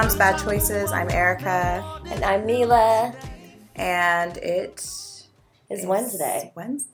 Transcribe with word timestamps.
Moms 0.00 0.16
Bad 0.16 0.42
Choices. 0.42 0.92
I'm 0.92 1.10
Erica, 1.10 1.84
And 2.06 2.24
I'm 2.24 2.46
Mila. 2.46 3.14
and 3.76 4.34
It's 4.38 5.28
is 5.68 5.84
Wednesday. 5.84 6.52
Wednesday. 6.54 6.88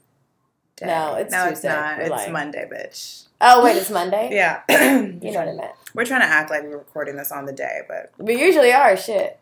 No, 0.83 1.15
it's 1.15 1.31
no, 1.31 1.49
Tuesday. 1.51 1.53
it's 1.53 1.63
not. 1.77 1.99
We're 1.99 2.03
It's 2.03 2.11
lying. 2.11 2.33
Monday, 2.33 2.69
bitch. 2.69 3.27
Oh, 3.41 3.63
wait, 3.63 3.77
it's 3.77 3.91
Monday? 3.91 4.31
Yeah, 4.33 4.63
You 4.69 5.13
know 5.31 5.39
what 5.39 5.49
I 5.49 5.53
meant. 5.53 5.73
we're 5.95 6.05
trying 6.05 6.23
to 6.23 6.27
act 6.27 6.51
like 6.51 6.65
we're 6.65 6.79
recording 6.79 7.15
this 7.15 7.31
on 7.31 7.45
the 7.47 7.53
day, 7.53 7.83
but 7.87 8.11
We 8.19 8.41
usually 8.43 8.73
are, 8.73 8.97
shit. 8.97 9.39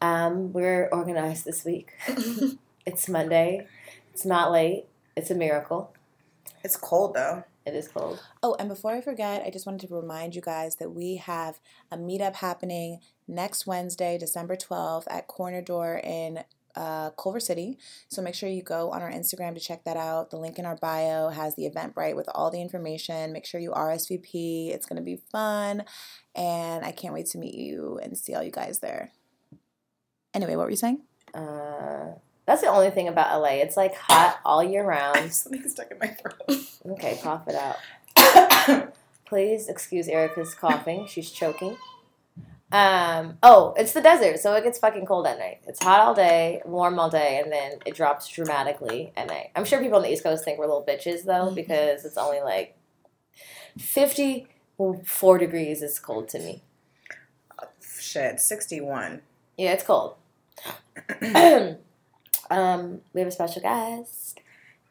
Um, 0.00 0.52
we're 0.52 0.88
organized 0.92 1.44
this 1.44 1.64
week. 1.64 1.94
it's 2.86 3.08
Monday. 3.08 3.66
It's 4.12 4.24
not 4.24 4.52
late. 4.52 4.84
It's 5.16 5.32
a 5.32 5.34
miracle. 5.34 5.92
it's 6.62 6.76
cold 6.76 7.14
though. 7.14 7.42
It 7.66 7.74
is 7.74 7.88
cold. 7.88 8.22
Oh, 8.42 8.56
and 8.58 8.68
before 8.68 8.92
I 8.92 9.00
forget, 9.00 9.42
I 9.44 9.50
just 9.50 9.66
wanted 9.66 9.86
to 9.86 9.94
remind 9.94 10.34
you 10.34 10.40
guys 10.40 10.76
that 10.76 10.92
we 10.92 11.16
have 11.16 11.60
a 11.90 11.96
meetup 11.96 12.36
happening 12.36 13.00
next 13.28 13.66
Wednesday, 13.66 14.16
December 14.18 14.56
12th 14.56 15.04
at 15.10 15.26
Corner 15.26 15.60
Door 15.60 16.00
in 16.02 16.44
uh, 16.74 17.10
Culver 17.10 17.40
City. 17.40 17.78
So 18.08 18.22
make 18.22 18.34
sure 18.34 18.48
you 18.48 18.62
go 18.62 18.90
on 18.90 19.02
our 19.02 19.10
Instagram 19.10 19.54
to 19.54 19.60
check 19.60 19.84
that 19.84 19.96
out. 19.96 20.30
The 20.30 20.36
link 20.36 20.58
in 20.58 20.64
our 20.64 20.76
bio 20.76 21.28
has 21.28 21.54
the 21.54 21.68
Eventbrite 21.68 22.16
with 22.16 22.28
all 22.34 22.50
the 22.50 22.62
information. 22.62 23.32
Make 23.32 23.46
sure 23.46 23.60
you 23.60 23.70
RSVP. 23.70 24.70
It's 24.72 24.86
going 24.86 24.96
to 24.96 25.02
be 25.02 25.20
fun. 25.30 25.84
And 26.34 26.84
I 26.84 26.92
can't 26.92 27.14
wait 27.14 27.26
to 27.26 27.38
meet 27.38 27.54
you 27.54 27.98
and 28.02 28.16
see 28.16 28.34
all 28.34 28.42
you 28.42 28.52
guys 28.52 28.78
there. 28.78 29.12
Anyway, 30.32 30.56
what 30.56 30.64
were 30.64 30.70
you 30.70 30.76
saying? 30.76 31.02
Uh, 31.34 32.12
that's 32.50 32.62
the 32.62 32.66
only 32.66 32.90
thing 32.90 33.06
about 33.06 33.40
LA. 33.40 33.60
It's 33.60 33.76
like 33.76 33.94
hot 33.94 34.40
all 34.44 34.62
year 34.64 34.84
round. 34.84 35.32
Something 35.32 35.68
stuck 35.68 35.92
in 35.92 35.98
my 36.00 36.08
throat. 36.08 36.60
Okay, 36.84 37.16
cough 37.22 37.46
it 37.46 37.54
out. 37.54 38.92
Please 39.24 39.68
excuse 39.68 40.08
Erica's 40.08 40.52
coughing. 40.52 41.06
She's 41.06 41.30
choking. 41.30 41.76
Um, 42.72 43.38
oh, 43.44 43.74
it's 43.76 43.92
the 43.92 44.00
desert, 44.00 44.40
so 44.40 44.54
it 44.54 44.64
gets 44.64 44.80
fucking 44.80 45.06
cold 45.06 45.28
at 45.28 45.38
night. 45.38 45.60
It's 45.68 45.80
hot 45.80 46.00
all 46.00 46.12
day, 46.12 46.60
warm 46.64 46.98
all 46.98 47.08
day, 47.08 47.40
and 47.40 47.52
then 47.52 47.78
it 47.86 47.94
drops 47.94 48.26
dramatically 48.26 49.12
at 49.16 49.28
night. 49.28 49.50
I'm 49.54 49.64
sure 49.64 49.80
people 49.80 49.98
on 49.98 50.02
the 50.02 50.12
East 50.12 50.24
Coast 50.24 50.44
think 50.44 50.58
we're 50.58 50.66
little 50.66 50.84
bitches 50.84 51.24
though, 51.24 51.52
because 51.52 52.04
it's 52.04 52.18
only 52.18 52.40
like 52.40 52.76
54 53.78 55.38
degrees 55.38 55.82
is 55.82 56.00
cold 56.00 56.28
to 56.30 56.40
me. 56.40 56.62
Shit, 58.00 58.40
sixty-one. 58.40 59.22
Yeah, 59.56 59.72
it's 59.72 59.84
cold. 59.84 60.16
um, 62.50 63.00
we 63.12 63.20
have 63.20 63.28
a 63.28 63.32
special 63.32 63.62
guest. 63.62 64.40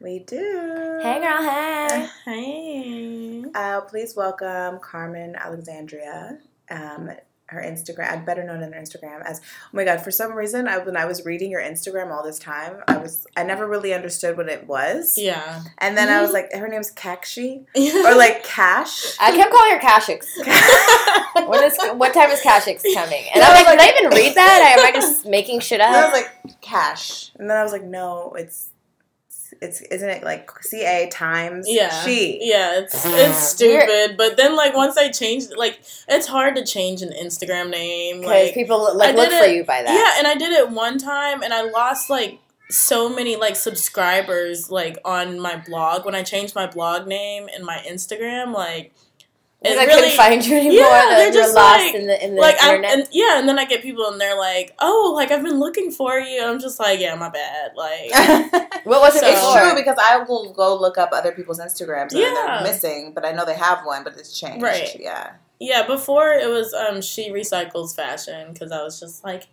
We 0.02 0.20
do. 0.20 1.00
Hey, 1.04 1.20
girl, 1.20 1.44
hey. 1.44 2.10
Hey. 2.26 3.44
Uh, 3.54 3.82
please 3.82 4.16
welcome 4.16 4.80
Carmen 4.80 5.36
Alexandria. 5.36 6.40
Um, 6.72 7.12
her 7.50 7.62
Instagram, 7.62 8.12
I'd 8.12 8.26
better 8.26 8.44
known 8.44 8.64
on 8.64 8.74
her 8.74 8.80
Instagram 8.80 9.24
as. 9.26 9.42
Oh 9.42 9.70
my 9.74 9.84
God! 9.86 10.02
For 10.02 10.12
some 10.12 10.34
reason, 10.34 10.68
I, 10.68 10.78
when 10.80 10.98
I 10.98 11.06
was 11.06 11.26
reading 11.26 11.52
your 11.52 11.62
Instagram 11.62 12.12
all 12.12 12.24
this 12.24 12.40
time, 12.40 12.78
I 12.88 12.98
was 12.98 13.26
I 13.36 13.44
never 13.44 13.68
really 13.68 13.94
understood 13.94 14.38
what 14.38 14.50
it 14.50 14.68
was. 14.68 15.16
Yeah. 15.18 15.64
And 15.78 15.98
then 15.98 16.10
I 16.10 16.22
was 16.22 16.32
mm-hmm. 16.32 16.52
like, 16.52 16.54
her 16.54 16.68
name's 16.68 16.94
Kakshi 16.94 17.66
or 18.06 18.16
like 18.16 18.44
Cash. 18.44 19.18
I 19.20 19.32
kept 19.36 19.52
calling 19.52 19.74
her 19.74 19.80
Cashix. 19.80 20.26
when 21.50 21.64
is 21.64 21.78
what 21.96 22.14
time 22.14 22.30
is 22.32 22.42
Cashix 22.42 22.84
coming? 22.94 23.26
And 23.34 23.44
I 23.44 23.54
like, 23.54 23.68
did 23.68 23.80
I 23.80 24.00
even 24.00 24.18
read 24.18 24.36
that? 24.36 24.76
Am 24.78 24.86
I 24.86 24.92
just 24.92 25.26
making 25.26 25.60
shit 25.60 25.82
And 25.82 25.96
I 25.96 26.06
was 26.06 26.14
like 26.14 26.62
Cash, 26.62 27.32
and 27.38 27.50
then 27.50 27.58
I 27.58 27.64
was 27.64 27.72
like, 27.72 27.84
no, 27.84 28.34
it's 28.38 28.70
it's 29.62 29.82
isn't 29.82 30.10
it 30.10 30.24
like 30.24 30.50
C 30.62 30.86
A 30.86 31.10
times 31.10 31.66
Yeah. 31.68 31.90
she. 32.04 32.40
Yeah, 32.42 32.80
it's 32.80 33.06
it's 33.06 33.48
stupid. 33.50 34.18
But 34.18 34.38
then 34.38 34.56
like 34.56 34.76
once 34.76 34.98
I 34.98 35.10
changed 35.10 35.54
like 35.56 35.80
it's 36.08 36.28
hard 36.28 36.56
to 36.56 36.66
change 36.66 37.02
an 37.02 37.10
Instagram 37.10 37.70
name. 37.70 38.22
Because 38.22 38.46
Like 38.46 38.54
people 38.54 38.96
like 38.96 39.16
I 39.16 39.18
look 39.18 39.30
did 39.30 39.44
for 39.44 39.50
you 39.50 39.64
by 39.64 39.84
that. 39.84 39.94
Yeah, 39.94 40.20
and 40.20 40.28
I 40.28 40.36
did 40.36 40.52
it 40.52 40.70
one 40.72 40.98
time 40.98 41.42
and 41.42 41.54
I 41.54 41.64
lost 41.64 42.10
like 42.10 42.40
so 42.70 43.10
many 43.10 43.36
like 43.36 43.56
subscribers 43.56 44.70
like 44.70 44.98
on 45.04 45.40
my 45.40 45.58
blog 45.58 46.06
when 46.06 46.14
I 46.16 46.24
changed 46.24 46.54
my 46.54 46.68
blog 46.68 47.08
name 47.08 47.48
and 47.54 47.66
my 47.66 47.84
Instagram 47.88 48.54
like 48.54 48.94
Because 49.62 49.78
I 49.78 49.84
really- 49.86 50.02
couldn't 50.02 50.16
find 50.16 50.46
you 50.46 50.56
anymore. 50.56 50.76
Yeah, 50.90 51.06
they're 51.10 51.24
you're 51.26 51.34
just 51.34 51.54
lost 51.54 51.80
like- 51.86 51.96
in 51.96 52.08
the 52.08 52.24
in 52.26 52.36
the 52.36 52.42
like 52.42 52.56
internet. 52.64 52.92
and 52.94 53.08
yeah, 53.12 53.40
and 53.40 53.50
then 53.50 53.60
I 53.60 53.66
get 53.66 53.82
people 53.82 54.06
and 54.08 54.20
they're 54.20 54.38
like, 54.38 54.74
"Oh, 54.80 55.12
like 55.16 55.32
I've 55.32 55.44
been 55.44 55.60
looking 55.60 55.92
for 55.92 56.18
you." 56.18 56.42
I'm 56.46 56.60
just 56.62 56.80
like, 56.80 57.00
"Yeah, 57.02 57.16
my 57.16 57.28
bad." 57.30 57.72
Like, 57.76 58.10
what 58.86 59.02
was 59.02 59.16
it 59.18 59.24
It's 59.26 59.54
true 59.54 59.76
because 59.76 59.98
I 60.02 60.20
will 60.20 60.54
go 60.54 60.80
look 60.80 60.98
up 60.98 61.10
other 61.12 61.34
people's 61.34 61.60
Instagrams 61.60 62.12
and 62.12 62.22
Yeah. 62.22 62.34
they're 62.64 62.72
missing, 62.72 63.12
but 63.14 63.26
I 63.26 63.34
know 63.34 63.44
they 63.44 63.56
have 63.56 63.86
one, 63.86 64.04
but 64.06 64.14
it's 64.18 64.40
changed. 64.40 64.64
Right. 64.64 64.96
Yeah. 64.98 65.32
yeah, 65.60 65.86
before 65.86 66.32
it 66.32 66.48
was 66.50 66.74
um 66.74 67.02
she 67.02 67.30
recycles 67.30 67.94
fashion 67.94 68.54
because 68.54 68.72
I 68.72 68.82
was 68.82 68.98
just 69.00 69.26
like, 69.26 69.48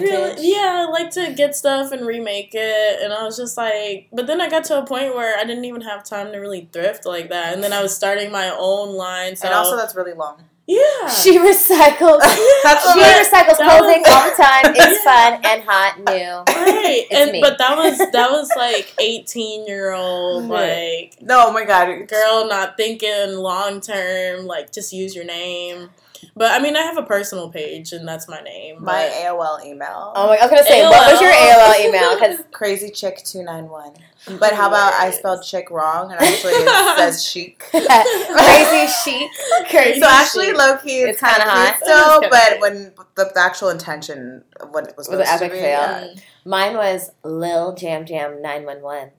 Vintage. 0.00 0.36
Really? 0.38 0.52
Yeah, 0.52 0.86
I 0.86 0.90
like 0.90 1.10
to 1.12 1.32
get 1.34 1.54
stuff 1.56 1.92
and 1.92 2.06
remake 2.06 2.50
it. 2.54 3.02
And 3.02 3.12
I 3.12 3.24
was 3.24 3.36
just 3.36 3.56
like, 3.56 4.08
but 4.12 4.26
then 4.26 4.40
I 4.40 4.48
got 4.48 4.64
to 4.64 4.78
a 4.82 4.86
point 4.86 5.14
where 5.14 5.38
I 5.38 5.44
didn't 5.44 5.64
even 5.64 5.80
have 5.82 6.04
time 6.04 6.32
to 6.32 6.38
really 6.38 6.68
thrift 6.72 7.06
like 7.06 7.28
that. 7.30 7.54
And 7.54 7.62
then 7.62 7.72
I 7.72 7.82
was 7.82 7.94
starting 7.94 8.30
my 8.32 8.50
own 8.56 8.94
line. 8.96 9.36
So 9.36 9.46
and 9.48 9.54
also, 9.54 9.76
that's 9.76 9.94
really 9.94 10.12
long. 10.14 10.42
yeah. 10.66 11.08
She 11.08 11.36
recycles. 11.38 12.20
That's 12.64 12.92
she 12.94 13.00
recycles 13.00 13.56
clothing 13.56 14.00
was- 14.00 14.08
all 14.08 14.30
the 14.30 14.36
time. 14.42 14.74
It's 14.76 15.04
Yeah. 15.04 15.30
fun 15.30 15.40
and 15.44 15.62
hot, 15.66 15.98
new. 15.98 16.54
Right, 16.54 17.04
It's 17.10 17.12
and 17.14 17.32
me. 17.32 17.40
but 17.42 17.58
that 17.58 17.76
was 17.76 17.98
that 17.98 18.30
was 18.30 18.48
like 18.56 18.94
eighteen 18.98 19.66
year 19.66 19.92
old 19.92 20.44
like 20.46 21.16
No, 21.20 21.48
oh 21.48 21.52
my 21.52 21.64
god, 21.66 22.08
girl 22.08 22.48
not 22.48 22.78
thinking 22.78 23.36
long 23.36 23.80
term 23.82 24.46
like 24.46 24.72
just 24.72 24.92
use 24.94 25.14
your 25.14 25.26
name. 25.26 25.90
But 26.36 26.50
I 26.52 26.58
mean 26.62 26.76
I 26.76 26.82
have 26.82 26.96
a 26.98 27.02
personal 27.02 27.50
page 27.50 27.92
and 27.92 28.06
that's 28.06 28.28
my 28.28 28.40
name. 28.40 28.82
My 28.82 29.08
but- 29.08 29.12
AOL 29.12 29.64
email. 29.64 30.12
Oh 30.16 30.28
my! 30.28 30.36
I 30.36 30.42
was 30.46 30.50
gonna 30.50 30.62
say, 30.64 30.82
what 30.84 31.12
was 31.12 31.20
your 31.20 31.30
AOL. 31.32 31.72
AOL 31.74 31.88
email? 31.88 32.14
Because 32.14 32.44
Crazy 32.52 32.90
chick 32.90 33.18
two 33.24 33.42
nine 33.42 33.68
one. 33.68 33.92
But 34.40 34.54
how 34.54 34.68
about 34.68 34.94
I 34.94 35.10
spelled 35.10 35.44
chick 35.44 35.70
wrong 35.70 36.10
and 36.10 36.18
actually 36.18 36.52
it 36.54 36.96
says 36.98 37.26
chic. 37.26 37.58
crazy 37.70 38.92
chic, 39.04 39.30
crazy. 39.68 40.00
So 40.00 40.06
actually, 40.08 40.46
chic. 40.46 40.56
low 40.56 40.76
key, 40.78 41.00
it's, 41.02 41.10
It's 41.10 41.20
kind 41.20 41.36
of 41.42 41.48
hot. 41.48 41.74
hot. 41.74 41.78
Still, 41.82 42.20
It 42.22 42.24
is 42.24 42.30
but 42.30 42.48
kinda 42.48 42.60
when 42.60 42.92
the, 43.16 43.30
the 43.34 43.40
actual 43.40 43.68
intention 43.68 44.42
of 44.60 44.70
what 44.70 44.88
it 44.88 44.96
was, 44.96 45.08
Was 45.08 45.18
an 45.18 45.26
supposed 45.26 45.38
to 45.40 45.44
epic 45.44 45.52
be, 45.52 45.60
fail. 45.62 45.80
yeah. 45.80 46.04
Mm. 46.14 46.22
Mine 46.46 46.74
was 46.74 47.10
Lil 47.22 47.74
Jam 47.74 48.06
Jam 48.06 48.40
nine 48.40 48.64
one 48.64 48.80
one. 48.82 49.10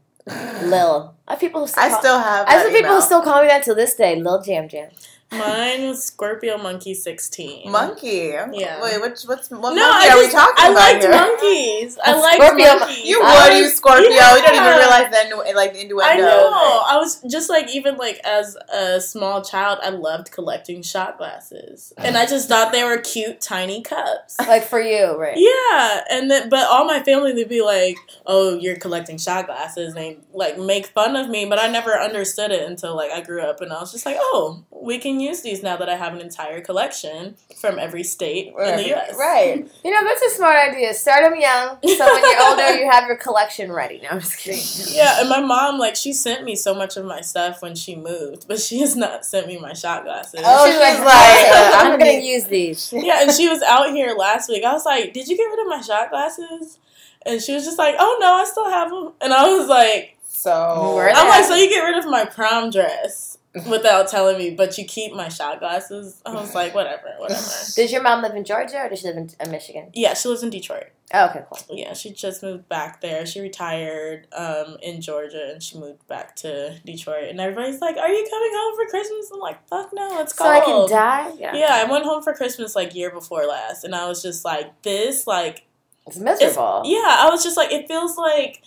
Lil. 0.63 1.13
I 1.27 1.35
people 1.35 1.61
who 1.61 1.67
still 1.67 1.83
I 1.83 1.89
call, 1.89 1.99
still 1.99 2.19
have. 2.19 2.47
I 2.47 2.53
have 2.53 2.72
people 2.72 2.95
who 2.95 3.01
still 3.01 3.22
call 3.22 3.41
me 3.43 3.47
that 3.47 3.63
till 3.63 3.75
this 3.75 3.93
day. 3.95 4.16
Lil 4.19 4.41
Jam 4.41 4.67
Jam. 4.67 4.89
Mine 5.31 5.88
was 5.90 6.03
Scorpio 6.06 6.58
Monkey 6.58 6.94
sixteen. 6.94 7.70
monkey. 7.72 8.32
Yeah. 8.53 8.82
Wait, 8.82 9.02
which 9.02 9.23
what's 9.23 9.49
what 9.49 9.73
No, 9.76 9.82
monkey 9.82 9.82
I 9.82 10.14
are 10.14 10.17
we 10.20 10.29
talking 10.32 10.55
I 10.58 10.70
about 10.70 10.79
liked 10.79 11.02
here? 11.02 11.11
monkeys. 11.11 11.97
I 12.03 12.14
liked 12.20 12.44
Scorpio 12.44 12.66
mon- 12.67 12.79
monkeys. 12.79 13.05
You 13.05 13.22
I 13.23 13.49
would, 13.49 13.58
you 13.58 13.64
was- 13.64 13.76
Scorpio. 13.76 14.08
You 14.09 14.17
don't 14.20 14.53
even 14.55 14.78
realize 14.78 15.09
the 15.11 15.17
innu- 15.35 15.55
like 15.55 15.73
the 15.73 15.82
innuendo. 15.82 16.14
I 16.14 16.16
know. 16.17 16.84
I 16.88 16.97
was 16.97 17.22
just 17.29 17.49
like 17.49 17.70
even 17.76 17.97
like 17.97 18.20
as 18.23 18.55
a 18.72 19.02
small 19.02 19.41
child, 19.44 19.79
I 19.82 19.90
loved 19.90 20.32
collecting 20.32 20.82
shot 20.84 21.17
glasses, 21.17 21.91
and 21.97 22.16
I 22.17 22.28
just 22.28 22.47
thought 22.47 22.72
they 22.72 22.84
were 22.84 22.97
cute, 22.99 23.41
tiny 23.41 23.82
cups. 23.82 24.38
Like 24.40 24.64
for 24.64 24.79
you, 24.79 25.17
right? 25.17 25.35
Yeah, 25.38 26.02
and 26.11 26.29
then 26.32 26.49
but 26.49 26.70
all 26.70 26.85
my 26.85 27.02
family 27.03 27.34
they'd 27.34 27.49
be 27.49 27.64
like, 27.64 27.97
"Oh, 28.28 28.58
you're 28.58 28.78
collecting 28.78 29.17
shot 29.17 29.47
glasses," 29.47 29.96
and 29.96 29.97
they 29.97 30.17
like 30.34 30.58
make 30.59 30.85
fun 30.85 31.16
of 31.16 31.29
me. 31.29 31.46
But 31.46 31.59
I 31.59 31.67
never 31.67 31.94
understood 31.99 32.52
it 32.52 32.61
until 32.70 32.96
like 32.96 33.11
I 33.11 33.22
grew 33.22 33.41
up, 33.41 33.59
and 33.61 33.73
I 33.73 33.79
was 33.82 33.91
just 33.91 34.05
like, 34.05 34.17
"Oh, 34.20 34.64
we 34.70 34.99
can 34.99 35.15
use 35.20 35.41
these 35.41 35.62
now 35.64 35.78
that 35.78 35.90
I 35.90 35.96
have 35.96 36.14
an 36.14 36.22
entire 36.22 36.62
collection 36.62 37.35
from 37.59 37.79
every 37.79 38.03
state 38.03 38.47
in 38.47 38.78
the 38.78 38.88
U.S." 38.90 39.16
Right. 39.17 39.67
You 39.85 39.91
know, 39.91 40.03
that's 40.03 40.22
a 40.22 40.29
smart 40.32 40.56
idea. 40.72 40.94
Start 40.96 41.23
them 41.23 41.40
young, 41.40 41.78
so 41.84 42.06
when 42.14 42.23
you're 42.23 42.41
older, 42.50 42.76
you 42.76 42.90
have 42.90 43.06
your 43.06 43.17
collection 43.17 43.72
ready. 43.72 44.00
No, 44.02 44.09
I'm 44.09 44.20
just 44.20 44.40
kidding. 44.40 44.96
Yeah, 44.96 45.20
and 45.20 45.29
my 45.29 45.40
mom 45.41 45.78
like 45.78 45.96
she 45.96 46.12
sent 46.12 46.44
me 46.44 46.56
so 46.56 46.73
much 46.73 46.97
of 46.97 47.06
my 47.06 47.22
stuff 47.22 47.62
when 47.62 47.76
she 47.76 47.96
moved, 47.96 48.47
but 48.47 48.59
she 48.59 48.79
has 48.79 48.96
not 48.96 49.26
sent 49.26 49.46
me 49.47 49.59
my 49.59 49.73
shot 49.73 50.06
glasses. 50.06 50.41
Oh, 50.44 50.66
she, 50.66 50.72
she's 50.72 50.79
like, 50.82 50.97
like, 51.00 51.06
I'm 51.06 51.73
I'm 51.73 52.00
gonna 52.00 52.14
gonna 52.14 52.26
use 52.26 52.46
these. 52.46 52.91
yeah, 52.96 53.22
and 53.22 53.32
she 53.32 53.47
was 53.47 53.61
out 53.61 53.91
here 53.91 54.16
last 54.18 54.50
week. 54.50 54.64
I 54.64 54.73
was 54.73 54.85
like, 54.85 55.14
"Did 55.14 55.28
you 55.28 55.38
get 55.38 55.44
rid 55.46 55.59
of 55.59 55.68
my 55.68 55.82
shot 55.82 56.09
glasses?" 56.09 56.79
And 57.26 57.41
she 57.41 57.53
was 57.53 57.64
just 57.66 57.78
like, 57.78 57.96
"Oh 58.00 58.18
no, 58.20 58.34
I 58.34 58.46
still 58.46 58.70
have 58.70 58.90
them." 58.90 59.14
And 59.22 59.34
I 59.34 59.47
was 59.56 59.68
like, 59.68 60.18
So 60.28 61.00
"I'm 61.00 61.28
like, 61.28 61.46
so 61.46 61.53
you 61.56 61.70
get 61.70 61.82
rid 61.82 61.97
of 61.97 62.06
my 62.09 62.26
prom 62.26 62.72
dress 62.72 63.34
without 63.69 64.07
telling 64.09 64.37
me, 64.37 64.52
but 64.52 64.78
you 64.78 64.85
keep 64.85 65.13
my 65.13 65.29
shot 65.29 65.59
glasses?" 65.59 66.22
I 66.25 66.34
was 66.34 66.53
like, 66.55 66.73
"Whatever, 66.75 67.13
whatever." 67.17 67.41
Does 67.75 67.91
your 67.91 68.02
mom 68.02 68.22
live 68.22 68.35
in 68.35 68.43
Georgia 68.43 68.79
or 68.84 68.90
does 68.90 68.99
she 68.99 69.07
live 69.07 69.17
in 69.17 69.29
uh, 69.40 69.49
Michigan? 69.49 69.90
Yeah, 69.93 70.13
she 70.13 70.28
lives 70.29 70.43
in 70.43 70.49
Detroit. 70.49 70.85
Oh, 71.13 71.25
okay, 71.29 71.43
cool. 71.49 71.78
Yeah, 71.78 71.93
she 71.93 72.11
just 72.11 72.41
moved 72.41 72.67
back 72.67 72.99
there. 72.99 73.25
She 73.28 73.40
retired 73.40 74.28
um, 74.34 74.78
in 74.81 75.02
Georgia 75.02 75.52
and 75.53 75.61
she 75.61 75.78
moved 75.78 76.05
back 76.07 76.35
to 76.37 76.79
Detroit. 76.84 77.29
And 77.29 77.40
everybody's 77.40 77.79
like, 77.79 77.96
"Are 77.97 78.09
you 78.09 78.28
coming 78.29 78.52
home 78.53 78.75
for 78.75 78.90
Christmas?" 78.90 79.29
I'm 79.34 79.40
like, 79.40 79.67
"Fuck 79.67 79.91
no, 79.93 80.19
it's 80.22 80.34
cold." 80.34 80.47
So 80.47 80.51
I 80.51 80.59
can 80.61 80.90
die. 80.90 81.31
Yeah, 81.37 81.55
Yeah, 81.55 81.67
I 81.85 81.90
went 81.90 82.05
home 82.05 82.23
for 82.23 82.34
Christmas 82.34 82.75
like 82.75 82.96
year 82.96 83.11
before 83.11 83.46
last, 83.46 83.84
and 83.84 83.93
I 83.96 84.08
was 84.08 84.22
just 84.23 84.43
like, 84.43 84.81
"This 84.81 85.28
like 85.28 85.66
it's 86.08 86.17
it's- 86.17 86.40
miserable. 86.41 86.81
yeah." 86.85 87.17
I 87.22 87.29
was 87.31 87.43
just 87.43 87.55
like, 87.58 87.72
it 87.72 87.87
feels 87.87 88.17
like 88.17 88.61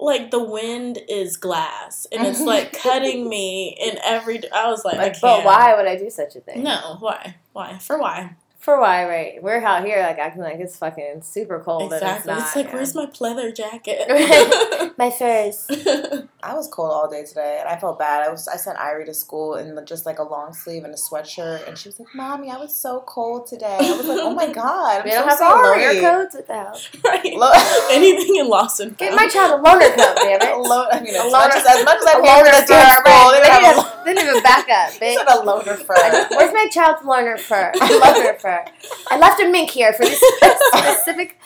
like 0.00 0.30
the 0.30 0.42
wind 0.42 0.98
is 1.08 1.36
glass 1.36 2.06
and 2.12 2.26
it's 2.26 2.40
like 2.52 2.72
cutting 2.72 3.28
me 3.28 3.76
in 3.80 3.98
every. 4.02 4.40
I 4.52 4.68
was 4.68 4.84
like, 4.84 4.98
I 4.98 5.10
can't. 5.10 5.20
but 5.20 5.44
why 5.44 5.74
would 5.76 5.86
I 5.86 5.96
do 5.96 6.10
such 6.10 6.36
a 6.36 6.40
thing? 6.40 6.62
No, 6.62 6.96
why? 7.00 7.36
Why? 7.52 7.78
For 7.78 7.98
why? 7.98 8.36
For 8.64 8.80
why, 8.80 9.04
right? 9.06 9.42
We're 9.42 9.62
out 9.62 9.84
here 9.84 10.00
like 10.00 10.16
acting 10.18 10.40
like 10.40 10.58
it's 10.58 10.78
fucking 10.78 11.20
super 11.20 11.60
cold 11.60 11.92
exactly. 11.92 12.32
and 12.32 12.40
It's, 12.40 12.48
it's 12.48 12.56
like, 12.56 12.66
yeah. 12.68 12.72
where's 12.74 12.94
my 12.94 13.04
pleather 13.04 13.54
jacket? 13.54 14.08
my 14.98 15.10
furs? 15.10 15.66
I 16.42 16.54
was 16.54 16.66
cold 16.72 16.90
all 16.90 17.10
day 17.10 17.24
today, 17.26 17.58
and 17.60 17.68
I 17.68 17.76
felt 17.78 17.98
bad. 17.98 18.22
I 18.26 18.30
was 18.30 18.48
I 18.48 18.56
sent 18.56 18.78
Irie 18.78 19.04
to 19.04 19.12
school 19.12 19.56
in 19.56 19.78
just 19.84 20.06
like 20.06 20.18
a 20.18 20.22
long 20.22 20.54
sleeve 20.54 20.84
and 20.84 20.94
a 20.94 20.96
sweatshirt, 20.96 21.68
and 21.68 21.76
she 21.76 21.90
was 21.90 21.98
like, 22.00 22.08
"Mommy, 22.14 22.50
I 22.50 22.56
was 22.56 22.74
so 22.74 23.04
cold 23.06 23.46
today." 23.46 23.76
I 23.80 23.96
was 23.98 24.06
like, 24.06 24.18
"Oh 24.22 24.32
my 24.34 24.50
god, 24.50 25.00
I'm 25.00 25.04
We 25.04 25.10
don't 25.10 25.28
have 25.28 25.36
sorry." 25.36 25.84
any 25.84 25.98
loaner 26.00 26.22
coats. 26.22 26.34
without 26.36 26.90
right. 27.04 27.34
Lo- 27.36 27.52
Anything 27.90 28.36
in 28.36 28.48
Lawson. 28.48 28.94
Get 28.96 29.14
my 29.14 29.28
child 29.28 29.60
a 29.60 29.62
loaner 29.62 29.94
coat, 29.94 30.16
damn 30.22 30.40
it. 30.40 30.54
A 30.54 30.56
lo- 30.56 30.86
I 30.90 31.00
mean, 31.00 31.14
A 31.14 31.18
as, 31.18 31.32
loner- 31.32 31.48
much 31.48 31.54
as, 31.56 31.66
as 31.66 31.84
much 31.84 31.98
as 31.98 32.06
I 32.06 32.12
a 32.18 32.22
wanted 32.22 32.44
loner 32.48 32.60
to 32.60 32.66
do 32.66 32.72
fur. 32.72 32.94
school, 32.96 33.30
they 33.32 33.40
Right. 33.40 33.62
have 33.62 33.76
a, 33.76 33.93
They 34.04 34.14
didn't 34.14 34.28
even 34.30 34.42
back 34.42 34.68
up, 34.68 34.92
they 35.00 35.14
bitch. 35.14 35.26
said 35.26 35.28
a 35.28 35.42
loner 35.44 35.74
fur. 35.76 36.26
Where's 36.30 36.52
my 36.52 36.68
child's 36.70 37.02
loaner 37.02 37.38
fur? 37.38 37.72
Loaner 37.76 38.40
fur. 38.40 38.64
I 39.10 39.18
left 39.18 39.40
a 39.40 39.48
mink 39.48 39.70
here 39.70 39.92
for 39.92 40.04
this 40.04 40.20
specific 40.74 41.38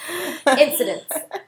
incident. 0.58 1.04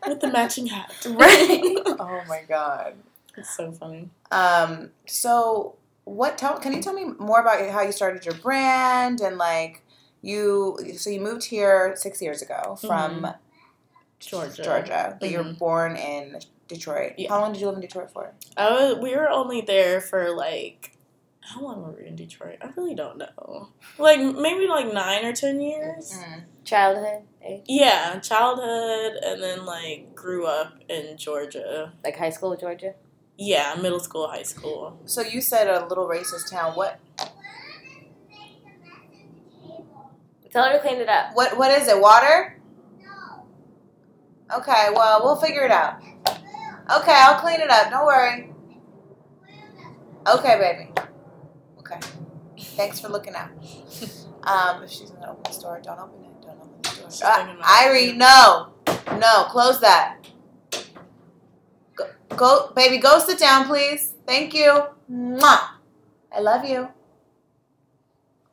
with 0.06 0.20
the 0.20 0.28
matching 0.32 0.66
hat. 0.68 0.92
Right. 1.08 1.60
oh 1.86 2.22
my 2.28 2.42
god. 2.48 2.94
It's 3.36 3.56
so 3.56 3.72
funny. 3.72 4.10
Um. 4.30 4.90
So, 5.06 5.76
what? 6.04 6.36
Tell. 6.38 6.58
Can 6.58 6.72
you 6.72 6.82
tell 6.82 6.92
me 6.94 7.04
more 7.18 7.40
about 7.40 7.68
how 7.70 7.82
you 7.82 7.92
started 7.92 8.24
your 8.24 8.34
brand 8.34 9.20
and 9.20 9.38
like 9.38 9.82
you? 10.22 10.76
So 10.96 11.10
you 11.10 11.20
moved 11.20 11.44
here 11.44 11.94
six 11.96 12.20
years 12.20 12.42
ago 12.42 12.76
from 12.80 13.22
Mhm. 13.22 13.36
Georgia. 14.18 14.62
Georgia, 14.62 15.16
but 15.20 15.30
you 15.30 15.38
were 15.38 15.44
Mhm. 15.44 15.58
born 15.58 15.96
in 15.96 16.40
Detroit. 16.68 17.14
Yeah. 17.16 17.30
How 17.30 17.40
long 17.40 17.52
did 17.52 17.60
you 17.60 17.66
live 17.68 17.76
in 17.76 17.80
Detroit 17.82 18.10
for? 18.12 18.32
I 18.56 18.70
was, 18.70 18.98
we 18.98 19.14
were 19.16 19.28
only 19.30 19.60
there 19.60 20.00
for 20.00 20.30
like 20.34 20.92
how 21.42 21.62
long 21.62 21.82
were 21.82 21.92
we 21.98 22.06
in 22.06 22.16
Detroit? 22.16 22.58
I 22.62 22.68
really 22.76 22.94
don't 22.94 23.18
know. 23.18 23.70
Like 23.98 24.20
maybe 24.20 24.66
like 24.66 24.92
nine 24.92 25.24
or 25.24 25.32
ten 25.32 25.60
years. 25.60 26.12
Mm-hmm. 26.12 26.40
Childhood, 26.64 27.22
age, 27.44 27.62
Yeah, 27.66 28.18
childhood, 28.20 29.14
and 29.24 29.42
then 29.42 29.64
like 29.64 30.14
grew 30.14 30.46
up 30.46 30.74
in 30.88 31.16
Georgia. 31.16 31.92
like 32.04 32.16
high 32.16 32.30
school, 32.30 32.56
Georgia. 32.56 32.94
Yeah, 33.36 33.74
middle 33.80 34.00
school, 34.00 34.28
high 34.28 34.42
school. 34.42 35.00
So 35.06 35.22
you 35.22 35.40
said 35.40 35.66
a 35.66 35.86
little 35.86 36.06
racist 36.06 36.50
town. 36.50 36.72
What? 36.74 37.00
Tell 40.52 40.64
her 40.64 40.72
to 40.72 40.80
clean 40.80 40.96
it 40.98 41.08
up. 41.08 41.30
What? 41.34 41.56
What 41.56 41.70
is 41.70 41.86
it? 41.88 42.00
Water? 42.00 42.60
No. 43.00 43.46
Okay. 44.58 44.88
Well, 44.92 45.20
we'll 45.24 45.36
figure 45.36 45.62
it 45.64 45.70
out. 45.70 46.02
Okay, 46.02 47.14
I'll 47.14 47.38
clean 47.40 47.60
it 47.60 47.70
up. 47.70 47.88
Don't 47.90 48.04
worry. 48.04 48.52
Okay, 50.26 50.58
baby. 50.58 50.92
Okay. 51.90 52.08
Thanks 52.58 53.00
for 53.00 53.08
looking 53.08 53.34
out. 53.34 53.50
Um, 54.42 54.82
if 54.82 54.90
she's 54.90 55.10
gonna 55.10 55.32
open 55.32 55.52
the 55.52 55.60
door, 55.60 55.80
don't 55.82 55.98
open 55.98 56.24
it. 56.24 56.42
Don't 56.42 56.60
open 56.60 56.80
the 56.82 56.88
door. 56.88 57.08
Uh, 57.24 57.56
Irie, 57.62 58.16
no, 58.16 58.68
no, 59.18 59.44
close 59.48 59.80
that. 59.80 60.18
Go, 61.94 62.06
go, 62.36 62.72
baby, 62.74 62.98
go 62.98 63.18
sit 63.18 63.38
down, 63.38 63.66
please. 63.66 64.14
Thank 64.26 64.54
you. 64.54 64.84
Mwah. 65.10 65.70
I 66.32 66.40
love 66.40 66.64
you. 66.64 66.88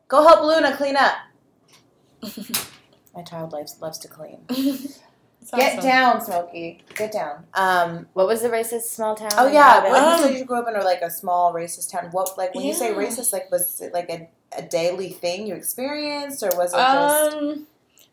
Go 0.07 0.25
help 0.25 0.41
Luna 0.41 0.75
clean 0.75 0.95
up. 0.95 1.15
My 3.15 3.23
child 3.23 3.51
loves 3.51 3.77
loves 3.81 3.99
to 3.99 4.07
clean. 4.07 4.39
It's 5.53 5.55
Get 5.55 5.77
awesome. 5.77 5.89
down, 5.89 6.21
Smokey. 6.21 6.81
Get 6.95 7.13
down. 7.13 7.45
Um. 7.53 8.07
What 8.13 8.27
was 8.27 8.41
the 8.41 8.49
racist 8.49 8.81
small 8.83 9.15
town? 9.15 9.29
Oh 9.37 9.47
yeah. 9.47 9.81
Alabama? 9.85 9.93
When 9.93 10.01
you 10.03 10.09
Um, 10.09 10.19
said 10.31 10.39
you 10.39 10.45
grew 10.45 10.59
up 10.59 10.67
in 10.67 10.75
a, 10.75 10.83
like 10.83 11.01
a 11.01 11.09
small 11.09 11.53
racist 11.53 11.91
town, 11.91 12.09
what 12.11 12.37
like 12.37 12.53
when 12.53 12.65
you 12.65 12.73
say 12.73 12.93
racist, 12.93 13.31
like 13.31 13.49
was 13.49 13.79
it 13.79 13.93
like 13.93 14.09
a, 14.09 14.27
a 14.57 14.61
daily 14.63 15.09
thing 15.09 15.47
you 15.47 15.55
experienced, 15.55 16.43
or 16.43 16.49
was 16.57 16.73
it 16.73 16.77
just? 16.77 17.37
Um, 17.37 17.67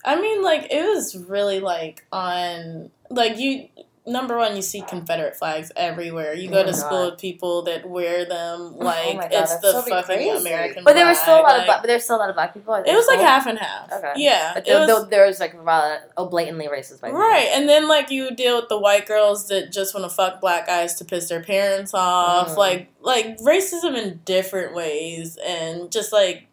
I 0.04 0.20
mean, 0.20 0.42
like 0.42 0.68
it 0.70 0.84
was 0.84 1.16
really 1.16 1.58
like 1.60 2.04
on 2.12 2.90
like 3.10 3.36
you. 3.38 3.68
Number 4.06 4.36
one, 4.36 4.54
you 4.54 4.60
see 4.60 4.82
Confederate 4.82 5.34
flags 5.34 5.72
everywhere. 5.76 6.34
You 6.34 6.50
go 6.50 6.58
Oh, 6.58 6.64
to 6.64 6.72
God. 6.72 6.76
school 6.76 7.10
with 7.10 7.18
people 7.18 7.62
that 7.62 7.88
wear 7.88 8.26
them 8.26 8.76
like 8.76 9.16
my 9.16 9.22
God, 9.28 9.32
it's 9.32 9.56
the 9.60 9.72
so 9.72 9.80
fucking 9.82 10.04
crazy. 10.04 10.28
American. 10.28 10.84
But 10.84 10.92
there 10.94 11.06
was 11.06 11.18
still 11.18 11.36
a 11.36 11.40
lot 11.40 11.52
of 11.52 11.56
like- 11.58 11.66
black. 11.66 11.80
But 11.82 11.86
there's 11.88 12.04
still 12.04 12.16
a 12.16 12.18
lot 12.18 12.28
of 12.28 12.34
black 12.34 12.52
people. 12.52 12.74
It 12.74 12.92
was 12.94 13.06
like 13.06 13.20
half 13.20 13.46
and 13.46 13.58
half. 13.58 13.90
Okay. 13.90 14.12
Yeah. 14.16 14.52
But 14.52 14.66
there, 14.66 14.78
was- 14.86 15.08
there, 15.08 15.26
was 15.26 15.40
like 15.40 15.54
a 15.54 16.00
of 16.18 16.30
blatantly 16.30 16.66
racist 16.66 17.00
white 17.00 17.08
people. 17.12 17.20
Right, 17.20 17.48
and 17.54 17.66
then 17.66 17.88
like 17.88 18.10
you 18.10 18.30
deal 18.34 18.56
with 18.60 18.68
the 18.68 18.78
white 18.78 19.06
girls 19.06 19.48
that 19.48 19.72
just 19.72 19.94
want 19.94 20.04
to 20.10 20.14
fuck 20.14 20.38
black 20.38 20.66
guys 20.66 20.94
to 20.96 21.06
piss 21.06 21.30
their 21.30 21.42
parents 21.42 21.94
off, 21.94 22.50
Mm. 22.50 22.56
like 22.58 22.88
like 23.00 23.38
racism 23.38 23.96
in 23.96 24.20
different 24.26 24.74
ways, 24.74 25.38
and 25.46 25.90
just 25.90 26.12
like 26.12 26.46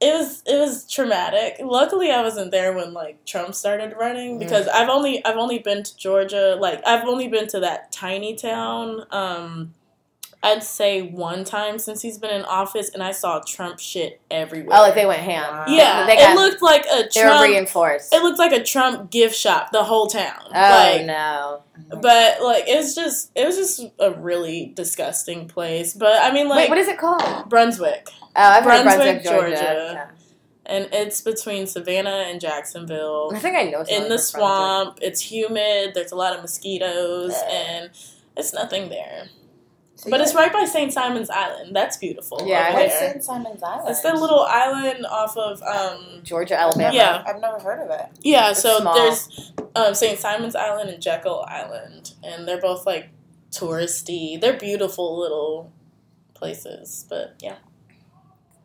it 0.00 0.12
was 0.12 0.42
it 0.46 0.58
was 0.58 0.90
traumatic. 0.90 1.56
Luckily, 1.62 2.10
I 2.10 2.22
wasn't 2.22 2.50
there 2.50 2.72
when 2.72 2.92
like 2.92 3.24
Trump 3.24 3.54
started 3.54 3.94
running 3.98 4.38
because 4.38 4.68
I've 4.68 4.88
only 4.88 5.24
I've 5.24 5.36
only 5.36 5.58
been 5.60 5.82
to 5.82 5.96
Georgia, 5.96 6.56
like 6.60 6.86
I've 6.86 7.06
only 7.06 7.28
been 7.28 7.46
to 7.48 7.60
that 7.60 7.92
tiny 7.92 8.34
town. 8.34 9.06
Um, 9.10 9.74
I'd 10.44 10.62
say 10.62 11.00
one 11.00 11.44
time 11.44 11.78
since 11.78 12.02
he's 12.02 12.18
been 12.18 12.30
in 12.30 12.44
office, 12.44 12.90
and 12.90 13.02
I 13.02 13.12
saw 13.12 13.40
Trump 13.46 13.78
shit 13.80 14.20
everywhere. 14.30 14.76
Oh, 14.76 14.82
like 14.82 14.94
they 14.94 15.06
went 15.06 15.20
ham. 15.20 15.64
yeah, 15.68 16.04
they 16.06 16.12
it 16.12 16.18
got, 16.18 16.36
looked 16.36 16.60
like 16.60 16.84
a 16.84 17.08
they 17.14 17.22
were 17.22 17.28
Trump 17.28 17.48
reinforced. 17.48 18.14
it 18.14 18.22
looked 18.22 18.38
like 18.38 18.52
a 18.52 18.62
Trump 18.62 19.10
gift 19.10 19.34
shop, 19.34 19.72
the 19.72 19.82
whole 19.84 20.06
town. 20.06 20.42
oh 20.46 20.50
like, 20.50 21.06
no! 21.06 21.62
Mm-hmm. 21.78 22.00
But 22.02 22.42
like, 22.42 22.68
it 22.68 22.76
was 22.76 22.94
just, 22.94 23.32
it 23.34 23.46
was 23.46 23.56
just 23.56 23.84
a 23.98 24.12
really 24.12 24.72
disgusting 24.76 25.48
place. 25.48 25.94
But 25.94 26.22
I 26.22 26.30
mean, 26.30 26.48
like, 26.48 26.64
Wait, 26.64 26.68
what 26.68 26.78
is 26.78 26.88
it 26.88 26.98
called? 26.98 27.48
Brunswick. 27.48 28.06
Oh, 28.06 28.20
Brunswick, 28.34 28.36
I've 28.36 28.64
heard 28.64 28.76
of 28.78 28.84
Brunswick, 28.84 29.24
Brunswick, 29.24 29.54
Georgia. 29.54 29.54
Georgia. 29.56 30.10
and 30.66 30.88
it's 30.92 31.20
between 31.22 31.66
Savannah 31.66 32.26
and 32.28 32.38
Jacksonville. 32.40 33.32
I 33.34 33.38
think 33.38 33.56
I 33.56 33.62
know. 33.64 33.80
In 33.80 33.84
the 33.84 33.86
from 33.86 34.08
Brunswick. 34.08 34.20
swamp, 34.20 34.98
it's 35.00 35.20
humid. 35.20 35.92
There's 35.94 36.12
a 36.12 36.16
lot 36.16 36.34
of 36.36 36.42
mosquitoes, 36.42 37.32
Ugh. 37.34 37.50
and 37.50 37.90
it's 38.36 38.52
nothing 38.52 38.90
there. 38.90 39.28
So 39.96 40.10
But 40.10 40.20
it's 40.20 40.34
right 40.34 40.52
by 40.52 40.64
St. 40.64 40.92
Simon's 40.92 41.30
Island. 41.30 41.74
That's 41.74 41.96
beautiful. 41.98 42.42
Yeah, 42.46 42.74
What's. 42.74 42.98
St. 42.98 43.22
Simon's 43.22 43.62
Island? 43.62 43.88
It's 43.90 44.00
that 44.02 44.16
little 44.16 44.40
island 44.40 45.06
off 45.06 45.36
of 45.36 45.62
um, 45.62 46.20
Georgia, 46.24 46.60
I've 46.60 46.76
never, 46.76 46.96
Alabama. 46.96 47.24
Yeah. 47.26 47.32
I've 47.32 47.40
never 47.40 47.58
heard 47.60 47.80
of 47.80 47.90
it. 47.90 48.06
Yeah, 48.22 48.50
It's 48.50 48.60
so 48.62 48.80
small. 48.80 48.94
there's 48.94 49.52
um, 49.76 49.94
St. 49.94 50.18
Simon's 50.18 50.56
Island 50.56 50.90
and 50.90 51.00
Jekyll 51.00 51.44
Island, 51.48 52.12
and 52.24 52.46
they're 52.46 52.60
both 52.60 52.86
like 52.86 53.10
touristy. 53.52 54.40
They're 54.40 54.56
beautiful 54.58 55.18
little 55.20 55.72
places, 56.34 57.06
but 57.08 57.36
yeah, 57.40 57.56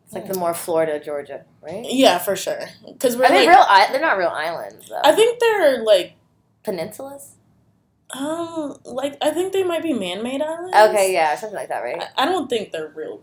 It's 0.06 0.14
like 0.14 0.26
the 0.26 0.36
more 0.38 0.52
Florida, 0.52 0.98
Georgia, 1.02 1.44
right? 1.62 1.86
yeah, 1.88 2.18
for 2.18 2.34
sure. 2.34 2.60
Because 2.86 3.16
we're 3.16 3.26
Are 3.26 3.28
they 3.28 3.46
like, 3.46 3.56
real? 3.56 3.64
I- 3.68 3.88
They're 3.92 4.00
not 4.00 4.18
real 4.18 4.28
islands, 4.28 4.88
though. 4.88 5.00
I 5.02 5.12
think 5.12 5.38
they're 5.38 5.82
like, 5.84 6.14
Peninsulas. 6.64 7.34
Um, 8.18 8.76
like 8.84 9.16
I 9.22 9.30
think 9.30 9.52
they 9.52 9.62
might 9.64 9.82
be 9.82 9.92
man-made 9.92 10.42
islands. 10.42 10.74
Okay, 10.76 11.12
yeah, 11.12 11.34
something 11.36 11.56
like 11.56 11.68
that, 11.68 11.80
right? 11.82 12.02
I, 12.16 12.22
I 12.22 12.26
don't 12.26 12.48
think 12.48 12.72
they're 12.72 12.92
real. 12.94 13.20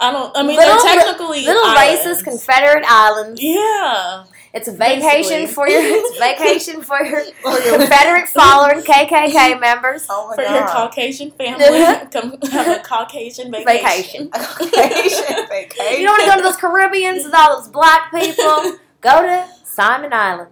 I 0.00 0.12
don't. 0.12 0.34
I 0.36 0.42
mean, 0.42 0.56
Little- 0.56 0.74
they're 0.82 0.96
technically 0.96 1.44
Little 1.44 1.62
islands. 1.66 2.02
racist 2.04 2.24
Confederate 2.24 2.84
islands. 2.88 3.42
Yeah, 3.42 4.24
It's 4.54 4.68
a 4.68 4.72
vacation 4.72 5.42
Basically. 5.42 5.46
for 5.48 5.68
your 5.68 5.82
it's 5.82 6.18
vacation 6.18 6.80
for 6.82 7.02
your 7.04 7.22
Confederate 7.42 8.28
following 8.34 8.82
KKK 8.82 9.60
members. 9.68 10.06
Oh 10.08 10.28
my 10.30 10.36
for 10.36 10.42
god. 10.42 10.54
your 10.54 10.66
Caucasian 10.68 11.32
family, 11.32 11.80
come 12.10 12.38
have 12.50 12.80
a 12.80 12.82
Caucasian 12.82 13.50
vacation. 13.50 14.30
Vacation. 14.30 14.30
vacation. 14.30 15.46
vacation. 15.50 16.00
You 16.00 16.06
don't 16.06 16.18
want 16.18 16.22
to 16.22 16.30
go 16.30 16.36
to 16.36 16.42
those 16.42 16.56
Caribbeans 16.56 17.24
with 17.24 17.34
all 17.34 17.56
those 17.58 17.68
black 17.68 18.12
people? 18.12 18.78
Go 19.02 19.22
to 19.22 19.48
Simon 19.64 20.12
Island. 20.12 20.48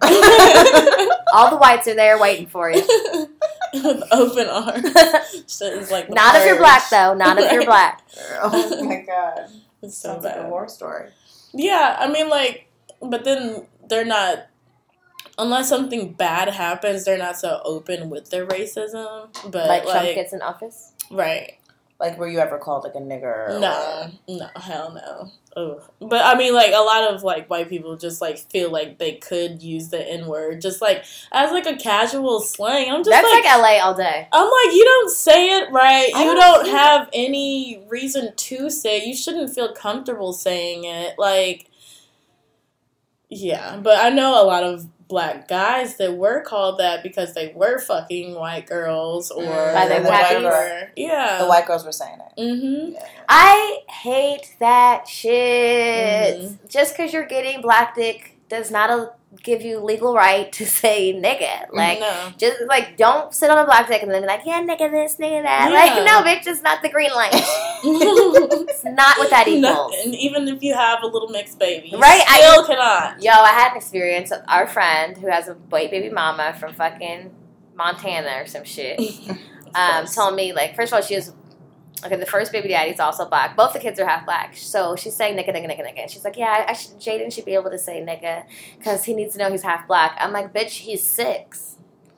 All 1.33 1.49
the 1.49 1.57
whites 1.57 1.87
are 1.87 1.93
there 1.95 2.19
waiting 2.19 2.47
for 2.47 2.69
you. 2.71 2.81
with 3.83 4.03
open 4.11 4.47
arms. 4.47 4.93
Shit 5.47 5.73
is 5.73 5.91
like 5.91 6.07
the 6.07 6.15
Not 6.15 6.35
if 6.35 6.45
you're 6.45 6.57
black, 6.57 6.89
though. 6.89 7.13
Not 7.13 7.37
if 7.39 7.51
you're 7.51 7.65
black. 7.73 8.01
Oh 8.41 8.83
my 8.83 9.01
god. 9.05 9.49
It's 9.81 9.97
so 9.97 10.13
Sounds 10.13 10.25
like 10.25 10.35
a 10.37 10.47
war 10.47 10.67
story. 10.67 11.09
Yeah, 11.53 11.95
I 11.99 12.11
mean, 12.11 12.29
like, 12.29 12.67
but 13.01 13.23
then 13.23 13.65
they're 13.87 14.05
not. 14.05 14.47
Unless 15.37 15.69
something 15.69 16.11
bad 16.13 16.49
happens, 16.49 17.05
they're 17.05 17.17
not 17.17 17.37
so 17.37 17.61
open 17.63 18.09
with 18.09 18.29
their 18.29 18.45
racism. 18.45 19.29
But 19.49 19.67
Like 19.67 19.85
like, 19.85 19.91
Trump 20.01 20.15
gets 20.15 20.33
in 20.33 20.41
office. 20.41 20.91
right, 21.11 21.58
Like, 21.99 22.17
were 22.17 22.27
you 22.29 22.39
ever 22.39 22.57
called 22.57 22.85
like 22.85 22.95
a 22.95 22.99
nigger? 22.99 23.49
or- 23.49 23.59
No, 23.59 24.09
no, 24.27 24.47
hell 24.55 24.93
no. 24.93 25.31
Ugh. 25.57 25.81
But 25.99 26.23
I 26.23 26.37
mean, 26.37 26.53
like 26.53 26.71
a 26.73 26.79
lot 26.79 27.13
of 27.13 27.23
like 27.23 27.49
white 27.49 27.67
people 27.67 27.97
just 27.97 28.21
like 28.21 28.37
feel 28.37 28.71
like 28.71 28.99
they 28.99 29.13
could 29.15 29.61
use 29.61 29.89
the 29.89 29.99
N 30.07 30.27
word 30.27 30.61
just 30.61 30.81
like 30.81 31.03
as 31.31 31.51
like 31.51 31.65
a 31.65 31.75
casual 31.75 32.39
slang. 32.39 32.89
I'm 32.89 32.99
just 32.99 33.09
That's 33.09 33.27
like, 33.29 33.43
like, 33.43 33.59
LA 33.59 33.83
all 33.83 33.95
day. 33.95 34.27
I'm 34.31 34.45
like, 34.45 34.75
you 34.75 34.85
don't 34.85 35.11
say 35.11 35.57
it 35.59 35.71
right. 35.71 36.09
I 36.15 36.23
You 36.23 36.35
don't 36.35 36.65
don't 36.65 36.69
have 36.69 37.09
any 37.11 37.83
reason 37.89 38.33
to 38.35 38.69
say 38.69 38.99
it. 38.99 39.07
You 39.07 39.15
shouldn't 39.15 39.53
feel 39.53 39.73
comfortable 39.73 40.31
saying 40.31 40.85
it. 40.85 41.15
Like, 41.17 41.65
yeah, 43.29 43.77
but 43.81 43.97
I 43.97 44.09
know 44.09 44.41
a 44.41 44.45
lot 44.45 44.63
of 44.63 44.87
black 45.09 45.47
guys 45.47 45.97
that 45.97 46.15
were 46.15 46.39
called 46.41 46.79
that 46.79 47.01
because 47.03 47.33
they 47.33 47.51
were 47.55 47.79
fucking 47.79 48.35
white 48.35 48.67
girls 48.67 49.31
or 49.31 49.43
Mm. 49.43 49.73
By 49.73 49.87
their 49.87 50.03
whatever. 50.03 50.49
wackies? 50.51 50.87
Yeah. 50.95 51.39
The 51.39 51.47
white 51.47 51.65
girls 51.65 51.83
were 51.83 51.91
saying 51.91 52.19
it. 52.37 52.39
Mm-hmm. 52.41 52.91
Yeah. 52.93 53.05
I 53.27 53.79
hate 53.89 54.55
that 54.59 55.07
shit. 55.07 56.39
Mhm. 56.41 56.69
Just 56.69 56.95
because 56.95 57.11
you're 57.11 57.25
getting 57.25 57.61
black 57.61 57.95
dick 57.95 58.37
does 58.49 58.71
not 58.71 58.89
a- 58.89 59.11
give 59.43 59.61
you 59.61 59.79
legal 59.79 60.15
right 60.15 60.51
to 60.53 60.65
say 60.81 61.13
nigga. 61.13 61.71
Like, 61.71 61.99
no. 61.99 62.31
just 62.37 62.57
like 62.67 62.97
don't 62.97 63.33
sit 63.33 63.49
on 63.49 63.57
a 63.57 63.65
black 63.65 63.87
dick 63.87 64.01
and 64.01 64.11
then 64.11 64.21
be 64.23 64.27
like, 64.27 64.41
yeah, 64.45 64.61
nigga 64.61 64.89
this, 64.91 65.15
nigga 65.17 65.43
that. 65.43 65.69
Yeah. 65.71 65.77
Like, 65.77 66.05
no, 66.05 66.21
bitch, 66.29 66.47
it's 66.51 66.61
not 66.61 66.81
the 66.81 66.89
green 66.89 67.11
light. 67.11 67.29
it's 67.33 68.83
not 68.85 69.17
what 69.17 69.29
that 69.29 69.47
equals. 69.47 69.61
No, 69.63 69.91
and 70.03 70.15
even 70.15 70.47
if 70.47 70.61
you 70.61 70.73
have 70.73 71.03
a 71.03 71.07
little 71.07 71.29
mixed 71.29 71.59
baby, 71.59 71.89
you 71.89 71.99
Right, 71.99 72.23
I- 72.27 72.41
still 72.41 72.65
cannot. 72.65 73.21
Yo, 73.21 73.31
I 73.31 73.49
had 73.51 73.71
an 73.71 73.77
experience. 73.77 74.31
With 74.31 74.41
Our 74.47 74.67
friend 74.67 75.17
who 75.17 75.27
has 75.29 75.47
a 75.47 75.53
white 75.53 75.91
baby 75.91 76.09
mama 76.09 76.55
from 76.59 76.73
fucking 76.73 77.31
Montana 77.75 78.41
or 78.41 78.45
some 78.47 78.63
shit 78.65 78.99
um, 79.73 80.05
told 80.05 80.35
me 80.35 80.51
like 80.51 80.75
first 80.75 80.91
of 80.91 80.97
all 80.97 81.01
she 81.01 81.15
was 81.15 81.31
okay. 82.05 82.15
The 82.15 82.25
first 82.25 82.51
baby 82.51 82.69
daddy's 82.69 82.99
also 82.99 83.27
black. 83.27 83.55
Both 83.55 83.73
the 83.73 83.79
kids 83.79 83.99
are 83.99 84.05
half 84.05 84.25
black. 84.25 84.55
So 84.55 84.95
she's 84.95 85.15
saying 85.15 85.37
nigga, 85.37 85.49
nigga, 85.49 85.69
nigga, 85.69 85.81
nigga. 85.81 86.09
She's 86.09 86.23
like, 86.23 86.37
yeah, 86.37 86.65
I, 86.67 86.71
I 86.71 86.73
should, 86.73 86.99
Jaden 86.99 87.31
should 87.33 87.45
be 87.45 87.53
able 87.53 87.71
to 87.71 87.79
say 87.79 88.01
nigga 88.01 88.45
because 88.77 89.03
he 89.03 89.13
needs 89.13 89.33
to 89.33 89.39
know 89.39 89.51
he's 89.51 89.63
half 89.63 89.87
black. 89.87 90.17
I'm 90.19 90.31
like, 90.31 90.53
bitch, 90.53 90.71
he's 90.79 91.03
six. 91.03 91.77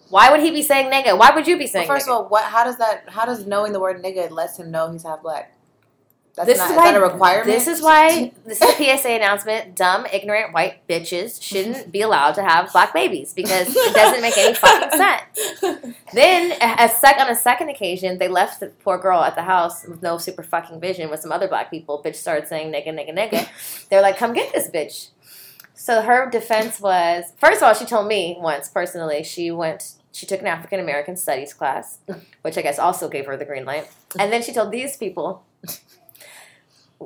Why 0.10 0.30
would 0.30 0.42
he 0.42 0.52
be 0.52 0.62
saying 0.62 0.92
nigga? 0.92 1.18
Why 1.18 1.34
would 1.34 1.48
you 1.48 1.58
be 1.58 1.68
saying? 1.68 1.88
Well, 1.88 1.98
first 1.98 2.08
nigga? 2.08 2.20
of 2.20 2.26
all, 2.26 2.30
what? 2.30 2.44
How 2.44 2.64
does 2.64 2.78
that? 2.78 3.10
How 3.10 3.26
does 3.26 3.48
knowing 3.48 3.72
the 3.72 3.80
word 3.80 4.04
nigga 4.04 4.30
lets 4.30 4.58
him 4.58 4.70
know 4.70 4.92
he's 4.92 5.04
half 5.04 5.22
black? 5.22 5.54
That's 6.36 6.48
this 6.48 6.58
not, 6.60 6.66
is 6.66 6.72
is 6.72 6.78
why 6.78 6.92
that 6.92 7.02
a 7.02 7.04
requirement? 7.04 7.48
This 7.48 7.68
is 7.68 7.82
why 7.82 8.32
this 8.46 8.62
is 8.62 8.70
a 8.70 8.98
PSA 8.98 9.10
announcement. 9.10 9.76
Dumb, 9.76 10.06
ignorant 10.14 10.54
white 10.54 10.88
bitches 10.88 11.42
shouldn't 11.42 11.92
be 11.92 12.02
allowed 12.02 12.34
to 12.34 12.44
have 12.44 12.72
black 12.72 12.94
babies 12.94 13.34
because 13.34 13.76
it 13.76 13.94
doesn't 13.94 14.22
make 14.22 14.38
any 14.38 14.54
fucking 14.54 14.98
sense. 14.98 15.98
Then, 16.14 16.54
a 16.62 16.88
sec 16.88 17.18
on 17.20 17.30
a 17.30 17.36
second 17.36 17.70
occasion, 17.70 18.18
they 18.18 18.30
left 18.30 18.62
the 18.62 18.68
poor 18.68 18.98
girl 18.98 19.22
at 19.22 19.36
the 19.36 19.42
house 19.42 19.86
with 19.86 20.02
no 20.02 20.18
super 20.18 20.44
fucking 20.44 20.80
vision 20.80 21.10
with 21.10 21.20
some 21.20 21.32
other 21.32 21.50
black 21.50 21.70
people. 21.70 22.02
Bitch 22.04 22.16
started 22.16 22.48
saying 22.48 22.72
nigga, 22.72 22.88
nigga, 22.88 23.14
nigga. 23.16 23.88
They're 23.90 24.02
like, 24.02 24.18
come 24.18 24.34
get 24.34 24.54
this 24.54 24.70
bitch. 24.70 25.10
So 25.74 26.02
her 26.02 26.30
defense 26.30 26.80
was 26.80 27.34
first 27.38 27.58
of 27.58 27.64
all, 27.64 27.74
she 27.74 27.86
told 27.86 28.08
me 28.08 28.38
once 28.40 28.70
personally 28.70 29.24
she 29.24 29.52
went. 29.52 29.96
She 30.14 30.26
took 30.26 30.42
an 30.42 30.48
African 30.48 30.80
American 30.82 31.16
studies 31.16 31.54
class, 31.54 32.00
which 32.42 32.58
I 32.58 32.62
guess 32.62 32.78
also 32.78 33.08
gave 33.08 33.26
her 33.28 33.38
the 33.38 33.46
green 33.46 33.64
light. 33.64 33.90
And 34.20 34.32
then 34.32 34.44
she 34.44 34.52
told 34.52 34.70
these 34.70 34.98
people, 34.98 35.46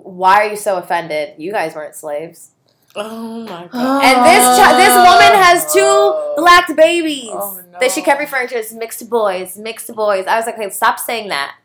"Why 0.03 0.45
are 0.45 0.49
you 0.49 0.57
so 0.57 0.77
offended? 0.77 1.35
You 1.37 1.51
guys 1.51 1.75
weren't 1.75 1.95
slaves." 1.95 2.51
Oh 2.95 3.41
my 3.43 3.67
god. 3.67 4.03
And 4.03 4.25
this 4.25 4.57
chi- 4.57 4.77
this 4.77 4.89
oh. 4.91 5.03
woman 5.03 5.43
has 5.43 5.73
two 5.73 6.41
black 6.41 6.75
babies 6.75 7.29
Oh, 7.33 7.61
no. 7.71 7.79
that 7.79 7.91
she 7.91 8.01
kept 8.01 8.19
referring 8.21 8.47
to 8.49 8.57
as 8.57 8.73
mixed 8.73 9.09
boys, 9.09 9.57
mixed 9.57 9.93
boys. 9.93 10.25
I 10.27 10.37
was 10.37 10.45
like, 10.45 10.55
okay, 10.55 10.69
stop 10.69 10.99
saying 10.99 11.27
that. 11.29 11.55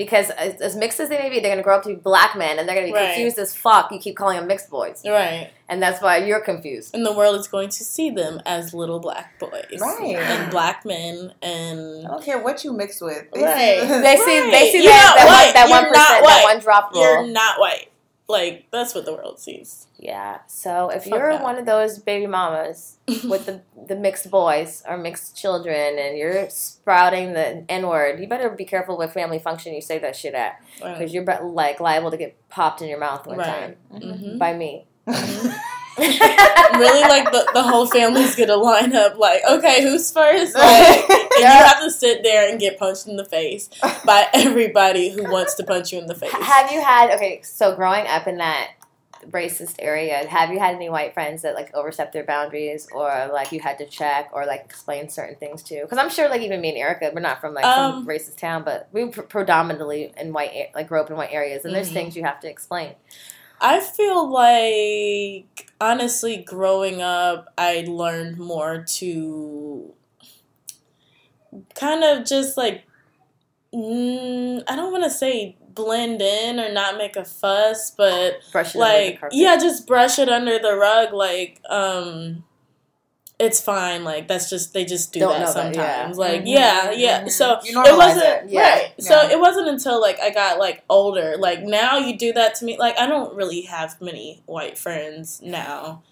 Because 0.00 0.30
as, 0.30 0.54
as 0.62 0.76
mixed 0.76 0.98
as 0.98 1.10
they 1.10 1.18
may 1.18 1.28
be, 1.28 1.40
they're 1.40 1.52
gonna 1.52 1.62
grow 1.62 1.76
up 1.76 1.82
to 1.82 1.90
be 1.90 1.94
black 1.94 2.34
men, 2.34 2.58
and 2.58 2.66
they're 2.66 2.74
gonna 2.74 2.86
be 2.86 2.92
Right. 2.94 3.08
confused 3.12 3.38
as 3.38 3.54
fuck. 3.54 3.92
You 3.92 3.98
keep 3.98 4.16
calling 4.16 4.38
them 4.38 4.46
mixed 4.46 4.70
boys, 4.70 5.02
Right. 5.06 5.50
and 5.68 5.82
that's 5.82 6.00
why 6.00 6.16
you're 6.16 6.40
confused. 6.40 6.94
And 6.94 7.04
the 7.04 7.12
world 7.12 7.38
is 7.38 7.46
going 7.48 7.68
to 7.68 7.84
see 7.84 8.08
them 8.08 8.40
as 8.46 8.72
little 8.72 8.98
black 8.98 9.38
boys. 9.38 9.78
Right. 9.78 10.16
And 10.16 10.50
black 10.50 10.86
men 10.86 11.34
and 11.42 12.06
I 12.06 12.10
don't 12.12 12.24
care 12.24 12.38
what 12.38 12.64
you 12.64 12.72
mix 12.72 13.02
with. 13.02 13.26
Right. 13.36 13.80
They 13.86 14.16
see, 14.24 14.40
they 14.40 14.50
Right. 14.50 14.72
see 14.72 14.82
You're 14.84 14.90
that, 14.92 15.52
that 15.52 15.68
one, 15.68 15.82
that 15.82 15.82
one 15.84 15.92
that 15.92 16.40
one 16.44 16.58
drop 16.60 16.94
rule. 16.94 17.02
you're 17.02 17.26
not 17.26 17.60
white. 17.60 17.88
Like 18.30 18.66
that's 18.70 18.94
what 18.94 19.04
the 19.04 19.12
world 19.12 19.38
sees. 19.40 19.86
Yeah. 19.98 20.38
So 20.46 20.88
if 20.90 21.04
Fuck 21.04 21.12
you're 21.12 21.32
that. 21.32 21.42
one 21.42 21.58
of 21.58 21.66
those 21.66 21.98
baby 21.98 22.26
mamas 22.26 22.96
with 23.24 23.46
the 23.46 23.62
the 23.88 23.96
mixed 23.96 24.30
boys 24.30 24.82
or 24.88 24.96
mixed 24.96 25.36
children, 25.36 25.98
and 25.98 26.16
you're 26.16 26.48
sprouting 26.50 27.32
the 27.32 27.64
N 27.68 27.86
word, 27.88 28.20
you 28.20 28.26
better 28.28 28.48
be 28.50 28.64
careful 28.64 28.96
what 28.96 29.12
family 29.12 29.38
function 29.38 29.74
you 29.74 29.80
say 29.80 29.98
that 29.98 30.14
shit 30.16 30.34
at, 30.34 30.60
because 30.78 30.98
Right. 31.00 31.10
you're 31.10 31.24
like 31.48 31.80
liable 31.80 32.10
to 32.10 32.16
get 32.16 32.36
popped 32.48 32.80
in 32.82 32.88
your 32.88 32.98
mouth 33.00 33.26
one 33.26 33.38
Right. 33.38 33.76
time 33.90 34.00
Mhm. 34.00 34.38
by 34.38 34.52
me. 34.54 34.86
really 36.78 37.02
like 37.08 37.30
the, 37.32 37.48
the 37.54 37.62
whole 37.62 37.86
family's 37.86 38.34
gonna 38.36 38.56
line 38.56 38.94
up 38.94 39.18
like 39.18 39.42
okay 39.48 39.82
who's 39.82 40.10
first 40.10 40.54
like 40.56 41.10
and 41.10 41.40
you 41.40 41.46
have 41.46 41.80
to 41.82 41.90
sit 41.90 42.22
there 42.22 42.48
and 42.50 42.58
get 42.60 42.78
punched 42.78 43.06
in 43.06 43.16
the 43.16 43.24
face 43.24 43.68
by 44.04 44.26
everybody 44.34 45.10
who 45.10 45.24
wants 45.30 45.54
to 45.54 45.64
punch 45.64 45.92
you 45.92 45.98
in 45.98 46.06
the 46.06 46.14
face 46.14 46.32
Have 46.32 46.70
you 46.72 46.80
had 46.82 47.10
okay? 47.14 47.40
So 47.42 47.74
growing 47.76 48.06
up 48.06 48.26
in 48.26 48.38
that 48.38 48.70
racist 49.30 49.74
area, 49.78 50.26
have 50.26 50.50
you 50.50 50.58
had 50.58 50.74
any 50.74 50.88
white 50.88 51.12
friends 51.12 51.42
that 51.42 51.54
like 51.54 51.74
overstepped 51.74 52.14
their 52.14 52.24
boundaries, 52.24 52.88
or 52.90 53.28
like 53.30 53.52
you 53.52 53.60
had 53.60 53.76
to 53.76 53.84
check 53.86 54.30
or 54.32 54.46
like 54.46 54.62
explain 54.64 55.10
certain 55.10 55.36
things 55.36 55.62
to? 55.64 55.82
Because 55.82 55.98
I'm 55.98 56.08
sure 56.08 56.28
like 56.30 56.40
even 56.40 56.58
me 56.62 56.70
and 56.70 56.78
Erica, 56.78 57.10
we're 57.14 57.20
not 57.20 57.38
from 57.40 57.52
like 57.52 57.64
some 57.64 57.92
Um, 57.98 58.06
racist 58.06 58.38
town, 58.38 58.62
but 58.64 58.88
we 58.92 59.08
pr- 59.10 59.20
predominantly 59.22 60.12
in 60.16 60.32
white 60.32 60.70
like 60.74 60.88
grew 60.88 61.00
up 61.00 61.10
in 61.10 61.16
white 61.16 61.32
areas, 61.32 61.66
and 61.66 61.74
there's 61.74 61.90
Mhm. 61.90 61.94
things 61.94 62.16
you 62.16 62.24
have 62.24 62.40
to 62.40 62.48
explain. 62.48 62.94
I 63.60 63.80
feel 63.80 64.30
like 64.30 65.70
honestly 65.80 66.38
growing 66.38 67.02
up 67.02 67.52
I 67.58 67.84
learned 67.86 68.38
more 68.38 68.84
to 68.96 69.94
kind 71.74 72.04
of 72.04 72.26
just 72.26 72.56
like 72.56 72.84
mm, 73.74 74.62
I 74.68 74.76
don't 74.76 74.92
want 74.92 75.04
to 75.04 75.10
say 75.10 75.56
blend 75.74 76.20
in 76.20 76.58
or 76.58 76.72
not 76.72 76.96
make 76.96 77.16
a 77.16 77.24
fuss 77.24 77.90
but 77.90 78.40
Brush 78.52 78.74
it 78.74 78.80
under 78.80 78.94
the 78.94 79.18
like 79.20 79.32
yeah 79.32 79.56
just 79.56 79.86
brush 79.86 80.18
it 80.18 80.28
under 80.28 80.58
the 80.58 80.76
rug 80.76 81.12
like 81.12 81.60
um 81.68 82.44
it's 83.40 83.60
fine 83.60 84.04
like 84.04 84.28
that's 84.28 84.48
just 84.50 84.74
they 84.74 84.84
just 84.84 85.12
do 85.12 85.20
Don't 85.20 85.30
that 85.32 85.38
know 85.40 85.46
that, 85.46 85.52
sometimes 85.74 86.18
yeah. 86.18 86.24
like 86.24 86.42
Mhm, 86.42 86.48
yeah 86.48 86.90
yeah 86.92 87.24
mhm. 87.24 87.30
so 87.30 87.58
You 87.64 87.82
it 87.82 87.96
wasn't 87.96 88.24
it. 88.24 88.44
Yeah. 88.50 88.60
right 88.60 88.92
so 88.98 89.18
it 89.28 89.40
wasn't 89.40 89.68
until 89.68 90.00
like 90.00 90.20
i 90.20 90.30
got 90.30 90.58
like 90.58 90.84
older 90.90 91.36
like 91.38 91.62
now 91.62 91.96
you 91.98 92.16
do 92.18 92.32
that 92.34 92.54
to 92.56 92.64
me 92.66 92.76
like 92.78 92.98
i 92.98 93.06
don't 93.06 93.34
really 93.34 93.62
have 93.62 94.00
many 94.00 94.42
white 94.46 94.76
friends 94.78 95.40
now 95.42 96.02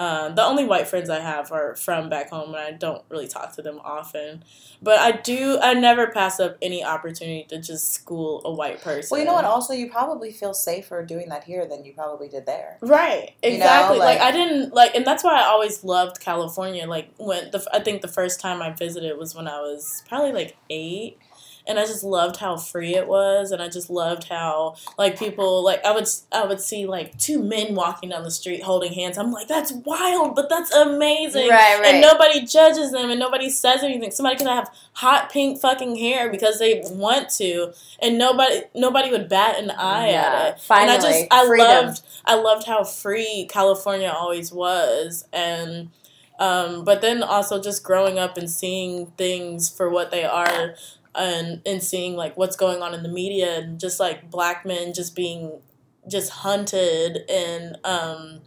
uh, 0.00 0.30
the 0.30 0.42
only 0.42 0.64
white 0.64 0.88
friends 0.88 1.10
I 1.10 1.20
have 1.20 1.52
are 1.52 1.76
from 1.76 2.08
back 2.08 2.30
home, 2.30 2.54
and 2.54 2.56
I 2.56 2.70
don't 2.72 3.02
really 3.10 3.28
talk 3.28 3.54
to 3.56 3.62
them 3.62 3.78
often. 3.84 4.42
But 4.80 4.98
I 4.98 5.12
do. 5.12 5.58
I 5.60 5.74
never 5.74 6.06
pass 6.06 6.40
up 6.40 6.56
any 6.62 6.82
opportunity 6.82 7.44
to 7.50 7.60
just 7.60 7.92
school 7.92 8.40
a 8.46 8.50
white 8.50 8.80
person. 8.80 9.08
Well, 9.10 9.20
you 9.20 9.26
know 9.26 9.34
what? 9.34 9.44
Also, 9.44 9.74
you 9.74 9.90
probably 9.90 10.32
feel 10.32 10.54
safer 10.54 11.04
doing 11.04 11.28
that 11.28 11.44
here 11.44 11.66
than 11.66 11.84
you 11.84 11.92
probably 11.92 12.28
did 12.30 12.46
there. 12.46 12.78
Right, 12.80 13.32
You 13.44 13.50
know, 13.50 13.56
exactly. 13.56 13.98
like, 13.98 14.18
like- 14.20 14.26
I 14.26 14.32
didn't 14.32 14.72
like, 14.72 14.94
and 14.94 15.06
that's 15.06 15.22
why 15.22 15.38
I 15.38 15.44
always 15.44 15.84
loved 15.84 16.18
California. 16.18 16.86
Like 16.86 17.10
when 17.18 17.50
the 17.50 17.62
I 17.70 17.80
think 17.80 18.00
the 18.00 18.08
first 18.08 18.40
time 18.40 18.62
I 18.62 18.70
visited 18.70 19.18
was 19.18 19.34
when 19.34 19.46
I 19.46 19.60
was 19.60 20.02
probably 20.08 20.32
like 20.32 20.56
eight, 20.70 21.18
and 21.66 21.78
I 21.78 21.86
just 21.86 22.02
loved 22.04 22.36
how 22.36 22.56
free 22.56 22.94
it 22.94 23.06
was, 23.06 23.52
and 23.52 23.62
I 23.62 23.68
just 23.68 23.90
loved 23.90 24.24
how 24.28 24.76
like 24.98 25.18
people 25.18 25.64
like 25.64 25.84
I 25.84 25.92
would 25.92 26.06
I 26.32 26.44
would 26.44 26.60
see 26.60 26.86
like 26.86 27.16
two 27.18 27.42
men 27.42 27.74
walking 27.74 28.10
down 28.10 28.22
the 28.22 28.30
street 28.30 28.62
holding 28.62 28.92
hands. 28.92 29.18
I'm 29.18 29.32
like, 29.32 29.48
that's 29.48 29.72
wild, 29.72 30.34
but 30.34 30.48
that's 30.48 30.72
amazing. 30.72 31.48
Right, 31.48 31.78
right. 31.80 31.94
And 31.94 32.00
nobody 32.00 32.44
judges 32.46 32.92
them, 32.92 33.10
and 33.10 33.18
nobody 33.20 33.50
says 33.50 33.82
anything. 33.82 34.10
Somebody 34.10 34.36
can 34.36 34.46
have 34.46 34.70
hot 34.94 35.30
pink 35.30 35.60
fucking 35.60 35.96
hair 35.96 36.30
because 36.30 36.58
they 36.58 36.82
want 36.86 37.28
to, 37.30 37.72
and 38.00 38.18
nobody 38.18 38.62
nobody 38.74 39.10
would 39.10 39.28
bat 39.28 39.58
an 39.58 39.70
eye 39.70 40.10
Yeah, 40.10 40.22
at 40.22 40.54
it. 40.56 40.60
Finally, 40.60 40.94
and 40.94 41.02
I 41.04 41.08
just 41.10 41.26
I 41.30 41.46
freedom. 41.46 41.66
loved 41.66 42.02
I 42.24 42.34
loved 42.34 42.66
how 42.66 42.84
free 42.84 43.46
California 43.50 44.12
always 44.14 44.52
was, 44.52 45.24
and 45.32 45.90
um, 46.38 46.84
but 46.84 47.02
then 47.02 47.22
also 47.22 47.60
just 47.60 47.82
growing 47.84 48.18
up 48.18 48.38
and 48.38 48.48
seeing 48.48 49.06
things 49.18 49.68
for 49.68 49.90
what 49.90 50.10
they 50.10 50.24
are, 50.24 50.74
and 51.14 51.62
and 51.66 51.82
seeing 51.82 52.16
like 52.16 52.36
what's 52.36 52.56
going 52.56 52.82
on 52.82 52.94
in 52.94 53.02
the 53.02 53.08
media, 53.08 53.58
and 53.58 53.80
just 53.80 54.00
like 54.00 54.30
black 54.30 54.64
men 54.64 54.92
just 54.92 55.14
being 55.16 55.60
just 56.08 56.30
hunted 56.30 57.18
and 57.30 57.76
um, 57.84 58.40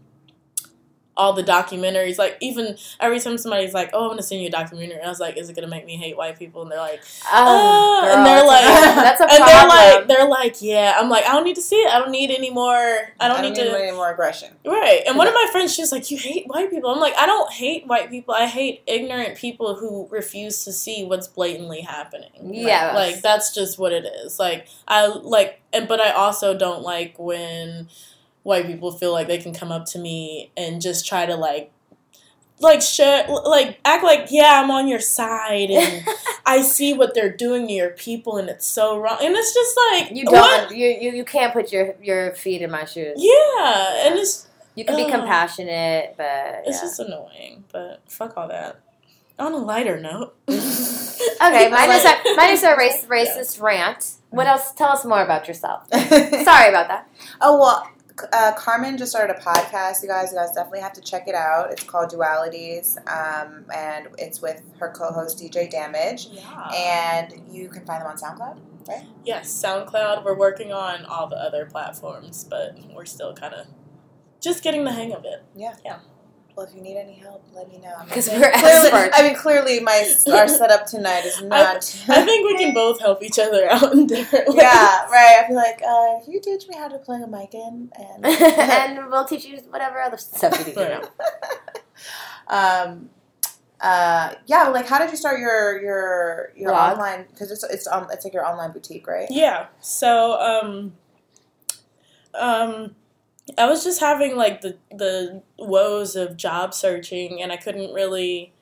all 1.15 1.33
the 1.33 1.43
documentaries. 1.43 2.17
Like 2.17 2.37
even 2.41 2.77
every 2.99 3.19
time 3.19 3.37
somebody's 3.37 3.73
like, 3.73 3.89
"Oh, 3.93 4.05
I'm 4.05 4.09
gonna 4.11 4.23
send 4.23 4.41
you 4.41 4.47
a 4.47 4.51
documentary," 4.51 5.01
I 5.01 5.09
was 5.09 5.19
like, 5.19 5.37
"Is 5.37 5.49
it 5.49 5.55
gonna 5.55 5.67
make 5.67 5.85
me 5.85 5.95
hate 5.97 6.17
white 6.17 6.37
people?" 6.39 6.61
And 6.63 6.71
they're 6.71 6.79
like, 6.79 7.01
Oh, 7.31 8.01
"Uh," 8.01 8.05
girl, 8.05 8.15
and 8.15 8.25
they're 8.25 8.45
like, 8.45 8.63
that's 8.95 9.21
a 9.21 9.23
and 9.29 9.31
they're 9.31 9.67
like, 9.67 9.91
problem. 9.91 10.07
they're 10.07 10.27
like, 10.27 10.61
"Yeah." 10.61 10.97
I'm 10.97 11.09
like, 11.09 11.25
I 11.25 11.33
don't 11.33 11.43
need 11.43 11.55
to 11.55 11.61
see 11.61 11.75
it. 11.75 11.93
I 11.93 11.99
don't 11.99 12.11
need 12.11 12.31
any 12.31 12.49
more. 12.49 13.13
I 13.19 13.27
don't, 13.27 13.41
need, 13.41 13.55
to. 13.55 13.79
any 13.79 13.91
more 13.91 14.11
aggression. 14.11 14.53
Right. 14.65 15.01
And 15.07 15.17
one 15.17 15.27
of 15.27 15.33
my 15.33 15.47
friends, 15.51 15.73
she 15.73 15.81
was 15.81 15.91
like, 15.91 16.09
You 16.09 16.17
hate 16.17 16.45
white 16.47 16.69
people. 16.69 16.89
I'm 16.89 16.99
like, 16.99 17.15
I 17.17 17.25
don't 17.25 17.51
hate 17.51 17.87
white 17.87 18.09
people. 18.09 18.33
I 18.33 18.47
hate 18.47 18.83
ignorant 18.87 19.37
people 19.37 19.75
who 19.75 20.07
refuse 20.09 20.63
to 20.65 20.73
see 20.73 21.03
what's 21.05 21.27
blatantly 21.27 21.81
happening. 21.81 22.53
Yeah. 22.53 22.93
Like, 22.93 23.21
that's 23.21 23.53
just 23.53 23.77
what 23.79 23.91
it 23.91 24.05
is. 24.05 24.39
Like, 24.39 24.67
I 24.87 25.07
like, 25.07 25.61
and 25.71 25.87
but 25.87 25.99
I 25.99 26.11
also 26.11 26.57
don't 26.57 26.83
like 26.83 27.17
when 27.17 27.87
white 28.43 28.65
people 28.67 28.91
feel 28.91 29.11
like 29.11 29.27
they 29.27 29.37
can 29.37 29.53
come 29.53 29.71
up 29.71 29.85
to 29.87 29.99
me 29.99 30.51
and 30.55 30.81
just 30.81 31.07
try 31.07 31.25
to, 31.25 31.35
like, 31.35 31.71
like 32.59 32.81
share 32.81 33.27
like 33.27 33.79
act 33.83 34.03
like 34.05 34.27
yeah 34.29 34.61
i'm 34.63 34.69
on 34.71 34.87
your 34.87 34.99
side 34.99 35.69
and 35.71 36.07
i 36.45 36.61
see 36.61 36.93
what 36.93 37.13
they're 37.13 37.35
doing 37.35 37.67
to 37.67 37.73
your 37.73 37.89
people 37.89 38.37
and 38.37 38.47
it's 38.47 38.65
so 38.65 38.97
wrong 38.97 39.17
and 39.21 39.35
it's 39.35 39.53
just 39.53 39.75
like 39.91 40.11
you 40.15 40.23
don't. 40.23 40.71
You, 40.73 40.87
you 40.87 41.11
you 41.11 41.25
can't 41.25 41.51
put 41.51 41.73
your 41.73 41.95
your 42.01 42.31
feet 42.35 42.61
in 42.61 42.69
my 42.71 42.85
shoes. 42.85 43.15
yeah 43.17 44.05
and 44.07 44.17
it's 44.19 44.47
You 44.75 44.85
can 44.85 44.95
be 44.95 45.03
Ugh. 45.03 45.11
compassionate, 45.11 46.13
but 46.15 46.63
It's 46.65 46.79
just 46.79 46.99
annoying, 46.99 47.63
but 47.73 48.01
fuck 48.07 48.37
all 48.37 48.47
that. 48.47 48.79
On 49.39 49.51
a 49.51 49.57
lighter 49.57 49.99
note, 49.99 50.35
okay. 50.47 51.69
Mine 51.69 51.89
is 51.89 52.03
Like- 52.05 52.25
a, 52.25 52.35
mine 52.37 52.51
is 52.51 52.63
a 52.63 52.75
race 52.77 53.05
racist 53.09 53.61
rant. 53.61 54.13
What 54.29 54.47
else? 54.47 54.71
Tell 54.73 54.89
us 54.89 55.03
more 55.05 55.21
about 55.23 55.47
yourself. 55.47 55.87
Sorry 55.91 56.69
about 56.69 56.87
that. 56.87 57.09
Oh 57.41 57.59
well, 57.59 57.89
uh, 58.31 58.53
Carmen 58.53 58.97
just 58.97 59.11
started 59.11 59.35
a 59.35 59.39
podcast. 59.39 60.01
You 60.01 60.09
guys, 60.09 60.31
you 60.31 60.37
guys 60.37 60.51
definitely 60.53 60.81
have 60.81 60.93
to 60.93 61.01
check 61.01 61.27
it 61.27 61.35
out. 61.35 61.71
It's 61.71 61.83
called 61.83 62.11
Dualities, 62.11 62.97
um, 63.07 63.65
and 63.73 64.07
it's 64.17 64.41
with 64.41 64.61
her 64.79 64.91
co-host 64.91 65.39
DJ 65.39 65.69
Damage, 65.69 66.27
yeah. 66.31 66.69
and 66.75 67.41
you 67.49 67.69
can 67.69 67.85
find 67.85 68.01
them 68.01 68.11
on 68.11 68.17
SoundCloud. 68.17 68.59
Right? 68.87 69.05
Yes, 69.25 69.49
SoundCloud. 69.63 70.25
We're 70.25 70.37
working 70.37 70.71
on 70.71 71.05
all 71.05 71.27
the 71.27 71.37
other 71.37 71.65
platforms, 71.65 72.43
but 72.43 72.77
we're 72.93 73.05
still 73.05 73.33
kind 73.33 73.53
of 73.53 73.67
just 74.41 74.63
getting 74.63 74.83
the 74.83 74.91
hang 74.91 75.13
of 75.13 75.23
it. 75.25 75.43
Well, 76.55 76.67
if 76.67 76.75
you 76.75 76.81
need 76.81 76.97
any 76.97 77.13
help, 77.15 77.43
let 77.55 77.67
me 77.67 77.79
know. 77.79 77.91
I'm 77.99 78.07
'Cause 78.07 78.27
not- 78.27 78.39
we're 78.39 78.51
clearly, 78.51 78.87
experts. 78.89 79.19
I 79.19 79.23
mean, 79.23 79.35
clearly, 79.35 79.79
my 79.79 80.13
our 80.33 80.47
setup 80.47 80.85
tonight 80.85 81.25
is 81.25 81.41
not. 81.41 81.77
I 82.09 82.23
think 82.23 82.45
we 82.47 82.57
can 82.63 82.73
both 82.83 82.99
help 82.99 83.23
each 83.23 83.39
other 83.39 83.67
out 83.71 83.91
in 83.93 84.05
different 84.05 84.49
ways. 84.49 84.57
yeah, 84.57 85.05
right. 85.09 85.41
I 85.43 85.47
feel 85.47 85.55
like, 85.55 85.81
uh, 85.87 86.19
you 86.31 86.39
teach 86.39 86.67
me 86.67 86.75
how 86.77 86.87
to 86.89 86.99
plug 86.99 87.21
a 87.23 87.27
mic 87.27 87.55
in? 87.55 87.91
And 87.95 88.25
and 88.99 89.07
we'll 89.09 89.25
teach 89.25 89.45
you 89.45 89.57
whatever 89.69 89.99
other 89.99 90.17
stuff 90.17 90.59
you 90.59 90.65
need 90.65 90.75
to 90.75 90.89
know. 90.89 91.01
um, 92.47 93.09
uh, 93.81 94.35
yeah. 94.45 94.67
Like, 94.67 94.87
how 94.87 94.99
did 94.99 95.09
you 95.09 95.17
start 95.17 95.39
your 95.39 95.81
your 95.81 96.53
your 96.55 96.69
Blog? 96.69 96.93
online? 96.93 97.25
Because 97.31 97.49
it's 97.51 97.63
it's 97.63 97.87
um 97.87 98.07
it's 98.11 98.23
like 98.25 98.33
your 98.33 98.45
online 98.45 98.71
boutique, 98.73 99.07
right? 99.07 99.27
Yeah. 99.31 99.67
So, 99.81 100.39
um, 100.39 100.93
um, 102.35 102.95
I 103.57 103.67
was 103.67 103.83
just 103.83 103.99
having 103.99 104.35
like 104.35 104.61
the 104.61 104.77
the 104.91 105.41
woes 105.57 106.15
of 106.15 106.37
job 106.37 106.73
searching, 106.73 107.41
and 107.41 107.51
I 107.51 107.57
couldn't 107.57 107.93
really, 107.93 108.53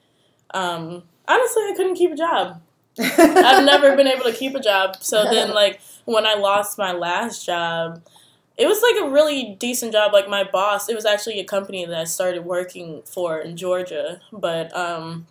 um, 0.53 1.03
honestly, 1.27 1.63
I 1.63 1.73
couldn't 1.75 1.95
keep 1.95 2.11
a 2.11 2.15
job. 2.15 2.61
I've 2.99 3.65
never 3.65 3.95
been 3.95 4.07
able 4.07 4.25
to 4.25 4.33
keep 4.33 4.55
a 4.55 4.59
job. 4.59 4.97
So 5.01 5.23
then, 5.23 5.53
like, 5.53 5.79
when 6.05 6.25
I 6.25 6.33
lost 6.33 6.77
my 6.77 6.91
last 6.91 7.45
job, 7.45 8.01
it 8.57 8.67
was 8.67 8.81
like 8.81 9.03
a 9.03 9.11
really 9.11 9.55
decent 9.59 9.93
job. 9.93 10.13
Like, 10.13 10.27
my 10.29 10.43
boss, 10.43 10.89
it 10.89 10.95
was 10.95 11.05
actually 11.05 11.39
a 11.39 11.45
company 11.45 11.85
that 11.85 11.97
I 11.99 12.03
started 12.05 12.45
working 12.45 13.03
for 13.05 13.39
in 13.39 13.57
Georgia, 13.57 14.21
but 14.31 14.75
um, 14.75 15.27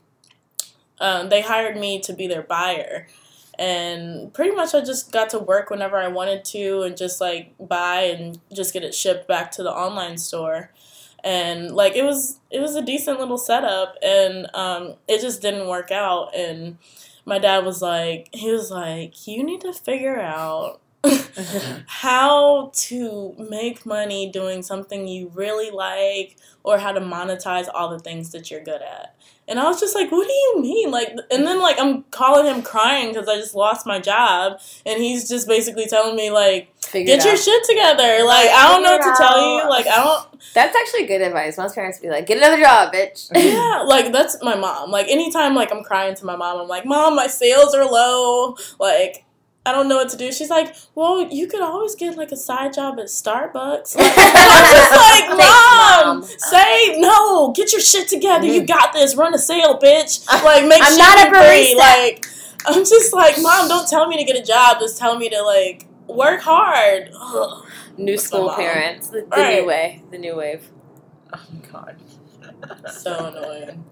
um, 1.01 1.29
they 1.29 1.41
hired 1.41 1.77
me 1.77 2.01
to 2.01 2.13
be 2.13 2.27
their 2.27 2.43
buyer. 2.43 3.09
And 3.61 4.33
pretty 4.33 4.57
much 4.57 4.75
I 4.75 4.81
just 4.81 5.13
got 5.13 5.29
to 5.31 5.39
work 5.39 5.69
whenever 5.69 5.99
I 5.99 6.09
wanted 6.09 6.47
to 6.47 6.81
and 6.81 6.97
just 6.97 7.21
like 7.21 7.53
buy 7.61 8.05
and 8.05 8.41
just 8.51 8.73
get 8.73 8.85
it 8.85 8.95
shipped 8.95 9.29
back 9.29 9.53
to 9.53 9.63
the 9.63 9.71
online 9.71 10.17
store. 10.17 10.73
And 11.23 11.71
like 11.71 11.95
it 11.95 12.03
was 12.03 12.41
it 12.51 12.61
was 12.61 12.75
a 12.75 12.81
decent 12.81 13.21
little 13.21 13.37
setup 13.37 13.97
and 14.03 14.49
um 14.55 14.95
it 15.07 15.21
just 15.21 15.43
didn't 15.43 15.69
work 15.69 15.91
out. 15.91 16.35
And 16.35 16.79
my 17.27 17.39
dad 17.39 17.67
was 17.67 17.83
like 17.83 18.31
he 18.33 18.51
was 18.51 18.71
like 18.71 19.27
you 19.27 19.45
need 19.45 19.61
to 19.61 19.75
figure 19.75 20.19
out 20.19 20.81
how 21.87 22.71
to 22.75 23.35
make 23.51 23.85
money 23.85 24.31
doing 24.31 24.63
something 24.63 25.07
you 25.07 25.31
really 25.35 25.71
like 25.71 26.39
or 26.63 26.79
how 26.79 26.93
to 26.93 27.01
monetize 27.01 27.69
all 27.75 27.91
the 27.91 27.99
things 27.99 28.33
that 28.33 28.51
you're 28.51 28.65
good 28.65 28.81
at 28.81 29.15
and 29.51 29.61
i 29.61 29.65
was 29.65 29.79
just 29.79 29.95
like 29.95 30.11
what 30.11 30.27
do 30.27 30.33
you 30.33 30.63
mean 30.63 30.91
like 30.91 31.11
and 31.31 31.47
then 31.47 31.61
like 31.61 31.77
i'm 31.79 32.03
calling 32.05 32.47
him 32.47 32.63
crying 32.63 33.13
because 33.13 33.29
i 33.29 33.37
just 33.37 33.55
lost 33.55 33.87
my 33.87 33.99
job 33.99 34.59
and 34.87 35.03
he's 35.03 35.29
just 35.29 35.47
basically 35.47 35.87
telling 35.87 36.17
me 36.17 36.31
like 36.31 36.73
Figure 36.83 37.17
get 37.17 37.25
your 37.25 37.35
out. 37.35 37.39
shit 37.39 37.65
together 37.65 38.25
like 38.25 38.49
i 38.51 38.69
don't 38.71 38.83
know 38.83 38.93
what 38.93 39.03
to 39.03 39.11
it 39.11 39.17
tell 39.19 39.59
you 39.59 39.69
like 39.69 39.87
i 39.87 39.97
don't 39.97 40.27
That's 40.55 40.75
actually 40.75 41.07
good 41.07 41.21
advice. 41.21 41.59
Most 41.59 41.75
parents 41.75 41.99
be 41.99 42.09
like, 42.09 42.27
"Get 42.27 42.39
another 42.39 42.59
job, 42.61 42.93
bitch." 42.95 43.29
yeah, 43.35 43.83
like 43.87 44.11
that's 44.11 44.43
my 44.43 44.57
mom. 44.57 44.91
Like 44.91 45.07
anytime 45.09 45.55
like 45.55 45.71
I'm 45.71 45.85
crying 45.85 46.15
to 46.17 46.25
my 46.25 46.35
mom, 46.35 46.63
I'm 46.63 46.67
like, 46.67 46.87
"Mom, 46.87 47.15
my 47.15 47.27
sales 47.27 47.75
are 47.75 47.85
low." 47.85 48.57
Like 48.79 49.25
I 49.71 49.73
don't 49.73 49.87
know 49.89 49.99
what 49.99 50.09
to 50.09 50.17
do. 50.17 50.33
She's 50.33 50.51
like, 50.51 50.75
"Well, 50.97 51.31
you 51.31 51.47
could 51.47 51.61
always 51.63 51.95
get 51.95 52.17
like 52.17 52.33
a 52.33 52.37
side 52.37 52.73
job 52.73 52.99
at 52.99 53.07
Starbucks." 53.07 53.95
Like, 53.97 54.13
I'm 54.17 54.73
just 54.75 54.91
like, 54.91 55.27
Thanks, 55.29 55.45
"Mom, 55.45 56.21
Mom." 56.21 56.29
say 56.39 56.99
no. 56.99 57.53
Get 57.53 57.71
your 57.71 57.81
shit 57.81 58.09
together. 58.09 58.47
You 58.47 58.63
mm-hmm. 58.63 58.67
got 58.67 58.93
this. 58.93 59.15
Run 59.15 59.33
a 59.33 59.39
sale, 59.39 59.79
bitch. 59.79 60.27
Like 60.43 60.67
make 60.67 60.83
I'm 60.83 60.91
shit 60.91 60.99
not 60.99 61.19
a 61.19 61.31
free. 61.31 61.39
barista. 61.39 61.77
Like 61.77 62.27
I'm 62.67 62.85
just 62.85 63.13
like, 63.13 63.37
"Mom, 63.41 63.69
don't 63.69 63.89
tell 63.89 64.09
me 64.09 64.17
to 64.19 64.25
get 64.25 64.37
a 64.37 64.45
job. 64.45 64.81
Just 64.81 64.99
tell 64.99 65.17
me 65.17 65.29
to 65.29 65.41
like 65.43 65.87
work 66.09 66.41
hard." 66.41 67.11
Ugh. 67.15 67.65
New 67.97 68.17
That's 68.17 68.33
my 68.33 68.39
school 68.39 68.51
parents, 68.55 69.09
the, 69.09 69.21
the 69.21 69.27
Right. 69.29 69.61
new 69.61 69.67
way, 69.69 70.03
the 70.11 70.19
new 70.19 70.35
wave. 70.37 70.69
Oh 71.33 71.41
my 71.53 71.69
god. 71.71 71.97
So 72.91 73.27
annoying. 73.27 73.85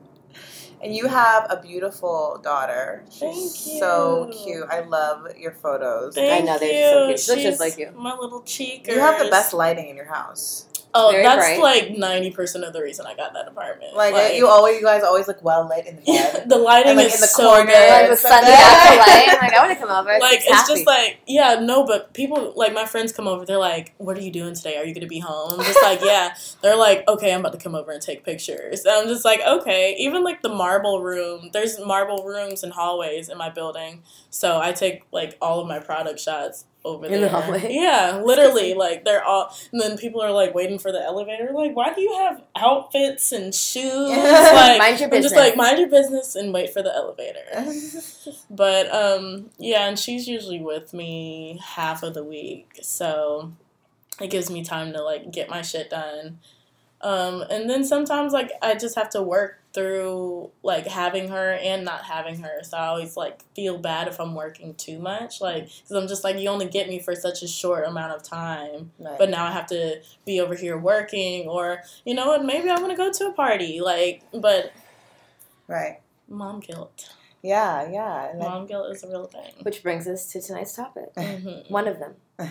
And 0.82 0.94
you 0.94 1.08
have 1.08 1.46
a 1.50 1.60
beautiful 1.60 2.40
daughter. 2.42 3.04
She's 3.10 3.20
Thank 3.20 3.80
so 3.80 4.30
cute. 4.32 4.64
I 4.70 4.80
love 4.80 5.26
your 5.36 5.52
photos. 5.52 6.14
Thank 6.14 6.46
know, 6.46 6.54
you. 6.54 6.58
they're 6.60 6.92
so 6.92 7.06
cute. 7.08 7.20
She 7.20 7.30
looks 7.30 7.42
just 7.42 7.54
She's 7.54 7.60
like 7.60 7.78
you. 7.78 7.92
My 7.98 8.16
little 8.16 8.42
cheek. 8.42 8.86
You 8.88 9.00
have 9.00 9.22
the 9.22 9.30
best 9.30 9.52
lighting 9.52 9.88
in 9.88 9.96
your 9.96 10.06
house. 10.06 10.66
Oh, 11.00 11.10
Very 11.12 11.22
that's 11.22 11.36
bright. 11.46 11.60
like 11.60 11.96
ninety 11.96 12.30
percent 12.30 12.64
of 12.64 12.72
the 12.72 12.82
reason 12.82 13.06
I 13.06 13.14
got 13.14 13.32
that 13.34 13.46
apartment. 13.48 13.94
Like, 13.94 14.34
you 14.36 14.48
always, 14.48 14.78
you 14.80 14.84
guys 14.84 15.02
always 15.04 15.28
look 15.28 15.42
well 15.44 15.68
lit 15.68 15.86
in 15.86 15.96
the 15.96 16.02
bed. 16.02 16.44
the 16.48 16.56
lighting 16.58 16.90
And, 16.90 16.98
like, 16.98 17.06
is 17.08 17.14
in 17.14 17.20
the 17.20 17.26
so 17.28 17.48
corner. 17.48 17.66
good. 17.66 17.90
Like 17.90 18.10
with 18.10 18.18
so 18.18 18.28
Sunday 18.28 18.50
after 18.50 18.96
light, 18.98 19.28
I'm 19.30 19.40
like, 19.40 19.52
I 19.52 19.66
want 19.66 19.78
to 19.78 19.86
come 19.86 19.90
over. 19.94 20.18
like 20.18 20.38
it's 20.38 20.46
it's 20.50 20.68
just 20.68 20.86
like 20.86 21.18
yeah 21.26 21.60
no 21.60 21.84
but 21.86 22.12
people 22.14 22.52
like 22.56 22.72
my 22.74 22.84
friends 22.84 23.12
come 23.12 23.26
over 23.28 23.44
they're 23.46 23.58
like 23.58 23.94
what 23.98 24.16
are 24.18 24.20
you 24.20 24.30
doing 24.32 24.54
today 24.54 24.76
are 24.76 24.84
you 24.84 24.94
gonna 24.94 25.06
be 25.06 25.18
home 25.20 25.52
I'm 25.58 25.64
just 25.64 25.82
like 25.82 26.00
yeah 26.02 26.34
they're 26.62 26.76
like 26.76 27.06
okay 27.08 27.32
i'm 27.32 27.40
about 27.40 27.52
to 27.52 27.58
come 27.58 27.74
over 27.74 27.90
and 27.92 28.00
take 28.02 28.24
pictures 28.24 28.84
and 28.84 28.94
i'm 28.94 29.06
just 29.08 29.24
like 29.24 29.40
okay 29.46 29.94
even 29.98 30.24
like 30.24 30.42
the 30.42 30.48
marble 30.48 31.00
room 31.02 31.50
there's 31.52 31.78
marble 31.80 32.24
rooms 32.24 32.62
and 32.64 32.72
hallways 32.72 33.28
in 33.28 33.38
my 33.38 33.48
building 33.50 34.02
so 34.30 34.58
i 34.60 34.72
take 34.72 35.02
like 35.12 35.36
all 35.40 35.60
of 35.60 35.68
my 35.68 35.78
product 35.78 36.18
shots 36.20 36.64
over 36.84 37.06
In 37.06 37.12
there 37.12 37.20
the 37.22 37.28
hallway? 37.28 37.66
yeah 37.74 38.20
literally 38.24 38.72
like 38.74 39.04
they're 39.04 39.22
all 39.24 39.54
and 39.72 39.80
then 39.80 39.98
people 39.98 40.22
are 40.22 40.30
like 40.30 40.54
waiting 40.54 40.78
for 40.78 40.92
the 40.92 41.02
elevator 41.02 41.50
like 41.52 41.74
why 41.74 41.92
do 41.92 42.00
you 42.00 42.14
have 42.18 42.42
outfits 42.56 43.32
and 43.32 43.54
shoes 43.54 43.82
like 44.10 44.78
mind 44.78 44.98
your 45.00 45.06
I'm 45.08 45.10
business. 45.10 45.22
just 45.32 45.36
like 45.36 45.56
mind 45.56 45.78
your 45.78 45.88
business 45.88 46.34
and 46.36 46.54
wait 46.54 46.72
for 46.72 46.82
the 46.82 46.94
elevator 46.94 47.40
but 48.50 48.92
um 48.94 49.50
yeah, 49.58 49.88
and 49.88 49.98
she's 49.98 50.26
usually 50.28 50.60
with 50.60 50.94
me 50.94 51.60
half 51.62 52.02
of 52.02 52.14
the 52.14 52.24
week. 52.24 52.78
So 52.82 53.52
it 54.20 54.30
gives 54.30 54.50
me 54.50 54.64
time 54.64 54.92
to 54.92 55.02
like 55.02 55.30
get 55.30 55.48
my 55.50 55.62
shit 55.62 55.90
done. 55.90 56.38
Um 57.00 57.42
and 57.50 57.68
then 57.68 57.84
sometimes 57.84 58.32
like 58.32 58.50
I 58.62 58.74
just 58.74 58.96
have 58.96 59.10
to 59.10 59.22
work 59.22 59.57
through 59.78 60.50
like 60.64 60.86
having 60.88 61.28
her 61.28 61.52
and 61.52 61.84
not 61.84 62.04
having 62.04 62.40
her. 62.40 62.62
So 62.64 62.76
I 62.76 62.86
always 62.86 63.16
like 63.16 63.42
feel 63.54 63.78
bad 63.78 64.08
if 64.08 64.18
I'm 64.20 64.34
working 64.34 64.74
too 64.74 64.98
much 64.98 65.40
like 65.40 65.66
cuz 65.66 65.92
I'm 65.92 66.08
just 66.08 66.24
like 66.24 66.36
you 66.36 66.48
only 66.48 66.66
get 66.66 66.88
me 66.88 66.98
for 66.98 67.14
such 67.14 67.42
a 67.42 67.48
short 67.48 67.86
amount 67.86 68.12
of 68.12 68.24
time. 68.24 68.90
Right. 68.98 69.18
But 69.18 69.30
now 69.30 69.44
I 69.46 69.52
have 69.52 69.66
to 69.68 70.02
be 70.26 70.40
over 70.40 70.56
here 70.56 70.76
working 70.76 71.46
or 71.46 71.82
you 72.04 72.14
know 72.14 72.26
what, 72.26 72.44
maybe 72.44 72.68
I 72.68 72.78
want 72.80 72.90
to 72.90 72.96
go 72.96 73.12
to 73.12 73.26
a 73.28 73.32
party 73.32 73.80
like 73.80 74.22
but 74.32 74.72
right. 75.68 76.00
mom 76.28 76.58
guilt. 76.58 77.14
Yeah, 77.40 77.88
yeah. 77.88 78.30
And 78.30 78.40
Mom 78.40 78.66
guilt 78.66 78.90
is 78.90 79.04
a 79.04 79.08
real 79.08 79.26
thing. 79.26 79.52
Which 79.62 79.84
brings 79.84 80.08
us 80.08 80.26
to 80.32 80.40
tonight's 80.40 80.74
topic. 80.74 81.14
Mhm. 81.14 81.70
One 81.70 81.86
of 81.86 82.00
them. 82.00 82.16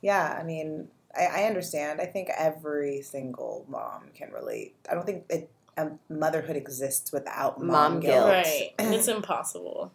yeah, 0.00 0.38
I 0.40 0.42
mean, 0.42 0.88
I, 1.14 1.44
understand. 1.44 2.00
I 2.00 2.06
think 2.06 2.30
every 2.36 3.02
single 3.02 3.66
mom 3.68 4.04
can 4.14 4.32
relate. 4.32 4.74
I 4.90 4.94
don't 4.94 5.06
think 5.06 5.24
it, 5.28 5.50
motherhood 6.08 6.56
exists 6.56 7.12
without 7.12 7.58
mom, 7.60 7.68
Mom 7.68 8.00
guilt. 8.00 8.14
guilt. 8.14 8.26
Right. 8.28 8.70
It's 8.78 9.08
impossible. 9.08 9.92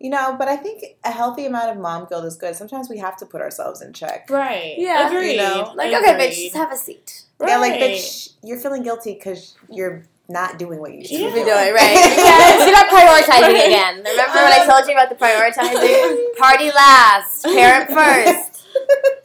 You 0.00 0.10
know, 0.10 0.34
but 0.38 0.48
I 0.48 0.56
think 0.56 0.82
a 1.04 1.10
healthy 1.12 1.46
amount 1.46 1.70
of 1.70 1.78
mom 1.78 2.06
guilt 2.08 2.24
is 2.24 2.36
good. 2.36 2.54
Sometimes 2.56 2.88
we 2.90 2.98
have 2.98 3.16
to 3.18 3.26
put 3.26 3.40
ourselves 3.40 3.80
in 3.80 3.92
check. 3.92 4.28
Right. 4.28 4.74
Yeah. 4.76 5.06
Agreed. 5.08 5.32
You 5.32 5.36
know, 5.38 5.72
Like, 5.76 5.94
okay, 5.94 6.14
bitch, 6.18 6.34
just 6.42 6.56
have 6.56 6.72
a 6.72 6.76
seat. 6.76 7.22
Yeah, 7.40 7.58
like 7.58 7.74
bitch, 7.74 8.32
you're 8.42 8.58
feeling 8.58 8.82
guilty 8.82 9.14
because 9.14 9.54
you're 9.70 10.04
not 10.28 10.58
doing 10.58 10.80
what 10.80 10.92
you 10.94 11.04
should 11.04 11.20
Yeah. 11.20 11.28
be 11.28 11.34
Be 11.34 11.44
doing. 11.44 11.46
doing 11.46 11.74
right 11.74 11.94
because 12.16 12.66
you're 12.66 12.72
not 12.72 12.88
prioritizing 12.88 13.66
again. 13.66 13.96
Remember 13.98 14.34
when 14.34 14.52
I 14.52 14.66
told 14.68 14.86
you 14.88 14.94
about 14.94 15.08
the 15.10 15.16
prioritizing? 15.16 16.36
Party 16.38 16.70
last, 16.72 17.44
parent 17.44 17.90
first. 17.90 18.50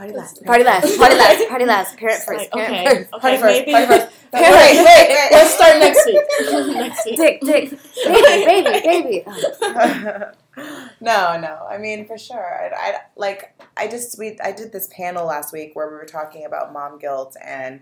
Party 0.00 0.14
last. 0.14 0.42
Party 0.46 0.64
last, 0.64 0.96
party 0.98 1.14
last, 1.14 1.48
party 1.50 1.64
last, 1.66 1.96
parent 1.98 2.22
first, 2.22 2.38
Like, 2.40 2.50
parent 2.52 2.72
okay, 2.72 2.84
first. 2.94 3.12
okay, 3.12 3.20
Party 3.20 3.36
first. 3.36 3.58
maybe 3.66 3.72
Party 3.72 3.86
first. 3.86 4.08
Parent 4.32 4.56
Wait, 4.56 4.76
first. 4.76 4.86
wait, 4.86 5.08
wait. 5.10 5.28
let's 5.32 5.54
start 5.54 5.78
next 5.78 6.06
week. 6.06 6.74
next 6.74 7.04
week. 7.04 7.16
Dick, 7.16 7.40
dick, 7.42 7.70
baby, 8.06 8.44
baby, 8.46 9.22
baby. 9.22 9.24
Oh. 10.56 10.88
no, 11.00 11.38
no. 11.40 11.66
I 11.70 11.78
mean, 11.78 12.06
for 12.06 12.18
sure. 12.18 12.42
I, 12.42 12.74
I 12.76 12.94
like. 13.16 13.54
I 13.76 13.88
just 13.88 14.18
we. 14.18 14.36
I 14.42 14.52
did 14.52 14.72
this 14.72 14.88
panel 14.94 15.24
last 15.26 15.52
week 15.52 15.70
where 15.74 15.88
we 15.88 15.94
were 15.94 16.04
talking 16.04 16.44
about 16.44 16.72
mom 16.72 16.98
guilt 16.98 17.36
and 17.42 17.80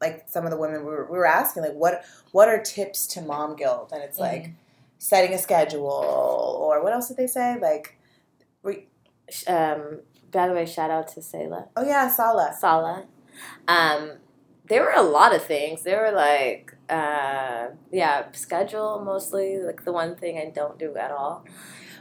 like 0.00 0.24
some 0.28 0.44
of 0.44 0.50
the 0.50 0.56
women 0.58 0.80
we 0.80 0.86
were, 0.90 1.04
we 1.10 1.16
were 1.16 1.26
asking 1.26 1.62
like 1.62 1.72
what 1.74 2.04
what 2.32 2.48
are 2.48 2.60
tips 2.60 3.06
to 3.08 3.22
mom 3.22 3.56
guilt 3.56 3.92
and 3.92 4.02
it's 4.02 4.18
like 4.18 4.50
setting 4.98 5.32
a 5.32 5.38
schedule 5.38 5.86
or 5.86 6.82
what 6.82 6.92
else 6.92 7.08
did 7.08 7.16
they 7.16 7.26
say 7.28 7.56
like 7.60 7.96
we 8.62 8.86
Um, 9.46 10.00
by 10.34 10.48
the 10.48 10.54
way, 10.54 10.66
shout 10.66 10.90
out 10.90 11.08
to 11.14 11.20
Sayla. 11.20 11.68
oh 11.76 11.84
yeah 11.86 12.08
Sala 12.08 12.54
Sala. 12.58 13.04
Um, 13.66 14.12
there 14.68 14.82
were 14.82 14.92
a 14.96 15.02
lot 15.02 15.34
of 15.34 15.44
things. 15.44 15.82
There 15.82 16.00
were 16.00 16.12
like, 16.12 16.74
uh, 16.88 17.68
yeah, 17.92 18.30
schedule 18.32 19.02
mostly, 19.04 19.58
like 19.58 19.84
the 19.84 19.92
one 19.92 20.16
thing 20.16 20.38
I 20.38 20.50
don't 20.50 20.78
do 20.78 20.96
at 20.96 21.10
all. 21.10 21.44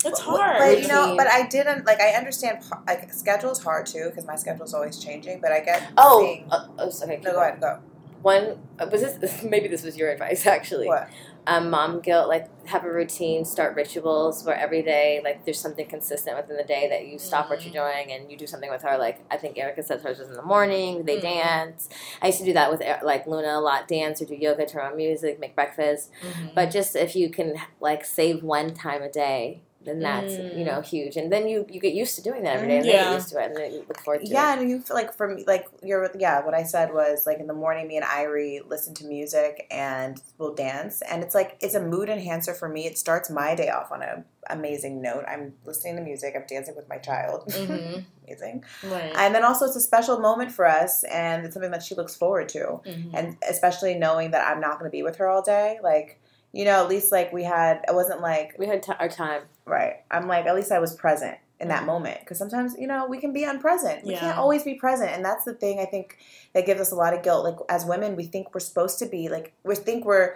It's 0.05 0.19
hard. 0.19 0.57
But 0.59 0.81
you 0.81 0.87
know, 0.87 1.15
but 1.15 1.27
I 1.27 1.47
didn't 1.47 1.85
like. 1.85 2.01
I 2.01 2.09
understand. 2.09 2.63
Like 2.87 3.13
schedule's 3.13 3.63
hard 3.63 3.85
too 3.85 4.05
because 4.09 4.25
my 4.25 4.35
schedule's 4.35 4.73
always 4.73 4.97
changing. 4.99 5.39
But 5.39 5.51
I 5.51 5.61
get. 5.61 5.91
Oh, 5.97 6.21
seeing- 6.21 6.47
uh, 6.51 6.67
oh, 6.77 6.89
okay. 7.03 7.17
no, 7.17 7.23
go 7.23 7.31
going. 7.37 7.47
ahead. 7.49 7.61
Go. 7.61 7.79
One 8.21 8.57
uh, 8.79 8.87
was 8.91 9.01
this. 9.01 9.43
Maybe 9.53 9.67
this 9.67 9.83
was 9.83 9.97
your 9.97 10.09
advice 10.11 10.45
actually. 10.45 10.87
What? 10.87 11.09
Um, 11.45 11.69
mom 11.69 11.99
guilt. 11.99 12.29
Like 12.29 12.47
have 12.67 12.85
a 12.85 12.91
routine. 12.91 13.43
Start 13.43 13.75
rituals 13.75 14.45
where 14.45 14.55
every 14.55 14.81
day, 14.81 15.19
like 15.23 15.43
there's 15.43 15.59
something 15.59 15.85
consistent 15.87 16.37
within 16.37 16.55
the 16.55 16.63
day 16.63 16.87
that 16.89 17.05
you 17.07 17.19
stop 17.19 17.49
what 17.49 17.63
you're 17.65 17.73
doing 17.73 18.13
and 18.13 18.31
you 18.31 18.37
do 18.37 18.47
something 18.47 18.69
with 18.69 18.81
her. 18.83 18.97
Like 18.97 19.19
I 19.29 19.35
think 19.37 19.57
Erica 19.57 19.83
said 19.83 20.01
hers 20.01 20.19
was 20.19 20.29
in 20.29 20.35
the 20.35 20.41
morning. 20.41 21.03
They 21.03 21.17
Mhm. 21.17 21.21
dance. 21.21 21.89
I 22.21 22.27
used 22.27 22.39
to 22.39 22.45
do 22.45 22.53
that 22.53 22.71
with 22.71 22.81
like 23.03 23.27
Luna 23.27 23.57
a 23.57 23.61
lot. 23.61 23.87
Dance 23.89 24.21
or 24.21 24.25
do 24.25 24.35
yoga, 24.35 24.65
turn 24.65 24.85
on 24.85 24.95
music, 24.95 25.39
make 25.39 25.53
breakfast. 25.55 26.11
Mhm. 26.21 26.55
But 26.55 26.67
just 26.71 26.95
if 26.95 27.15
you 27.15 27.29
can 27.29 27.55
like 27.81 28.05
save 28.05 28.41
one 28.43 28.73
time 28.73 29.01
a 29.01 29.09
day, 29.09 29.63
then 29.85 29.99
that's 29.99 30.33
Mm. 30.33 30.57
you 30.57 30.65
know 30.65 30.81
huge. 30.81 31.17
And 31.17 31.31
then 31.31 31.47
you 31.47 31.65
you 31.69 31.79
get 31.79 31.93
used 31.93 32.15
to 32.15 32.21
doing 32.21 32.43
that 32.43 32.55
every 32.55 32.67
day, 32.67 32.77
and 32.77 32.85
then 32.85 32.93
Yeah. 32.93 32.99
you 33.03 33.09
get 33.09 33.13
used 33.15 33.29
to 33.29 33.39
it, 33.41 33.45
and 33.47 33.55
then 33.57 33.71
you 33.73 33.85
look 33.87 33.99
forward 34.01 34.19
to 34.21 34.25
it. 34.25 34.31
Yeah, 34.31 34.57
and 34.57 34.69
you 34.69 34.79
feel 34.81 34.95
like 34.95 35.13
for 35.13 35.27
me, 35.27 35.43
like 35.47 35.67
you're, 35.81 36.09
yeah. 36.17 36.43
What 36.45 36.53
I 36.53 36.63
said 36.63 36.93
was 36.93 37.25
like 37.25 37.39
in 37.39 37.47
the 37.47 37.53
morning, 37.53 37.87
me 37.87 37.97
and 37.97 38.05
Irie 38.05 38.59
listen 38.67 38.93
to 38.95 39.05
music 39.05 39.67
and 39.71 40.21
we'll 40.37 40.53
dance, 40.55 41.01
and 41.01 41.23
it's 41.23 41.35
like 41.35 41.57
it's 41.61 41.75
a 41.75 41.81
mood 41.81 42.09
enhancer 42.09 42.53
for 42.53 42.67
me. 42.69 42.85
It 42.85 42.97
starts 42.97 43.29
my 43.29 43.55
day 43.55 43.69
off 43.69 43.91
on 43.91 44.01
a 44.01 44.23
amazing 44.49 45.01
note. 45.01 45.23
I'm 45.27 45.53
listening 45.65 45.95
to 45.95 46.01
music. 46.01 46.33
I'm 46.35 46.43
dancing 46.47 46.75
with 46.75 46.89
my 46.89 46.97
child. 46.97 47.45
Mhm. 47.53 48.03
amazing. 48.27 48.63
Right. 48.85 49.13
And 49.15 49.33
then 49.33 49.43
also 49.45 49.65
it's 49.65 49.75
a 49.75 49.81
special 49.81 50.19
moment 50.19 50.51
for 50.51 50.65
us, 50.65 51.03
and 51.05 51.45
it's 51.45 51.53
something 51.53 51.71
that 51.71 51.83
she 51.83 51.95
looks 51.95 52.15
forward 52.15 52.49
to. 52.49 52.81
Mhm. 52.85 53.11
and 53.13 53.37
especially 53.49 53.93
knowing 53.95 54.31
that 54.31 54.45
I'm 54.47 54.59
not 54.59 54.79
going 54.79 54.89
to 54.89 54.95
be 54.97 55.03
with 55.03 55.15
her 55.17 55.27
all 55.29 55.41
day, 55.41 55.79
like 55.83 56.19
you 56.55 56.65
know, 56.65 56.83
at 56.83 56.87
least 56.87 57.11
like 57.11 57.33
we 57.33 57.43
had, 57.43 57.83
it 57.87 57.95
wasn't 57.95 58.21
like 58.21 58.53
We 58.59 58.67
had 58.67 58.83
t- 58.83 58.93
our 58.99 59.09
time. 59.09 59.41
Right. 59.65 60.01
I'm 60.11 60.27
like 60.27 60.45
at 60.45 60.55
least 60.55 60.71
I 60.71 60.79
was 60.79 60.95
present 60.95 61.37
in 61.59 61.67
that 61.69 61.85
moment 61.85 62.19
because 62.19 62.37
sometimes 62.37 62.75
you 62.77 62.87
know 62.87 63.05
we 63.07 63.19
can 63.19 63.31
be 63.33 63.45
unpresent. 63.45 64.03
We 64.03 64.11
Yeah. 64.13 64.19
can't 64.19 64.37
always 64.37 64.63
be 64.63 64.75
present, 64.75 65.11
and 65.11 65.23
that's 65.23 65.45
the 65.45 65.53
thing 65.53 65.79
I 65.79 65.85
think 65.85 66.17
that 66.53 66.65
gives 66.65 66.81
us 66.81 66.91
a 66.91 66.95
lot 66.95 67.13
of 67.13 67.23
guilt. 67.23 67.43
Like 67.45 67.55
as 67.69 67.85
women, 67.85 68.15
we 68.15 68.25
think 68.25 68.53
we're 68.53 68.59
supposed 68.59 68.99
to 68.99 69.05
be 69.05 69.29
like 69.29 69.53
we 69.63 69.75
think 69.75 70.05
we're. 70.05 70.35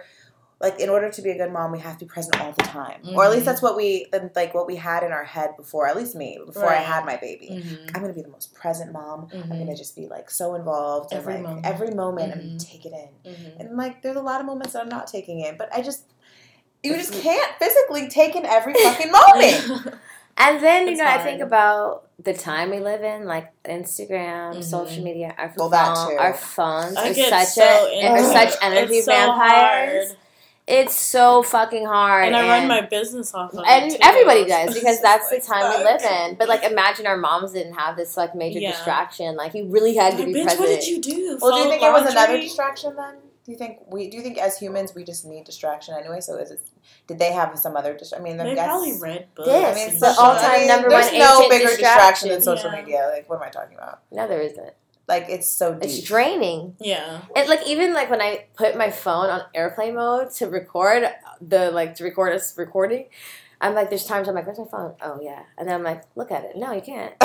Like 0.60 0.80
in 0.80 0.88
order 0.88 1.08
to 1.08 1.22
be 1.22 1.30
a 1.30 1.36
good 1.36 1.52
mom, 1.52 1.70
we 1.70 1.78
have 1.78 1.98
to 1.98 2.04
be 2.04 2.08
present 2.08 2.40
all 2.40 2.50
the 2.50 2.64
time, 2.64 3.00
or 3.14 3.24
at 3.24 3.30
least 3.30 3.42
Mhm. 3.42 3.46
that's 3.46 3.62
what 3.62 3.76
we 3.76 4.06
like 4.34 4.54
what 4.54 4.66
we 4.66 4.74
had 4.74 5.04
in 5.04 5.12
our 5.12 5.22
head 5.22 5.56
before. 5.56 5.86
At 5.86 5.96
least 5.96 6.16
me, 6.16 6.36
before 6.44 6.68
I 6.74 6.80
had 6.80 7.04
my 7.04 7.16
baby, 7.16 7.62
Mhm. 7.64 7.78
I'm 7.94 8.00
gonna 8.02 8.12
be 8.12 8.22
the 8.22 8.28
most 8.28 8.52
present 8.54 8.90
mom. 8.90 9.28
I'm 9.32 9.40
Mhm. 9.42 9.58
gonna 9.60 9.76
just 9.76 9.94
be 9.94 10.08
like 10.08 10.32
so 10.32 10.56
involved 10.56 11.12
Every 11.14 11.34
and 11.34 11.44
like 11.44 11.48
moment. 11.58 11.66
every 11.68 11.90
moment 11.92 12.34
Mhm. 12.34 12.58
take 12.58 12.84
it 12.84 12.92
in. 12.92 13.08
And 13.60 13.76
like, 13.76 14.02
there's 14.02 14.16
a 14.16 14.20
lot 14.20 14.40
of 14.40 14.46
moments 14.46 14.72
that 14.72 14.82
I'm 14.82 14.88
not 14.88 15.06
taking 15.06 15.38
in, 15.42 15.56
but 15.56 15.72
I 15.72 15.80
just, 15.80 16.06
you 16.82 16.94
just 16.96 17.12
can't 17.12 17.52
physically 17.58 18.08
take 18.08 18.36
in 18.36 18.44
every 18.46 18.74
fucking 18.74 19.10
moment. 19.12 19.94
And 20.40 20.62
then 20.62 20.84
you 20.86 20.92
It's 20.92 21.00
know, 21.00 21.06
I 21.08 21.18
think 21.18 21.40
about 21.42 22.04
the 22.22 22.32
time 22.32 22.70
we 22.70 22.78
live 22.78 23.02
in, 23.02 23.24
like 23.26 23.52
Instagram, 23.64 24.54
Mhm. 24.54 24.62
social 24.62 25.02
media. 25.02 25.34
Our 25.36 25.52
Well, 25.56 25.68
phone- 25.68 26.16
Our 26.16 26.32
phones 26.32 26.96
I 26.96 27.10
are 27.10 27.14
such 27.14 27.48
so 27.48 27.62
a 27.64 28.06
are 28.08 28.22
such 28.22 28.54
energy 28.62 28.98
It's 28.98 29.06
so 29.06 29.12
vampires. 29.12 30.08
hard. 30.10 30.18
It's 30.68 30.94
so 30.94 31.42
fucking 31.42 31.86
hard. 31.86 32.26
And 32.26 32.36
I 32.36 32.46
run 32.46 32.68
my 32.68 32.82
business 32.82 33.34
off 33.34 33.52
of 33.52 33.64
and 33.66 33.90
too. 33.90 33.96
everybody 34.00 34.44
does 34.44 34.74
because 34.74 34.94
It's 34.98 35.02
that's 35.02 35.28
the 35.28 35.36
like, 35.36 35.44
time 35.46 35.76
we 35.76 35.84
live 35.84 36.02
in. 36.02 36.36
But 36.36 36.48
like, 36.48 36.62
imagine 36.62 37.08
our 37.08 37.16
moms 37.16 37.50
didn't 37.52 37.72
have 37.74 37.96
this 37.96 38.16
like 38.16 38.36
major 38.36 38.60
Yeah. 38.60 38.70
distraction. 38.70 39.34
Like, 39.34 39.54
you 39.54 39.64
really 39.66 39.96
had 39.96 40.16
to 40.18 40.24
be 40.24 40.34
bitch, 40.34 40.42
present. 40.44 40.60
what 40.60 40.68
did 40.68 40.86
you 40.86 41.00
do? 41.00 41.38
well, 41.42 41.50
do 41.50 41.56
you 41.56 41.64
Fold 41.64 41.70
think 41.70 41.82
it 41.82 41.92
was 41.92 42.12
another 42.12 42.36
distraction 42.40 42.94
then? 42.94 43.14
Do 43.48 43.52
you 43.52 43.56
think 43.58 43.78
we? 43.90 44.10
Do 44.10 44.18
you 44.18 44.22
think 44.22 44.36
as 44.36 44.58
humans 44.58 44.94
we 44.94 45.04
just 45.04 45.24
need 45.24 45.44
distraction 45.44 45.94
anyway? 45.98 46.20
So 46.20 46.36
is 46.36 46.50
it? 46.50 46.60
Did 47.06 47.18
they 47.18 47.32
have 47.32 47.58
some 47.58 47.78
other? 47.78 47.96
Dis- 47.96 48.12
I 48.12 48.18
mean, 48.18 48.38
I 48.38 48.44
They 48.44 48.54
guess. 48.54 48.66
probably 48.66 48.92
read 49.00 49.28
books. 49.34 49.48
This, 49.48 49.64
I 49.64 49.74
mean, 49.74 49.88
and 49.88 50.00
the 50.02 50.06
all-time 50.20 50.50
I 50.50 50.58
mean, 50.58 50.68
number 50.68 50.90
there's 50.90 51.06
one 51.10 51.18
no 51.18 51.48
bigger 51.48 51.68
distraction 51.70 52.28
than 52.28 52.42
social 52.42 52.70
Yeah. 52.70 52.76
media. 52.76 53.10
Like, 53.10 53.26
what 53.26 53.36
am 53.36 53.42
I 53.44 53.48
talking 53.48 53.74
about? 53.78 54.00
No, 54.12 54.28
there 54.28 54.42
isn't. 54.42 54.74
Like, 55.08 55.30
it's 55.30 55.50
so 55.50 55.72
deep. 55.72 55.84
It's 55.84 56.02
draining. 56.02 56.76
Yeah. 56.78 57.22
And 57.34 57.48
like 57.48 57.66
even 57.66 57.94
like 57.94 58.10
when 58.10 58.20
I 58.20 58.44
put 58.54 58.76
my 58.76 58.90
phone 58.90 59.30
on 59.30 59.40
airplane 59.54 59.94
mode 59.94 60.30
to 60.32 60.46
record 60.48 61.08
the 61.40 61.70
like 61.70 61.94
to 61.94 62.04
record 62.04 62.34
us 62.34 62.52
recording, 62.58 63.06
I'm 63.60 63.74
like 63.74 63.88
there's 63.90 64.04
times 64.04 64.28
I'm 64.28 64.34
like 64.36 64.46
where's 64.46 64.58
my 64.58 64.66
phone? 64.66 64.94
Oh 65.02 65.18
yeah, 65.20 65.42
and 65.58 65.66
then 65.68 65.74
I'm 65.74 65.82
like 65.82 66.02
look 66.14 66.30
at 66.30 66.44
it. 66.44 66.56
No, 66.56 66.72
you 66.72 66.80
can't. 66.82 67.12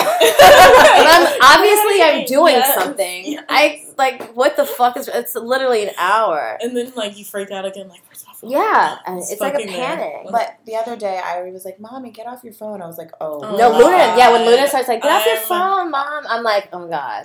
And 0.96 1.08
I'm 1.08 1.38
obviously 1.44 2.02
I'm 2.02 2.26
doing 2.26 2.56
Yes. 2.56 2.76
something. 2.82 3.24
Yes. 3.26 3.44
I 3.50 3.86
like 3.98 4.34
what 4.34 4.56
the 4.58 4.66
fuck 4.66 4.98
is? 4.98 5.08
It's 5.14 5.36
literally 5.36 5.84
an 5.88 5.94
hour. 5.98 6.58
And 6.62 6.76
then 6.76 6.92
like 6.96 7.18
you 7.18 7.26
freak 7.26 7.52
out 7.52 7.66
again, 7.66 7.88
like 7.90 8.02
where's 8.08 8.26
my 8.26 8.34
phone? 8.34 8.50
Yeah, 8.52 8.98
and 9.06 9.20
it's, 9.20 9.32
It's 9.32 9.42
like 9.42 9.54
a 9.54 9.58
fucking 9.60 9.72
there. 9.74 9.98
panic. 9.98 10.28
But 10.32 10.58
the 10.66 10.76
other 10.76 10.96
day, 10.96 11.20
Irie 11.24 11.54
was 11.54 11.66
like, 11.66 11.80
"Mommy, 11.80 12.10
get 12.12 12.26
off 12.28 12.44
your 12.44 12.54
phone." 12.54 12.82
I 12.82 12.88
was 12.88 12.98
like, 12.98 13.12
"Oh, 13.22 13.40
Oh 13.44 13.56
no, 13.58 13.70
Luna. 13.78 14.16
Yeah, 14.18 14.32
when 14.32 14.46
Luna 14.46 14.68
starts 14.68 14.88
like, 14.88 15.02
get 15.02 15.12
off 15.12 15.26
your 15.26 15.36
I'm- 15.38 15.46
phone, 15.46 15.92
mom. 15.92 16.24
I'm 16.28 16.44
like, 16.44 16.70
oh 16.74 16.80
my 16.80 16.90
god, 16.90 17.24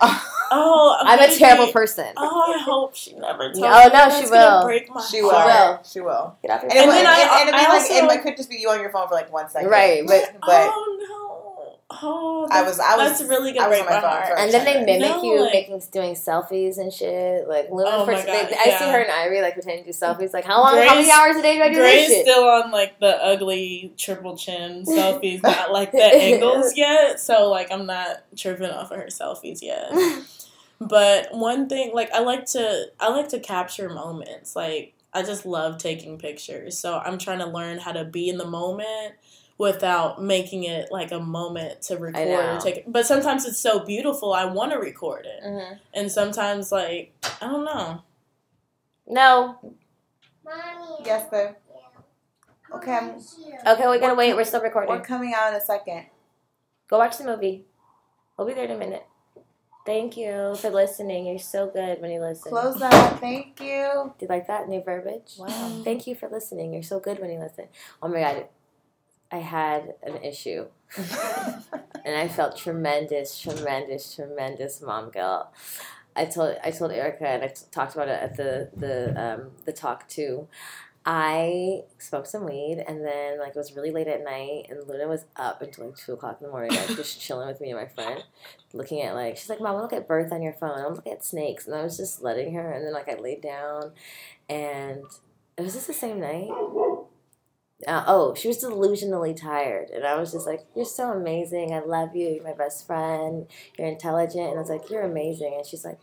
Oh, 0.51 0.97
I'm 1.01 1.19
what 1.19 1.29
a 1.33 1.37
terrible 1.37 1.71
person. 1.71 2.07
Oh, 2.17 2.53
I 2.55 2.59
hope 2.61 2.95
she 2.95 3.13
never 3.13 3.51
tells 3.51 3.57
oh, 3.57 3.61
me. 3.61 3.67
no, 3.67 3.89
That's 3.89 4.19
she 4.19 4.29
will. 4.29 4.63
Break 4.63 4.89
my 4.93 5.01
She 5.01 5.21
will. 5.21 5.31
heart. 5.31 5.85
She 5.85 6.01
will. 6.01 6.37
Get 6.41 6.51
off 6.51 6.61
your 6.63 6.71
And, 6.71 6.79
phone. 6.79 6.89
it, 6.89 6.91
then 6.91 6.97
would- 6.97 7.05
I- 7.05 7.21
and, 7.21 7.31
and 7.31 7.49
it'd 7.49 7.53
be 7.53 7.65
I 7.65 7.69
like, 7.69 7.81
also- 7.81 7.93
and 7.93 8.11
it 8.11 8.21
could 8.23 8.37
just 8.37 8.49
be 8.49 8.57
you 8.57 8.69
on 8.69 8.79
your 8.81 8.89
phone 8.91 9.07
for 9.07 9.13
like 9.15 9.31
one 9.31 9.49
second. 9.49 9.69
Right, 9.69 10.03
But, 10.07 10.31
but 10.41 10.69
oh 10.73 10.97
no. 11.09 11.15
Oh, 12.01 12.47
I 12.51 12.61
was- 12.61 12.79
I 12.79 12.95
was- 12.97 13.17
That's 13.17 13.29
really 13.29 13.51
gonna 13.51 13.65
I 13.65 13.69
was 13.69 13.79
on 13.79 13.85
my 13.87 13.99
my, 13.99 14.29
phone 14.29 14.37
And 14.37 14.53
then 14.53 14.63
they 14.85 14.99
No, 14.99 15.07
mimic 15.15 15.23
you 15.23 15.41
like- 15.41 15.53
making 15.53 15.81
doing 15.91 16.13
selfies 16.13 16.77
and 16.77 16.93
shit. 16.93 17.47
Like 17.47 17.69
Luna, 17.71 17.89
Oh 17.91 18.05
for, 18.05 18.11
my 18.11 18.17
God, 18.23 18.25
they, 18.49 18.55
I 18.55 18.77
see 18.77 18.85
her 18.85 18.99
and 18.99 19.09
Irie 19.09 19.41
like 19.41 19.55
pretending 19.55 19.85
to 19.85 19.91
do 19.91 19.97
selfies. 19.97 20.31
Like 20.31 20.45
how 20.45 20.61
long? 20.61 20.77
how 20.77 20.93
many 20.95 21.09
hours 21.11 21.35
a 21.35 21.41
day 21.41 21.55
do 21.57 21.63
I 21.63 21.69
do 21.69 21.75
Gray's 21.75 22.07
this 22.07 22.17
shit? 22.17 22.27
still 22.27 22.43
on 22.47 22.69
like 22.71 22.99
the 22.99 23.07
ugly 23.23 23.91
triple 23.97 24.37
chin 24.37 24.83
selfies, 24.85 25.41
not 25.41 25.71
like 25.71 25.91
the 25.91 26.03
angles 26.03 26.73
yet. 26.77 27.19
So 27.19 27.49
like 27.49 27.71
I'm 27.71 27.87
not 27.87 28.17
tripping 28.37 28.69
off 28.69 28.91
of 28.91 28.97
her 28.97 29.07
selfies 29.07 29.63
yet. 29.63 29.91
But 30.79 31.33
one 31.33 31.67
thing, 31.67 31.91
like 31.93 32.11
I 32.11 32.19
like 32.19 32.45
to, 32.47 32.85
I 32.99 33.09
like 33.09 33.29
to 33.29 33.39
capture 33.39 33.89
moments. 33.89 34.55
Like 34.55 34.93
I 35.13 35.23
just 35.23 35.45
love 35.45 35.77
taking 35.77 36.17
pictures. 36.17 36.77
So 36.79 36.99
I'm 36.99 37.17
trying 37.17 37.39
to 37.39 37.47
learn 37.47 37.79
how 37.79 37.91
to 37.91 38.05
be 38.05 38.29
in 38.29 38.37
the 38.37 38.45
moment 38.47 39.15
without 39.57 40.23
making 40.23 40.63
it 40.63 40.89
like 40.89 41.11
a 41.11 41.19
moment 41.19 41.81
to 41.81 41.97
record 41.97 42.27
or 42.29 42.59
take. 42.61 42.77
It. 42.77 42.91
But 42.91 43.05
sometimes 43.05 43.45
it's 43.45 43.59
so 43.59 43.83
beautiful, 43.85 44.33
I 44.33 44.45
want 44.45 44.71
to 44.71 44.77
record 44.77 45.25
it. 45.25 45.43
hmm 45.43 45.73
And 45.93 46.11
sometimes, 46.11 46.71
like 46.71 47.13
I 47.41 47.47
don't 47.47 47.65
know. 47.65 48.03
No. 49.05 49.57
yes, 51.03 51.29
babe. 51.29 51.55
Okay, 52.73 52.93
I'm, 52.93 53.15
Okay, 53.67 53.87
we 53.89 53.99
gotta 53.99 54.15
wait. 54.15 54.35
We're 54.35 54.43
still 54.45 54.61
recording. 54.61 54.91
we're 54.91 55.01
coming 55.01 55.33
out 55.35 55.49
in 55.49 55.55
a 55.55 55.61
second. 55.61 56.05
Go 56.87 56.99
watch 56.99 57.17
the 57.17 57.25
movie. 57.25 57.65
We'll 58.37 58.47
be 58.47 58.53
there 58.53 58.65
in 58.65 58.71
a 58.71 58.77
minute. 58.77 59.05
Thank 59.89 60.17
you 60.17 60.53
for 60.57 60.69
listening. 60.69 61.25
You're 61.25 61.39
so 61.39 61.65
good 61.65 61.99
when 61.99 62.11
you 62.11 62.21
listen. 62.21 62.51
Close 62.51 62.77
that. 62.79 63.19
Thank 63.19 63.59
you. 63.59 64.13
Do 64.19 64.25
you 64.25 64.27
like 64.27 64.45
that 64.45 64.69
new 64.69 64.83
verbiage? 64.83 65.33
Wow. 65.39 65.81
Thank 65.83 66.05
you 66.05 66.13
for 66.13 66.29
listening. 66.29 66.73
You're 66.73 66.83
so 66.83 66.99
good 66.99 67.17
when 67.17 67.31
you 67.31 67.39
listen. 67.39 67.65
Oh 67.99 68.07
my 68.07 68.19
god, 68.19 68.45
I 69.31 69.37
had 69.37 69.95
an 70.03 70.17
issue. 70.23 70.67
and 72.05 72.15
I 72.15 72.27
felt 72.27 72.55
tremendous, 72.55 73.39
tremendous, 73.39 74.13
tremendous 74.13 74.79
mom 74.79 75.09
guilt. 75.09 75.47
I 76.15 76.25
told 76.25 76.57
I 76.63 76.69
told 76.69 76.91
Erica 76.91 77.27
and 77.27 77.43
I 77.43 77.47
t- 77.47 77.65
talked 77.71 77.95
about 77.95 78.09
it 78.09 78.21
at 78.21 78.37
the 78.37 78.69
the 78.75 79.19
um, 79.19 79.51
the 79.65 79.73
talk 79.73 80.07
too. 80.07 80.47
I 81.11 81.85
smoked 81.97 82.27
some 82.27 82.45
weed, 82.45 82.83
and 82.87 83.03
then 83.03 83.39
like 83.39 83.49
it 83.49 83.55
was 83.55 83.75
really 83.75 83.89
late 83.89 84.07
at 84.07 84.23
night, 84.23 84.67
and 84.69 84.87
Luna 84.87 85.07
was 85.07 85.25
up 85.35 85.59
until 85.63 85.87
like 85.87 85.97
two 85.97 86.13
o'clock 86.13 86.37
in 86.39 86.45
the 86.45 86.51
morning, 86.51 86.69
like 86.77 86.95
just 86.95 87.19
chilling 87.19 87.47
with 87.47 87.59
me 87.59 87.71
and 87.71 87.79
my 87.79 87.87
friend, 87.87 88.23
looking 88.73 89.01
at 89.01 89.15
like 89.15 89.35
she's 89.35 89.49
like, 89.49 89.59
"Mom, 89.59 89.81
look 89.81 89.91
at 89.91 90.07
birth 90.07 90.31
on 90.31 90.43
your 90.43 90.53
phone. 90.53 90.77
I'm 90.77 90.93
looking 90.93 91.13
at 91.13 91.25
snakes," 91.25 91.65
and 91.65 91.75
I 91.75 91.81
was 91.81 91.97
just 91.97 92.21
letting 92.21 92.53
her, 92.53 92.71
and 92.71 92.85
then 92.85 92.93
like 92.93 93.09
I 93.09 93.15
laid 93.15 93.41
down, 93.41 93.93
and 94.47 95.01
was 95.57 95.73
this 95.73 95.87
the 95.87 95.93
same 95.93 96.19
night? 96.19 96.51
Uh, 97.87 98.03
oh, 98.05 98.35
she 98.35 98.47
was 98.47 98.63
delusionally 98.63 99.35
tired, 99.35 99.89
and 99.89 100.05
I 100.05 100.13
was 100.13 100.31
just 100.31 100.45
like, 100.45 100.67
"You're 100.75 100.85
so 100.85 101.11
amazing. 101.11 101.73
I 101.73 101.79
love 101.79 102.15
you. 102.15 102.27
You're 102.29 102.43
my 102.43 102.53
best 102.53 102.85
friend. 102.85 103.47
You're 103.79 103.87
intelligent." 103.87 104.49
And 104.49 104.57
I 104.57 104.61
was 104.61 104.69
like, 104.69 104.91
"You're 104.91 105.01
amazing," 105.01 105.55
and 105.55 105.65
she's 105.65 105.83
like, 105.83 106.01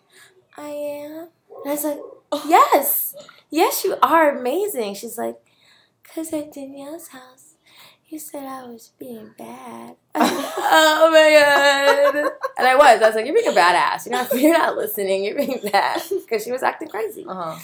"I 0.56 0.70
am." 0.70 1.28
And 1.62 1.68
I 1.68 1.70
was 1.70 1.84
like, 1.84 2.00
"Yes." 2.46 3.14
yes, 3.50 3.84
you 3.84 3.96
are 4.02 4.38
amazing. 4.38 4.94
She's 4.94 5.18
like, 5.18 5.36
because 6.02 6.32
at 6.32 6.52
Danielle's 6.52 7.08
house, 7.08 7.54
you 8.08 8.18
said 8.18 8.44
I 8.44 8.64
was 8.64 8.92
being 8.98 9.34
bad. 9.36 9.96
oh 10.14 11.10
my 11.12 12.14
god! 12.14 12.32
And 12.58 12.66
I 12.66 12.76
was. 12.76 13.02
I 13.02 13.06
was 13.06 13.16
like, 13.16 13.26
you're 13.26 13.34
being 13.34 13.48
a 13.48 13.52
badass. 13.52 14.06
You're 14.06 14.12
not. 14.12 14.32
You're 14.40 14.56
not 14.56 14.76
listening. 14.76 15.24
You're 15.24 15.36
being 15.36 15.60
bad 15.72 16.02
because 16.10 16.44
she 16.44 16.52
was 16.52 16.62
acting 16.62 16.88
crazy. 16.88 17.24
Uh-huh. 17.28 17.58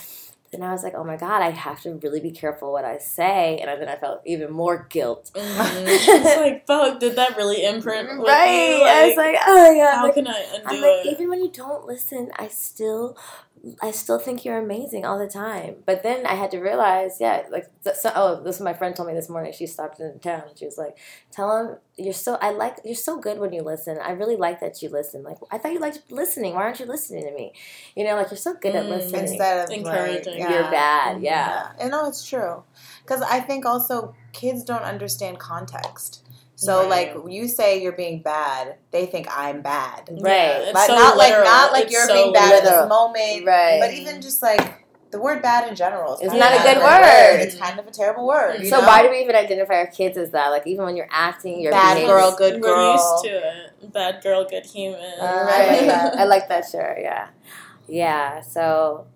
And 0.55 0.62
I 0.62 0.70
was 0.72 0.83
like, 0.83 0.92
oh 0.94 1.05
my 1.05 1.16
god, 1.16 1.40
I 1.40 1.48
have 1.48 1.81
to 1.83 1.94
really 2.03 2.20
be 2.20 2.31
careful 2.31 2.72
what 2.72 2.85
I 2.85 2.98
say. 2.98 3.59
And 3.59 3.81
then 3.81 3.88
I 3.88 3.96
felt 3.96 4.20
even 4.27 4.53
more 4.53 4.87
guilt. 4.90 5.31
Mhm. 5.35 5.85
it's 5.87 6.37
like, 6.37 6.66
fuck, 6.66 7.01
did 7.01 7.16
that 7.16 7.38
really 7.38 7.64
imprint 7.64 8.18
with 8.18 8.29
right? 8.29 8.77
you? 8.77 8.85
I 8.85 9.07
was 9.07 9.16
like, 9.16 9.37
oh 9.46 9.55
my 9.55 9.79
god. 9.79 9.94
how 9.94 10.05
like, 10.05 10.14
can 10.14 10.29
I 10.29 10.46
undo 10.55 10.66
I'm 10.66 10.81
like, 10.83 11.07
it? 11.07 11.12
even 11.12 11.31
when 11.31 11.42
you 11.42 11.51
don't 11.51 11.87
listen, 11.87 12.31
I 12.38 12.48
still, 12.48 13.16
I 13.81 13.92
still 13.92 14.18
think 14.18 14.44
you're 14.44 14.59
amazing 14.59 15.05
all 15.07 15.18
the 15.18 15.29
time. 15.29 15.77
But 15.87 16.03
then 16.03 16.27
I 16.27 16.35
had 16.35 16.51
to 16.51 16.59
realize, 16.59 17.18
yeah, 17.20 17.44
like, 17.51 17.66
so, 17.94 18.11
oh, 18.14 18.42
this 18.42 18.57
is 18.57 18.61
my 18.62 18.72
friend 18.75 18.94
told 18.96 19.09
me 19.09 19.14
this 19.14 19.29
morning. 19.29 19.53
She 19.53 19.66
stopped 19.68 20.01
in 20.01 20.18
town. 20.18 20.42
and 20.48 20.59
She 20.59 20.64
was 20.64 20.77
like, 20.77 20.98
tell 21.31 21.57
him 21.57 21.77
you're 21.96 22.12
so, 22.12 22.38
I 22.40 22.51
like, 22.51 22.79
you're 22.85 22.94
so 22.96 23.18
good 23.20 23.38
when 23.38 23.53
you 23.53 23.62
listen. 23.62 23.98
I 24.03 24.12
really 24.12 24.35
like 24.37 24.59
that 24.61 24.83
you 24.83 24.88
listen. 24.88 25.22
Like, 25.22 25.37
I 25.53 25.59
thought 25.59 25.72
you 25.72 25.79
liked 25.79 26.11
listening. 26.11 26.55
Why 26.55 26.62
aren't 26.62 26.81
you 26.81 26.87
listening 26.87 27.25
to 27.25 27.33
me? 27.33 27.53
You 27.94 28.05
know, 28.05 28.16
like 28.16 28.31
you're 28.31 28.37
so 28.38 28.55
good 28.55 28.75
at 28.75 28.87
Mm. 28.87 28.88
listening. 28.90 29.22
Instead 29.29 29.64
of 29.64 29.70
Encouraging. 29.70 30.40
Like, 30.40 30.51
You're 30.51 30.62
yeah. 30.62 30.70
bad. 30.70 31.22
Yeah. 31.22 31.72
And 31.79 31.90
no, 31.92 32.09
it's 32.09 32.27
true. 32.27 32.64
Because 33.03 33.22
I 33.22 33.40
think 33.40 33.64
also 33.64 34.14
kids 34.33 34.64
don't 34.64 34.83
understand 34.83 35.38
context. 35.38 36.22
So 36.64 36.81
Right. 36.88 37.14
like 37.16 37.33
you 37.33 37.48
say 37.48 37.83
you're 37.83 37.92
being 37.92 38.22
bad, 38.22 38.77
they 38.92 39.07
think 39.07 39.27
I'm 39.31 39.62
bad. 39.62 40.09
Right. 40.11 40.62
Yeah, 40.66 40.70
But 40.72 40.87
so 40.87 40.94
not 40.94 41.16
like 41.16 41.33
not 41.33 41.72
like 41.72 41.85
It's 41.85 41.92
you're 41.92 42.07
so 42.07 42.14
being 42.14 42.33
bad 42.33 42.59
in 42.59 42.64
literal. 42.64 42.83
this 42.83 42.88
moment. 42.88 43.46
Right. 43.46 43.81
But 43.81 43.92
even 43.94 44.22
just 44.22 44.42
like 44.42 44.79
the 45.11 45.20
word 45.20 45.42
bad 45.42 45.68
in 45.68 45.75
general 45.77 46.14
is 46.14 46.20
It's 46.22 46.35
not 46.35 46.53
a 46.53 46.57
good 46.62 46.79
bad 46.79 47.37
word. 47.38 47.42
It's 47.46 47.55
kind 47.57 47.79
of 47.79 47.87
a 47.87 47.90
terrible 47.90 48.27
word. 48.27 48.61
you 48.61 48.68
So 48.70 48.81
know? 48.81 48.87
why 48.87 49.03
do 49.03 49.11
we 49.11 49.20
even 49.22 49.35
identify 49.37 49.75
our 49.75 49.87
kids 49.88 50.16
as 50.16 50.31
that? 50.31 50.48
Like 50.48 50.66
even 50.66 50.85
when 50.87 50.96
you're 50.96 51.09
acting, 51.11 51.61
you're 51.61 51.72
Bad 51.72 51.96
being 51.96 52.07
girl, 52.07 52.35
good 52.37 52.62
girl. 52.62 52.77
We're 52.77 52.92
used 52.92 53.25
to 53.25 53.29
it. 53.83 53.92
Bad 53.92 54.22
girl, 54.22 54.44
good 54.48 54.64
human. 54.64 55.01
Uh, 55.20 55.25
I 55.51 55.66
like 55.66 55.87
that. 55.87 56.18
I 56.18 56.25
like 56.25 56.48
that 56.48 56.64
shirt. 56.70 56.98
Yeah, 57.03 57.29
yeah. 57.88 58.40
So 58.40 59.07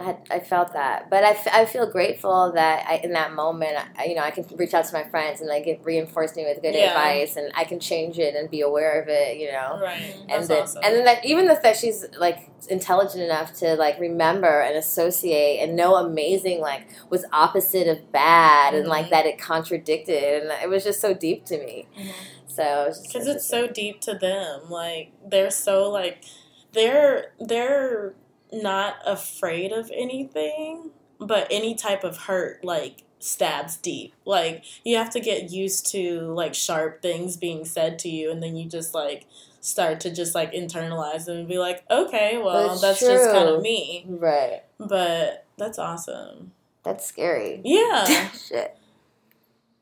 I, 0.00 0.04
had, 0.04 0.16
I 0.30 0.40
felt 0.40 0.72
that, 0.72 1.10
but 1.10 1.22
I, 1.24 1.30
f- 1.30 1.48
I 1.52 1.64
feel 1.66 1.86
grateful 1.90 2.52
that 2.52 2.86
I, 2.88 2.96
in 3.04 3.12
that 3.12 3.32
moment, 3.34 3.76
I, 3.98 4.04
you 4.04 4.14
know, 4.14 4.22
I 4.22 4.30
can 4.30 4.44
reach 4.56 4.72
out 4.74 4.86
to 4.86 4.92
my 4.94 5.04
friends 5.04 5.40
and 5.40 5.50
they 5.50 5.62
get 5.62 5.84
reinforce 5.84 6.34
me 6.36 6.44
with 6.44 6.62
good 6.62 6.74
Yeah. 6.74 6.88
advice, 6.88 7.36
and 7.36 7.52
I 7.54 7.64
can 7.64 7.78
change 7.80 8.18
it 8.18 8.34
and 8.34 8.50
be 8.50 8.62
aware 8.62 9.00
of 9.02 9.08
it. 9.08 9.36
You 9.38 9.52
know. 9.52 9.78
Right. 9.82 10.14
And 10.22 10.28
That's 10.30 10.48
then, 10.48 10.62
awesome. 10.62 10.82
and 10.84 10.94
then 10.96 11.04
that 11.04 11.24
even 11.24 11.46
the 11.46 11.60
that 11.62 11.76
she's 11.76 12.04
like 12.18 12.48
intelligent 12.68 13.22
enough 13.22 13.52
to 13.54 13.74
like 13.76 13.98
remember 14.00 14.60
and 14.60 14.76
associate 14.76 15.60
and 15.62 15.76
know 15.76 15.96
amazing 15.96 16.60
like 16.60 16.86
was 17.10 17.24
opposite 17.32 17.88
of 17.88 18.10
bad 18.12 18.74
and 18.74 18.86
like 18.86 19.06
Mhm. 19.06 19.10
that 19.10 19.26
it 19.26 19.38
contradicted 19.38 20.42
and 20.42 20.52
it 20.62 20.68
was 20.68 20.84
just 20.84 21.00
so 21.00 21.14
deep 21.14 21.44
to 21.46 21.58
me. 21.58 21.86
Mhm. 21.98 22.12
So 22.46 22.62
it 22.84 22.88
was 22.88 23.06
because 23.06 23.26
it's 23.26 23.46
so 23.46 23.66
deep 23.66 24.00
to 24.02 24.14
them 24.14 24.68
like 24.70 25.12
they're 25.26 25.50
so 25.50 25.88
like 25.90 26.24
they're 26.72 27.32
they're 27.40 28.14
not 28.52 28.96
afraid 29.06 29.72
of 29.72 29.90
anything 29.94 30.90
but 31.18 31.46
any 31.50 31.74
type 31.74 32.02
of 32.04 32.16
hurt 32.16 32.64
like 32.64 33.02
stabs 33.18 33.76
deep 33.76 34.14
like 34.24 34.64
you 34.84 34.96
have 34.96 35.10
to 35.10 35.20
get 35.20 35.50
used 35.50 35.90
to 35.90 36.20
like 36.32 36.54
sharp 36.54 37.02
things 37.02 37.36
being 37.36 37.64
said 37.64 37.98
to 37.98 38.08
you 38.08 38.30
and 38.30 38.42
then 38.42 38.56
you 38.56 38.68
just 38.68 38.94
like 38.94 39.26
start 39.60 40.00
to 40.00 40.10
just 40.12 40.34
like 40.34 40.52
internalize 40.52 41.26
them 41.26 41.36
and 41.38 41.48
be 41.48 41.58
like 41.58 41.84
okay 41.90 42.40
well 42.42 42.72
It's 42.72 42.80
that's 42.80 43.00
just 43.00 43.30
kind 43.30 43.48
of 43.48 43.60
me 43.60 44.06
right. 44.08 44.62
but 44.78 45.44
that's 45.58 45.78
awesome 45.78 46.52
That's 46.82 47.04
scary. 47.04 47.60
yeah 47.64 48.30
Shit. 48.48 48.76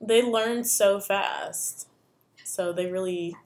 they 0.01 0.21
learn 0.23 0.65
so 0.65 0.99
fast. 0.99 1.87
So 2.45 2.73
they 2.73 2.87
really 2.91 3.37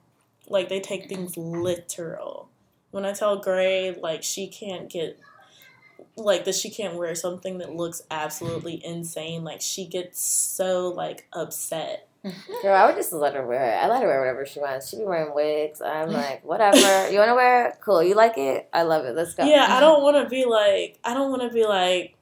like 0.47 0.69
they 0.69 0.79
take 0.79 1.07
things 1.07 1.37
literal. 1.37 2.49
When 2.93 3.05
I 3.05 3.11
tell 3.11 3.37
Gray 3.39 3.91
like 3.99 4.21
she 4.21 4.45
can't 4.47 4.87
get 4.87 5.19
like 6.15 6.45
that 6.45 6.53
she 6.53 6.69
can't 6.69 6.93
wear 6.93 7.15
something 7.15 7.57
that 7.57 7.73
looks 7.73 8.03
absolutely 8.11 8.85
insane, 8.85 9.43
like 9.43 9.61
she 9.61 9.87
gets 9.87 10.21
so 10.21 10.89
like 10.89 11.27
upset. 11.33 12.07
Girl, 12.61 12.75
I 12.75 12.85
would 12.85 12.95
just 12.95 13.11
let 13.11 13.33
her 13.33 13.47
wear 13.47 13.65
it. 13.65 13.83
I 13.83 13.87
let 13.89 14.03
her 14.03 14.07
wear 14.07 14.19
whatever 14.19 14.45
she 14.45 14.59
wants. 14.59 14.89
She 14.89 14.97
be 14.97 15.05
wearing 15.05 15.33
wigs. 15.33 15.81
I'm 15.81 16.11
like, 16.11 16.45
whatever. 16.45 17.09
You 17.09 17.17
want 17.17 17.29
to 17.29 17.35
wear 17.35 17.69
it? 17.69 17.77
Cool. 17.81 18.03
You 18.03 18.13
like 18.13 18.37
it? 18.37 18.69
I 18.71 18.83
love 18.83 19.05
it. 19.05 19.15
Let's 19.15 19.33
go. 19.33 19.43
Yeah, 19.43 19.65
I 19.67 19.79
don't 19.79 20.03
want 20.03 20.23
to 20.23 20.29
be 20.29 20.45
like 20.45 20.99
I 21.03 21.15
don't 21.15 21.31
want 21.31 21.41
to 21.41 21.49
be 21.49 21.65
like 21.65 22.12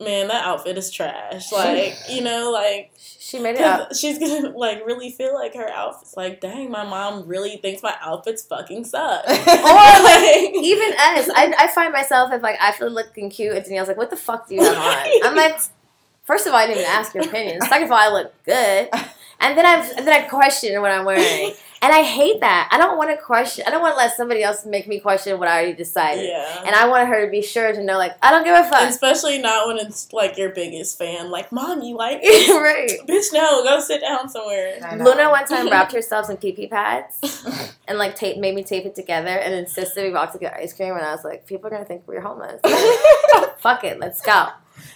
man, 0.00 0.28
that 0.28 0.44
outfit 0.44 0.76
is 0.78 0.90
trash. 0.90 1.50
Like, 1.52 1.94
you 2.08 2.22
know, 2.22 2.50
like 2.50 2.92
She 3.26 3.40
made 3.40 3.56
it 3.56 3.62
up. 3.62 3.92
she's 3.92 4.20
gonna 4.20 4.50
like 4.56 4.86
really 4.86 5.10
feel 5.10 5.34
like 5.34 5.52
her 5.56 5.68
outfit's 5.68 6.16
like, 6.16 6.40
dang, 6.40 6.70
my 6.70 6.84
mom 6.84 7.26
really 7.26 7.56
thinks 7.56 7.82
my 7.82 7.96
outfits 8.00 8.44
fucking 8.44 8.84
suck. 8.84 9.24
Or 9.28 9.32
like, 9.34 10.54
even 10.54 10.92
us, 10.92 11.28
I, 11.34 11.52
I 11.58 11.66
find 11.74 11.92
myself 11.92 12.32
if 12.32 12.40
like 12.40 12.56
I 12.60 12.70
feel 12.70 12.88
looking 12.88 13.28
cute 13.28 13.56
and 13.56 13.64
Danielle's 13.64 13.88
like, 13.88 13.96
"What 13.96 14.10
the 14.10 14.16
fuck 14.16 14.48
do 14.48 14.54
you 14.54 14.62
have 14.62 14.76
on?" 14.76 15.08
I'm 15.24 15.34
like, 15.34 15.58
first 16.22 16.46
of 16.46 16.52
all, 16.52 16.58
I 16.60 16.66
didn't 16.68 16.82
even 16.82 16.92
ask 16.92 17.14
your 17.14 17.24
opinion. 17.24 17.60
Second 17.62 17.86
of 17.86 17.90
all, 17.90 17.98
I 17.98 18.08
look 18.12 18.32
good, 18.44 18.90
and 19.40 19.58
then 19.58 19.66
I 19.66 19.84
and 19.96 20.06
then 20.06 20.22
I 20.22 20.28
question 20.28 20.80
what 20.80 20.92
I'm 20.92 21.04
wearing, 21.04 21.54
and 21.82 21.92
I 21.92 22.02
hate 22.02 22.40
that. 22.40 22.68
I 22.72 22.78
don't 22.78 22.96
want 22.96 23.10
to 23.10 23.16
question. 23.16 23.64
I 23.66 23.70
don't 23.70 23.80
want 23.82 23.94
to 23.94 23.98
let 23.98 24.16
somebody 24.16 24.42
else 24.42 24.64
make 24.64 24.88
me 24.88 24.98
question 25.00 25.38
what 25.38 25.48
I 25.48 25.52
already 25.58 25.74
decided. 25.74 26.24
yeah. 26.28 26.62
And 26.66 26.74
I 26.74 26.88
want 26.88 27.08
her 27.08 27.24
to 27.24 27.30
be 27.30 27.42
sure 27.42 27.72
to 27.72 27.82
know, 27.82 27.98
like, 27.98 28.12
I 28.22 28.30
don't 28.30 28.44
give 28.44 28.54
a 28.54 28.64
fuck. 28.68 28.88
Especially 28.88 29.38
not 29.38 29.66
when 29.68 29.78
it's 29.78 30.12
like 30.12 30.36
your 30.38 30.50
biggest 30.50 30.98
fan. 30.98 31.30
Like, 31.30 31.52
mom, 31.52 31.82
you 31.82 31.96
like 31.96 32.22
this? 32.22 32.48
right. 32.50 32.90
Bitch, 33.08 33.32
no, 33.32 33.62
go 33.64 33.80
sit 33.80 34.00
down 34.00 34.28
somewhere. 34.28 34.78
Luna 34.98 35.30
one 35.30 35.46
time 35.46 35.68
wrapped 35.70 35.92
herself 35.92 36.30
in 36.30 36.36
pee 36.38 36.52
pee 36.52 36.66
pads 36.66 37.18
and 37.86 37.98
like 37.98 38.14
tape 38.16 38.38
made 38.38 38.54
me 38.54 38.64
tape 38.64 38.86
it 38.86 38.94
together 38.94 39.28
and 39.28 39.54
insisted 39.54 40.04
we 40.04 40.10
walk 40.12 40.32
to 40.32 40.38
get 40.38 40.54
ice 40.54 40.72
cream 40.72 40.94
and 40.94 41.02
I 41.04 41.14
was 41.14 41.24
like, 41.24 41.46
people 41.46 41.66
are 41.66 41.70
gonna 41.70 41.84
think 41.84 42.02
we're 42.06 42.20
homeless. 42.20 42.60
Fuck 43.60 43.84
it, 43.84 43.98
let's 44.00 44.20
go. 44.20 44.48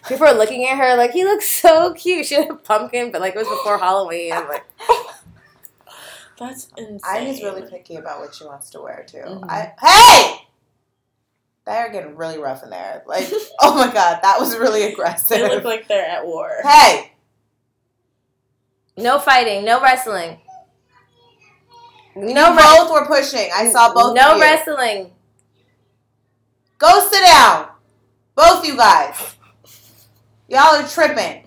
People 0.08 0.26
are 0.26 0.34
looking 0.34 0.66
at 0.68 0.76
her 0.76 0.96
like, 0.96 1.12
he 1.12 1.24
looks 1.24 1.48
so 1.48 1.94
cute. 1.94 2.26
She 2.26 2.34
had 2.34 2.50
a 2.50 2.54
pumpkin, 2.54 3.10
but 3.10 3.20
like 3.20 3.34
it 3.34 3.38
was 3.38 3.48
before 3.48 3.78
Halloween. 3.78 4.32
I'm 4.32 4.48
like, 4.48 4.64
That's 6.40 6.68
insane. 6.78 7.00
Ivy 7.04 7.44
really 7.44 7.70
picky 7.70 7.96
about 7.96 8.20
what 8.20 8.34
she 8.34 8.44
wants 8.46 8.70
to 8.70 8.80
wear 8.80 9.04
too. 9.06 9.18
Mhm. 9.18 9.44
I 9.48 9.74
hey, 9.78 10.46
they're 11.66 11.92
getting 11.92 12.16
really 12.16 12.38
rough 12.38 12.62
in 12.62 12.70
there. 12.70 13.02
Like, 13.06 13.30
oh 13.60 13.74
my 13.74 13.92
god, 13.92 14.20
that 14.22 14.40
was 14.40 14.56
really 14.56 14.84
aggressive. 14.84 15.38
They 15.38 15.48
look 15.54 15.64
like 15.64 15.86
they're 15.86 16.04
at 16.04 16.24
war. 16.26 16.50
hey, 16.62 17.12
no 18.96 19.18
fighting, 19.18 19.66
no 19.66 19.82
wrestling. 19.82 20.38
No 22.16 22.56
wrestling. 22.56 22.56
both 22.56 22.90
were 22.90 23.06
pushing. 23.06 23.50
I 23.54 23.70
saw 23.70 23.92
both. 23.92 24.16
No 24.16 24.32
of 24.32 24.36
you. 24.38 24.42
wrestling. 24.42 25.12
Go 26.78 27.06
sit 27.06 27.20
down, 27.20 27.68
both 28.34 28.66
you 28.66 28.78
guys. 28.78 29.36
Y'all 30.48 30.74
are 30.76 30.88
tripping. 30.88 31.44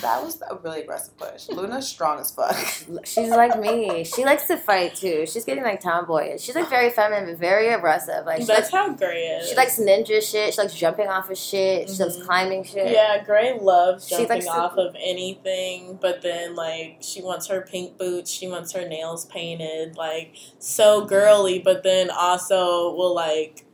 That 0.00 0.22
was 0.22 0.40
a 0.48 0.54
really 0.56 0.82
aggressive 0.82 1.16
push. 1.16 1.48
Luna's 1.48 1.88
strong 1.88 2.20
as 2.20 2.30
fuck. 2.30 2.56
She's 3.04 3.30
like 3.30 3.58
me. 3.58 4.04
She 4.04 4.24
likes 4.24 4.46
to 4.46 4.56
fight 4.56 4.94
too. 4.94 5.26
She's 5.26 5.44
getting 5.44 5.64
like 5.64 5.80
tomboyish. 5.80 6.40
She's 6.40 6.54
like 6.54 6.68
very 6.70 6.90
feminine, 6.90 7.26
but 7.26 7.38
very 7.38 7.68
aggressive. 7.68 8.24
Like 8.26 8.38
That's 8.46 8.48
likes, 8.48 8.70
how 8.72 8.92
Gray 8.94 9.24
is. 9.26 9.48
she 9.48 9.56
likes 9.56 9.78
ninja 9.78 10.22
shit. 10.22 10.54
She 10.54 10.60
likes 10.60 10.74
jumping 10.74 11.08
off 11.08 11.30
of 11.30 11.36
shit. 11.38 11.88
She 11.90 11.96
loves 12.02 12.18
Mhm. 12.18 12.24
climbing 12.26 12.64
shit. 12.64 12.92
Yeah, 12.92 13.22
Gray 13.24 13.58
loves 13.58 14.06
She 14.08 14.14
jumping 14.16 14.28
likes 14.28 14.44
to- 14.46 14.50
off 14.52 14.76
of 14.76 14.94
anything, 14.98 15.98
but 16.00 16.22
then 16.22 16.54
like 16.54 16.98
she 17.00 17.20
wants 17.22 17.46
her 17.48 17.60
pink 17.60 17.98
boots, 17.98 18.30
she 18.30 18.48
wants 18.48 18.72
her 18.72 18.86
nails 18.88 19.24
painted, 19.26 19.96
like 19.96 20.34
so 20.58 21.04
girly, 21.04 21.58
but 21.58 21.82
then 21.82 22.10
also 22.10 22.92
will 22.94 23.14
like 23.14 23.64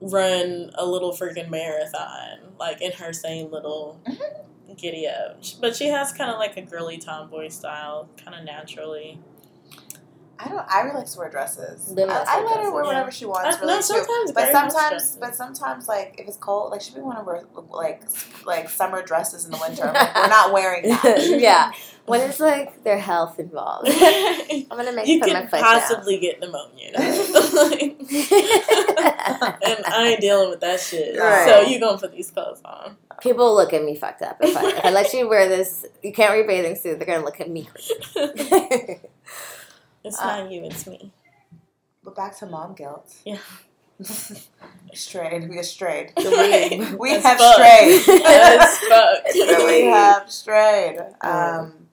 run 0.00 0.70
a 0.74 0.84
little 0.84 1.12
freaking 1.12 1.48
marathon, 1.48 2.38
like 2.58 2.82
in 2.82 2.92
her 2.92 3.12
same 3.12 3.50
little 3.50 4.00
giddy 4.76 5.06
up. 5.06 5.42
But 5.60 5.76
she 5.76 5.88
has 5.88 6.12
kind 6.12 6.30
of 6.30 6.38
like 6.38 6.56
a 6.56 6.62
girly 6.62 6.98
tomboy 6.98 7.48
style, 7.48 8.08
kind 8.22 8.36
of 8.36 8.44
naturally. 8.44 9.20
I 10.38 10.48
don't. 10.48 10.66
I 10.68 10.80
really 10.80 10.98
like 10.98 11.10
to 11.10 11.18
wear 11.18 11.30
dresses. 11.30 11.94
I, 11.96 12.02
I 12.02 12.38
to 12.40 12.44
wear 12.44 12.54
let 12.56 12.64
her 12.64 12.72
wear 12.72 12.82
dresses, 12.82 12.86
whatever 12.86 13.06
yeah. 13.06 13.10
she 13.10 13.24
wants. 13.24 13.56
I- 13.56 13.60
really 13.60 13.74
no, 13.74 13.80
sometimes 13.80 14.32
but 14.32 14.52
sometimes, 14.52 15.16
but 15.16 15.34
sometimes, 15.34 15.88
like 15.88 16.16
if 16.18 16.26
it's 16.26 16.36
cold, 16.36 16.72
like 16.72 16.80
should 16.80 16.96
we 16.96 17.02
want 17.02 17.18
to 17.18 17.24
wear 17.24 17.44
like 17.70 18.02
like 18.44 18.68
summer 18.68 19.02
dresses 19.02 19.44
in 19.44 19.52
the 19.52 19.58
winter? 19.58 19.84
I'm 19.84 19.94
like, 19.94 20.14
we're 20.14 20.28
not 20.28 20.52
wearing 20.52 20.88
that. 20.88 21.24
yeah. 21.40 21.72
When 22.06 22.20
it's 22.20 22.40
like 22.40 22.84
their 22.84 22.98
health 22.98 23.38
involved. 23.38 23.88
I'm 23.90 24.66
gonna 24.68 24.92
make 24.92 25.06
you 25.06 25.20
put 25.20 25.32
my 25.32 25.40
could 25.42 25.50
foot 25.50 25.60
possibly 25.60 26.18
get 26.18 26.40
pneumonia. 26.40 26.92
Like, 26.94 27.98
down. 29.44 29.58
and 29.62 29.84
I 29.86 30.08
ain't 30.12 30.20
dealing 30.20 30.50
with 30.50 30.60
that 30.60 30.80
shit. 30.80 31.18
Right. 31.18 31.46
So 31.46 31.62
you 31.62 31.80
gonna 31.80 31.98
put 31.98 32.12
these 32.12 32.30
clothes 32.30 32.60
on? 32.64 32.96
People 33.24 33.54
look 33.56 33.72
at 33.72 33.82
me 33.82 33.96
fucked 33.96 34.22
up 34.22 34.36
if 34.40 34.54
I, 34.56 34.68
if 34.68 34.84
I 34.84 34.90
let 34.90 35.12
you 35.14 35.28
wear 35.28 35.48
this. 35.48 35.84
You 36.02 36.12
can't 36.12 36.30
wear 36.30 36.44
a 36.44 36.46
bathing 36.46 36.76
suit. 36.76 36.98
They're 36.98 37.06
gonna 37.06 37.24
look 37.24 37.40
at 37.40 37.50
me 37.50 37.64
crazy. 37.64 37.94
It's 40.04 40.20
Uh, 40.20 40.26
not 40.42 40.50
you, 40.52 40.62
it's 40.64 40.86
me. 40.86 41.10
But 42.04 42.14
back 42.14 42.36
to 42.40 42.46
mom 42.46 42.74
guilt. 42.74 43.10
Yeah. 43.24 43.38
strayed. 44.92 45.48
We 45.48 45.58
are 45.58 45.62
strayed. 45.62 46.12
The 46.16 46.96
We 47.00 47.10
have 47.12 47.38
fuck. 47.38 47.54
strayed. 47.54 48.02
As 48.26 48.78
fuck. 48.80 49.24
we 49.66 49.84
have 49.86 50.30
strayed. 50.30 50.98
Um, 51.22 51.86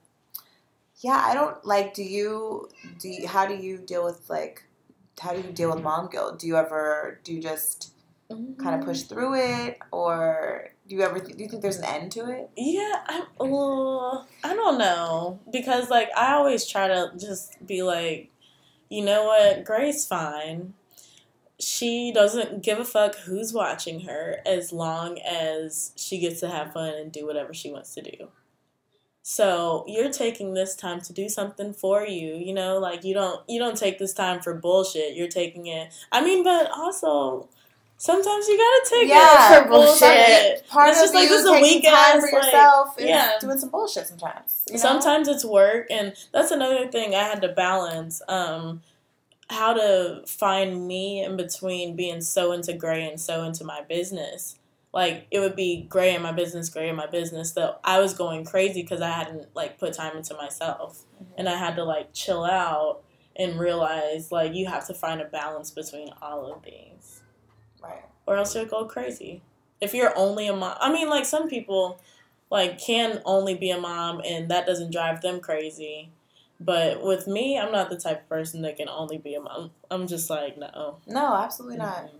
yeah, 0.98 1.24
I 1.26 1.34
don't 1.34 1.64
like. 1.66 1.94
Do 1.94 2.04
you? 2.04 2.68
Do 3.00 3.08
you, 3.08 3.28
how 3.28 3.46
do 3.46 3.56
you 3.56 3.78
deal 3.78 4.04
with 4.04 4.30
like? 4.30 4.64
How 5.20 5.32
do 5.32 5.38
you 5.38 5.54
deal 5.54 5.74
with 5.74 5.82
mom 5.84 6.10
guilt? 6.10 6.40
Do 6.40 6.48
you 6.48 6.58
ever? 6.58 7.20
Do 7.24 7.34
you 7.34 7.42
just 7.42 7.94
kind 8.62 8.76
of 8.80 8.86
push 8.86 9.04
through 9.04 9.36
it, 9.36 9.80
or 9.92 10.74
do 10.92 10.98
you 10.98 11.04
ever? 11.04 11.20
do 11.20 11.42
you 11.42 11.48
think 11.48 11.62
there's 11.62 11.78
an 11.78 11.86
end 11.86 12.12
to 12.12 12.30
it? 12.30 12.50
Yeah, 12.58 13.02
I'm. 13.08 13.24
Well, 13.40 14.28
I 14.44 14.54
don't 14.54 14.78
know 14.78 15.40
because 15.50 15.90
like 15.90 16.10
I 16.18 16.34
always 16.34 16.68
try 16.68 16.90
to 16.90 17.14
just 17.18 17.66
be 17.66 17.82
like, 17.82 18.30
you 18.90 19.02
know 19.02 19.24
what, 19.24 19.64
Gray's 19.64 20.06
fine. 20.06 20.74
She 21.62 22.12
doesn't 22.12 22.62
give 22.62 22.78
a 22.78 22.84
fuck 22.84 23.16
who's 23.20 23.54
watching 23.54 24.02
her 24.02 24.40
as 24.46 24.74
long 24.74 25.18
as 25.20 25.94
she 25.96 26.20
gets 26.20 26.42
to 26.42 26.50
have 26.50 26.74
fun 26.74 26.94
and 26.96 27.10
do 27.10 27.26
whatever 27.26 27.54
she 27.54 27.72
wants 27.72 27.94
to 27.94 28.02
do. 28.02 28.28
So 29.24 29.86
you're 29.88 30.12
taking 30.12 30.56
this 30.56 30.76
time 30.76 31.00
to 31.02 31.14
do 31.14 31.30
something 31.30 31.72
for 31.72 32.06
you, 32.06 32.36
you 32.36 32.54
know, 32.54 32.80
like 32.80 33.06
you 33.06 33.14
don't 33.14 33.40
you 33.48 33.60
don't 33.60 33.78
take 33.78 33.98
this 33.98 34.14
time 34.14 34.42
for 34.42 34.54
bullshit. 34.56 35.16
You're 35.16 35.30
taking 35.30 35.68
it. 35.68 35.94
I 36.12 36.22
mean, 36.22 36.44
but 36.44 36.70
also 36.70 37.48
sometimes 38.02 38.48
you 38.48 38.58
gotta 38.58 38.90
take 38.90 39.10
Yeah, 39.10 39.60
it 39.60 39.64
for 39.64 39.70
bullshit. 39.70 40.68
Part 40.68 40.90
It's 40.90 40.98
of 41.00 41.04
just 41.04 41.14
like 41.14 41.30
this 41.30 41.42
is 41.42 41.48
a 41.48 41.54
weak 41.62 41.84
time 41.84 41.94
ass, 42.18 42.30
for 42.30 42.36
yourself 42.36 43.00
is 43.00 43.06
yeah. 43.06 43.38
doing 43.40 43.60
some 43.60 43.70
bullshit 43.70 44.08
sometimes. 44.08 44.64
you 44.68 44.74
know? 44.74 44.80
Sometimes 44.80 45.28
it's 45.28 45.46
work, 45.46 45.88
and 45.92 46.14
that's 46.32 46.50
another 46.52 46.88
thing 46.88 47.14
I 47.14 47.24
had 47.24 47.42
to 47.44 47.50
balance. 47.50 48.22
Um, 48.28 48.82
how 49.52 49.74
to 49.74 50.24
find 50.26 50.88
me 50.88 51.24
in 51.24 51.38
between 51.38 51.96
being 51.96 52.22
so 52.22 52.54
into 52.54 52.74
Gray 52.74 53.08
and 53.08 53.20
so 53.20 53.44
into 53.44 53.64
my 53.64 53.82
business. 53.82 54.58
Like 54.94 55.28
it 55.30 55.40
would 55.40 55.56
be 55.56 55.86
Gray 55.88 56.16
in 56.16 56.22
my 56.24 56.32
business, 56.32 56.70
Gray 56.70 56.90
in 56.90 56.96
my 56.96 57.08
business. 57.08 57.52
That 57.52 57.80
I 57.84 58.00
was 58.00 58.14
going 58.14 58.46
crazy 58.46 58.82
because 58.82 59.02
I 59.02 59.12
hadn't 59.12 59.56
like 59.56 59.78
put 59.78 59.94
time 59.94 60.18
into 60.18 60.34
myself, 60.36 61.04
and 61.38 61.48
I 61.48 61.56
had 61.56 61.76
to 61.76 61.84
like 61.84 62.14
chill 62.14 62.46
out 62.46 63.04
and 63.36 63.60
realize 63.60 64.32
like 64.32 64.54
you 64.56 64.66
have 64.66 64.88
to 64.88 64.94
find 64.96 65.22
a 65.22 65.26
balance 65.26 65.70
between 65.70 66.10
all 66.22 66.52
of 66.52 66.64
these. 66.64 67.11
Or 68.32 68.38
else 68.38 68.56
you'll 68.56 68.66
go 68.66 68.86
crazy. 68.86 69.42
If 69.80 69.94
you're 69.94 70.18
only 70.18 70.48
a 70.48 70.56
mom, 70.56 70.78
I 70.80 70.92
mean, 70.92 71.10
like 71.10 71.26
some 71.26 71.50
people, 71.50 72.00
like 72.50 72.80
can 72.80 73.22
only 73.26 73.56
be 73.56 73.72
a 73.72 73.80
mom, 73.80 74.22
and 74.26 74.50
that 74.50 74.66
doesn't 74.66 74.92
drive 74.92 75.22
them 75.22 75.40
crazy. 75.40 76.10
But 76.60 77.04
with 77.04 77.28
me, 77.28 77.58
I'm 77.58 77.72
not 77.72 77.90
the 77.90 77.98
type 77.98 78.22
of 78.22 78.30
person 78.30 78.62
that 78.62 78.78
can 78.78 78.88
only 78.88 79.18
be 79.18 79.34
a 79.34 79.42
mom. 79.42 79.72
I'm 79.90 80.08
just 80.08 80.30
like, 80.30 80.58
no. 80.58 80.98
No, 81.08 81.34
absolutely 81.36 81.78
not. 81.78 82.12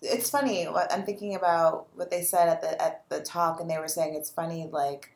It's 0.00 0.30
funny. 0.30 0.64
What 0.64 0.92
I'm 0.92 1.04
thinking 1.04 1.34
about 1.34 1.88
what 1.94 2.10
they 2.10 2.22
said 2.22 2.48
at 2.48 2.60
the 2.60 2.80
at 2.80 3.04
the 3.08 3.20
talk, 3.20 3.60
and 3.60 3.68
they 3.68 3.78
were 3.78 3.88
saying 3.88 4.14
it's 4.14 4.30
funny. 4.30 4.68
Like 4.70 5.12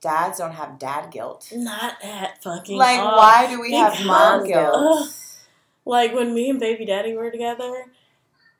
dads 0.00 0.38
don't 0.38 0.52
have 0.52 0.78
dad 0.78 1.10
guilt. 1.10 1.52
Not 1.54 1.94
that 2.02 2.42
fucking. 2.42 2.76
Like, 2.76 3.00
off. 3.00 3.16
why 3.16 3.46
do 3.48 3.60
we 3.60 3.72
have 3.74 4.04
mom 4.04 4.46
guilt? 4.46 4.74
Ugh. 4.76 5.08
Like 5.84 6.14
when 6.14 6.34
me 6.34 6.50
and 6.50 6.60
baby 6.60 6.84
daddy 6.84 7.14
were 7.14 7.30
together, 7.30 7.86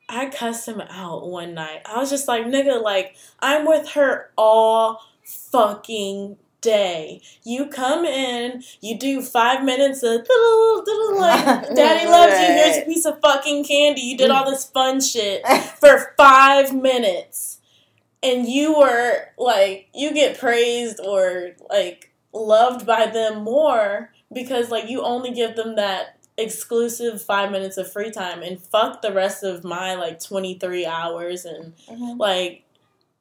I 0.09 0.27
cussed 0.31 0.66
him 0.66 0.81
out 0.81 1.29
one 1.29 1.55
night. 1.55 1.83
I 1.85 1.99
was 1.99 2.11
just 2.11 2.29
like, 2.29 2.44
nigga, 2.47 2.83
like 2.83 3.16
I'm 3.40 3.66
with 3.66 3.90
her 3.90 4.31
all 4.37 5.03
fucking 5.25 6.38
day. 6.61 7.21
You 7.44 7.66
come 7.66 8.05
in, 8.05 8.62
you 8.81 8.99
do 8.99 9.23
five 9.23 9.64
minutes 9.64 10.03
of 10.03 10.21
like 11.16 11.75
daddy 11.75 12.09
loves 12.09 12.40
you, 12.40 12.47
here's 12.47 12.79
a 12.79 12.87
piece 12.87 13.05
of 13.05 13.21
fucking 13.21 13.64
candy. 13.64 14.01
You 14.01 14.16
did 14.16 14.31
all 14.31 14.51
this 14.51 14.64
fun 14.64 15.01
shit 15.01 15.47
for 15.81 16.14
five 16.16 16.75
minutes. 16.75 17.61
And 18.23 18.49
you 18.49 18.77
were 18.77 19.29
like 19.37 19.88
you 19.94 20.12
get 20.12 20.38
praised 20.38 20.99
or 21.01 21.51
like 21.71 22.12
loved 22.33 22.87
by 22.87 23.07
them 23.07 23.44
more 23.44 24.12
because 24.33 24.71
like 24.71 24.88
you 24.88 25.03
only 25.03 25.33
give 25.33 25.55
them 25.55 25.77
that 25.77 26.18
exclusive 26.38 27.20
five 27.20 27.51
minutes 27.51 27.77
of 27.77 27.90
free 27.92 28.11
time 28.11 28.42
and 28.42 28.61
fuck 28.61 29.03
the 29.03 29.12
rest 29.12 29.42
of 29.42 29.64
my 29.64 29.94
like 29.96 30.22
23 30.22 30.87
hours 30.87 31.44
and 31.44 31.74
Mhm. 31.90 32.18
like 32.18 32.62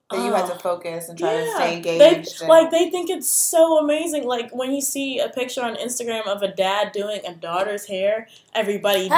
That 0.10 0.24
you 0.24 0.32
had 0.34 0.46
to 0.48 0.56
focus 0.56 1.10
and 1.10 1.20
try 1.20 1.34
to 1.36 1.44
Yeah. 1.44 1.56
stay 1.56 1.82
They, 1.82 2.10
engaged. 2.12 2.40
and- 2.40 2.48
like 2.50 2.72
they 2.72 2.90
think 2.90 3.10
it's 3.10 3.28
so 3.28 3.78
amazing. 3.80 4.24
Like 4.26 4.52
when 4.56 4.72
you 4.74 4.80
see 4.80 5.20
a 5.20 5.28
picture 5.28 5.62
on 5.62 5.76
Instagram 5.76 6.26
of 6.28 6.42
a 6.44 6.48
dad 6.48 6.94
doing 6.94 7.20
a 7.28 7.34
daughter's 7.34 7.88
hair, 7.88 8.30
everybody 8.56 9.10
dies. 9.10 9.18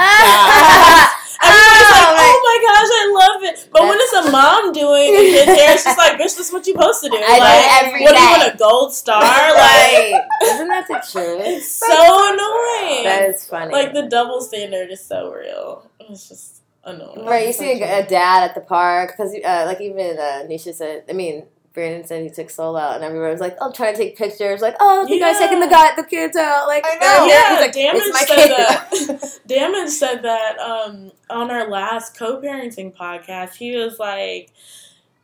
Everybody's 1.41 1.89
oh 1.91 1.93
like, 1.93 2.09
Oh, 2.09 2.15
"Oh 2.19 2.41
my 2.43 2.57
gosh, 2.67 2.89
I 2.91 3.05
love 3.33 3.43
it!" 3.43 3.69
But 3.71 3.83
when 3.83 3.97
it's 4.01 4.13
a 4.13 4.31
mom 4.31 4.71
doing 4.73 5.13
a 5.15 5.19
kid's 5.19 5.45
hair, 5.45 5.73
it's 5.75 5.83
just 5.83 5.97
like, 5.97 6.13
"Bitch, 6.13 6.35
this 6.35 6.39
is 6.47 6.51
what 6.51 6.65
you 6.65 6.73
supposed 6.73 7.03
to 7.03 7.09
do." 7.09 7.15
I 7.17 7.35
do 7.35 7.39
like, 7.39 7.87
every 7.87 8.01
what 8.03 8.15
do 8.15 8.21
you 8.21 8.29
want 8.31 8.53
a 8.55 8.57
gold 8.57 8.91
star? 8.93 9.21
Like. 9.23 10.23
Isn't 10.43 10.67
that 10.69 10.87
the 10.87 10.95
truth? 11.11 11.41
It's 11.45 11.69
so 11.87 12.33
annoying. 12.33 13.03
That 13.03 13.25
is 13.29 13.45
funny. 13.45 13.71
like 13.71 13.93
the 13.93 14.03
double 14.09 14.41
standard 14.41 14.89
is 14.89 15.05
so 15.05 15.31
real. 15.31 15.87
It's 15.99 16.27
just 16.27 16.61
annoying. 16.89 17.25
Right, 17.25 17.47
you 17.47 17.53
see 17.53 17.81
a, 17.81 17.99
a 17.99 18.07
dad 18.07 18.43
at 18.43 18.55
the 18.55 18.61
park 18.61 19.11
because, 19.15 19.33
uh, 19.33 19.63
like, 19.65 19.81
even 19.81 20.17
uh, 20.17 20.43
Nisha 20.49 20.73
said. 20.73 21.03
I 21.09 21.13
mean, 21.13 21.43
Brandon 21.73 22.05
said 22.05 22.23
he 22.23 22.29
took 22.29 22.49
Soul 22.49 22.75
out, 22.75 22.95
and 22.95 23.03
everyone 23.03 23.29
was 23.31 23.39
like, 23.39 23.55
"Oh, 23.61 23.71
trying 23.71 23.93
to 23.93 23.99
take 23.99 24.17
pictures." 24.17 24.61
Like, 24.61 24.75
"Oh, 24.79 25.05
you 25.07 25.19
guys 25.19 25.35
Yeah. 25.39 25.45
taking 25.47 25.59
the 25.59 25.67
guy, 25.67 25.95
the 25.95 26.03
kids 26.03 26.35
out?" 26.35 26.67
Like, 26.67 26.83
I 26.85 26.95
know. 26.95 27.25
Yeah, 27.27 27.49
he's 27.51 27.61
like, 27.61 27.73
Damage 27.73 28.01
"It's 28.05 28.13
my 28.13 28.25
said 28.25 29.07
kid." 29.07 29.19
that. 29.19 29.39
Damage 29.47 29.89
said 29.89 30.23
that 30.23 30.59
um, 30.59 31.11
on 31.29 31.51
our 31.51 31.69
last 31.69 32.17
co-parenting 32.17 32.95
podcast. 32.95 33.55
He 33.55 33.75
was 33.75 33.99
like, 33.99 34.51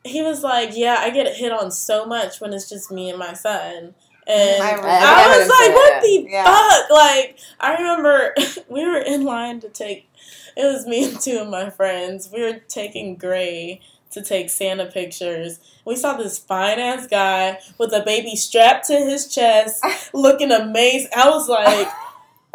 he 0.04 0.22
was 0.22 0.44
like, 0.44 0.70
"Yeah, 0.74 0.98
I 1.00 1.10
get 1.10 1.34
hit 1.36 1.52
on 1.52 1.72
so 1.72 2.06
much 2.06 2.40
when 2.40 2.54
it's 2.54 2.70
just 2.70 2.92
me 2.92 3.10
and 3.10 3.18
my 3.20 3.34
son." 3.34 3.96
And 4.28 4.64
I 4.64 4.72
I, 4.72 5.34
I 5.34 5.38
was 5.38 5.48
like, 5.48 5.76
"What 5.76 5.94
that, 5.94 6.02
the 6.02 6.28
yeah. 6.30 6.44
fuck?" 6.46 6.90
Like, 6.92 7.38
I 7.60 7.74
remember 7.76 8.34
we 8.70 8.86
were 8.86 8.98
in 9.00 9.24
line 9.24 9.60
to 9.62 9.70
take. 9.70 10.10
It 10.56 10.66
was 10.66 10.86
me 10.86 11.10
and 11.10 11.20
two 11.20 11.40
of 11.40 11.50
my 11.50 11.70
friends. 11.70 12.30
We 12.32 12.42
were 12.42 12.60
taking 12.68 13.16
Gray 13.16 13.82
to 14.12 14.22
take 14.22 14.50
Santa 14.50 14.86
pictures. 14.86 15.60
We 15.86 15.96
saw 15.96 16.16
this 16.16 16.40
fine 16.40 16.80
ass 16.80 17.08
guy 17.08 17.60
with 17.78 17.94
a 17.94 18.04
baby 18.06 18.36
strapped 18.36 18.88
to 18.88 18.94
his 18.94 19.28
chest, 19.28 19.84
looking 20.14 20.52
amazing. 20.52 21.12
I 21.16 21.30
was 21.30 21.50
like, 21.50 21.88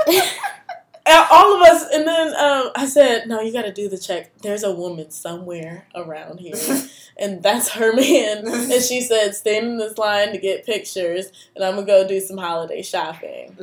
all 1.30 1.56
of 1.56 1.62
us. 1.62 1.86
And 1.92 2.06
then 2.06 2.28
um, 2.36 2.70
I 2.76 2.86
said, 2.86 3.28
"No, 3.28 3.40
you 3.40 3.52
got 3.52 3.62
to 3.62 3.72
do 3.72 3.88
the 3.88 3.98
check. 3.98 4.36
There's 4.38 4.62
a 4.62 4.72
woman 4.74 5.10
somewhere 5.10 5.86
around 5.94 6.40
here, 6.40 6.54
and 7.16 7.42
that's 7.42 7.70
her 7.70 7.94
man." 7.94 8.46
And 8.46 8.82
she 8.82 9.00
said, 9.00 9.34
"Stand 9.34 9.66
in 9.66 9.78
this 9.78 9.98
line 9.98 10.32
to 10.32 10.38
get 10.38 10.66
pictures, 10.66 11.30
and 11.54 11.64
I'm 11.64 11.74
gonna 11.74 11.86
go 11.86 12.06
do 12.06 12.20
some 12.20 12.38
holiday 12.38 12.82
shopping." 12.82 13.56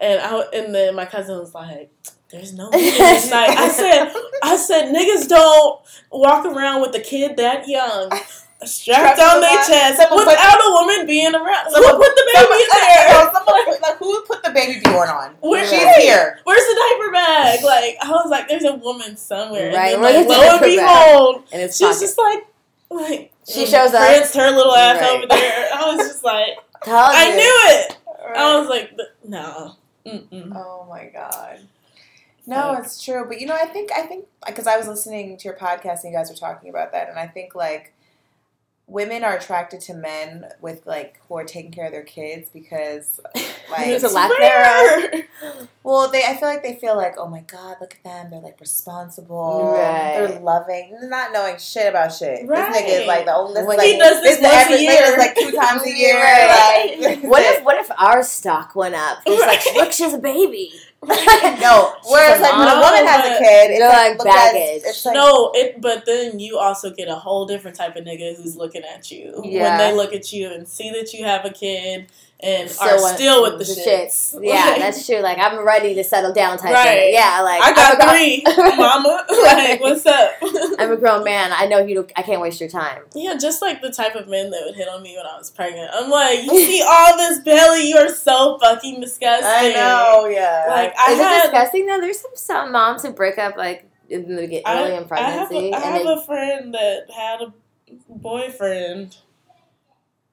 And 0.00 0.20
I 0.20 0.40
and 0.54 0.74
then 0.74 0.94
my 0.94 1.04
cousin 1.04 1.38
was 1.38 1.54
like, 1.54 1.90
"There's 2.30 2.52
no 2.54 2.68
night." 2.70 2.80
I 2.80 3.68
said, 3.68 4.12
"I 4.42 4.56
said 4.56 4.94
niggas 4.94 5.28
don't 5.28 5.80
walk 6.10 6.46
around 6.46 6.80
with 6.82 6.94
a 6.94 7.00
kid 7.00 7.36
that 7.36 7.68
young." 7.68 8.10
Strapped 8.62 9.18
on 9.18 9.40
their 9.40 9.50
the- 9.56 9.64
chest 9.72 9.96
someone 9.96 10.18
put- 10.24 10.32
without 10.32 10.58
a 10.58 10.70
woman 10.72 11.06
being 11.06 11.34
around. 11.34 11.64
Who 11.64 11.80
put 11.82 12.14
the 12.14 12.30
baby 12.34 12.36
Someone- 12.36 12.60
in 12.60 12.68
there? 12.70 13.08
Someone 13.32 13.64
put- 13.64 13.80
like, 13.82 13.96
who 13.96 14.22
put 14.26 14.42
the 14.42 14.50
baby 14.50 14.80
Bjorn 14.84 15.08
on? 15.08 15.34
Where- 15.40 15.64
She's 15.66 15.82
Right. 15.82 16.02
here. 16.02 16.38
Where's 16.44 16.60
the 16.60 16.74
diaper 16.74 17.10
bag? 17.12 17.64
Like 17.64 17.96
I 18.02 18.10
was 18.10 18.28
like, 18.30 18.48
there's 18.48 18.64
a 18.64 18.74
woman 18.74 19.16
somewhere. 19.16 19.72
Right, 19.74 19.94
And 19.94 20.04
then, 20.04 20.28
like, 20.28 20.38
lo 20.38 20.50
and 20.56 20.60
behold, 20.60 21.44
and 21.52 21.62
it's 21.62 21.78
she 21.78 21.86
was 21.86 22.00
just 22.00 22.18
like, 22.18 22.46
like 22.90 23.32
She 23.48 23.64
shows 23.64 23.94
up. 23.94 24.06
pranced 24.06 24.34
her 24.36 24.50
little 24.50 24.74
ass 24.74 25.00
Right. 25.00 25.10
over 25.10 25.26
there. 25.26 25.68
I 25.74 25.94
was 25.96 26.06
just 26.08 26.22
like, 26.24 26.48
I 26.86 27.34
knew 27.34 27.72
it. 27.78 27.96
I 28.36 28.58
was 28.58 28.68
like, 28.68 28.92
no. 29.24 29.76
Mm-mm. 30.06 30.52
Oh 30.54 30.86
my 30.88 31.06
god. 31.06 31.60
No, 32.46 32.74
it's 32.74 33.02
true. 33.04 33.24
But 33.28 33.40
you 33.40 33.46
know, 33.46 33.54
I 33.54 33.66
think 33.66 33.90
I 33.92 34.02
think 34.02 34.26
because 34.46 34.66
I 34.66 34.76
was 34.76 34.88
listening 34.88 35.36
to 35.36 35.44
your 35.44 35.56
podcast 35.56 36.04
and 36.04 36.12
you 36.12 36.18
guys 36.18 36.30
were 36.30 36.36
talking 36.36 36.70
about 36.70 36.92
that, 36.92 37.08
and 37.08 37.18
I 37.18 37.26
think 37.26 37.54
like 37.54 37.94
women 38.90 39.22
are 39.22 39.36
attracted 39.36 39.80
to 39.80 39.94
men 39.94 40.44
with 40.60 40.84
like 40.84 41.20
who 41.28 41.36
are 41.36 41.44
taking 41.44 41.70
care 41.70 41.86
of 41.86 41.92
their 41.92 42.02
kids 42.02 42.50
because 42.52 43.20
like 43.70 43.84
There's 43.86 44.02
a 44.02 44.08
lack 44.08 44.30
well 45.84 46.10
they 46.10 46.24
I 46.24 46.36
feel 46.36 46.48
like 46.48 46.62
they 46.64 46.74
feel 46.74 46.96
like 46.96 47.14
oh 47.16 47.28
my 47.28 47.40
god 47.42 47.76
look 47.80 47.94
at 47.94 48.02
them 48.04 48.30
they're 48.30 48.40
like 48.40 48.60
responsible 48.60 49.72
Right. 49.72 50.14
they're 50.28 50.40
loving 50.40 50.98
not 51.04 51.32
knowing 51.32 51.56
shit 51.58 51.88
about 51.88 52.12
shit 52.12 52.46
Right. 52.48 52.72
this 52.72 52.82
nigga 52.82 53.00
is 53.02 53.06
like 53.06 53.24
the 53.26 53.34
only 53.34 53.54
this 53.54 53.62
is 53.62 53.68
like 53.68 53.80
he 53.86 53.98
does 53.98 54.22
this 54.22 54.36
is 54.38 54.42
once 54.42 54.54
a 54.54 54.58
every- 54.72 54.82
year. 54.82 55.18
like 55.18 55.34
two 55.36 55.52
times 55.52 55.82
a 55.82 55.90
year 55.96 56.14
Right. 56.16 56.96
like 57.00 57.22
What 57.30 57.42
if 57.42 57.64
what 57.64 57.76
if 57.78 57.90
our 57.96 58.22
stock 58.24 58.74
went 58.74 58.94
up? 58.96 59.18
It's 59.24 59.40
like, 59.46 59.64
Right. 59.66 59.76
look, 59.84 59.92
she's 59.92 60.12
a 60.14 60.18
baby. 60.18 60.72
no 61.60 61.94
whereas 62.04 62.42
like 62.42 62.52
when 62.58 62.68
a 62.68 62.72
oh, 62.72 62.80
woman 62.80 63.06
has 63.06 63.24
a 63.24 63.38
kid 63.38 63.70
it's 63.70 63.80
like, 63.80 63.90
like 63.90 64.18
looked 64.18 64.30
at- 64.30 64.52
baggage. 64.52 64.82
it's 64.84 65.04
like 65.06 65.14
no, 65.14 65.50
it. 65.54 65.80
But 65.80 66.04
then 66.04 66.38
you 66.38 66.58
also 66.58 66.90
get 66.90 67.08
a 67.08 67.14
whole 67.14 67.46
different 67.46 67.74
type 67.74 67.96
of 67.96 68.04
nigga 68.04 68.36
who's 68.36 68.54
looking 68.54 68.82
at 68.84 69.10
you 69.10 69.32
when 69.36 69.78
they 69.78 69.94
look 69.94 70.12
at 70.12 70.30
you 70.30 70.52
and 70.52 70.68
see 70.68 70.90
that 70.90 71.14
you 71.14 71.24
have 71.24 71.46
a 71.46 71.50
kid 71.50 72.06
and 72.42 72.70
Still 72.70 73.04
are 73.04 73.14
still 73.14 73.42
with 73.42 73.52
the, 73.58 73.74
the 73.74 73.80
shits. 73.80 74.38
Yeah, 74.42 74.54
Like, 74.70 74.78
that's 74.78 75.06
true. 75.06 75.18
Like 75.20 75.38
I'm 75.38 75.64
ready 75.64 75.94
to 75.94 76.04
settle 76.04 76.32
down 76.32 76.58
type 76.58 76.72
Right. 76.72 76.84
thing. 76.98 77.14
Yeah, 77.14 77.40
like 77.42 77.62
I 77.62 77.72
got 77.74 78.10
three, 78.10 78.42
mama. 78.76 79.24
like, 79.44 79.80
what's 79.80 80.06
up? 80.06 80.32
I'm 80.78 80.92
a 80.92 80.96
grown 80.96 81.24
man. 81.24 81.50
I 81.52 81.66
know 81.66 81.78
you. 81.78 81.94
Don't, 81.96 82.12
I 82.16 82.22
can't 82.22 82.40
waste 82.40 82.60
your 82.60 82.70
time. 82.70 83.02
Yeah, 83.14 83.36
just 83.36 83.60
like 83.62 83.82
the 83.82 83.90
type 83.90 84.14
of 84.14 84.28
men 84.28 84.50
that 84.50 84.62
would 84.64 84.74
hit 84.74 84.88
on 84.88 85.02
me 85.02 85.16
when 85.16 85.26
I 85.26 85.36
was 85.36 85.50
pregnant. 85.50 85.90
I'm 85.92 86.10
like, 86.10 86.44
you 86.44 86.50
see 86.66 86.82
all 86.86 87.16
this 87.16 87.40
belly, 87.40 87.88
you 87.88 87.96
are 87.96 88.08
so 88.10 88.58
fucking 88.60 89.00
disgusting. 89.00 89.46
I 89.46 89.72
know 89.74 90.26
yeah 90.30 90.66
Like 90.68 90.94
I 90.98 91.12
Is 91.12 91.18
it 91.18 91.22
had, 91.22 91.42
disgusting 91.42 91.86
though? 91.86 92.00
There's 92.00 92.20
some 92.20 92.30
some 92.34 92.72
moms 92.72 93.02
who 93.02 93.12
break 93.12 93.38
up 93.38 93.56
like 93.56 93.86
in 94.08 94.34
the 94.34 94.46
get 94.46 94.62
early 94.66 94.90
in 94.90 94.94
I 94.94 94.96
have, 94.96 95.08
pregnancy, 95.08 95.70
a, 95.70 95.76
I 95.76 95.80
have 95.80 96.02
they, 96.04 96.12
a 96.12 96.20
friend 96.22 96.74
that 96.74 97.10
had 97.14 97.42
a 97.42 97.52
boyfriend, 98.08 99.16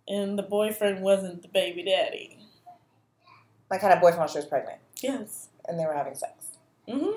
and 0.08 0.38
the 0.38 0.44
boyfriend 0.44 1.02
wasn't 1.02 1.42
the 1.42 1.48
baby 1.48 1.84
daddy. 1.84 2.38
like 3.70 3.82
had 3.82 3.92
a 3.98 4.00
boyfriend 4.00 4.20
while 4.20 4.28
she 4.28 4.38
was 4.38 4.46
pregnant 4.46 4.80
Yes. 5.02 5.50
and 5.68 5.80
they 5.80 5.86
were 5.86 5.94
having 5.94 6.16
sex 6.16 6.34
hmm 6.88 7.12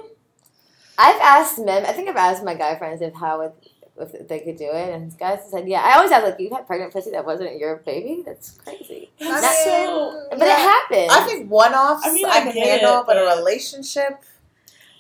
I've 1.03 1.21
asked 1.23 1.59
men. 1.59 1.87
I 1.87 1.93
think 1.93 2.11
I've 2.11 2.17
asked 2.17 2.45
my 2.45 2.53
guy 2.55 2.77
friends 2.77 3.01
if 3.01 3.15
how 3.15 3.41
it, 3.41 3.55
if 3.99 4.29
they 4.29 4.41
could 4.41 4.57
do 4.59 4.67
it, 4.71 4.93
and 4.95 5.17
guys 5.19 5.39
said, 5.51 5.67
"Yeah." 5.67 5.81
I 5.83 5.95
always 5.97 6.11
ask 6.11 6.25
like, 6.25 6.39
"You 6.39 6.51
had 6.55 6.67
pregnant 6.67 6.93
pussy 6.93 7.11
that 7.13 7.25
wasn't 7.25 7.59
your 7.59 7.77
baby? 7.77 8.23
That's 8.27 8.51
crazy." 8.51 9.11
That's 9.19 9.65
so. 9.65 10.27
But 10.29 10.43
it 10.43 10.49
happened. 10.59 11.09
I 11.11 11.25
think 11.27 11.51
one 11.51 11.73
offs 11.73 12.07
I 12.07 12.13
mean, 12.13 12.27
I, 12.27 12.29
I 12.29 12.41
can 12.43 12.53
handle, 12.53 13.01
it, 13.01 13.07
but, 13.07 13.17
a 13.17 13.35
relationship, 13.39 14.23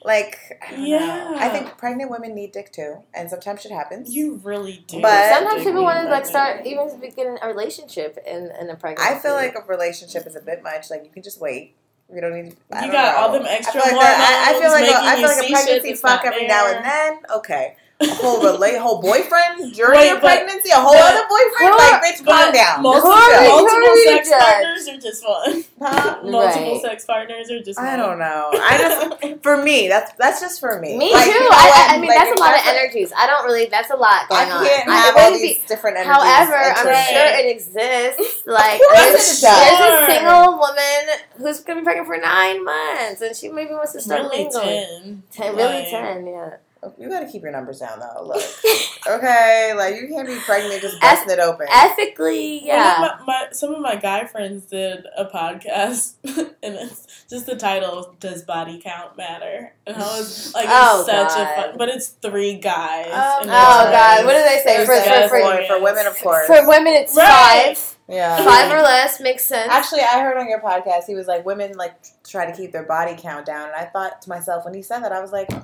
like, 0.02 0.38
I 0.66 0.70
don't 0.72 0.86
Yeah. 0.86 0.98
know. 0.98 1.36
I 1.36 1.48
think 1.50 1.76
pregnant 1.76 2.10
women 2.10 2.34
need 2.34 2.52
dick 2.52 2.72
too, 2.72 2.98
and 3.14 3.28
sometimes 3.28 3.60
shit 3.62 3.72
happens. 3.72 4.14
You 4.14 4.40
really 4.42 4.84
do. 4.86 5.00
But- 5.02 5.34
Sometimes 5.34 5.62
people 5.64 5.82
want 5.82 6.04
to 6.04 6.10
like 6.10 6.26
start 6.26 6.62
Pregnant. 6.62 6.88
even 6.90 7.00
begin 7.00 7.38
a 7.42 7.46
relationship 7.46 8.18
in 8.26 8.50
in 8.60 8.70
a 8.70 8.76
pregnancy. 8.76 9.12
I 9.14 9.18
feel 9.18 9.34
like 9.34 9.54
a 9.54 9.62
relationship 9.66 10.26
is 10.26 10.36
a 10.36 10.40
bit 10.40 10.62
much. 10.62 10.90
Like 10.90 11.04
you 11.04 11.10
can 11.10 11.22
just 11.22 11.40
wait. 11.40 11.74
You 12.12 12.20
don't 12.20 12.34
need. 12.34 12.56
I 12.72 12.86
You 12.86 12.90
don't 12.90 12.92
got 12.92 13.14
know. 13.14 13.20
all 13.20 13.32
them 13.32 13.46
extra 13.46 13.80
I 13.80 13.84
feel 13.88 13.96
like, 13.96 14.06
that- 14.06 14.48
I, 14.48 14.56
I 14.56 14.60
feel 14.60 14.70
like 14.72 14.90
a, 14.90 14.96
I 14.96 15.16
feel 15.16 15.28
like 15.28 15.50
a 15.50 15.52
pregnancy 15.52 15.94
fuck 15.94 16.24
not 16.24 16.32
every 16.34 16.46
now 16.48 16.66
and 16.66 16.84
then. 16.84 17.20
Okay, 17.36 17.76
a 17.76 17.89
whole 18.02 18.42
relate, 18.42 18.76
whole 18.78 19.00
boyfriend 19.00 19.72
during 19.74 19.98
Wait, 19.98 20.08
your 20.08 20.18
pregnancy, 20.20 20.70
a 20.70 20.76
whole 20.76 20.92
but- 20.92 21.12
other 21.14 21.26
boyfriend. 21.28 21.72
Who 21.72 21.78
like, 21.78 22.02
bitch, 22.02 22.24
calm 22.24 22.52
down. 22.52 22.82
Multiple, 22.82 23.10
Who 23.10 23.16
are 23.16 23.40
we- 23.40 23.46
who 23.46 23.52
are 23.52 23.62
multiple 23.62 23.94
we 23.94 24.04
sex 24.06 24.28
judge? 24.30 24.40
partners 24.40 24.88
are 24.88 24.96
just 24.98 25.24
fun. 25.24 25.64
Huh? 25.80 26.18
Multiple 26.24 26.72
Right. 26.72 26.82
sex 26.82 27.04
partners 27.04 27.50
are 27.50 27.60
just. 27.62 27.78
I 27.78 27.96
don't 27.96 28.18
know. 28.18 28.50
I 28.54 28.78
just 28.78 29.42
for 29.42 29.62
me, 29.62 29.88
that's 29.88 30.12
that's 30.18 30.40
just 30.40 30.60
for 30.60 30.78
me. 30.80 30.96
Me 30.96 31.12
Like, 31.12 31.24
too. 31.24 31.30
you 31.30 31.40
know 31.40 31.48
I. 31.50 31.86
I, 31.90 31.94
I 31.96 31.98
mean, 31.98 32.08
Like, 32.08 32.18
that's 32.18 32.40
a 32.40 32.42
lot 32.42 32.54
of 32.54 32.62
energies. 32.66 33.12
I 33.16 33.26
don't 33.26 33.44
really. 33.44 33.66
That's 33.66 33.90
a 33.90 33.96
lot 33.96 34.28
going 34.28 34.50
on. 34.50 34.64
can't 34.64 34.88
I- 34.88 34.94
have 34.96 35.16
it 35.16 35.20
all 35.20 35.30
these 35.32 35.58
be- 35.58 35.62
different 35.68 35.96
energies. 35.98 36.16
However, 36.16 36.54
and 36.56 36.76
I'm 36.78 36.86
Right. 36.86 37.06
sure 37.10 37.26
it 37.38 37.46
exists. 37.56 38.36
Like 38.50 38.80
there's, 38.94 39.42
it 39.42 39.46
there's 39.46 40.02
a 40.02 40.06
single 40.06 40.58
woman 40.58 41.02
who's 41.38 41.60
been 41.60 41.84
pregnant 41.84 42.06
for 42.08 42.16
nine 42.16 42.64
months, 42.64 43.20
and 43.20 43.34
she 43.36 43.48
maybe 43.48 43.72
wants 43.74 43.92
to 43.92 44.00
start 44.00 44.22
Really 44.22 44.44
mingling. 44.44 44.64
ten. 44.64 45.22
Ten, 45.30 45.56
really 45.56 45.84
ten, 45.88 46.26
yeah. 46.26 46.50
You 46.98 47.08
gotta 47.10 47.26
keep 47.26 47.42
your 47.42 47.52
numbers 47.52 47.80
down 47.80 47.98
though. 48.00 48.24
Look, 48.24 48.42
okay, 49.06 49.74
like 49.76 49.96
you 49.96 50.08
can't 50.08 50.26
be 50.26 50.36
pregnant 50.38 50.80
just 50.80 50.98
busting 51.00 51.30
it 51.30 51.38
open. 51.38 51.66
Ethically, 51.70 52.64
yeah. 52.64 52.94
of 53.12 53.20
my, 53.20 53.24
my, 53.26 53.46
some 53.52 53.74
of 53.74 53.80
my 53.80 53.96
guy 53.96 54.24
friends 54.26 54.64
did 54.64 55.04
a 55.16 55.26
podcast, 55.26 56.14
and 56.24 56.54
it's 56.62 57.24
just 57.28 57.44
the 57.46 57.56
title 57.56 58.14
"Does 58.18 58.42
Body 58.44 58.80
Count 58.82 59.16
Matter?" 59.16 59.72
And 59.86 59.96
I 59.96 60.00
was 60.18 60.54
like, 60.54 60.64
it's 60.64 60.72
Oh, 60.74 61.04
such 61.06 61.28
God. 61.28 61.40
a 61.40 61.62
fun, 61.68 61.78
but 61.78 61.88
it's 61.90 62.08
three 62.08 62.54
guys. 62.54 63.08
Oh, 63.10 63.36
Oh 63.36 63.42
it's 63.42 63.46
God, 63.50 64.24
what 64.24 64.32
do 64.32 64.42
they 64.42 64.60
say? 64.64 64.86
For, 64.86 64.94
for, 64.96 65.28
for, 65.28 65.66
for, 65.66 65.66
for 65.76 65.82
women, 65.82 66.06
of 66.06 66.16
course. 66.18 66.46
for 66.46 66.66
women, 66.66 66.94
it's 66.94 67.14
Right. 67.14 67.74
five. 67.76 67.89
Yeah. 68.10 68.44
Five 68.44 68.72
or 68.72 68.82
less 68.82 69.20
makes 69.20 69.44
sense. 69.44 69.68
Actually, 69.70 70.00
I 70.02 70.20
heard 70.20 70.36
on 70.36 70.48
your 70.48 70.60
podcast 70.60 71.04
he 71.06 71.14
was 71.14 71.26
like 71.26 71.44
women 71.46 71.72
like 71.76 71.94
try 72.26 72.50
to 72.50 72.56
keep 72.56 72.72
their 72.72 72.82
body 72.84 73.14
count 73.18 73.46
down, 73.46 73.66
and 73.68 73.74
I 73.76 73.84
thought 73.84 74.20
to 74.22 74.28
myself 74.28 74.64
when 74.64 74.74
he 74.74 74.82
said 74.82 75.00
that 75.00 75.12
I 75.12 75.20
was 75.20 75.32
like, 75.32 75.48
do 75.48 75.54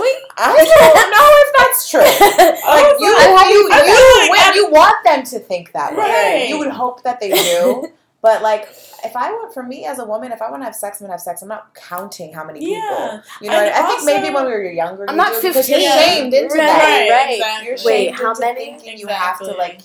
we? 0.00 0.24
I 0.38 0.54
don't 0.94 1.10
know 1.10 1.28
if 1.44 1.56
that's 1.58 1.90
true. 1.90 2.00
Like 2.00 3.00
you, 3.00 3.14
like- 3.34 3.50
you, 3.50 3.68
I 3.72 3.84
you, 3.86 4.30
like 4.30 4.30
when 4.30 4.54
you 4.54 4.70
want 4.70 4.96
them 5.04 5.24
to 5.24 5.38
think 5.38 5.72
that 5.72 5.92
way. 5.92 5.98
Right. 5.98 6.46
You 6.48 6.58
would 6.58 6.70
hope 6.70 7.02
that 7.02 7.20
they 7.20 7.30
do. 7.32 7.88
But 8.22 8.42
like, 8.42 8.62
if 9.04 9.14
I 9.14 9.30
want, 9.30 9.54
for 9.54 9.62
me 9.62 9.84
as 9.84 10.00
a 10.00 10.04
woman, 10.04 10.32
if 10.32 10.42
I 10.42 10.50
want 10.50 10.62
to 10.62 10.64
have 10.64 10.74
sex, 10.74 11.00
I'm 11.00 11.04
gonna 11.04 11.12
have 11.12 11.20
sex. 11.20 11.42
I'm 11.42 11.48
not 11.48 11.72
counting 11.74 12.32
how 12.32 12.44
many 12.44 12.58
people. 12.58 12.74
Yeah. 12.82 13.20
people. 13.38 13.44
You 13.44 13.50
know, 13.50 13.60
And 13.60 13.72
I 13.72 13.86
think 13.86 14.04
maybe 14.04 14.34
when 14.34 14.46
we 14.46 14.50
were 14.50 14.64
younger, 14.68 15.04
I'm 15.08 15.14
you 15.14 15.22
not 15.22 15.40
do, 15.40 15.48
because 15.48 15.66
15. 15.68 15.80
you're 15.80 15.92
shamed 15.92 16.34
into 16.34 16.48
Right, 16.48 16.56
that. 16.56 17.08
right. 17.12 17.34
exactly. 17.34 17.66
You're 17.68 17.76
Wait, 17.84 18.06
shamed 18.06 18.18
how 18.18 18.34
many? 18.40 18.64
thinking 18.78 18.98
you 18.98 19.06
have 19.06 19.38
to 19.38 19.52
like, 19.52 19.80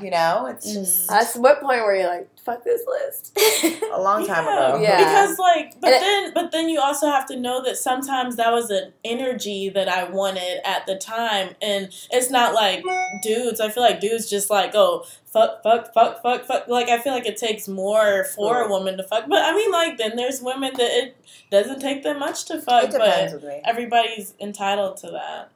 you 0.00 0.10
know, 0.10 0.46
it's 0.46 0.68
Mhm. 0.70 0.74
just 0.74 1.08
That's 1.08 1.34
what 1.36 1.60
point 1.60 1.82
were 1.84 1.94
you're 1.96 2.06
like, 2.08 2.28
fuck 2.44 2.62
this 2.64 2.82
list. 2.86 3.36
a 3.92 4.00
long 4.00 4.26
time 4.26 4.44
Yeah, 4.46 4.68
ago. 4.68 4.80
Yeah. 4.80 4.98
Because 4.98 5.38
like, 5.38 5.80
but 5.80 5.92
And 5.92 5.96
it- 5.96 6.00
then, 6.00 6.32
but 6.34 6.52
then 6.52 6.68
you 6.68 6.80
also 6.80 7.08
have 7.08 7.26
to 7.26 7.36
know 7.36 7.62
that 7.64 7.76
sometimes 7.76 8.36
that 8.36 8.52
was 8.52 8.70
an 8.70 8.92
energy 9.04 9.68
that 9.70 9.88
I 9.88 10.04
wanted 10.04 10.60
at 10.64 10.86
the 10.86 10.96
time, 10.96 11.56
and 11.60 11.88
it's 12.10 12.30
not 12.30 12.54
like 12.54 12.82
dudes. 13.22 13.60
I 13.60 13.68
feel 13.70 13.82
like 13.82 14.00
dudes 14.00 14.28
just 14.30 14.50
like 14.50 14.72
oh 14.74 15.04
fuck, 15.26 15.62
fuck, 15.62 15.92
fuck, 15.94 16.22
fuck, 16.22 16.44
fuck. 16.46 16.68
Like 16.68 16.88
I 16.88 16.98
feel 16.98 17.12
like 17.12 17.26
it 17.26 17.36
takes 17.36 17.66
more 17.68 18.24
for 18.36 18.62
a 18.62 18.68
woman 18.68 18.96
to 18.98 19.02
fuck, 19.02 19.24
but 19.28 19.42
I 19.42 19.54
mean 19.54 19.70
like 19.72 19.98
then 19.98 20.16
there's 20.16 20.40
women 20.42 20.72
that 20.74 20.90
it 20.90 21.16
doesn't 21.50 21.80
take 21.80 22.02
them 22.02 22.18
much 22.20 22.44
to 22.46 22.60
fuck, 22.60 22.84
It 22.84 22.90
depends 22.92 23.32
but 23.32 23.42
with 23.42 23.50
me. 23.50 23.60
everybody's 23.64 24.34
entitled 24.40 24.96
to 24.98 25.10
that. 25.10 25.48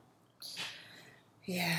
Yeah. 1.45 1.79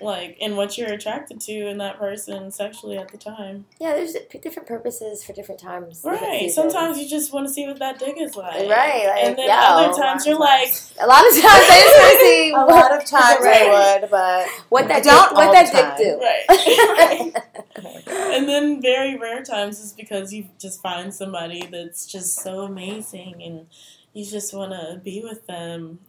Like, 0.00 0.36
and 0.40 0.56
what 0.56 0.76
you're 0.76 0.92
attracted 0.92 1.40
to 1.42 1.52
in 1.68 1.78
that 1.78 1.98
person 1.98 2.50
sexually 2.50 2.98
at 2.98 3.08
the 3.10 3.18
time. 3.18 3.66
yeah, 3.80 3.94
there's 3.94 4.16
different 4.42 4.66
purposes 4.68 5.22
for 5.24 5.32
different 5.32 5.60
times. 5.60 6.00
Right. 6.04 6.50
Sometimes 6.50 6.98
you 6.98 7.08
just 7.08 7.32
want 7.32 7.46
to 7.46 7.52
see 7.52 7.66
what 7.66 7.78
that 7.78 7.98
dick 7.98 8.16
is 8.18 8.34
like. 8.34 8.68
Right, 8.68 9.06
like, 9.06 9.24
and 9.24 9.38
then 9.38 9.46
yo, 9.48 9.54
other 9.54 9.96
times 9.96 10.26
you're 10.26 10.34
of 10.34 10.40
like, 10.40 10.72
a 11.00 11.06
lot 11.06 11.20
of 11.26 11.32
times 11.32 11.44
I 11.44 11.80
just 11.80 11.96
want 11.98 12.12
to 12.12 12.24
see 12.26 12.50
A 12.50 12.64
lot 12.64 12.92
of 12.92 13.04
times 13.04 13.44
Right. 13.44 13.68
I 13.68 13.98
would, 14.00 14.10
but 14.10 14.48
what 14.68 14.84
I 14.84 14.88
that 14.88 15.04
don't 15.04 15.28
dick, 15.28 15.36
what 15.36 15.46
all 15.46 15.52
that 15.52 15.72
time. 15.72 15.96
dick 15.96 16.06
do. 16.06 17.34
right. 17.78 18.04
and 18.36 18.48
then 18.48 18.82
very 18.82 19.16
rare 19.16 19.42
times 19.42 19.80
is 19.80 19.92
because 19.92 20.32
you 20.32 20.48
just 20.58 20.82
find 20.82 21.14
somebody 21.14 21.66
that's 21.70 22.06
just 22.06 22.40
so 22.42 22.60
amazing 22.62 23.42
and 23.42 23.66
you 24.12 24.24
just 24.24 24.52
want 24.54 24.72
to 24.72 25.00
be 25.04 25.20
with 25.22 25.46
them. 25.46 26.00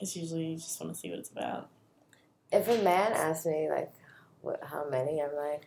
It's 0.00 0.16
usually 0.16 0.46
you 0.46 0.56
just 0.56 0.80
want 0.80 0.94
to 0.94 0.98
see 0.98 1.10
what 1.10 1.18
it's 1.18 1.30
about. 1.30 1.68
If 2.52 2.68
a 2.68 2.78
man 2.82 3.12
asks 3.12 3.46
me 3.46 3.68
like, 3.70 3.90
what, 4.42 4.60
how 4.64 4.88
many, 4.88 5.20
I'm 5.22 5.34
like, 5.36 5.62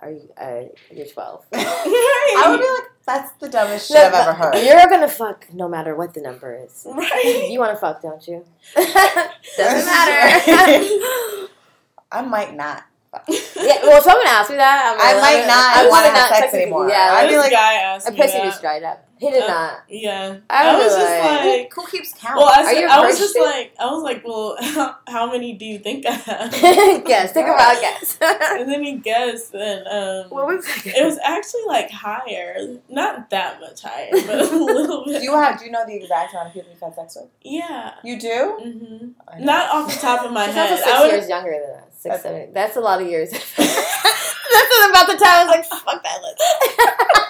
are 0.00 0.10
you? 0.10 0.28
Uh, 0.36 0.62
you're 0.94 1.06
twelve. 1.06 1.44
I 1.54 2.44
would 2.48 2.60
be 2.60 2.64
like, 2.68 2.90
that's 3.06 3.32
the 3.40 3.48
dumbest 3.48 3.88
shit 3.88 3.96
No, 3.96 4.04
I've 4.06 4.14
ever 4.14 4.32
heard. 4.34 4.54
You're 4.56 4.88
gonna 4.90 5.08
fuck 5.08 5.46
no 5.54 5.68
matter 5.68 5.94
what 5.96 6.12
the 6.12 6.20
number 6.20 6.54
is. 6.54 6.86
right. 6.86 7.46
You 7.50 7.58
want 7.58 7.72
to 7.72 7.78
fuck, 7.80 8.02
don't 8.02 8.26
you? 8.28 8.44
Doesn't 8.76 9.06
matter. 9.56 11.48
I 12.12 12.22
might 12.22 12.54
not. 12.54 12.84
yeah, 13.28 13.78
well, 13.82 13.96
if 13.98 14.04
someone 14.04 14.26
asks 14.26 14.50
me 14.50 14.56
that, 14.56 14.94
I'm 14.94 15.00
I 15.00 15.12
like, 15.14 15.22
might 15.22 15.38
I'm- 15.38 15.48
not 15.48 15.76
I'm 15.76 15.88
wanna 15.88 16.08
have 16.08 16.30
not 16.30 16.38
sex 16.38 16.54
anymore. 16.54 16.88
Yeah, 16.90 17.08
I'd 17.12 17.28
be 17.30 17.36
like- 17.38 17.52
asked 17.52 18.08
a 18.08 18.12
that. 18.12 18.30
just 18.44 18.60
dried 18.60 18.82
up. 18.82 19.05
He 19.18 19.30
did 19.30 19.44
Uh, 19.44 19.48
not. 19.48 19.84
Yeah. 19.88 20.36
I 20.50 20.68
I 20.68 20.74
was 20.76 20.84
was 20.84 20.94
just 20.94 21.24
like- 21.24 21.44
like, 21.44 21.72
Who 21.74 21.86
keeps 21.86 22.12
count? 22.12 22.36
well, 22.36 22.50
I, 22.54 22.64
said, 22.64 22.80
you 22.80 22.86
I 22.86 23.00
was 23.06 23.18
just 23.18 23.38
like, 23.38 23.74
I 23.80 23.86
was 23.86 24.02
like, 24.02 24.22
well, 24.26 24.56
how, 24.60 24.96
how 25.08 25.30
many 25.32 25.54
do 25.54 25.64
you 25.64 25.78
think 25.78 26.04
I 26.06 26.10
have? 26.12 26.52
yes, 27.08 27.32
take 27.32 27.46
a 27.46 27.50
wild 27.52 27.80
guess. 27.80 28.18
and 28.20 28.68
then 28.70 28.84
he 28.84 28.92
guessed, 28.96 29.54
and 29.54 29.86
um, 29.88 30.30
what 30.30 30.46
was 30.46 30.66
it 30.84 31.02
was 31.04 31.18
actually 31.24 31.62
like 31.66 31.90
higher, 31.90 32.76
not 32.90 33.30
that 33.30 33.58
much 33.60 33.80
higher, 33.82 34.10
but 34.12 34.38
a 34.38 34.42
little 34.56 35.04
bit. 35.06 35.20
do 35.20 35.24
you 35.24 35.32
have? 35.34 35.58
Do 35.58 35.64
you 35.64 35.70
know 35.70 35.84
the 35.86 35.94
exact 35.96 36.32
amount 36.34 36.48
of 36.48 36.52
people 36.54 36.70
you've 36.72 36.80
had 36.80 36.94
sex 36.94 37.16
with? 37.16 37.30
Yeah. 37.42 37.94
You 38.04 38.20
do? 38.20 38.28
Mm-hmm. 38.62 39.44
Not 39.44 39.70
off 39.74 39.92
the 39.94 39.98
top 39.98 40.26
of 40.26 40.32
my 40.32 40.44
head. 40.44 40.72
also 40.72 40.76
six 40.76 40.88
I 40.94 41.00
would, 41.02 41.12
years 41.12 41.28
younger 41.28 41.52
than 41.52 41.76
us. 41.80 41.84
Six, 41.98 42.04
That's- 42.04 42.22
seven. 42.22 42.52
That's 42.52 42.76
a 42.76 42.80
lot 42.80 43.00
of 43.00 43.08
years. 43.08 43.30
That's 43.30 43.50
about 44.90 45.06
the 45.08 45.16
time 45.16 45.24
I 45.24 45.44
was 45.46 45.56
like, 45.56 45.64
fuck 45.64 46.02
that 46.02 46.22
list. 46.22 47.22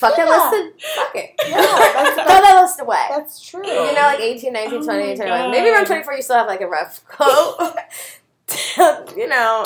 Fuck 0.00 0.16
that 0.16 0.26
Yeah. 0.26 0.36
list 0.50 0.54
and 0.54 0.72
fuck 0.96 1.14
it. 1.16 1.30
Yeah, 1.48 1.56
that's- 1.60 2.14
Throw 2.14 2.24
that 2.40 2.60
list 2.62 2.80
away. 2.80 3.04
That's 3.10 3.40
true. 3.48 3.66
you 3.66 3.92
know, 3.94 4.00
like 4.02 4.20
18, 4.20 4.52
19, 4.52 4.78
Oh 4.80 4.84
20, 4.84 5.06
my 5.08 5.14
21. 5.14 5.50
Maybe 5.50 5.68
around 5.70 5.86
24 5.86 6.12
you 6.14 6.22
still 6.22 6.36
have 6.36 6.46
like 6.46 6.60
a 6.62 6.66
rough 6.66 7.06
coat. 7.06 7.56
you 9.16 9.28
know, 9.28 9.64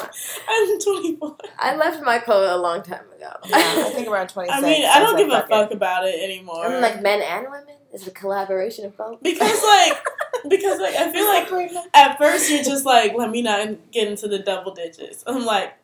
I'm 0.49 0.79
24. 0.81 1.37
I 1.59 1.77
left 1.77 2.03
my 2.03 2.19
coat 2.19 2.51
a 2.51 2.57
long 2.57 2.83
time 2.83 3.05
ago. 3.17 3.31
Yeah, 3.47 3.57
I 3.57 3.91
think 3.95 4.09
around 4.13 4.29
26. 4.29 4.59
I 4.59 4.61
mean, 4.61 4.85
I 4.85 4.99
don't 4.99 5.15
was 5.15 5.23
give 5.23 5.29
like, 5.33 5.45
a 5.45 5.49
fuck 5.49 5.69
fuck 5.69 5.71
about 5.73 6.07
it 6.07 6.23
anymore. 6.23 6.67
I'm 6.67 6.83
like 6.83 7.01
men 7.03 7.23
and 7.23 7.45
women. 7.45 7.65
Is 7.95 8.09
a 8.09 8.11
collaboration 8.11 8.85
of 8.87 8.97
both. 8.97 9.23
because 9.23 9.63
like 9.63 10.05
because 10.49 10.81
like 10.81 10.97
I 10.97 11.13
feel 11.13 11.27
like 11.27 11.73
at 11.95 12.19
first 12.19 12.51
you're 12.51 12.65
just 12.65 12.85
like 12.85 13.15
let 13.15 13.31
me 13.31 13.41
not 13.41 13.69
get 13.93 14.09
into 14.09 14.27
the 14.27 14.41
double 14.41 14.75
digits. 14.75 15.23
I'm 15.29 15.45
like 15.47 15.75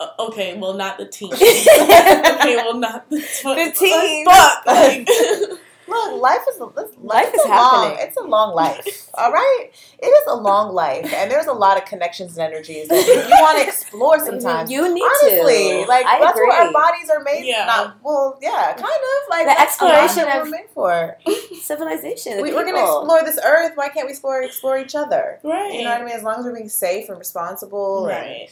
uh, 0.00 0.08
okay, 0.18 0.56
well 0.58 0.74
not 0.74 0.98
the 0.98 1.06
teens. 1.16 1.34
okay, 1.40 2.56
well 2.56 2.74
not 2.78 3.08
the 3.10 3.20
tw- 3.20 3.42
The 3.44 3.72
teens. 3.74 4.26
Like, 4.26 4.36
fuck. 4.36 4.66
Like, 4.66 5.08
Look, 5.88 6.20
life 6.20 6.40
is 6.50 6.58
this, 6.74 6.90
Life 6.98 7.28
it's 7.28 7.38
is 7.38 7.44
a 7.44 7.48
long. 7.48 7.96
It's 8.00 8.16
a 8.16 8.22
long 8.24 8.56
life. 8.56 9.08
All 9.14 9.30
right, 9.30 9.68
it 10.00 10.06
is 10.06 10.24
a 10.26 10.34
long 10.34 10.74
life, 10.74 11.04
and 11.14 11.30
there's 11.30 11.46
a 11.46 11.52
lot 11.52 11.76
of 11.80 11.84
connections 11.84 12.36
and 12.36 12.52
energies 12.52 12.88
that 12.88 13.06
you 13.06 13.14
want 13.40 13.58
to 13.60 13.68
explore 13.68 14.18
sometimes. 14.26 14.68
You 14.68 14.92
need 14.92 15.00
Honestly, 15.00 15.84
to. 15.84 15.88
like 15.88 16.04
I 16.04 16.18
that's 16.18 16.36
agree. 16.36 16.48
what 16.48 16.66
our 16.66 16.72
bodies 16.72 17.08
are 17.08 17.22
made. 17.22 17.46
Yeah. 17.46 17.66
Not 17.66 17.98
well, 18.02 18.36
yeah, 18.42 18.72
kind 18.72 18.82
of 18.82 19.30
like 19.30 19.46
The 19.46 19.54
that's 19.56 19.80
what 19.80 19.94
exploration 19.94 20.34
we're 20.36 20.42
of- 20.42 20.50
made 20.50 20.70
for. 20.74 21.18
Civilization. 21.62 22.42
We, 22.42 22.52
we're 22.52 22.64
gonna 22.64 22.80
explore 22.82 23.22
this 23.22 23.38
earth. 23.44 23.72
Why 23.76 23.88
can't 23.88 24.06
we 24.06 24.10
explore 24.10 24.42
explore 24.42 24.78
each 24.78 24.96
other? 24.96 25.38
right. 25.44 25.72
You 25.72 25.84
know 25.84 25.90
what 25.90 26.00
I 26.00 26.04
mean? 26.04 26.16
As 26.16 26.24
long 26.24 26.40
as 26.40 26.44
we're 26.44 26.54
being 26.54 26.68
safe 26.68 27.08
and 27.08 27.16
responsible, 27.18 28.08
and, 28.08 28.18
Right. 28.26 28.48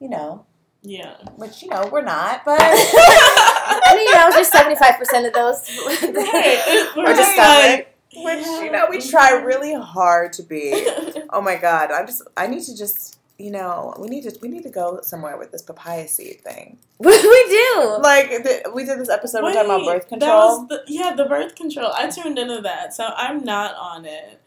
you 0.00 0.10
know, 0.10 0.44
Yeah. 0.86 1.14
which 1.36 1.62
you 1.62 1.70
know 1.70 1.88
we're 1.90 2.02
not, 2.02 2.44
but 2.44 2.60
I 2.62 3.94
mean, 3.96 4.06
you 4.06 4.14
know, 4.14 4.30
just 4.30 4.52
seventy 4.52 4.76
five 4.76 4.96
percent 4.98 5.26
of 5.26 5.32
those. 5.32 5.60
Right. 6.96 7.16
Just 7.16 7.36
like, 7.36 7.96
which 8.14 8.46
you 8.46 8.70
know 8.70 8.86
we 8.88 9.00
try 9.00 9.32
really 9.32 9.74
hard 9.74 10.32
to 10.34 10.42
be. 10.42 10.86
Oh 11.30 11.40
my 11.40 11.56
god, 11.56 11.90
I 11.90 12.04
just 12.04 12.22
I 12.36 12.46
need 12.46 12.62
to 12.64 12.76
just 12.76 13.18
you 13.38 13.50
know 13.50 13.92
we 13.98 14.08
need 14.08 14.22
to 14.24 14.38
we 14.42 14.48
need 14.48 14.62
to 14.62 14.70
go 14.70 15.00
somewhere 15.02 15.36
with 15.36 15.50
this 15.50 15.62
papaya 15.62 16.06
seed 16.06 16.40
thing. 16.42 16.78
What 16.98 17.20
do 17.20 17.28
we 17.28 17.44
do. 17.48 17.98
Like 18.02 18.28
the, 18.44 18.70
we 18.72 18.84
did 18.84 18.98
this 19.00 19.08
episode 19.10 19.42
we're 19.42 19.52
talking 19.52 19.70
about 19.70 19.80
Wait, 19.86 19.94
birth 19.94 20.02
That 20.10 20.20
control. 20.20 20.60
was 20.60 20.68
the, 20.68 20.84
yeah, 20.86 21.14
the 21.14 21.24
birth 21.24 21.54
control. 21.56 21.90
I 21.94 22.08
tuned 22.08 22.38
into 22.38 22.60
that, 22.60 22.94
so 22.94 23.10
I'm 23.16 23.42
not 23.42 23.74
on 23.74 24.04
it, 24.04 24.40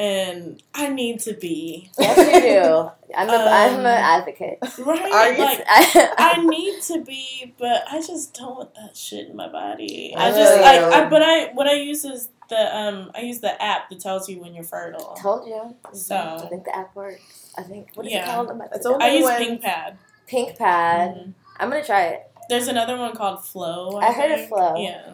and 0.00 0.62
I 0.74 0.88
need 0.88 1.20
to 1.20 1.34
be. 1.34 1.90
Yes, 1.98 2.16
you 2.16 2.40
do. 2.40 2.90
I'm 3.14 3.28
a, 3.28 3.32
I'm 3.32 3.74
Um, 3.74 3.80
an 3.80 3.86
advocate. 3.86 4.58
Right? 4.78 5.12
Are 5.12 5.32
you? 5.32 5.44
Like, 5.44 5.62
I, 5.68 6.14
I 6.36 6.44
need 6.44 6.80
to 6.84 7.02
be, 7.04 7.54
but 7.58 7.84
I 7.90 8.00
just 8.00 8.32
don't 8.34 8.56
want 8.56 8.74
that 8.76 8.96
shit 8.96 9.28
in 9.28 9.36
my 9.36 9.48
body. 9.48 10.14
I 10.16 10.28
I 10.28 10.30
just, 10.30 10.54
feel 10.54 10.64
I. 10.64 11.04
I, 11.04 11.08
but 11.10 11.22
I, 11.22 11.52
what 11.52 11.66
I 11.66 11.74
use 11.74 12.04
is 12.06 12.30
the, 12.48 12.76
um, 12.76 13.10
I 13.14 13.20
use 13.20 13.40
the 13.40 13.62
app 13.62 13.90
that 13.90 14.00
tells 14.00 14.28
you 14.28 14.40
when 14.40 14.54
you're 14.54 14.64
fertile. 14.64 15.14
told 15.20 15.46
you. 15.46 15.76
So- 15.92 16.16
I 16.16 16.46
think 16.48 16.64
the 16.64 16.74
app 16.74 16.96
works. 16.96 17.52
I 17.58 17.62
think 17.62 17.90
what 17.94 18.06
is 18.06 18.12
Yeah. 18.12 18.22
it 18.22 18.26
called? 18.34 18.48
I'm 18.50 18.56
about 18.56 18.70
to 18.70 18.76
It's 18.76 18.84
look 18.86 18.94
only 18.94 19.06
I 19.06 19.10
use 19.10 19.24
when- 19.24 19.38
Pink 19.38 19.60
Pad. 19.62 19.98
Pink 20.26 20.56
Pad. 20.56 21.10
Mhm. 21.14 21.32
I'm 21.58 21.68
gonna 21.68 21.84
try 21.84 22.04
it. 22.06 22.30
There's 22.48 22.68
another 22.68 22.96
one 22.96 23.14
called 23.14 23.44
Flo. 23.44 23.98
I 23.98 24.12
heard 24.12 24.30
of. 24.32 24.48
Flo. 24.48 24.76
Yeah. 24.76 25.12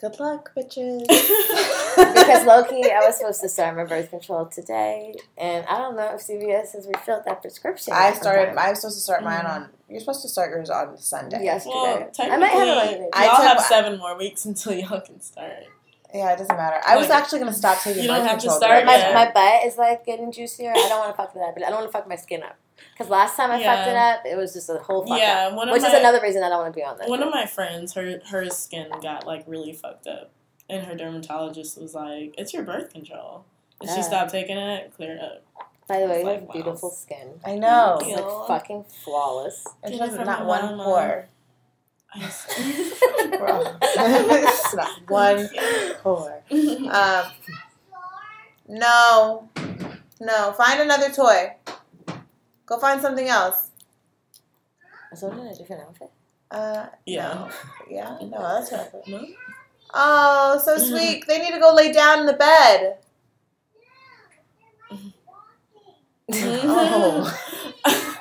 Good 0.00 0.18
luck, 0.20 0.52
bitches. 0.56 1.06
Because 1.98 2.44
Loki, 2.46 2.84
I 2.92 3.00
was 3.04 3.16
supposed 3.18 3.40
to 3.40 3.48
start 3.48 3.74
my 3.76 3.84
birth 3.84 4.10
control 4.10 4.46
today, 4.46 5.16
and 5.36 5.66
I 5.66 5.78
don't 5.78 5.96
know 5.96 6.14
if 6.14 6.20
CVS 6.20 6.72
has 6.74 6.86
refilled 6.86 7.24
that 7.24 7.42
prescription. 7.42 7.92
I 7.92 8.12
started. 8.12 8.56
I 8.56 8.70
was 8.70 8.80
supposed 8.80 8.98
to 8.98 9.02
start 9.02 9.24
mine 9.24 9.40
Mhm. 9.44 9.50
on. 9.50 9.68
You're 9.88 9.98
supposed 9.98 10.22
to 10.22 10.28
start 10.28 10.50
yours 10.50 10.70
on 10.70 10.96
Sunday. 10.98 11.42
yesterday. 11.42 11.74
well, 11.74 11.86
I 12.20 12.36
might 12.36 12.50
have 12.50 12.68
it 12.68 12.70
technically, 12.70 13.04
on 13.06 13.10
I 13.14 13.24
y'all 13.26 13.36
took- 13.36 13.44
have 13.46 13.60
seven 13.62 13.98
more 13.98 14.16
weeks 14.16 14.44
until 14.50 14.74
y'all 14.74 15.00
can 15.00 15.20
start. 15.20 15.64
Yeah, 16.14 16.32
it 16.32 16.38
doesn't 16.38 16.56
matter. 16.56 16.80
I 16.86 16.96
was 16.96 17.08
Like, 17.08 17.18
actually 17.22 17.40
gonna 17.40 17.52
stop 17.52 17.80
taking 17.82 18.02
you 18.02 18.08
don't 18.08 18.20
birth 18.20 18.30
have 18.30 18.38
to 18.42 18.50
start 18.50 18.60
during 18.72 18.86
my, 18.86 18.96
yet. 18.96 19.10
it. 19.10 19.14
my 19.14 19.30
butt 19.32 19.64
is 19.66 19.76
like 19.76 20.06
getting 20.06 20.30
juicier. 20.30 20.70
I 20.70 20.74
don't 20.88 21.00
want 21.00 21.10
to 21.10 21.16
fuck 21.16 21.34
with 21.34 21.42
that, 21.42 21.54
but 21.54 21.64
I 21.66 21.70
don't 21.70 21.80
want 21.80 21.90
to 21.90 21.98
fuck 21.98 22.08
my 22.08 22.16
skin 22.16 22.44
up. 22.44 22.56
Because 22.92 23.10
last 23.10 23.36
time 23.36 23.50
I 23.50 23.62
fucked 23.62 23.88
it 23.88 23.96
up, 23.96 24.20
it 24.26 24.36
was 24.36 24.52
just 24.52 24.68
a 24.68 24.78
whole 24.78 25.06
fuck 25.06 25.18
Yeah, 25.18 25.48
up. 25.48 25.54
one 25.54 25.70
Which 25.70 25.82
my 25.82 25.88
is 25.88 25.94
another 25.94 26.20
reason 26.20 26.42
I 26.42 26.48
don't 26.48 26.60
want 26.62 26.72
to 26.74 26.76
be 26.78 26.84
on 26.84 26.98
that. 26.98 27.08
one 27.08 27.22
of 27.22 27.30
my 27.30 27.46
friends, 27.46 27.94
her 27.94 28.20
her 28.30 28.48
skin 28.50 28.90
got 29.02 29.26
like 29.26 29.44
really 29.46 29.72
fucked 29.72 30.06
up, 30.06 30.30
and 30.68 30.84
her 30.86 30.94
dermatologist 30.94 31.80
was 31.80 31.94
like, 31.94 32.34
"It's 32.38 32.52
your 32.52 32.62
birth 32.64 32.92
control." 32.92 33.44
And 33.80 33.88
she 33.90 34.02
stopped 34.02 34.32
taking 34.32 34.56
it, 34.56 34.86
it 34.86 34.94
cleared 34.96 35.20
up. 35.20 35.44
By 35.86 36.00
the 36.00 36.06
way, 36.06 36.18
you 36.20 36.24
like, 36.26 36.40
have 36.40 36.48
wow. 36.48 36.52
beautiful 36.52 36.90
skin. 36.90 37.40
I 37.46 37.54
know. 37.56 37.98
It's 38.00 38.08
Yeah. 38.10 38.16
like 38.20 38.46
fucking 38.48 38.84
flawless. 39.04 39.64
And 39.82 39.92
Get 39.92 39.98
she 40.08 40.14
it 40.14 40.16
has 40.18 40.26
not 40.26 40.44
one 40.46 40.62
mama. 40.76 40.84
pore. 40.84 41.28
I 42.14 42.18
just- 42.20 42.48
Bro. 43.38 43.76
it's 43.82 44.74
not 44.74 44.90
one 45.08 45.48
pore. 46.02 46.42
Um, 46.50 47.24
no, 48.68 49.48
no. 50.20 50.52
Find 50.52 50.80
another 50.80 51.10
toy. 51.10 51.54
Go 52.68 52.78
find 52.78 53.00
something 53.00 53.26
else. 53.28 53.70
Was 55.10 55.22
that 55.22 55.32
in 55.32 55.46
a 55.46 55.54
different 55.54 55.82
outfit? 55.82 56.10
Uh, 56.50 56.86
Yeah. 57.06 57.32
no. 57.34 57.50
yeah, 57.90 58.18
no, 58.20 58.42
that's 58.42 58.70
not. 58.70 58.92
No? 59.08 59.26
Oh, 59.94 60.60
so 60.62 60.76
sweet. 60.90 61.24
They 61.26 61.38
need 61.38 61.52
to 61.52 61.60
go 61.60 61.72
lay 61.74 61.92
down 61.92 62.20
in 62.20 62.26
the 62.26 62.34
bed. 62.34 62.98
Oh, 66.30 68.14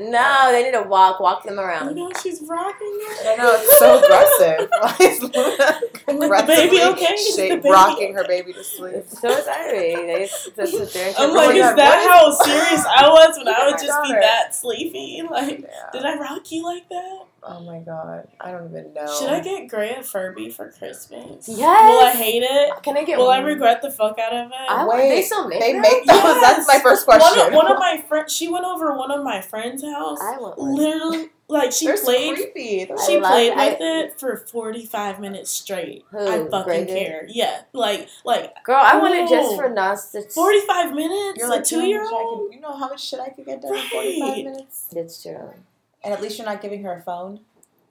No, 0.00 0.48
they 0.50 0.64
need 0.64 0.72
to 0.72 0.82
walk, 0.82 1.20
walk 1.20 1.44
them 1.44 1.58
around. 1.60 1.96
You 1.96 2.08
know 2.08 2.12
she's 2.22 2.40
rocking 2.48 2.88
it. 3.00 3.26
I 3.26 3.36
know 3.36 3.52
it's 3.54 3.78
so 3.78 4.02
aggressive. 4.02 4.70
Why 6.06 6.24
aggressively 6.24 6.56
baby 6.78 6.82
okay? 6.92 7.14
Is 7.14 7.36
sha- 7.36 7.42
the 7.42 7.56
baby 7.56 7.70
rocking 7.70 8.14
her 8.14 8.24
baby 8.24 8.52
to 8.54 8.64
sleep? 8.64 9.04
So 9.08 9.28
oh 9.28 9.38
is 9.38 9.46
Ivy. 9.48 10.52
That's 10.56 10.72
what 10.78 10.92
they're 10.92 11.14
I'm 11.18 11.30
Oh 11.30 11.34
like, 11.34 11.56
is 11.56 11.76
that 11.76 11.98
what 12.00 12.10
how 12.10 12.30
serious 12.30 12.84
I 12.86 13.08
was 13.08 13.38
when 13.38 13.48
I 13.48 13.64
would 13.66 13.72
my 13.74 13.80
just 13.82 14.02
be 14.02 14.12
that 14.12 14.54
sleepy? 14.54 15.22
Like, 15.30 15.60
Yeah. 15.60 15.90
did 15.92 16.04
I 16.04 16.18
rock 16.18 16.50
you 16.50 16.64
like 16.64 16.88
that? 16.88 17.20
Oh 17.42 17.60
my 17.60 17.78
god, 17.78 18.28
I 18.40 18.50
don't 18.50 18.68
even 18.70 18.92
know. 18.92 19.06
Should 19.18 19.30
I 19.30 19.40
get 19.40 19.68
Gray 19.68 19.94
a 19.94 20.02
Furby 20.02 20.50
for 20.50 20.70
Christmas? 20.70 21.48
Yes. 21.48 21.58
Will 21.58 22.06
I 22.06 22.10
hate 22.10 22.42
it? 22.42 22.82
Can 22.82 22.96
I 22.98 23.04
get 23.04 23.16
Will 23.18 23.30
I 23.30 23.38
regret 23.38 23.80
the 23.80 23.90
fuck 23.90 24.18
out 24.18 24.32
of 24.32 24.48
it? 24.48 24.54
I 24.68 24.86
Wait, 24.86 25.08
they 25.08 25.22
still 25.22 25.48
make 25.48 25.60
They 25.60 25.72
them? 25.72 25.80
make 25.80 26.04
those. 26.06 26.40
That's 26.40 26.68
my 26.68 26.78
first 26.80 27.06
question. 27.06 27.38
One 27.38 27.48
of, 27.48 27.54
one 27.54 27.72
of 27.72 27.78
my 27.78 28.04
friends, 28.08 28.32
she 28.36 28.48
went 28.48 28.64
over 28.66 28.94
one 28.96 29.10
of 29.10 29.24
my 29.24 29.40
friends' 29.40 29.82
house. 29.82 30.18
I 30.20 30.36
want 30.38 30.58
one. 30.58 30.74
Literally, 30.74 31.30
like 31.48 31.72
she 31.72 31.86
They're 31.86 31.96
played. 31.96 32.34
creepy. 32.36 32.84
They're 32.84 32.98
She 33.06 33.16
I 33.16 33.20
love- 33.20 33.32
played 33.32 33.52
I- 33.54 33.68
with 33.70 33.78
it 33.80 34.20
for 34.20 34.36
forty 34.36 34.84
five 34.84 35.18
minutes 35.18 35.50
straight. 35.50 36.04
Who, 36.10 36.18
I 36.18 36.46
fucking 36.46 36.62
Gray 36.64 36.84
did? 36.84 37.06
care. 37.06 37.26
Yeah, 37.28 37.62
like 37.72 38.06
like 38.24 38.52
Girl, 38.64 38.76
I 38.82 38.98
want 38.98 39.14
it 39.14 39.28
just 39.30 39.52
Ooh. 39.52 39.56
for 39.56 39.68
nostalgia. 39.70 40.28
forty 40.28 40.60
five 40.66 40.92
minutes. 40.94 41.38
You're 41.38 41.48
like 41.48 41.64
two 41.64 41.80
year 41.86 42.02
"You 42.04 42.10
know 42.10 42.10
how 42.10 42.12
much 42.12 42.20
I 42.20 42.24
old. 42.28 42.52
You 42.54 42.60
know 42.60 42.72
how 42.76 42.88
much 42.90 43.02
shit 43.08 43.18
I 43.20 43.30
could 43.30 43.46
get 43.46 43.62
done 43.62 43.74
in 43.74 43.80
45 43.88 44.36
minutes? 44.44 44.86
It's 44.94 45.22
true. 45.22 45.54
And 46.02 46.14
at 46.14 46.22
least 46.22 46.38
you're 46.38 46.46
not 46.46 46.62
giving 46.62 46.82
her 46.84 46.92
a 46.94 47.00
phone. 47.02 47.40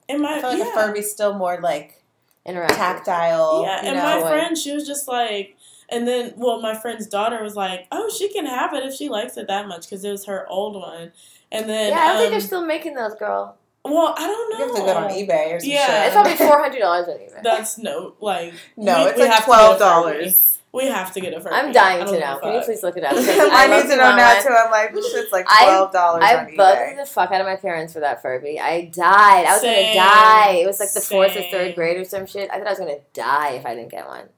And 0.08 0.20
my 0.22 0.36
I 0.36 0.40
feel 0.40 0.50
like 0.50 0.58
yeah. 0.58 0.70
a 0.70 0.74
Furby's 0.74 1.10
still 1.10 1.34
more 1.34 1.60
like 1.60 2.02
Interactive. 2.46 2.68
tactile. 2.76 3.62
Yeah, 3.64 3.82
you 3.82 3.88
and 3.88 3.96
know? 3.96 4.02
my 4.02 4.16
like- 4.18 4.32
friend, 4.32 4.58
she 4.58 4.72
was 4.74 4.86
just 4.86 5.06
like, 5.06 5.56
and 5.88 6.06
then, 6.06 6.34
well, 6.36 6.60
my 6.60 6.74
friend's 6.76 7.06
daughter 7.06 7.42
was 7.42 7.54
like, 7.56 7.86
oh, 7.92 8.10
she 8.16 8.32
can 8.32 8.46
have 8.46 8.72
it 8.74 8.84
if 8.84 8.94
she 8.94 9.08
likes 9.08 9.36
it 9.36 9.46
that 9.48 9.66
much 9.68 9.82
because 9.82 10.04
it 10.04 10.10
was 10.10 10.24
her 10.26 10.46
old 10.48 10.74
one. 10.76 11.12
And 11.52 11.68
then, 11.68 11.90
Yeah, 11.90 11.98
I 11.98 12.06
don't 12.08 12.16
think 12.18 12.26
um, 12.26 12.30
they're 12.32 12.40
still 12.40 12.64
making 12.66 12.94
those, 12.94 13.14
girl. 13.16 13.56
well, 13.84 14.14
I 14.16 14.26
don't 14.26 14.52
know. 14.52 14.58
You 14.58 14.66
know. 14.66 14.74
have 14.76 14.86
to 14.86 14.92
go 14.92 14.98
on 14.98 15.10
eBay 15.10 15.52
or 15.54 15.60
some 15.60 15.68
Yeah. 15.68 15.86
shit. 15.86 16.06
It's 16.06 16.14
probably 16.14 16.36
four 16.36 16.60
hundred 16.60 16.78
dollars 16.80 17.08
on 17.08 17.14
eBay. 17.16 17.42
That's 17.42 17.76
no, 17.78 18.14
like, 18.20 18.54
no, 18.76 19.04
we- 19.04 19.10
it's 19.10 19.18
we 19.18 19.24
like 19.26 19.38
to 19.38 19.44
twelve 19.44 19.78
Furby. 19.78 19.84
dollars. 19.84 20.58
We 20.72 20.86
have 20.86 21.12
to 21.14 21.20
get 21.20 21.34
a 21.34 21.40
Furby. 21.40 21.54
I'm 21.56 21.72
dying 21.72 22.04
don't 22.04 22.14
to 22.14 22.20
know. 22.20 22.38
Can 22.40 22.54
you 22.54 22.60
please 22.60 22.82
look 22.84 22.96
it 22.96 23.02
up? 23.02 23.16
Because 23.16 23.26
I 23.52 23.66
need 23.66 23.90
to 23.90 23.96
know 23.96 24.14
now 24.14 24.40
too. 24.40 24.50
I'm 24.50 24.70
like, 24.70 24.94
this 24.94 25.10
shit's 25.12 25.32
like 25.32 25.46
twelve 25.46 25.92
dollars 25.92 26.22
I 26.24 26.36
on 26.36 26.46
eBay. 26.46 26.56
bugged 26.56 26.98
the 27.00 27.06
fuck 27.06 27.32
out 27.32 27.40
of 27.40 27.46
my 27.46 27.56
parents 27.56 27.92
for 27.92 28.00
that 28.00 28.22
Furby. 28.22 28.60
I 28.60 28.82
died. 28.84 29.46
I 29.46 29.52
was 29.52 29.62
Same. 29.62 29.94
gonna 29.96 30.06
die. 30.08 30.50
It 30.62 30.66
was 30.66 30.78
like 30.78 30.92
the 30.92 31.00
fourth 31.00 31.36
or 31.36 31.42
third 31.50 31.74
grade 31.74 31.96
or 31.96 32.04
some 32.04 32.24
shit. 32.26 32.50
I 32.52 32.58
thought 32.58 32.68
I 32.68 32.70
was 32.70 32.78
gonna 32.78 32.98
die 33.12 33.50
if 33.54 33.66
I 33.66 33.74
didn't 33.74 33.90
get 33.90 34.06
one. 34.06 34.28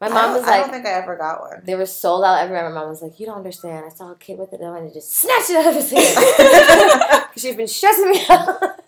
My 0.00 0.08
mom 0.08 0.32
was 0.34 0.42
like, 0.42 0.50
I 0.54 0.60
don't 0.62 0.70
think 0.70 0.84
I 0.86 0.90
ever 0.90 1.16
got 1.16 1.40
one. 1.40 1.62
they 1.64 1.76
were 1.76 1.86
sold 1.86 2.24
out 2.24 2.40
everywhere. 2.40 2.68
My 2.68 2.74
mom 2.80 2.88
was 2.88 3.02
like, 3.02 3.20
you 3.20 3.26
don't 3.26 3.36
understand. 3.38 3.84
I 3.84 3.88
saw 3.88 4.10
a 4.10 4.16
kid 4.16 4.36
with 4.36 4.52
it. 4.52 4.58
And 4.60 4.68
I 4.68 4.72
wanted 4.72 4.88
to 4.88 4.94
just 4.94 5.12
snatch 5.14 5.48
it 5.50 5.56
out 5.56 5.66
of 5.66 5.74
his 5.74 5.90
hand. 5.92 7.24
She's 7.36 7.54
been 7.56 7.68
stressing 7.68 8.10
me 8.10 8.20
out. 8.28 8.80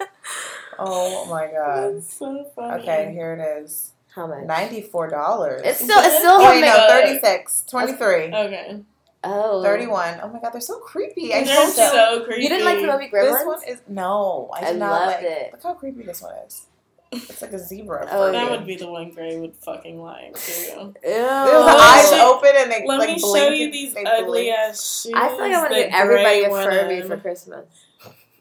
Oh 0.79 1.27
my 1.31 1.47
god. 1.53 1.95
That's 1.97 2.15
so 2.15 2.45
funny. 2.57 2.83
Okay, 2.83 3.13
here 3.13 3.33
it 3.35 3.63
is. 3.63 3.93
How 4.15 4.27
much? 4.27 4.45
Ninety 4.47 4.83
four 4.83 5.09
dollars. 5.09 5.63
It's 5.65 5.81
still, 5.81 5.99
it's 6.01 6.19
still 6.19 6.33
Oh 6.41 6.49
wait, 6.51 6.65
homemade. 6.65 6.65
no, 6.67 6.87
36, 6.89 7.65
23, 7.69 8.15
Okay. 8.33 8.81
Oh, 9.27 9.63
31. 9.63 10.21
Oh 10.23 10.29
my 10.29 10.39
god, 10.41 10.51
they're 10.53 10.61
so 10.61 10.79
creepy. 10.81 11.33
I 11.35 11.45
They're 11.45 11.55
told 11.57 11.69
you. 11.69 11.73
so 11.75 12.25
creepy. 12.27 12.43
You 12.43 12.49
didn't 12.51 12.67
like 12.67 12.81
the 12.81 12.87
movie 12.87 13.09
Gremlins? 13.11 13.39
This 13.39 13.47
one 13.47 13.59
is 13.69 13.81
no. 13.89 14.51
I 14.55 14.59
I 14.67 14.73
did 14.73 14.79
not 14.79 14.91
loved 14.91 15.17
like. 15.17 15.25
it. 15.25 15.53
Look 15.53 15.63
how 15.63 15.75
creepy 15.75 16.03
this 16.03 16.21
one 16.23 16.35
is. 16.47 16.67
It's 17.11 17.41
like 17.43 17.53
a 17.53 17.59
zebra. 17.59 18.07
Oh, 18.11 18.27
Furby. 18.27 18.33
That 18.37 18.51
would 18.51 18.67
be 18.67 18.77
the 18.77 18.87
one 18.91 19.11
Gray 19.13 19.39
would 19.39 19.57
fucking 19.57 19.99
like 20.03 20.35
too. 20.35 20.53
Ew. 20.77 20.93
They 21.03 21.11
have 21.13 21.47
Oh, 21.49 21.79
eyes 21.81 22.13
open 22.21 22.51
and 22.57 22.71
they 22.71 22.85
Let 22.87 22.99
like 22.99 23.09
me 23.09 23.19
blink 23.21 23.45
show 23.45 23.51
you 23.51 23.71
these 23.73 23.97
ugly 23.97 24.25
blink. 24.45 24.59
ass 24.59 25.03
shoes. 25.03 25.13
I 25.17 25.29
feel 25.29 25.39
like 25.39 25.53
I 25.55 25.59
want 25.59 25.69
to 25.71 25.75
that 25.77 25.85
give 25.87 25.95
everybody 25.95 26.45
a 26.45 26.51
Furby 26.51 27.03
for 27.09 27.17
Christmas. 27.17 27.67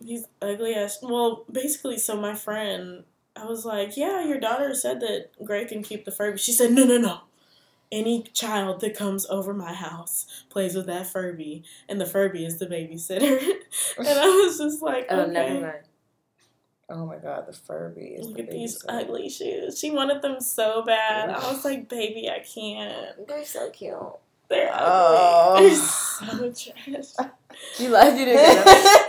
These 0.01 0.26
ugly 0.41 0.74
ass. 0.76 0.99
Well, 1.01 1.45
basically, 1.51 1.97
so 1.97 2.17
my 2.17 2.34
friend, 2.36 3.05
I 3.36 3.46
was 3.46 3.66
like, 3.66 3.98
"Yeah, 3.98 4.24
your 4.24 4.40
daughter 4.40 4.74
said 4.76 5.00
that 5.02 5.30
Gray 5.44 5.66
can 5.66 5.84
keep 5.84 6.06
the 6.06 6.12
Furby." 6.12 6.38
She 6.38 6.52
said, 6.52 6.72
"No, 6.72 6.84
no, 6.86 6.98
no. 6.98 7.22
any 7.92 8.24
child 8.34 8.82
that 8.82 8.96
comes 8.98 9.26
over 9.30 9.54
my 9.54 9.72
house 9.74 10.26
plays 10.50 10.76
with 10.76 10.88
that 10.88 11.06
Furby, 11.08 11.64
and 11.88 12.02
the 12.02 12.06
Furby 12.08 12.44
is 12.46 12.58
the 12.58 12.66
babysitter. 12.66 13.40
and 14.00 14.08
I 14.08 14.26
was 14.46 14.58
just 14.58 14.82
like, 14.82 15.06
Oh, 15.10 15.20
okay. 15.22 15.32
never 15.32 15.62
mind. 15.62 15.84
Oh 16.90 17.06
my 17.06 17.18
god, 17.18 17.46
the 17.48 17.54
Furby 17.54 18.16
is 18.18 18.26
Look 18.28 18.38
the 18.38 18.44
at 18.44 18.52
these 18.52 18.84
ugly 18.90 19.30
shoes. 19.30 19.78
She 19.80 19.92
wanted 19.92 20.22
them 20.24 20.40
so 20.42 20.84
bad. 20.84 21.30
I 21.30 21.52
was 21.52 21.64
like, 21.64 21.88
baby, 21.88 22.30
I 22.30 22.40
can't. 22.40 23.28
They're 23.28 23.46
so 23.46 23.70
cute. 23.70 23.96
They're 24.50 24.72
Oh. 24.74 25.56
ugly. 25.56 25.70
They're 26.42 26.54
so 26.54 26.72
trash. 27.16 27.30
You 27.80 27.90
love 27.90 28.18
you 28.18 28.26
to 28.26 29.06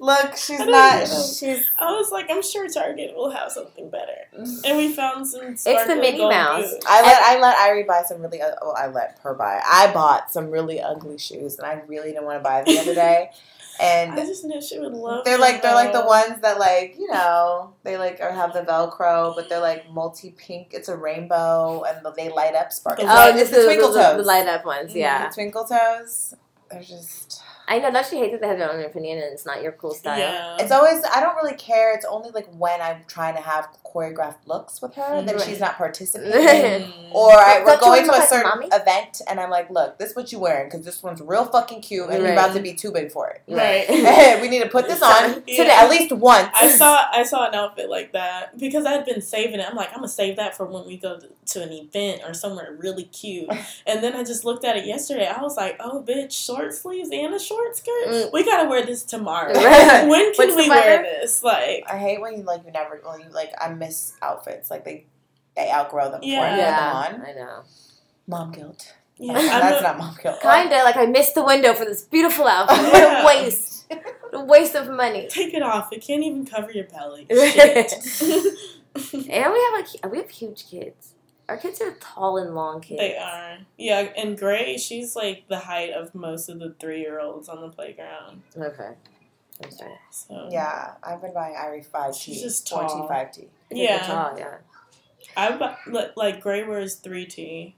Look, 0.00 0.34
she's 0.36 0.58
don't 0.58 0.70
not. 0.72 1.06
She's. 1.06 1.62
I 1.78 1.92
was 1.92 2.10
like, 2.10 2.26
I'm 2.30 2.42
sure 2.42 2.66
Target 2.68 3.14
will 3.14 3.30
have 3.30 3.52
something 3.52 3.90
better. 3.90 4.16
And 4.64 4.78
we 4.78 4.92
found 4.92 5.26
some. 5.26 5.42
It's 5.42 5.64
the 5.64 5.72
sparkly 5.72 5.94
Minnie 6.00 6.28
Mouse. 6.28 6.72
boots. 6.72 6.86
I 6.88 7.02
let 7.02 7.22
I 7.22 7.38
let 7.40 7.56
Irie 7.58 7.86
buy 7.86 8.02
some 8.08 8.22
really. 8.22 8.40
Uh, 8.40 8.52
well, 8.62 8.74
I 8.76 8.86
let 8.86 9.18
her 9.22 9.34
buy. 9.34 9.60
I 9.64 9.92
bought 9.92 10.30
some 10.32 10.50
really 10.50 10.80
ugly 10.80 11.18
shoes, 11.18 11.58
and 11.58 11.66
I 11.66 11.82
really 11.86 12.12
didn't 12.12 12.24
want 12.24 12.38
to 12.40 12.42
buy 12.42 12.62
them 12.62 12.74
the 12.74 12.80
other 12.80 12.94
day. 12.94 13.30
And 13.82 14.12
I 14.12 14.26
just 14.26 14.44
knew 14.44 14.60
she 14.60 14.78
would 14.78 14.92
love. 14.92 15.24
they're 15.24 15.38
like 15.38 15.62
they're 15.62 15.72
like 15.74 15.94
the 15.94 16.04
ones 16.04 16.42
that 16.42 16.58
like 16.58 16.96
you 16.98 17.08
know 17.10 17.72
they 17.82 17.96
like 17.96 18.20
are 18.20 18.30
have 18.30 18.52
the 18.52 18.60
Velcro, 18.60 19.34
but 19.34 19.48
they're 19.48 19.58
like 19.60 19.88
multi 19.90 20.32
pink. 20.36 20.72
It's 20.74 20.90
a 20.90 20.96
rainbow, 20.96 21.84
and 21.84 22.04
they 22.14 22.28
light 22.28 22.54
up 22.54 22.72
sparkle. 22.72 23.06
The 23.06 23.10
Oh, 23.10 23.14
light- 23.14 23.36
just 23.36 23.52
the 23.52 23.60
the, 23.60 23.64
twinkle 23.64 23.92
the, 23.92 24.16
the, 24.18 24.22
light 24.22 24.46
up 24.46 24.66
ones, 24.66 24.94
yeah. 24.94 25.28
the 25.28 25.34
twinkle 25.34 25.64
toes. 25.64 26.34
They're 26.70 26.82
just. 26.82 27.42
I 27.70 27.78
know 27.78 27.90
that 27.92 28.06
she 28.06 28.16
hates 28.18 28.32
that 28.32 28.40
they 28.42 28.48
have 28.48 28.58
their 28.58 28.70
own 28.72 28.84
opinion 28.84 29.18
and 29.18 29.32
it's 29.32 29.46
not 29.46 29.62
your 29.62 29.72
cool 29.72 29.94
style. 29.94 30.18
Yeah. 30.18 30.56
It's 30.58 30.72
always 30.72 31.02
I 31.04 31.20
don't 31.20 31.36
really 31.36 31.56
care. 31.56 31.94
It's 31.94 32.04
only 32.04 32.30
like 32.30 32.48
when 32.52 32.80
I'm 32.82 33.02
trying 33.06 33.36
to 33.36 33.40
have 33.40 33.68
choreographed 33.84 34.46
looks 34.46 34.82
with 34.82 34.94
her 34.96 35.22
that 35.22 35.34
Right. 35.34 35.44
she's 35.44 35.60
not 35.60 35.76
participating. 35.76 36.88
Mm. 36.88 37.14
Or 37.14 37.32
I, 37.32 37.62
we're 37.64 37.78
going 37.78 38.06
wanna 38.06 38.22
a 38.22 38.26
certain 38.26 38.48
mommy? 38.48 38.66
event, 38.72 39.20
and 39.28 39.40
I'm 39.40 39.50
like, 39.50 39.68
"Look, 39.70 39.98
this 39.98 40.10
is 40.10 40.16
what 40.16 40.30
you 40.32 40.38
wearing 40.38 40.68
because 40.68 40.84
this 40.84 41.02
one's 41.02 41.20
real 41.20 41.44
fucking 41.44 41.80
cute, 41.82 42.08
and 42.10 42.22
you're 42.22 42.32
about 42.32 42.54
to 42.54 42.60
be 42.60 42.72
too 42.74 42.92
big 42.92 43.10
for 43.10 43.28
it. 43.30 43.42
Right. 43.48 43.88
we 44.40 44.48
need 44.48 44.62
to 44.62 44.68
put 44.68 44.86
this 44.88 45.02
on 45.02 45.42
Yeah. 45.46 45.56
today, 45.64 45.70
at 45.70 45.90
least 45.90 46.12
once." 46.12 46.50
I 46.54 46.68
saw 46.68 47.04
I 47.12 47.22
saw 47.24 47.48
an 47.48 47.54
outfit 47.54 47.88
like 47.90 48.12
that 48.12 48.58
because 48.58 48.86
I 48.86 48.92
had 48.92 49.04
been 49.06 49.20
saving 49.22 49.60
it. 49.60 49.66
I'm 49.68 49.76
like, 49.76 49.88
I'm 49.90 49.96
gonna 49.96 50.08
save 50.08 50.36
that 50.36 50.56
for 50.56 50.66
when 50.66 50.86
we 50.86 50.96
go 50.96 51.18
to, 51.18 51.28
to 51.52 51.62
an 51.62 51.72
event 51.72 52.22
or 52.26 52.32
somewhere 52.34 52.74
really 52.78 53.04
cute. 53.04 53.48
And 53.86 54.02
then 54.02 54.14
I 54.14 54.22
just 54.24 54.44
looked 54.44 54.64
at 54.64 54.76
it 54.76 54.86
yesterday. 54.86 55.26
I 55.26 55.40
was 55.42 55.56
like, 55.56 55.76
oh, 55.80 56.04
bitch, 56.06 56.32
short 56.32 56.72
sleeves 56.74 57.10
and 57.12 57.34
a 57.34 57.38
short 57.40 57.59
skirt. 57.74 58.08
Mm. 58.08 58.32
We 58.32 58.44
gotta 58.44 58.68
wear 58.68 58.84
this 58.84 59.02
tomorrow. 59.04 59.52
When 59.54 60.32
can 60.34 60.34
What's 60.36 60.56
we 60.56 60.68
wear 60.68 61.02
this? 61.02 61.42
Like, 61.44 61.84
I 61.90 61.98
hate 61.98 62.20
when 62.20 62.36
you 62.36 62.42
like 62.42 62.64
you 62.64 62.72
never 62.72 63.00
well 63.04 63.18
you 63.18 63.26
like 63.30 63.52
I 63.60 63.68
miss 63.72 64.14
outfits 64.22 64.70
like 64.70 64.84
they 64.84 65.06
they 65.56 65.70
outgrow 65.70 66.10
them 66.10 66.20
Yeah. 66.22 66.54
you 66.54 66.60
Yeah, 66.60 66.76
them 67.10 67.20
on. 67.22 67.26
I 67.28 67.32
know. 67.32 67.62
Mom 68.26 68.52
guilt. 68.52 68.94
yeah, 69.18 69.32
That's 69.34 69.76
I'm 69.76 69.78
a- 69.78 69.82
not 69.88 69.98
mom 69.98 70.16
guilt. 70.22 70.40
Kinda 70.40 70.82
like 70.84 70.96
I 70.96 71.06
missed 71.06 71.34
the 71.34 71.44
window 71.44 71.74
for 71.74 71.84
this 71.84 72.02
beautiful 72.02 72.46
outfit. 72.46 72.78
What 72.92 73.22
a 73.22 73.26
waste. 73.26 73.84
What 73.88 74.34
a 74.34 74.44
waste 74.44 74.74
of 74.76 74.88
money. 74.88 75.26
take 75.28 75.52
it 75.54 75.62
off. 75.62 75.92
It 75.92 76.00
can't 76.02 76.22
even 76.22 76.46
cover 76.46 76.70
your 76.72 76.84
belly. 76.84 77.26
Right. 77.30 77.90
Shit. 77.90 78.44
And 78.94 79.52
we 79.52 79.60
have 79.60 79.72
like 79.74 80.10
we 80.12 80.18
have 80.18 80.30
huge 80.30 80.68
kids. 80.70 81.14
Our 81.50 81.56
kids 81.56 81.80
are 81.80 81.92
tall 82.00 82.38
and 82.38 82.54
long 82.54 82.80
kids. 82.80 83.00
They 83.00 83.16
are. 83.16 83.58
Yeah, 83.76 84.08
and 84.16 84.38
Gray, 84.38 84.76
she's 84.78 85.16
like 85.16 85.44
the 85.48 85.58
height 85.58 85.90
of 85.92 86.14
most 86.14 86.48
of 86.48 86.60
the 86.60 86.74
three 86.78 87.00
year 87.00 87.18
olds 87.20 87.48
on 87.48 87.60
the 87.60 87.68
playground. 87.68 88.42
Okay. 88.56 88.90
I'm 89.62 89.70
sorry. 89.70 89.92
So 90.10 90.48
Yeah, 90.50 90.92
I've 91.02 91.20
been 91.20 91.34
buying 91.34 91.54
Irie 91.54 91.84
five 91.84 92.14
T, 92.14 92.32
She's 92.34 92.42
just 92.42 92.68
four 92.68 92.82
T, 92.82 92.88
tall. 92.88 93.08
five 93.08 93.32
T. 93.32 93.42
I 93.42 93.74
think 93.74 93.88
Yeah. 93.90 93.98
tall, 94.06 94.38
yeah. 94.38 94.56
I 95.36 95.50
bu- 95.52 95.90
li- 95.92 96.10
like 96.16 96.40
Gray 96.40 96.62
wears 96.64 96.94
three 96.96 97.26
T. 97.26 97.74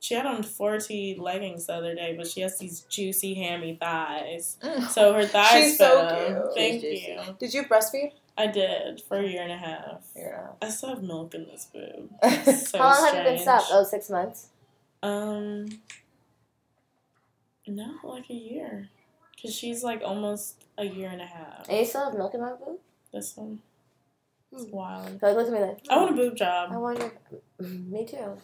She 0.00 0.14
had 0.14 0.26
on 0.26 0.42
four 0.42 0.78
T 0.78 1.14
leggings 1.16 1.66
the 1.66 1.74
other 1.74 1.94
day, 1.94 2.14
but 2.16 2.26
she 2.26 2.40
has 2.40 2.58
these 2.58 2.80
juicy 2.88 3.34
hammy 3.34 3.76
thighs. 3.78 4.56
Mm. 4.62 4.88
So 4.88 5.12
her 5.14 5.26
thighs 5.26 5.52
She's 5.52 5.76
fit 5.76 5.86
so 5.86 5.96
them. 6.08 6.34
cute. 6.42 6.54
Thank 6.56 6.80
She's 6.80 7.02
you. 7.06 7.20
Did 7.38 7.54
you 7.54 7.62
breastfeed? 7.64 8.12
I 8.36 8.46
did 8.46 9.02
for 9.02 9.18
a 9.18 9.26
year 9.26 9.42
and 9.42 9.52
a 9.52 9.56
half. 9.56 10.00
Yeah. 10.16 10.48
I 10.60 10.68
still 10.70 10.90
have 10.90 11.02
milk 11.02 11.34
in 11.34 11.46
this 11.46 11.68
boob. 11.72 12.10
So 12.44 12.78
How 12.78 12.88
long 12.88 13.04
have 13.04 13.14
you 13.14 13.22
been 13.30 13.38
strange. 13.38 13.40
stopped? 13.42 13.66
Oh, 13.70 13.84
six 13.84 14.08
months. 14.10 14.48
Um, 15.02 15.66
no, 17.66 17.94
like 18.04 18.28
a 18.30 18.34
year. 18.34 18.88
Cause 19.40 19.54
she's 19.54 19.82
like 19.82 20.02
almost 20.04 20.62
a 20.78 20.84
year 20.84 21.08
and 21.10 21.20
a 21.20 21.26
half. 21.26 21.68
And 21.68 21.78
you 21.78 21.84
still 21.84 22.04
have 22.04 22.14
milk 22.14 22.32
in 22.34 22.40
my 22.40 22.50
boob? 22.52 22.78
This 23.12 23.36
one. 23.36 23.58
It's 24.52 24.64
Hmm. 24.64 24.70
wild. 24.70 25.20
So 25.20 25.26
like, 25.26 25.36
look 25.36 25.46
at 25.48 25.52
me 25.52 25.60
like. 25.60 25.78
I 25.90 25.96
want 25.96 26.10
a 26.10 26.14
boob 26.14 26.36
job. 26.36 26.70
I 26.72 26.76
want 26.76 26.98
wonder. 27.00 27.14
Me 27.60 28.04
too. 28.06 28.36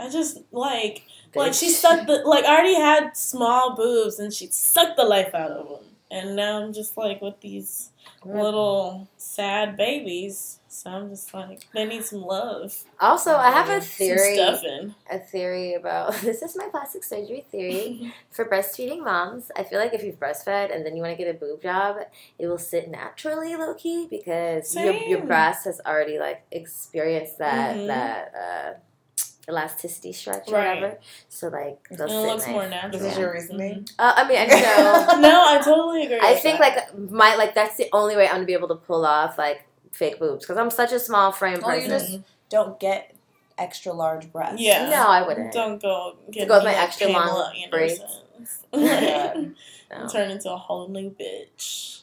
I 0.00 0.08
just 0.10 0.38
like 0.52 1.02
like 1.34 1.54
she 1.54 1.70
sucked 1.70 2.06
the 2.06 2.22
like 2.24 2.44
I 2.44 2.52
already 2.54 2.74
had 2.74 3.16
small 3.16 3.74
boobs 3.74 4.18
and 4.20 4.32
she 4.32 4.46
sucked 4.46 4.96
the 4.96 5.04
life 5.04 5.34
out 5.34 5.50
of 5.50 5.68
them, 5.68 5.84
and 6.10 6.36
now 6.36 6.62
I'm 6.62 6.72
just 6.72 6.96
like 6.96 7.20
with 7.20 7.40
these 7.40 7.90
little 8.24 9.08
sad 9.16 9.76
babies. 9.76 10.58
So 10.68 10.90
I'm 10.90 11.08
just 11.10 11.32
like 11.34 11.66
they 11.74 11.84
need 11.86 12.04
some 12.04 12.22
love, 12.22 12.84
Also, 13.00 13.34
I 13.36 13.50
have 13.50 13.68
a 13.68 13.80
theory. 13.80 14.36
A 15.10 15.18
theory 15.18 15.74
about 15.74 16.14
this 16.20 16.42
is 16.42 16.54
my 16.56 16.68
plastic 16.70 17.02
surgery 17.02 17.46
theory 17.50 18.12
for 18.30 18.44
breastfeeding 18.44 19.02
moms. 19.04 19.50
I 19.56 19.64
feel 19.64 19.78
like 19.78 19.94
if 19.94 20.02
you've 20.02 20.20
breastfed 20.20 20.74
and 20.74 20.84
then 20.84 20.94
you 20.96 21.02
want 21.02 21.16
to 21.16 21.22
get 21.24 21.34
a 21.34 21.38
boob 21.38 21.62
job, 21.62 21.96
it 22.38 22.46
will 22.46 22.58
sit 22.58 22.90
naturally, 22.90 23.56
low 23.56 23.74
key, 23.74 24.06
because 24.10 24.74
your 24.76 24.94
your 25.08 25.22
breast 25.26 25.64
has 25.64 25.80
already 25.86 26.18
like 26.18 26.42
experienced 26.52 27.38
that 27.38 27.76
Mhm. 27.76 27.86
that 27.86 28.32
uh, 28.34 28.78
elasticity 29.48 30.12
stretch 30.12 30.48
or 30.48 30.54
Right. 30.54 30.76
whatever. 30.80 30.98
So 31.28 31.48
like 31.48 31.88
they'll 31.90 32.06
it 32.06 32.26
looks 32.26 32.46
nice. 32.46 32.52
more 32.52 32.68
natural. 32.68 32.92
This 32.92 33.12
is 33.12 33.18
your 33.18 33.32
reasoning. 33.32 33.88
Uh, 33.98 34.12
I 34.16 34.28
mean, 34.28 34.38
I 34.38 34.44
know. 34.46 35.20
no, 35.20 35.44
I 35.48 35.60
totally 35.62 36.04
agree. 36.04 36.20
I 36.20 36.32
with 36.32 36.42
think 36.42 36.58
that. 36.60 36.94
like 36.94 37.10
my 37.10 37.34
like 37.36 37.54
that's 37.54 37.76
the 37.76 37.88
only 37.92 38.16
way 38.16 38.26
I'm 38.26 38.34
gonna 38.36 38.44
be 38.46 38.52
able 38.52 38.68
to 38.68 38.74
pull 38.76 39.06
off 39.06 39.38
like 39.38 39.64
fake 39.92 40.18
boobs 40.18 40.44
because 40.44 40.58
I'm 40.58 40.70
such 40.70 40.92
a 40.92 40.98
small 41.00 41.32
frame 41.32 41.60
Well, 41.64 41.76
you 41.78 41.88
just- 41.88 42.18
Don't 42.50 42.78
get 42.78 43.14
extra 43.58 43.92
large 43.92 44.30
breasts. 44.32 44.60
Yeah. 44.60 44.88
No, 44.88 45.06
I 45.08 45.26
wouldn't. 45.26 45.52
Don't 45.52 45.80
go 45.82 46.16
get 46.30 46.46
go 46.48 46.54
with 46.56 46.64
my 46.64 46.72
like 46.74 46.82
extra 46.82 47.08
long 47.08 47.22
Pamela 47.22 47.52
braids. 47.70 48.00
Andersons. 48.00 48.64
Yeah. 48.72 49.44
No. 49.90 50.06
Turn 50.08 50.30
into 50.30 50.52
a 50.52 50.56
whole 50.56 50.86
new 50.88 51.10
bitch. 51.10 52.02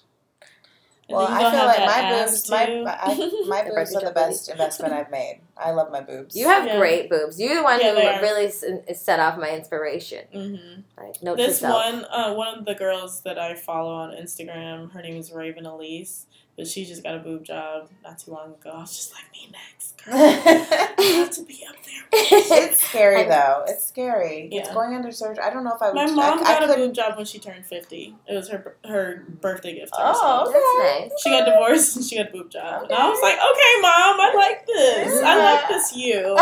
And 1.08 1.18
Well, 1.18 1.28
I 1.30 1.52
feel 1.52 1.66
like 1.66 1.80
my 1.80 2.00
ass, 2.02 2.32
boobs, 2.32 2.50
my 2.50 2.66
my, 2.84 2.98
I, 3.00 3.16
my 3.48 3.64
boobs 3.70 3.96
are 3.96 4.00
the 4.00 4.06
Barbie 4.12 4.14
best 4.32 4.50
investment 4.50 4.92
I've 4.94 5.12
made. 5.12 5.42
I 5.56 5.70
love 5.72 5.92
my 5.92 6.02
boobs. 6.02 6.36
You 6.36 6.48
have 6.48 6.66
Yeah. 6.66 6.78
great 6.80 7.12
boobs. 7.12 7.40
You're 7.40 7.56
the 7.58 7.64
one 7.64 7.80
Yeah, 7.80 7.92
who 8.18 8.22
really 8.24 8.48
s- 8.48 8.64
set 8.96 9.20
off 9.20 9.38
my 9.38 9.52
inspiration. 9.52 10.26
Mhm. 10.34 10.84
Like, 10.98 11.22
note 11.22 11.38
This 11.38 11.60
to 11.60 11.66
self. 11.68 11.86
one, 11.94 12.06
uh, 12.06 12.34
one 12.34 12.58
of 12.58 12.66
the 12.66 12.74
girls 12.74 13.22
that 13.22 13.38
I 13.38 13.54
follow 13.54 13.94
on 13.94 14.16
Instagram, 14.16 14.92
her 14.94 15.02
name 15.04 15.18
is 15.18 15.32
Raven 15.32 15.66
Elyse, 15.66 16.26
but 16.58 16.68
she 16.68 16.86
just 16.86 17.04
got 17.04 17.16
a 17.16 17.20
boob 17.20 17.44
job 17.44 17.90
not 18.04 18.20
too 18.20 18.32
long 18.32 18.54
ago. 18.54 18.72
I 18.74 18.80
was 18.82 18.96
just 18.96 19.14
like, 19.14 19.24
me 19.34 19.52
next, 19.52 19.98
girl. 20.04 20.14
I 20.16 21.04
have 21.18 21.32
to 21.32 21.44
be 21.44 21.66
up 21.68 21.76
there. 21.84 22.04
it's 22.12 22.82
scary 22.88 23.18
I'm- 23.22 23.30
though. 23.30 23.64
It's 23.68 23.86
scary. 23.86 24.48
It's 24.52 24.70
going 24.74 24.94
under 24.96 25.12
surgery. 25.12 25.44
I 25.44 25.50
don't 25.50 25.64
know 25.64 25.76
if 25.76 25.82
I 25.82 25.88
would. 25.88 25.96
My 25.96 26.06
mom 26.06 26.40
I, 26.40 26.42
got 26.44 26.48
I 26.48 26.66
a 26.66 26.68
couldn't. 26.68 26.86
boob 26.88 26.96
job 26.96 27.18
when 27.18 27.26
she 27.26 27.40
turned 27.40 27.66
fifty. 27.66 28.16
It 28.28 28.36
was 28.36 28.48
her 28.50 28.78
her 28.86 29.24
birthday 29.42 29.76
gift. 29.76 29.94
To 29.94 30.00
Oh, 30.00 30.08
herself. 30.08 30.54
That's 30.54 31.02
nice. 31.12 31.22
She 31.24 31.30
got 31.30 31.46
divorced 31.46 31.96
and 31.98 32.06
she 32.06 32.16
got 32.18 32.30
a 32.30 32.32
boob 32.32 32.50
job. 32.52 32.84
And 32.84 32.94
I 32.94 33.10
was 33.10 33.20
like, 33.22 33.36
okay, 33.36 33.82
mom, 33.82 34.20
I 34.22 34.34
like 34.36 34.66
this. 34.66 35.22
I 35.24 35.38
like 35.38 35.68
this 35.70 35.96
you. 35.96 36.38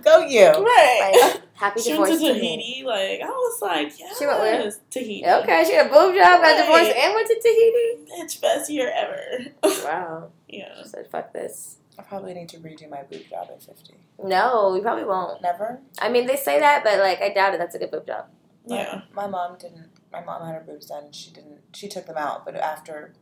Go 0.02 0.18
you. 0.26 0.46
Right. 0.46 1.18
Like, 1.22 1.42
happy 1.60 1.80
She 1.82 1.90
went 1.92 2.04
divorce 2.12 2.20
to 2.22 2.28
to 2.28 2.40
me. 2.40 2.56
Tahiti. 2.56 2.84
Like, 2.84 3.20
I 3.22 3.28
was 3.28 3.62
like, 3.62 3.98
yes. 3.98 4.18
She 4.18 4.26
went 4.26 4.40
where? 4.40 4.72
Tahiti. 4.90 5.24
Okay, 5.26 5.64
she 5.66 5.72
got 5.76 5.86
a 5.86 5.88
boob 5.90 6.14
job, 6.14 6.40
got 6.40 6.42
Right. 6.42 6.56
divorced, 6.64 6.96
and 6.96 7.14
went 7.14 7.28
to 7.28 7.40
Tahiti. 7.40 8.12
Bitch, 8.22 8.40
best 8.40 8.70
year 8.70 8.90
ever. 8.94 9.52
Wow. 9.84 10.30
yeah. 10.48 10.74
She 10.82 10.88
said, 10.88 11.06
fuck 11.10 11.32
this. 11.32 11.76
I 11.98 12.02
probably 12.02 12.32
need 12.34 12.48
to 12.50 12.58
redo 12.58 12.88
my 12.88 13.02
boob 13.02 13.22
job 13.28 13.48
at 13.50 13.62
fifty. 13.62 13.94
No, 14.22 14.70
we 14.72 14.80
probably 14.80 15.04
won't. 15.04 15.42
Never. 15.42 15.80
I 16.00 16.08
mean, 16.08 16.26
they 16.26 16.36
say 16.36 16.58
that, 16.60 16.82
but 16.82 16.98
like, 16.98 17.20
I 17.20 17.28
doubt 17.32 17.54
it. 17.54 17.58
That's 17.58 17.74
a 17.74 17.78
good 17.78 17.90
boob 17.90 18.06
job. 18.06 18.26
My- 18.66 18.76
Yeah. 18.76 19.00
My, 19.12 19.26
mom 19.26 19.56
didn't. 19.58 19.88
My 20.12 20.22
mom 20.24 20.44
had 20.46 20.54
her 20.54 20.64
boobs 20.66 20.86
done. 20.86 21.12
She 21.12 21.30
didn't. 21.30 21.60
She 21.74 21.88
took 21.88 22.06
them 22.06 22.16
out, 22.16 22.44
but 22.46 22.54
after 22.56 23.12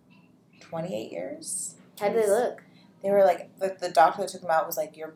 twenty 0.61 0.95
eight 0.95 1.11
years, 1.13 1.75
How 2.01 2.09
did 2.09 2.23
they 2.23 2.29
look? 2.29 2.63
they 3.03 3.11
were 3.11 3.25
like 3.25 3.57
the, 3.59 3.77
the 3.81 3.91
doctor 3.91 4.23
that 4.23 4.29
took 4.31 4.43
them 4.43 4.51
out 4.51 4.67
was 4.67 4.77
like 4.77 4.97
your 4.97 5.15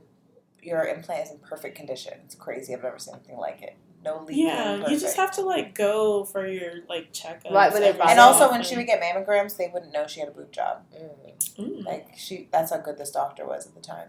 your 0.63 0.85
implant 0.87 1.27
is 1.27 1.31
in 1.33 1.39
perfect 1.39 1.77
condition. 1.77 2.15
It's 2.25 2.35
crazy. 2.35 2.75
I've 2.75 2.83
never 2.83 2.99
seen 2.99 3.15
anything 3.15 3.37
like 3.39 3.63
it. 3.63 3.77
No 4.05 4.25
leaking. 4.27 4.47
Yeah, 4.47 4.89
you 4.89 4.99
just 4.99 5.17
have 5.17 5.31
to 5.33 5.43
like 5.43 5.75
go 5.77 6.25
for 6.25 6.47
your 6.47 6.73
like 6.89 7.13
checkups. 7.13 7.53
Right, 7.53 7.73
when 7.73 7.83
they 7.83 7.91
And 7.91 8.19
also, 8.19 8.51
when 8.51 8.63
she 8.65 8.77
would 8.77 8.87
get 8.87 9.01
mammograms, 9.01 9.57
they 9.57 9.71
wouldn't 9.73 9.93
know 9.93 10.07
she 10.09 10.21
had 10.21 10.29
a 10.29 10.33
boob 10.33 10.51
job. 10.51 10.83
Mm. 10.93 11.55
Mm. 11.59 11.85
Like 11.85 12.09
she, 12.17 12.49
that's 12.51 12.73
how 12.73 12.79
good 12.79 12.99
this 12.99 13.11
doctor 13.13 13.47
was 13.47 13.67
at 13.67 13.75
the 13.75 13.81
time. 13.81 14.09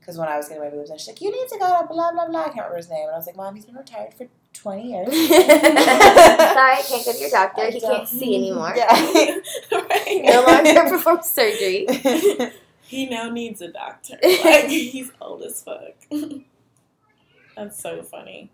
Because 0.00 0.16
when 0.18 0.28
I 0.28 0.36
was 0.36 0.48
getting 0.48 0.62
my 0.62 0.70
boobs, 0.70 0.88
done, 0.88 0.98
she's 0.98 1.08
like, 1.08 1.20
"You 1.20 1.32
need 1.32 1.48
to 1.48 1.58
go 1.58 1.66
to 1.82 1.86
blah 1.86 2.12
blah 2.12 2.28
blah." 2.28 2.40
I 2.40 2.44
can't 2.44 2.56
remember 2.58 2.76
his 2.76 2.88
name, 2.88 3.02
and 3.06 3.10
I 3.10 3.16
was 3.16 3.26
like, 3.26 3.36
"Mom, 3.36 3.54
he's 3.56 3.66
been 3.66 3.74
retired 3.74 4.14
for 4.14 4.28
twenty 4.54 4.92
years." 4.92 5.08
Sorry, 5.12 6.76
can't 6.82 7.04
go 7.04 7.12
to 7.12 7.18
your 7.18 7.30
doctor. 7.30 7.62
I 7.62 7.70
He 7.70 7.80
don't- 7.80 7.90
can't 7.96 8.08
see 8.08 8.36
anymore. 8.36 8.72
Yeah. 8.76 8.86
right. 9.72 10.20
No 10.24 10.44
longer 10.46 10.88
perform 10.96 11.22
surgery. 11.22 11.86
He 12.86 13.06
now 13.06 13.28
needs 13.30 13.60
a 13.60 13.68
doctor. 13.68 14.16
Like 14.22 14.66
he's 14.68 15.10
old 15.20 15.42
as 15.42 15.62
fuck. 15.62 15.94
That's 17.56 17.80
so 17.80 18.02
funny. 18.02 18.50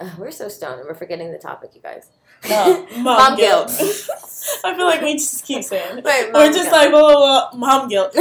Ugh, 0.00 0.18
we're 0.18 0.30
so 0.30 0.48
stoned 0.48 0.80
and 0.80 0.88
we're 0.88 0.94
forgetting 0.94 1.32
the 1.32 1.38
topic, 1.38 1.70
you 1.74 1.80
guys. 1.80 2.10
No. 2.48 2.86
Mom, 2.96 3.04
Mom 3.04 3.36
guilt. 3.36 3.68
guilt. 3.76 4.08
I 4.64 4.76
feel 4.76 4.84
like 4.84 5.02
we 5.02 5.14
just 5.14 5.44
keep 5.44 5.64
saying 5.64 5.98
it. 5.98 6.04
We're 6.04 6.52
just 6.52 6.70
guilt. 6.70 6.72
like, 6.72 6.90
blah, 6.90 7.00
blah, 7.00 7.50
blah, 7.50 7.58
mom 7.58 7.88
guilt. 7.88 8.14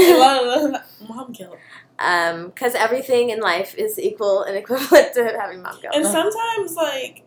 Mom 1.08 1.32
guilt. 1.32 1.58
Um, 2.00 2.48
because 2.48 2.74
everything 2.74 3.30
in 3.30 3.40
life 3.40 3.76
is 3.76 4.00
equal 4.00 4.44
and 4.44 4.58
equivalent 4.58 5.14
to 5.14 5.38
having 5.40 5.62
mom 5.62 5.80
guilt. 5.82 5.94
And 5.96 6.06
sometimes, 6.06 6.74
like, 6.76 7.27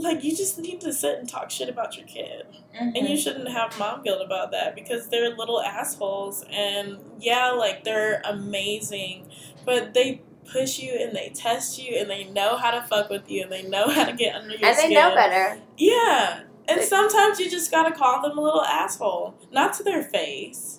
like 0.00 0.22
you 0.24 0.34
just 0.36 0.58
need 0.58 0.80
to 0.82 0.92
sit 0.92 1.18
and 1.18 1.28
talk 1.28 1.50
shit 1.50 1.68
about 1.68 1.96
your 1.96 2.06
kid. 2.06 2.46
And 2.78 2.94
Mm-hmm. 2.94 3.06
you 3.06 3.16
shouldn't 3.16 3.48
have 3.48 3.76
mom 3.78 4.02
guilt 4.02 4.22
about 4.24 4.52
that 4.52 4.74
because 4.74 5.08
they're 5.08 5.34
little 5.36 5.60
assholes. 5.60 6.44
And 6.50 6.98
yeah, 7.18 7.50
like 7.50 7.84
they're 7.84 8.20
amazing, 8.24 9.28
but 9.64 9.94
they 9.94 10.22
push 10.50 10.78
you 10.78 10.92
and 10.98 11.14
they 11.14 11.30
test 11.34 11.78
you 11.78 11.96
and 11.98 12.08
they 12.08 12.24
know 12.24 12.56
how 12.56 12.70
to 12.70 12.82
fuck 12.86 13.10
with 13.10 13.28
you 13.30 13.42
and 13.42 13.52
they 13.52 13.62
know 13.62 13.88
how 13.90 14.04
to 14.04 14.12
get 14.12 14.34
under 14.34 14.54
your 14.54 14.72
skin. 14.72 14.84
and 14.84 14.90
they 14.90 14.94
know 14.94 15.14
better. 15.14 15.60
Yeah. 15.76 16.40
And 16.68 16.82
sometimes 16.82 17.40
you 17.40 17.50
just 17.50 17.70
gotta 17.70 17.94
call 17.94 18.22
them 18.22 18.36
a 18.38 18.40
little 18.42 18.62
asshole. 18.62 19.34
Not 19.50 19.72
to 19.74 19.82
their 19.82 20.02
face. 20.02 20.77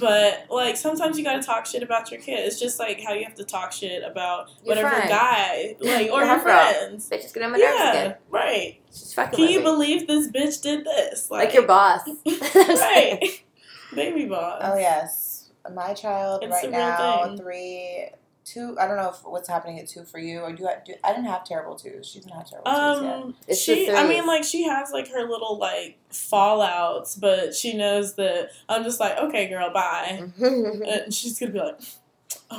But 0.00 0.46
like 0.48 0.76
sometimes 0.76 1.18
you 1.18 1.24
gotta 1.24 1.42
talk 1.42 1.66
shit 1.66 1.82
about 1.82 2.10
your 2.10 2.20
kid. 2.20 2.40
It's 2.46 2.58
just 2.58 2.78
like 2.78 3.00
how 3.02 3.12
you 3.12 3.24
have 3.24 3.34
to 3.36 3.44
talk 3.44 3.72
shit 3.72 4.02
about 4.02 4.48
Your 4.64 4.74
whatever 4.74 4.88
friend. 4.90 5.08
guy, 5.08 5.76
like 5.80 5.84
or 5.84 5.88
Your 5.90 6.08
your 6.08 6.24
homegirl. 6.24 6.42
friends. 6.42 7.10
Bitches 7.10 7.34
get 7.34 7.42
on 7.42 7.52
my 7.52 7.58
nerves 7.58 7.74
Yeah, 7.78 7.90
again. 7.90 8.14
right. 8.30 8.80
She's 8.90 9.12
fucking 9.14 9.36
Can 9.38 9.48
you 9.52 9.58
me. 9.58 9.64
believe 9.64 10.06
this 10.06 10.28
bitch 10.28 10.62
did 10.62 10.84
this? 10.84 11.30
like 11.30 11.52
your 11.54 11.66
boss. 11.66 12.00
right. 12.26 13.20
Baby 13.94 14.24
boss. 14.24 14.62
Oh 14.64 14.76
yes, 14.78 15.50
my 15.74 15.92
child 15.92 16.42
It's 16.42 16.50
right 16.52 16.70
now 16.70 17.26
thing. 17.26 17.36
three, 17.36 18.06
two. 18.44 18.76
I 18.80 18.86
don't 18.86 18.96
know 18.96 19.10
if 19.10 19.16
what's 19.24 19.48
happening 19.48 19.78
at 19.78 19.88
two 19.88 20.04
for 20.04 20.18
you, 20.18 20.40
or 20.40 20.52
do, 20.52 20.66
I, 20.66 20.76
do 20.84 20.94
I 21.04 21.12
didn't 21.12 21.26
have 21.26 21.44
terrible 21.44 21.76
twos. 21.76 22.06
She 22.08 22.20
didn't 22.20 22.32
have 22.34 22.48
terrible 22.48 22.70
twos 22.70 23.02
yet. 23.04 23.14
Um, 23.14 23.34
It's 23.48 23.60
she. 23.60 23.90
I 23.90 24.06
mean, 24.06 24.26
like 24.26 24.44
she 24.44 24.64
has 24.64 24.90
like 24.92 25.08
her 25.12 25.22
little 25.28 25.58
like 25.58 25.98
fallouts, 26.10 27.18
but 27.20 27.54
she 27.54 27.74
knows 27.76 28.14
that 28.14 28.50
I'm 28.68 28.84
just 28.84 29.00
like, 29.00 29.16
okay, 29.18 29.48
girl, 29.48 29.72
bye. 29.72 30.22
And 30.40 31.12
she's 31.12 31.38
gonna 31.38 31.52
be 31.52 31.58
like, 31.58 31.78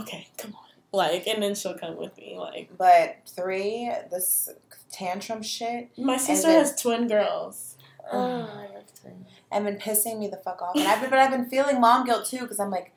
okay, 0.01 0.27
come 0.37 0.53
on, 0.55 0.61
like, 0.91 1.27
and 1.27 1.41
then 1.43 1.55
she'll 1.55 1.77
come 1.77 1.97
with 1.97 2.15
me. 2.17 2.35
Like, 2.37 2.69
But 2.77 3.17
three, 3.27 3.91
this 4.11 4.49
tantrum 4.91 5.41
shit, 5.41 5.89
my 5.97 6.17
sister 6.17 6.47
then- 6.47 6.59
has 6.59 6.79
twin 6.81 7.07
girls. 7.07 7.77
oh, 8.11 8.17
I 8.19 8.73
love 8.73 8.83
twins. 9.01 9.27
and 9.51 9.65
been 9.65 9.77
pissing 9.77 10.19
me 10.19 10.27
the 10.27 10.37
fuck 10.37 10.61
off. 10.61 10.75
And 10.75 10.87
I've 10.87 11.01
been, 11.01 11.09
but 11.09 11.19
I've 11.19 11.31
been 11.31 11.49
feeling 11.49 11.79
mom 11.79 12.05
guilt 12.05 12.25
too 12.25 12.39
because 12.39 12.59
I'm 12.59 12.69
like, 12.71 12.91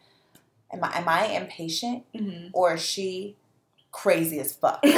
am 0.76 0.84
I 0.84 0.98
am 0.98 1.08
I 1.08 1.26
impatient 1.36 2.04
Mm-hmm. 2.14 2.48
or 2.52 2.74
is 2.74 2.84
she 2.84 3.36
crazy 3.92 4.38
as 4.40 4.52
fuck? 4.54 4.80
like 4.84 4.96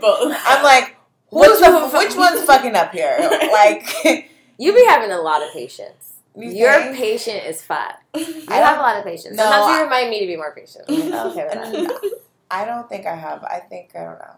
both. 0.00 0.36
I'm 0.46 0.62
like, 0.62 0.96
who's 1.30 1.60
the, 1.60 1.90
which 1.98 2.16
one's 2.16 2.42
fucking 2.44 2.74
up 2.74 2.92
here? 2.92 3.18
Like, 3.52 4.30
You 4.58 4.74
be 4.74 4.84
having 4.86 5.10
a 5.10 5.20
lot 5.20 5.42
of 5.42 5.52
patience. 5.52 6.14
you 6.36 6.50
Your 6.50 6.72
think? 6.80 6.96
patient 6.96 7.44
is 7.46 7.62
fat. 7.62 8.02
You 8.14 8.44
I 8.48 8.56
have 8.56 8.78
a 8.78 8.82
lot 8.82 8.96
of 8.98 9.04
patience. 9.04 9.36
No, 9.36 9.44
Sometimes 9.44 9.64
I- 9.66 9.76
you 9.78 9.84
remind 9.84 10.10
me 10.10 10.20
to 10.20 10.26
be 10.26 10.36
more 10.36 10.54
patient. 10.54 10.84
I'm 10.88 11.10
like, 11.10 11.26
okay, 11.32 11.44
with 11.44 11.74
And 11.74 11.86
that. 11.86 12.10
I 12.50 12.64
don't 12.64 12.88
think 12.88 13.06
I 13.06 13.14
have. 13.14 13.44
I 13.44 13.60
think 13.60 13.92
I 13.94 14.04
don't 14.04 14.18
know. 14.18 14.34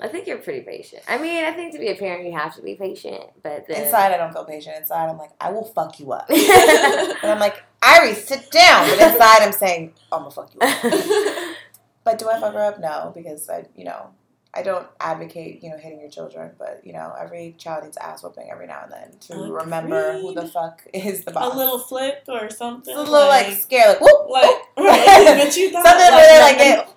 I 0.00 0.06
think 0.08 0.28
you're 0.28 0.38
pretty 0.38 0.60
patient. 0.60 1.02
I 1.08 1.18
mean, 1.18 1.44
I 1.44 1.52
think 1.52 1.72
to 1.72 1.78
be 1.78 1.88
a 1.88 1.96
parent, 1.96 2.24
you 2.24 2.32
have 2.32 2.54
to 2.54 2.62
be 2.62 2.76
patient, 2.76 3.24
but 3.42 3.66
then 3.66 3.84
Inside, 3.84 4.12
I 4.12 4.16
don't 4.16 4.32
feel 4.32 4.44
patient. 4.44 4.76
Inside, 4.76 5.08
I'm 5.10 5.18
like, 5.18 5.32
I 5.40 5.50
will 5.50 5.64
fuck 5.64 5.98
you 5.98 6.12
up. 6.12 6.28
And 6.30 7.32
I'm 7.32 7.40
like, 7.40 7.64
Irie, 7.82 8.14
sit 8.14 8.50
down. 8.50 8.88
But 8.88 9.12
inside, 9.12 9.42
I'm 9.42 9.52
saying, 9.52 9.94
I'm 10.12 10.20
gonna 10.20 10.30
fuck 10.30 10.52
you 10.54 10.60
up. 10.60 11.54
But 12.04 12.18
do 12.18 12.26
I 12.30 12.40
fuck 12.40 12.54
her 12.54 12.60
up? 12.64 12.80
No, 12.80 13.12
because 13.14 13.50
I, 13.50 13.66
you 13.76 13.84
know, 13.84 14.06
I 14.54 14.62
don't 14.62 14.86
advocate, 14.98 15.62
you 15.62 15.68
know, 15.68 15.76
hitting 15.76 16.00
your 16.00 16.08
children. 16.08 16.52
But 16.58 16.80
you 16.82 16.94
know, 16.94 17.12
every 17.20 17.54
child 17.58 17.84
needs 17.84 17.98
ass 17.98 18.22
whooping 18.22 18.48
every 18.50 18.66
now 18.66 18.84
and 18.84 18.92
then 18.92 19.18
to 19.28 19.52
remember 19.52 20.18
who 20.18 20.32
the 20.32 20.48
fuck 20.48 20.80
is 20.94 21.24
the 21.24 21.32
boss. 21.32 21.52
a 21.52 21.56
little 21.56 21.78
flick 21.78 22.22
or 22.26 22.48
something. 22.48 22.94
It's 22.96 22.98
a 22.98 23.12
little 23.12 23.28
like, 23.28 23.52
scare, 23.58 23.88
like 23.88 24.00
whoop, 24.00 24.30
like, 24.30 24.44
whoop. 24.48 24.62
right, 24.86 25.36
but 25.44 25.54
you 25.54 25.70
thought, 25.72 25.84
something 25.84 26.14
where 26.14 26.26
they 26.28 26.40
like 26.40 26.56
nothing- 26.56 26.72
get 26.76 26.86
whoop. 26.86 26.94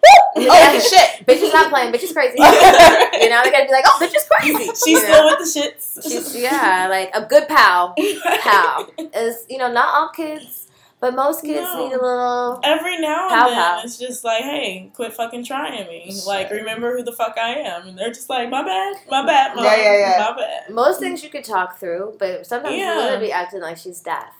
Oh 0.49 0.79
shit! 0.79 1.27
bitch 1.27 1.43
is 1.43 1.51
not 1.53 1.69
playing. 1.69 1.91
Bitch 1.91 2.03
is 2.03 2.13
crazy. 2.13 2.35
you 2.37 3.29
know, 3.29 3.43
they 3.43 3.51
gotta 3.51 3.65
be 3.65 3.71
like, 3.71 3.83
oh, 3.85 3.97
bitch 4.01 4.15
is 4.15 4.25
crazy. 4.31 4.65
She's 4.67 4.87
You 4.87 4.99
still 4.99 5.27
know? 5.29 5.35
with 5.37 5.53
the 5.53 5.59
shits. 5.59 6.03
She's 6.03 6.35
yeah, 6.41 6.87
like 6.89 7.11
a 7.13 7.25
good 7.25 7.49
pal. 7.49 7.93
Pal 8.41 8.89
is 9.13 9.45
you 9.49 9.57
know 9.57 9.69
not 9.71 9.93
all 9.93 10.09
kids, 10.15 10.69
but 11.01 11.13
most 11.15 11.41
kids 11.43 11.61
No. 11.73 11.77
need 11.83 11.93
a 11.93 12.01
little. 12.01 12.59
Every 12.63 12.97
now 12.99 13.23
and 13.23 13.29
Pow 13.29 13.47
then, 13.49 13.57
pow. 13.57 13.81
it's 13.83 13.97
just 13.97 14.23
like, 14.23 14.43
hey, 14.43 14.89
quit 14.93 15.11
fucking 15.13 15.43
trying 15.43 15.85
me. 15.87 16.11
Shit. 16.13 16.25
Like, 16.25 16.49
remember 16.51 16.95
who 16.95 17.03
the 17.03 17.11
fuck 17.11 17.37
I 17.37 17.55
am. 17.55 17.87
And 17.89 17.97
they're 17.97 18.09
just 18.13 18.29
like, 18.29 18.49
my 18.49 18.63
bad, 18.63 18.95
my 19.09 19.25
bad, 19.25 19.55
mom, 19.55 19.65
Yeah, 19.65 19.75
yeah, 19.75 19.97
yeah. 19.99 20.27
my 20.31 20.37
bad. 20.37 20.69
Most 20.73 20.99
things 21.01 21.23
you 21.23 21.29
could 21.29 21.43
talk 21.43 21.77
through, 21.79 22.15
but 22.19 22.45
sometimes 22.47 22.75
Yeah. 22.77 22.93
you 22.93 22.99
literally 23.01 23.25
be 23.27 23.31
acting 23.33 23.61
like 23.61 23.77
she's 23.77 23.99
deaf. 23.99 24.33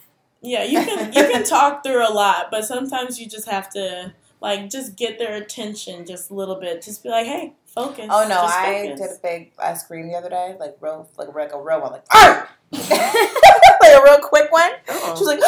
Yeah, 0.43 0.63
you 0.63 0.79
can 0.85 1.13
you 1.13 1.23
can 1.29 1.43
talk 1.57 1.83
through 1.83 2.07
a 2.07 2.13
lot, 2.13 2.49
but 2.51 2.63
sometimes 2.65 3.19
you 3.19 3.27
just 3.27 3.47
have 3.49 3.69
to 3.73 4.13
like 4.39 4.69
just 4.71 4.95
get 4.95 5.19
their 5.19 5.35
attention 5.35 6.03
just 6.05 6.31
a 6.31 6.33
little 6.33 6.55
bit. 6.55 6.81
Just 6.81 7.03
be 7.03 7.09
like, 7.09 7.27
hey, 7.27 7.53
focus. 7.67 8.07
Oh 8.09 8.23
no, 8.27 8.41
Just 8.41 8.55
I 8.57 8.83
focus. 8.87 8.99
did 8.99 9.09
a 9.11 9.19
big 9.21 9.51
I 9.59 9.73
screamed 9.75 10.09
the 10.09 10.15
other 10.17 10.29
day, 10.29 10.55
like 10.59 10.77
real, 10.79 11.07
like 11.17 11.33
like 11.35 11.53
a 11.53 11.61
real 11.61 11.81
one, 11.81 11.91
like 11.91 12.05
"Arr!" 12.11 12.49
like 12.71 13.93
a 13.93 14.01
real 14.03 14.17
quick 14.19 14.51
one. 14.51 14.71
Oh. 14.89 15.13
She 15.15 15.23
was 15.23 15.27
like, 15.27 15.39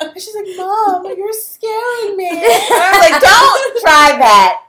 and 0.00 0.12
she's 0.20 0.34
like, 0.34 0.46
Mom, 0.56 1.04
you're 1.06 1.32
scaring 1.32 2.16
me. 2.16 2.28
And 2.28 2.40
I 2.42 2.90
was 2.92 3.10
like, 3.10 3.20
Don't 3.22 3.80
try 3.80 4.18
that. 4.18 4.62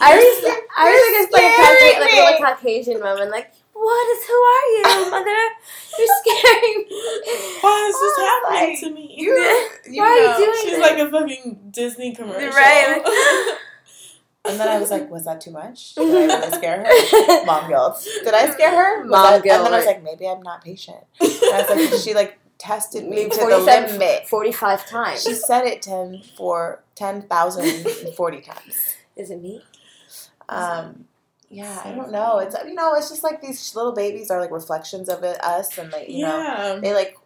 I 0.00 0.16
was, 0.16 0.62
I 0.76 0.88
was 0.88 1.30
like, 1.32 1.42
a, 1.42 2.00
like 2.00 2.12
a 2.12 2.24
little 2.24 2.46
Caucasian 2.46 3.00
woman, 3.00 3.30
like, 3.30 3.52
what 3.72 4.08
is, 4.16 4.26
who 4.26 4.34
are 4.34 4.66
you, 4.76 5.10
mother? 5.10 5.40
You're 5.98 6.16
scaring 6.20 6.84
me. 6.88 6.96
Why 7.60 7.86
is 7.88 7.94
this 7.94 8.12
oh, 8.18 8.42
was 8.42 8.50
happening 8.50 8.70
like, 8.70 8.80
to 8.80 8.90
me? 8.90 9.14
You, 9.18 9.32
you 9.90 10.02
Why 10.02 10.08
are 10.08 10.16
you 10.16 10.26
know. 10.26 10.36
doing 10.38 10.58
She's 10.62 10.70
this? 10.72 10.80
like 10.80 10.98
a 10.98 11.10
fucking 11.10 11.58
Disney 11.70 12.14
commercial. 12.14 12.50
Right, 12.50 13.02
like- 13.04 13.58
And 14.44 14.58
then 14.60 14.68
I 14.68 14.78
was 14.78 14.90
like, 14.90 15.10
Was 15.10 15.24
that 15.26 15.40
too 15.40 15.50
much? 15.50 15.94
Did 15.94 16.08
I 16.08 16.36
really 16.36 16.52
scare 16.56 16.84
her? 16.84 17.44
Mom 17.46 17.68
guilt. 17.68 18.06
Did 18.24 18.32
I 18.34 18.50
scare 18.50 18.70
her? 18.70 19.02
Was 19.02 19.10
Mom 19.10 19.32
that- 19.32 19.42
guilt, 19.44 19.56
And 19.58 19.66
then 19.66 19.74
I 19.74 19.76
was 19.78 19.86
like, 19.86 20.02
Maybe 20.02 20.26
I'm 20.28 20.42
not 20.42 20.64
patient. 20.64 20.98
And 21.20 21.30
I 21.30 21.64
was 21.68 21.92
like, 21.92 22.00
She 22.00 22.14
like 22.14 22.38
tested 22.60 23.08
me 23.08 23.28
to 23.28 23.36
the 23.36 23.58
limit. 23.58 24.28
45 24.28 24.86
times. 24.86 25.22
She 25.24 25.34
said 25.34 25.64
it 25.64 25.82
10 25.82 26.22
for 26.36 26.82
10,040 26.94 28.40
times. 28.42 28.94
Is 29.16 29.30
it 29.30 29.42
me? 29.42 29.62
Um, 30.48 31.06
yeah, 31.48 31.80
I 31.84 31.92
don't 31.92 32.12
know. 32.12 32.38
It's 32.38 32.56
you 32.64 32.74
know, 32.74 32.94
it's 32.94 33.08
just 33.08 33.24
like 33.24 33.40
these 33.40 33.74
little 33.74 33.92
babies 33.92 34.30
are 34.30 34.40
like 34.40 34.52
reflections 34.52 35.08
of 35.08 35.24
it, 35.24 35.42
us, 35.42 35.76
and 35.78 35.90
like 35.90 36.08
you 36.08 36.24
know, 36.24 36.78
they 36.80 36.94
like 36.94 37.16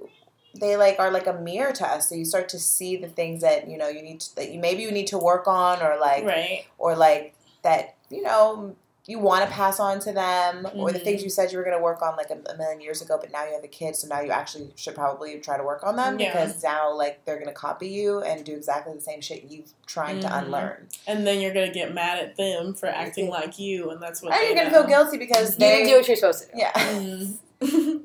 they 0.59 0.77
like 0.77 0.99
are 0.99 1.11
like 1.11 1.27
a 1.27 1.35
mirror 1.35 1.73
to 1.73 1.87
us. 1.87 2.09
So 2.09 2.15
you 2.15 2.25
start 2.25 2.49
to 2.51 2.59
see 2.59 2.97
the 2.97 3.09
things 3.09 3.43
that 3.43 3.69
you 3.69 3.77
know 3.77 3.89
you 3.89 4.03
need 4.03 4.21
to, 4.21 4.37
that 4.37 4.51
you 4.51 4.59
maybe 4.59 4.83
you 4.83 4.91
need 4.91 5.09
to 5.09 5.19
work 5.19 5.47
on, 5.47 5.83
or 5.83 5.99
like 6.01 6.25
right. 6.25 6.65
or 6.79 6.97
like 6.97 7.35
that 7.63 7.97
you 8.11 8.23
know 8.23 8.75
you 9.07 9.19
want 9.19 9.45
to 9.47 9.51
pass 9.55 9.79
on 9.79 10.01
to 10.01 10.13
them, 10.13 10.67
or 10.75 10.91
the 10.91 10.99
things 10.99 11.23
you 11.23 11.29
said 11.29 11.53
you 11.53 11.59
were 11.59 11.65
going 11.65 11.77
to 11.77 11.83
work 11.83 12.01
on 12.01 12.17
like 12.17 12.31
a, 12.31 12.39
a 12.51 12.57
million 12.57 12.81
years 12.81 13.03
ago, 13.03 13.19
but 13.21 13.31
now 13.31 13.45
you 13.45 13.53
have 13.53 13.63
a 13.63 13.69
kid, 13.69 13.95
so 13.95 14.07
now 14.09 14.21
you 14.21 14.31
actually 14.31 14.71
should 14.77 14.95
probably 14.95 15.39
try 15.41 15.59
to 15.59 15.63
work 15.63 15.85
on 15.85 15.97
them 15.97 16.19
Yeah. 16.19 16.33
because 16.33 16.63
now 16.63 16.91
like 16.95 17.23
they're 17.27 17.37
going 17.37 17.49
to 17.49 17.53
copy 17.53 17.89
you 17.89 18.21
and 18.23 18.45
do 18.47 18.55
exactly 18.57 18.95
the 18.95 19.03
same 19.03 19.21
shit 19.21 19.45
you've 19.51 19.73
trying 19.87 20.21
to 20.21 20.29
Mhm. 20.29 20.45
unlearn. 20.45 20.89
And 21.07 21.27
then 21.27 21.41
you're 21.41 21.53
gonna 21.53 21.71
get 21.73 21.93
mad 21.93 22.19
at 22.19 22.37
them 22.37 22.73
for 22.73 22.87
acting 22.87 23.29
like 23.29 23.59
you, 23.59 23.91
and 23.91 24.03
that's 24.03 24.23
what. 24.23 24.33
And 24.33 24.41
they 24.41 24.47
you're 24.47 24.55
going 24.57 24.69
to 24.69 24.73
feel 24.73 24.87
guilty 24.87 25.19
because 25.19 25.53
You 25.53 25.59
didn't 25.59 25.89
do 25.89 25.97
what 25.97 26.09
you're 26.09 26.17
supposed 26.17 26.41
to 26.45 26.53
do. 26.53 26.59
yeah. 26.59 26.73
Mhm. 26.73 27.39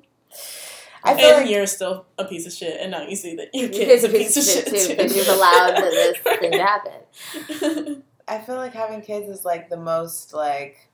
I 1.01 1.15
feel 1.15 1.29
and 1.29 1.37
like 1.43 1.49
you're 1.49 1.65
still 1.65 2.05
a 2.17 2.25
piece 2.25 2.45
of 2.45 2.51
shit, 2.51 2.77
and 2.81 2.91
now 2.91 3.03
you 3.03 3.15
see 3.15 3.35
that 3.37 3.47
your 3.53 3.69
Your 3.69 3.85
kid's 3.85 4.03
a 4.03 4.09
piece 4.09 4.35
of 4.35 4.43
shit 4.43 4.65
too, 4.65 4.71
too. 4.75 4.87
because 4.97 5.15
you've 5.15 5.29
allowed 5.29 5.77
this 5.77 6.17
thing 6.17 6.51
to 6.51 6.57
happen. 6.61 8.03
I 8.27 8.39
feel 8.39 8.57
like 8.57 8.73
having 8.73 9.01
kids 9.01 9.29
is 9.29 9.45
like 9.45 9.69
the 9.69 9.77
most 9.77 10.33
like 10.33 10.88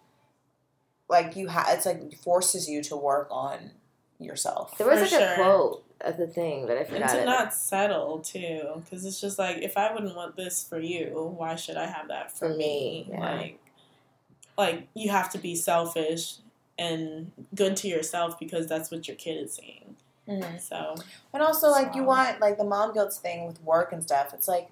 like 1.09 1.35
you 1.35 1.47
have 1.47 1.67
it's 1.69 1.85
like 1.85 2.15
forces 2.17 2.67
you 2.69 2.81
to 2.83 2.95
work 2.95 3.27
on 3.31 3.71
yourself. 4.19 4.77
There 4.77 4.87
was 4.87 5.09
For 5.11 5.17
like 5.19 5.29
a 5.29 5.35
quote 5.35 5.83
of 6.01 6.17
the 6.17 6.27
thing 6.27 6.67
that 6.67 6.77
I 6.77 6.83
forgot. 6.83 7.01
and 7.01 7.09
to 7.11 7.21
it. 7.21 7.25
not 7.25 7.53
settle 7.53 8.19
too, 8.19 8.81
because 8.83 9.05
it's 9.05 9.19
just 9.21 9.37
like 9.39 9.57
if 9.57 9.77
I 9.77 9.93
wouldn't 9.93 10.15
want 10.15 10.35
this 10.35 10.63
for 10.67 10.79
you, 10.79 11.33
why 11.37 11.55
should 11.55 11.77
I 11.77 11.87
have 11.87 12.07
that 12.09 12.31
for, 12.31 12.49
For 12.49 12.55
me, 12.55 12.55
me? 12.57 13.07
yeah. 13.11 13.19
Like, 13.35 13.59
like 14.57 14.87
you 14.93 15.09
have 15.09 15.29
to 15.31 15.37
be 15.37 15.55
selfish 15.55 16.35
and 16.77 17.31
good 17.53 17.75
to 17.77 17.87
yourself 17.87 18.37
because 18.39 18.67
that's 18.67 18.91
what 18.91 19.07
your 19.07 19.15
kid 19.17 19.43
is 19.43 19.53
seeing. 19.55 19.95
Mm-hmm. 20.27 20.57
So 20.57 20.95
And 21.33 21.43
also 21.43 21.69
like 21.69 21.93
you 21.95 22.03
want 22.03 22.39
like 22.39 22.57
the 22.57 22.63
mom 22.63 22.93
guilt 22.93 23.13
thing 23.13 23.45
with 23.45 23.61
work 23.63 23.91
and 23.93 24.01
stuff. 24.01 24.33
It's 24.33 24.47
like 24.47 24.69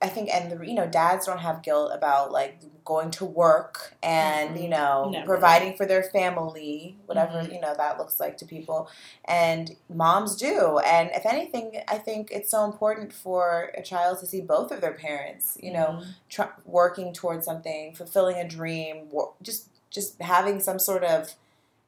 I 0.00 0.08
think, 0.08 0.28
and 0.32 0.50
the, 0.50 0.64
you 0.66 0.74
know, 0.74 0.86
dads 0.86 1.26
don't 1.26 1.38
have 1.40 1.62
guilt 1.62 1.90
about 1.92 2.30
like 2.30 2.60
going 2.84 3.10
to 3.10 3.24
work 3.24 3.94
and 4.02 4.58
you 4.58 4.68
know 4.68 5.10
Never. 5.12 5.26
providing 5.26 5.76
for 5.76 5.84
their 5.84 6.02
family, 6.04 6.96
whatever 7.06 7.42
Mhm. 7.42 7.52
you 7.52 7.60
know 7.60 7.74
that 7.74 7.98
looks 7.98 8.18
like 8.20 8.36
to 8.38 8.46
people, 8.46 8.88
and 9.24 9.76
moms 9.90 10.36
do. 10.36 10.78
And 10.78 11.10
if 11.12 11.26
anything, 11.26 11.82
I 11.88 11.98
think 11.98 12.30
it's 12.30 12.50
so 12.50 12.64
important 12.64 13.12
for 13.12 13.72
a 13.76 13.82
child 13.82 14.20
to 14.20 14.26
see 14.26 14.40
both 14.40 14.70
of 14.70 14.80
their 14.80 14.94
parents, 14.94 15.58
you 15.60 15.72
know, 15.72 15.86
Mhm. 16.00 16.06
tr- 16.28 16.60
working 16.64 17.12
towards 17.12 17.44
something, 17.44 17.94
fulfilling 17.94 18.36
a 18.36 18.46
dream, 18.48 19.10
just 19.42 19.68
just 19.90 20.20
having 20.20 20.60
some 20.60 20.78
sort 20.78 21.02
of, 21.02 21.34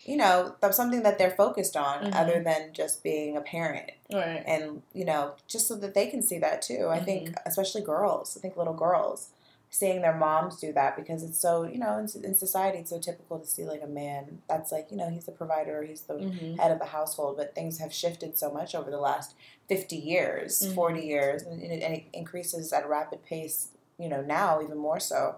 you 0.05 0.17
know, 0.17 0.55
th- 0.61 0.73
something 0.73 1.03
that 1.03 1.19
they're 1.19 1.31
focused 1.31 1.77
on, 1.77 2.05
Mhm. 2.05 2.15
other 2.15 2.43
than 2.43 2.73
just 2.73 3.03
being 3.03 3.37
a 3.37 3.41
parent 3.41 3.91
right. 4.13 4.43
and 4.47 4.83
you 4.95 5.05
know 5.05 5.33
just 5.47 5.69
so 5.69 5.77
that 5.77 5.95
they 5.95 6.07
can 6.09 6.21
see 6.23 6.39
that 6.39 6.61
too 6.63 6.89
i 6.91 6.99
think 6.99 7.33
especially 7.47 7.81
girls 7.83 8.37
i 8.37 8.41
think 8.41 8.57
little 8.57 8.73
girls 8.75 9.29
seeing 9.73 10.03
their 10.03 10.15
moms 10.17 10.59
do 10.59 10.73
that 10.73 10.97
because 10.97 11.23
it's 11.23 11.39
so 11.39 11.63
you 11.63 11.79
know 11.79 11.97
in, 11.99 12.09
in 12.25 12.35
society 12.35 12.79
it's 12.79 12.91
so 12.91 12.99
typical 12.99 13.39
to 13.39 13.47
see 13.47 13.63
like 13.65 13.83
a 13.83 13.87
man 13.87 14.43
that's 14.49 14.73
like 14.73 14.91
you 14.91 14.97
know 14.97 15.09
he's 15.11 15.27
the 15.27 15.33
provider 15.33 15.83
he's 15.85 16.03
the 16.03 16.15
Mhm. 16.15 16.59
head 16.59 16.73
of 16.73 16.79
the 16.81 16.87
household 16.87 17.37
but 17.37 17.55
things 17.55 17.79
have 17.79 17.93
shifted 17.93 18.37
so 18.37 18.51
much 18.51 18.75
over 18.75 18.91
the 18.91 18.99
last 18.99 19.35
50 19.69 19.95
years 19.97 20.61
Mhm. 20.63 20.75
40 20.75 21.01
years 21.07 21.43
and 21.45 21.63
and 21.63 21.95
it 21.95 22.05
increases 22.13 22.73
at 22.73 22.85
a 22.85 22.89
rapid 22.89 23.23
pace 23.25 23.69
you 23.99 24.09
know 24.09 24.23
now 24.23 24.61
even 24.61 24.77
more 24.79 24.99
so 24.99 25.37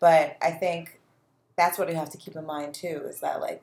but 0.00 0.36
i 0.40 0.50
think 0.50 1.00
that's 1.56 1.78
what 1.78 1.88
we 1.88 1.94
have 1.94 2.10
to 2.10 2.18
keep 2.18 2.34
in 2.36 2.46
mind 2.46 2.72
too 2.74 3.02
is 3.06 3.20
that 3.20 3.40
like 3.42 3.62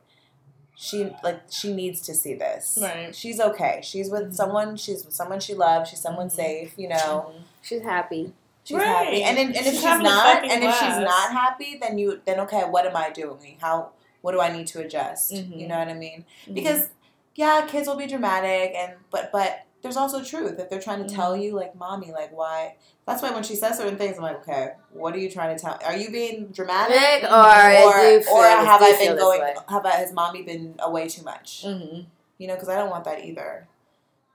she 0.76 1.11
like 1.24 1.41
she 1.49 1.74
needs 1.74 2.01
to 2.01 2.13
see 2.15 2.34
this 2.34 2.80
Right. 2.82 3.15
she's 3.15 3.39
okay 3.39 3.80
she's 3.84 4.09
with 4.09 4.30
Mhm. 4.32 4.36
someone 4.36 4.76
she's 4.76 5.05
with 5.05 5.13
someone 5.13 5.39
she 5.39 5.53
loves 5.53 5.89
she's 5.89 5.99
someone 6.01 6.28
Mhm. 6.28 6.32
safe 6.36 6.74
you 6.78 6.88
know 6.89 7.32
Mhm. 7.36 7.41
She's 7.61 7.82
happy. 7.84 8.34
she's 8.63 8.78
Right. 8.78 8.86
happy 8.88 9.24
and, 9.24 9.38
then, 9.38 9.47
and 9.47 9.55
if 9.55 9.63
She's 9.65 9.76
she's 9.76 9.84
not 9.84 10.34
fucking 10.36 10.51
and 10.51 10.63
if 10.63 10.74
she's 10.74 10.97
not 10.97 11.32
happy 11.32 11.78
then 11.80 11.97
you 11.97 12.21
then 12.26 12.39
okay 12.41 12.61
what 12.63 12.86
am 12.86 12.95
i 12.95 13.09
doing 13.09 13.57
how 13.61 13.89
what 14.21 14.32
do 14.32 14.39
i 14.41 14.51
need 14.51 14.67
to 14.67 14.80
adjust 14.82 15.32
you 15.32 15.67
know 15.67 15.78
what 15.78 15.88
i 15.89 15.93
mean 15.93 16.26
Mhm. 16.47 16.53
because 16.55 16.89
yeah 17.36 17.65
kids 17.67 17.88
will 17.88 17.95
be 17.97 18.07
dramatic 18.07 18.74
and 18.76 18.93
but 19.11 19.32
but 19.32 19.63
there's 19.84 19.97
also 19.97 20.23
truth 20.23 20.57
if 20.57 20.69
they're 20.69 20.81
trying 20.81 21.05
to 21.05 21.13
tell 21.13 21.34
Mhm. 21.38 21.43
you 21.43 21.51
like 21.53 21.75
mommy 21.75 22.11
like 22.11 22.36
why 22.36 22.75
that's 23.05 23.21
why 23.21 23.29
when 23.31 23.43
she 23.43 23.55
says 23.55 23.77
certain 23.77 23.97
things 23.97 24.17
i'm 24.17 24.23
like 24.23 24.38
okay 24.38 24.71
what 24.91 25.13
are 25.13 25.19
you 25.19 25.29
trying 25.29 25.55
to 25.55 25.61
tell 25.61 25.77
are 25.86 25.95
you 25.95 26.09
being 26.09 26.47
dramatic 26.47 27.23
or, 27.23 27.27
or, 27.29 28.21
feel, 28.23 28.34
or 28.34 28.43
have 28.45 28.81
i 28.81 28.95
been 28.97 29.15
going 29.17 29.41
have 29.69 29.86
I, 29.86 29.91
has 29.91 30.11
mommy 30.13 30.41
been 30.41 30.75
away 30.79 31.07
too 31.07 31.23
much 31.23 31.63
Mhm. 31.67 32.05
you 32.39 32.47
know 32.47 32.55
because 32.55 32.69
i 32.69 32.75
don't 32.75 32.89
want 32.89 33.03
that 33.03 33.23
either 33.23 33.67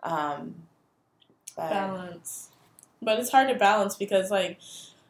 um 0.05 0.55
but, 1.57 1.71
balance. 1.71 2.51
But 3.03 3.19
it's 3.19 3.31
hard 3.31 3.49
to 3.49 3.55
balance 3.57 3.97
because 3.97 4.31
like 4.31 4.59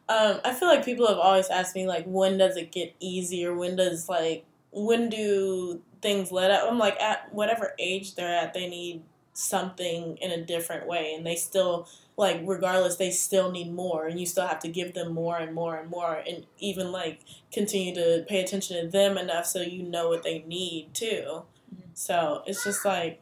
um, 0.07 0.39
I 0.43 0.53
feel 0.55 0.67
like 0.67 0.83
people 0.83 1.07
have 1.07 1.19
always 1.19 1.49
asked 1.49 1.75
me 1.75 1.85
like 1.85 2.05
when 2.05 2.39
does 2.39 2.57
it 2.57 2.71
get 2.71 2.95
easier? 2.99 3.53
When 3.53 3.75
does 3.75 4.09
like 4.09 4.45
when 4.71 5.09
do 5.09 5.81
things 6.01 6.31
let 6.31 6.49
up? 6.49 6.67
I'm 6.67 6.79
like 6.79 6.99
at 6.99 7.31
whatever 7.33 7.75
age 7.77 8.15
they're 8.15 8.33
at, 8.35 8.55
they 8.55 8.67
need 8.67 9.03
something 9.33 10.17
in 10.17 10.31
a 10.31 10.43
different 10.43 10.87
way, 10.87 11.13
and 11.15 11.25
they 11.25 11.35
still 11.35 11.87
like 12.17 12.41
regardless 12.45 12.97
they 12.97 13.11
still 13.11 13.51
need 13.51 13.71
more, 13.71 14.07
and 14.07 14.19
you 14.19 14.25
still 14.25 14.47
have 14.47 14.59
to 14.59 14.67
give 14.67 14.93
them 14.93 15.13
more 15.13 15.37
and 15.37 15.53
more 15.53 15.77
and 15.77 15.89
more, 15.89 16.21
and 16.27 16.45
even 16.57 16.91
like 16.91 17.21
continue 17.51 17.93
to 17.95 18.25
pay 18.27 18.43
attention 18.43 18.83
to 18.83 18.91
them 18.91 19.17
enough 19.17 19.45
so 19.45 19.61
you 19.61 19.83
know 19.83 20.09
what 20.09 20.23
they 20.23 20.43
need 20.47 20.93
too. 20.93 21.43
Mm-hmm. 21.73 21.89
So 21.93 22.43
it's 22.45 22.63
just 22.63 22.83
like 22.85 23.21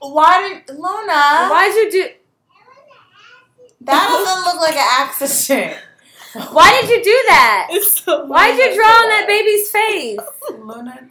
why 0.00 0.62
did 0.66 0.76
luna 0.76 1.48
Why'd 1.48 1.74
you 1.74 1.90
do? 1.90 2.08
that 3.82 4.08
doesn't 4.08 4.44
look 4.44 4.60
like 4.60 4.76
an 4.76 4.86
accident 5.00 5.76
Why 6.52 6.80
did 6.80 6.90
you 6.90 7.02
do 7.02 7.24
that? 7.28 7.68
it's 7.70 8.02
so 8.02 8.24
Why'd 8.26 8.56
you 8.56 8.74
draw 8.74 8.86
on 8.86 9.08
that 9.08 9.26
baby's 9.26 9.70
face? 9.70 10.18
luna 10.58 11.10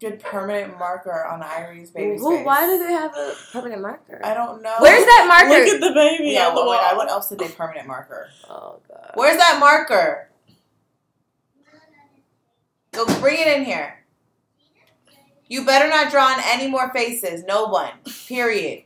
did 0.00 0.18
permanent 0.18 0.78
marker 0.78 1.24
on 1.26 1.42
Irie's 1.42 1.90
baby's 1.90 2.22
Well, 2.22 2.38
face. 2.38 2.46
why 2.46 2.66
do 2.66 2.78
they 2.78 2.92
have 2.92 3.14
a 3.14 3.34
permanent 3.52 3.82
marker? 3.82 4.20
I 4.24 4.32
don't 4.34 4.62
know. 4.62 4.76
Where's 4.80 5.04
that 5.04 5.26
marker? 5.28 5.50
Look 5.64 5.68
at 5.74 5.80
the 5.80 5.92
baby 5.92 6.30
Yeah, 6.30 6.48
on 6.48 6.54
the 6.54 6.62
wall. 6.62 6.70
like, 6.70 6.96
what 6.96 7.10
else 7.10 7.28
did 7.28 7.38
they 7.38 7.48
permanent 7.48 7.86
marker? 7.86 8.28
oh 8.48 8.80
god. 8.88 9.10
Where's 9.14 9.36
that 9.36 9.58
marker? 9.60 10.30
Go 12.92 13.04
bring 13.20 13.38
it 13.40 13.46
in 13.46 13.64
here. 13.64 13.98
You 15.48 15.64
better 15.64 15.88
not 15.88 16.10
draw 16.10 16.26
on 16.32 16.40
any 16.44 16.66
more 16.68 16.90
faces. 16.92 17.44
No 17.44 17.66
one. 17.66 17.90
Period. 18.26 18.84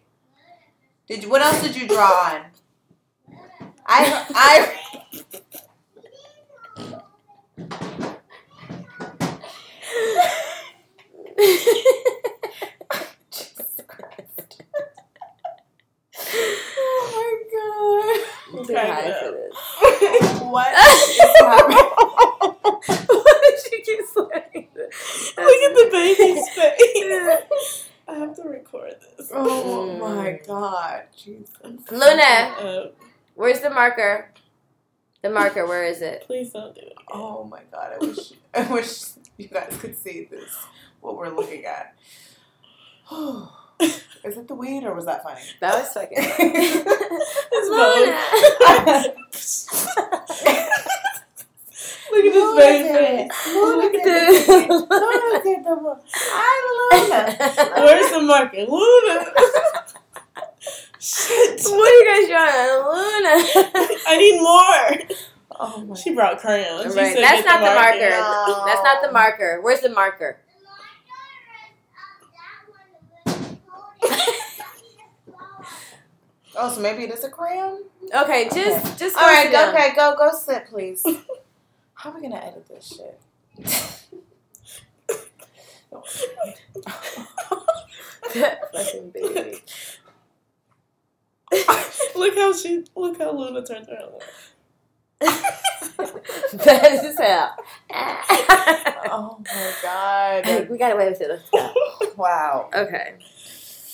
Did 1.07 1.23
you, 1.23 1.29
what 1.31 1.43
else 1.43 1.63
did 1.63 1.77
you 1.77 1.87
draw 1.87 2.07
on? 2.33 2.47
I 3.87 4.27
I 4.35 4.75
Oh 16.77 18.25
I'm 18.59 18.65
too 18.67 18.75
high 18.75 19.13
for 19.21 19.31
this. 19.33 19.55
my 19.81 20.41
god. 20.41 20.41
What 20.55 20.73
is 20.73 21.19
happening? 21.41 21.91
Why 23.09 23.41
did 23.43 23.59
she 23.65 23.83
keep 23.83 24.01
sliding? 24.13 24.69
Look 24.77 25.63
at 25.63 25.75
the 25.75 25.89
baby's 25.91 26.49
face. 26.51 27.89
I 28.07 28.15
have 28.15 28.37
to 28.37 28.43
record 28.43 28.95
this. 29.19 29.31
Oh 29.33 29.89
Mm. 29.89 30.01
my 30.01 30.41
god. 30.47 31.05
Jesus. 31.17 31.57
Luna, 31.91 32.91
where's 33.35 33.61
the 33.61 33.71
marker? 33.71 34.31
The 35.23 35.31
marker, 35.31 35.67
where 35.67 35.85
is 35.85 36.03
it? 36.03 36.25
please 36.27 36.51
don't 36.53 36.75
do 36.75 36.83
it. 36.83 36.87
again. 36.93 37.05
Oh 37.11 37.45
my 37.45 37.63
god, 37.73 37.95
I 37.95 37.99
wish 38.05 38.33
I 38.55 38.63
wish 38.73 39.03
you 39.39 39.49
guys 39.49 39.75
could 39.81 39.97
see 39.99 40.29
this 40.31 40.55
what 41.05 41.17
we're 41.19 41.29
looking 41.29 41.65
at. 41.67 41.95
Is 44.25 44.39
it 44.39 44.49
the 44.49 44.55
weed 44.55 44.85
or 44.85 44.95
was 44.95 45.05
that 45.05 45.23
funny? 45.23 45.41
That 45.61 45.75
was 45.79 45.93
fucking. 45.93 46.17
It's 46.17 47.69
Luna. 47.69 49.15
Look 52.11 52.25
at 52.25 52.33
this 52.33 52.55
baby 52.57 52.89
did 52.89 52.95
it. 52.95 53.33
face. 53.33 53.55
Luna 53.55 53.77
Look 53.83 53.95
at 53.95 54.01
it. 54.07 54.07
this. 54.07 54.49
Luna 54.49 55.43
did 55.43 55.65
the 55.65 55.77
mo- 55.77 56.01
I'm 56.33 56.65
Luna. 57.03 57.21
Where's 57.85 58.11
the 58.13 58.21
marker? 58.23 58.65
Luna. 58.69 59.17
Shit. 61.01 61.61
what 61.65 61.87
are 61.87 61.97
you 61.99 62.05
guys 62.09 62.29
drawing? 62.31 62.81
Luna. 62.87 63.35
I 64.09 64.17
need 64.17 64.41
more. 64.41 65.19
Oh 65.61 65.85
my 65.87 65.95
She 65.97 66.15
brought 66.15 66.39
crayons. 66.39 66.83
She 66.95 66.99
Right, 66.99 67.15
said 67.15 67.23
that's 67.23 67.45
not 67.47 67.61
the 67.61 67.75
marker. 67.75 68.11
No. 68.11 68.65
That's 68.65 68.83
not 68.83 69.03
the 69.03 69.13
marker. 69.13 69.61
Where's 69.63 69.81
the 69.81 69.91
marker? 69.91 70.39
Oh, 76.57 76.73
so 76.73 76.81
maybe 76.81 77.03
it 77.03 77.11
is 77.11 77.25
a 77.25 77.31
crayon? 77.31 77.83
Okay, 78.15 78.49
just 78.55 78.99
just 78.99 79.17
Alright, 79.17 79.51
down. 79.51 79.75
okay, 79.75 79.93
go 79.97 80.15
go 80.17 80.31
sit 80.33 80.67
please. 80.67 81.05
How 81.95 82.11
are 82.11 82.15
we 82.15 82.23
gonna 82.23 82.37
edit 82.37 82.69
this 82.69 82.87
shit? 82.87 83.21
That 88.35 88.73
fucking 88.73 89.11
baby. 89.11 89.63
look 92.17 92.35
how 92.35 92.53
she. 92.53 92.85
Look 92.97 93.19
how 93.19 93.33
Luna 93.33 93.65
turned 93.65 93.89
around. 93.89 94.21
That 95.21 97.05
is 97.05 97.19
hell. 97.19 97.57
Oh 99.17 99.39
my 99.45 99.73
god. 99.83 100.69
we 100.69 100.79
got 100.79 100.93
away 100.93 101.11
with 101.11 101.21
it. 101.21 102.17
Wow. 102.17 102.71
Okay. 102.75 103.15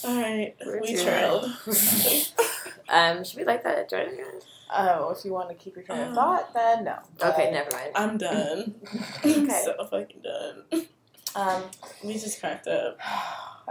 All 0.04 0.20
right, 0.20 0.54
We're 0.64 0.80
we 0.80 0.94
trailed. 0.94 1.50
Um, 2.92 3.22
should 3.22 3.38
we 3.38 3.44
like 3.44 3.62
that 3.62 3.78
at 3.78 3.88
joining 3.88 4.20
us? 4.20 4.44
Oh, 4.76 5.10
if 5.16 5.24
you 5.24 5.32
want 5.32 5.48
to 5.48 5.54
keep 5.54 5.76
your 5.76 5.84
train 5.84 6.00
of 6.00 6.12
thought, 6.12 6.52
then 6.52 6.82
no. 6.84 6.96
Okay, 7.22 7.52
never 7.52 7.70
mind. 7.70 7.92
I'm 7.94 8.18
done. 8.18 8.74
I'm 9.22 9.44
Okay. 9.44 9.62
so 9.64 9.86
fucking 9.88 10.22
done. 10.22 10.86
Um. 11.34 11.62
We 12.04 12.14
just 12.14 12.40
cracked 12.40 12.66
up. 12.66 12.98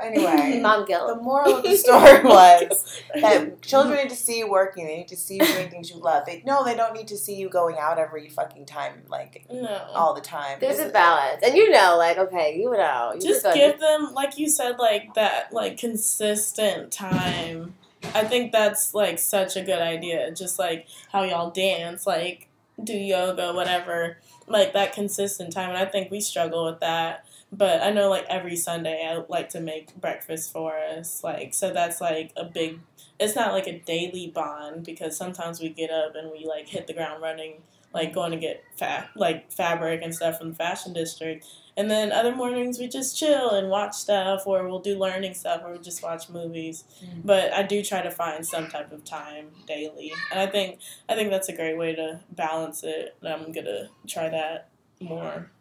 Anyway, 0.02 0.60
Mom 0.64 0.86
the 0.88 1.20
moral 1.22 1.58
of 1.58 1.64
the 1.64 1.76
story 1.76 2.24
was 2.24 3.02
that 3.16 3.62
children 3.62 3.98
need 3.98 4.10
to 4.10 4.16
see 4.16 4.38
you 4.38 4.50
working. 4.50 4.86
They 4.86 4.96
need 4.96 5.10
to 5.10 5.18
see 5.18 5.36
you 5.36 5.46
doing 5.46 5.70
things 5.70 5.90
you 5.90 5.98
love. 5.98 6.26
They 6.26 6.42
no, 6.46 6.64
they 6.64 6.74
don't 6.74 6.94
need 6.94 7.10
to 7.10 7.18
see 7.18 7.36
you 7.36 7.50
going 7.50 7.76
out 7.78 7.98
every 8.00 8.30
fucking 8.30 8.66
time, 8.66 9.02
like 9.10 9.46
no. 9.52 9.88
all 9.94 10.14
the 10.14 10.22
time. 10.22 10.58
There's 10.62 10.78
This 10.78 10.86
a 10.86 10.88
is- 10.88 10.94
balance, 10.94 11.42
and 11.44 11.54
you 11.54 11.70
know, 11.70 11.98
like, 11.98 12.18
okay, 12.18 12.58
you 12.58 12.72
know, 12.72 13.12
you 13.14 13.20
just 13.20 13.44
could 13.44 13.54
go 13.54 13.56
give 13.56 13.80
them 13.82 14.14
like 14.14 14.38
you 14.38 14.48
said 14.48 14.80
like 14.80 15.14
that 15.16 15.52
like 15.52 15.78
consistent 15.78 16.94
time 16.94 17.74
i 18.16 18.24
think 18.24 18.54
that's 18.54 18.94
like 18.94 19.20
such 19.20 19.58
a 19.58 19.62
good 19.62 19.82
idea 19.82 20.32
just 20.32 20.58
like 20.58 20.88
how 21.12 21.24
y'all 21.24 21.52
dance 21.52 22.08
like 22.08 22.48
do 22.84 22.94
yoga, 22.94 23.54
whatever, 23.54 24.18
like 24.48 24.74
that 24.74 24.94
consistent 24.94 25.54
time. 25.54 25.70
And 25.70 25.78
I 25.78 25.86
think 25.86 26.12
we 26.12 26.22
struggle 26.22 26.66
with 26.66 26.80
that. 26.80 27.26
But 27.52 27.82
I 27.82 27.90
know 27.92 28.10
like 28.10 28.26
every 28.30 28.56
Sunday 28.56 29.08
I 29.08 29.24
like 29.28 29.50
to 29.50 29.60
make 29.60 29.96
breakfast 29.96 30.52
for 30.52 30.78
us. 30.78 31.24
Like 31.24 31.54
so 31.54 31.74
that's 31.74 32.00
like 32.00 32.32
a 32.38 32.46
big 32.46 32.80
it's 33.20 33.36
not 33.36 33.54
like 33.54 33.68
a 33.68 33.80
daily 33.80 34.28
bond 34.28 34.86
because 34.86 35.18
sometimes 35.18 35.60
we 35.60 35.70
get 35.70 35.92
up 35.92 36.16
and 36.16 36.32
we 36.32 36.46
like 36.46 36.70
hit 36.70 36.88
the 36.88 36.94
ground 36.94 37.22
running, 37.22 37.62
like 37.94 38.14
going 38.14 38.32
to 38.32 38.38
get 38.38 38.64
fa- 38.78 39.10
like 39.16 39.52
fabric 39.52 40.02
and 40.02 40.16
stuff 40.16 40.38
from 40.38 40.50
the 40.50 40.56
fashion 40.56 40.94
district. 40.94 41.46
And 41.76 41.92
then 41.92 42.12
other 42.12 42.34
mornings 42.34 42.80
we 42.80 42.88
just 42.88 43.18
chill 43.18 43.52
and 43.52 43.70
watch 43.70 43.94
stuff 43.94 44.44
or 44.46 44.68
we'll 44.68 44.80
do 44.80 44.98
learning 44.98 45.34
stuff 45.34 45.62
or 45.66 45.74
we 45.74 45.80
just 45.80 46.02
watch 46.02 46.30
movies. 46.30 46.86
Mm. 47.04 47.22
But 47.26 47.52
I 47.54 47.64
do 47.64 47.84
try 47.84 48.02
to 48.02 48.12
find 48.12 48.46
some 48.46 48.68
type 48.68 48.92
of 48.94 49.04
time 49.04 49.48
daily. 49.68 50.14
And 50.32 50.40
I 50.40 50.48
think 50.48 50.80
I 51.10 51.16
think 51.16 51.30
that's 51.30 51.50
a 51.50 51.56
great 51.56 51.78
way 51.78 51.94
to 51.96 52.22
balance 52.32 52.84
it. 52.84 53.16
And 53.22 53.34
I'm 53.34 53.52
gonna 53.52 53.90
try 54.08 54.30
that 54.30 54.70
more. 55.02 55.52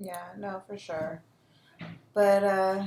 Yeah, 0.00 0.28
no, 0.38 0.62
for 0.66 0.78
sure. 0.78 1.22
But 2.14 2.42
uh 2.42 2.84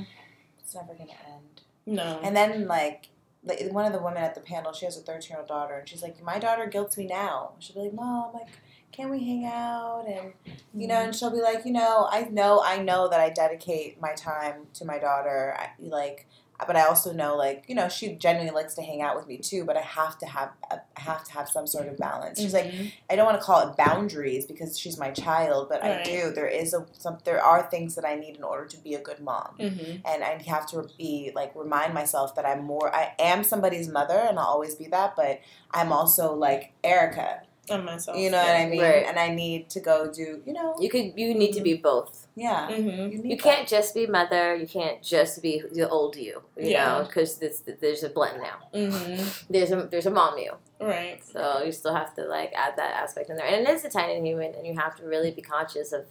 it's 0.58 0.74
never 0.74 0.94
gonna 0.94 1.12
end. 1.12 1.62
No. 1.86 2.20
And 2.22 2.36
then 2.36 2.66
like 2.66 3.08
like, 3.46 3.60
one 3.72 3.84
of 3.84 3.92
the 3.92 4.00
women 4.00 4.22
at 4.22 4.34
the 4.34 4.40
panel, 4.40 4.72
she 4.72 4.86
has 4.86 4.96
a 4.96 5.02
13 5.02 5.28
year 5.30 5.38
old 5.38 5.48
daughter, 5.48 5.74
and 5.74 5.88
she's 5.88 6.02
like, 6.02 6.22
"My 6.22 6.38
daughter 6.38 6.66
guilts 6.66 6.96
me 6.96 7.06
now." 7.06 7.52
She'll 7.58 7.76
be 7.76 7.82
like, 7.82 7.92
"Mom, 7.94 8.32
like, 8.32 8.48
can 8.90 9.10
we 9.10 9.18
hang 9.22 9.44
out?" 9.44 10.06
And 10.08 10.32
you 10.74 10.88
know, 10.88 10.96
and 10.96 11.14
she'll 11.14 11.30
be 11.30 11.42
like, 11.42 11.64
"You 11.66 11.72
know, 11.72 12.08
I 12.10 12.22
know, 12.30 12.62
I 12.64 12.78
know 12.82 13.08
that 13.08 13.20
I 13.20 13.28
dedicate 13.30 14.00
my 14.00 14.14
time 14.14 14.66
to 14.74 14.84
my 14.86 14.98
daughter. 14.98 15.54
I, 15.58 15.70
like, 15.78 16.26
but 16.66 16.76
I 16.76 16.84
also 16.86 17.12
know, 17.12 17.36
like, 17.36 17.64
you 17.66 17.74
know, 17.74 17.88
she 17.88 18.14
genuinely 18.14 18.54
likes 18.54 18.74
to 18.74 18.82
hang 18.82 19.02
out 19.02 19.16
with 19.16 19.26
me 19.26 19.38
too. 19.38 19.64
But 19.64 19.76
I 19.76 19.82
have 19.82 20.18
to 20.18 20.26
have, 20.26 20.50
I 20.70 20.78
have 21.00 21.24
to 21.24 21.32
have 21.32 21.48
some 21.48 21.66
sort 21.66 21.88
of 21.88 21.96
balance." 21.98 22.40
She's 22.40 22.54
like, 22.54 22.66
Mhm. 22.66 22.92
I 23.10 23.16
don't 23.16 23.26
want 23.26 23.38
to 23.40 23.44
call 23.44 23.68
it 23.68 23.76
boundaries 23.76 24.46
because 24.46 24.78
she's 24.78 24.96
my 24.98 25.10
child, 25.10 25.68
but 25.68 25.82
I 25.84 26.02
do. 26.04 26.30
There 26.30 26.46
is 26.46 26.72
a 26.74 26.86
some. 26.92 27.18
There 27.24 27.42
are 27.42 27.62
things 27.70 27.94
that 27.96 28.04
I 28.06 28.14
need 28.14 28.36
in 28.36 28.44
order 28.44 28.66
to 28.66 28.76
be 28.78 28.94
a 28.94 29.00
good 29.00 29.20
mom 29.20 29.56
Mhm. 29.58 30.00
and 30.04 30.24
I 30.24 30.40
have 30.46 30.66
to 30.70 30.88
be 30.96 31.32
like 31.34 31.52
remind 31.54 31.92
myself 31.94 32.34
that 32.36 32.46
I'm 32.46 32.62
more 32.64 32.94
I 32.94 33.14
am 33.18 33.42
somebody's 33.44 33.88
mother 33.88 34.18
and 34.18 34.38
I'll 34.38 34.46
always 34.46 34.74
be 34.74 34.86
that, 34.88 35.16
but 35.16 35.40
I'm 35.72 35.92
also 35.92 36.34
like 36.34 36.72
Erica. 36.84 37.42
And 37.70 37.84
myself. 37.84 38.18
You 38.18 38.30
know 38.30 38.38
what 38.38 38.56
I 38.56 38.66
mean? 38.66 38.80
Right. 38.82 39.06
And 39.06 39.18
I 39.18 39.28
need 39.34 39.70
to 39.70 39.80
go 39.80 40.10
do 40.12 40.42
you 40.46 40.52
know 40.52 40.74
You 40.78 40.88
could 40.90 41.12
you 41.16 41.32
need 41.34 41.52
to 41.52 41.60
be 41.62 41.74
both. 41.74 42.26
yeah. 42.36 42.68
Mm-hmm. 42.70 43.12
You, 43.12 43.22
You 43.30 43.36
can't 43.38 43.66
just 43.66 43.94
be 43.94 44.06
mother. 44.06 44.54
You 44.54 44.66
can't 44.66 45.02
just 45.02 45.40
be 45.42 45.62
the 45.72 45.88
old 45.88 46.16
you. 46.16 46.42
You 46.56 46.70
Yeah. 46.70 46.84
know, 46.98 47.04
because 47.06 47.38
there's 47.38 48.02
a 48.04 48.10
blend 48.10 48.38
now. 48.42 48.58
Mm-hmm. 48.74 49.24
There's 49.52 49.70
a 49.72 49.88
there's 49.90 50.06
a 50.06 50.10
mom 50.10 50.36
you. 50.38 50.52
Right. 50.80 51.20
So 51.24 51.62
you 51.64 51.72
still 51.72 51.94
have 51.94 52.14
to 52.16 52.24
like 52.26 52.52
add 52.54 52.74
that 52.76 52.92
aspect 53.02 53.30
in 53.30 53.36
there, 53.36 53.46
and 53.46 53.66
it 53.66 53.70
is 53.74 53.84
a 53.84 53.88
tiny 53.90 54.20
human, 54.28 54.54
and 54.54 54.66
you 54.66 54.74
have 54.78 54.94
to 54.96 55.04
really 55.06 55.30
be 55.30 55.40
conscious 55.40 55.92
of, 55.92 56.04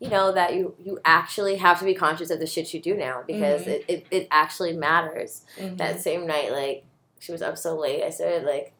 you 0.00 0.08
know, 0.08 0.32
that 0.32 0.54
you 0.54 0.74
you 0.84 0.98
actually 1.04 1.56
have 1.56 1.78
to 1.78 1.84
be 1.84 1.94
conscious 1.94 2.30
of 2.30 2.38
the 2.40 2.46
shit 2.46 2.74
you 2.74 2.80
do 2.80 2.94
now 2.96 3.22
because 3.26 3.62
Mhm. 3.62 3.68
it, 3.74 3.84
it 3.88 4.06
it 4.10 4.28
actually 4.42 4.72
matters. 4.72 5.42
Mhm. 5.58 5.76
That 5.78 6.00
same 6.00 6.26
night, 6.26 6.50
like 6.50 6.84
she 7.20 7.30
was 7.32 7.42
up 7.42 7.56
so 7.58 7.76
late, 7.76 8.02
I 8.02 8.10
started 8.10 8.44
like 8.44 8.72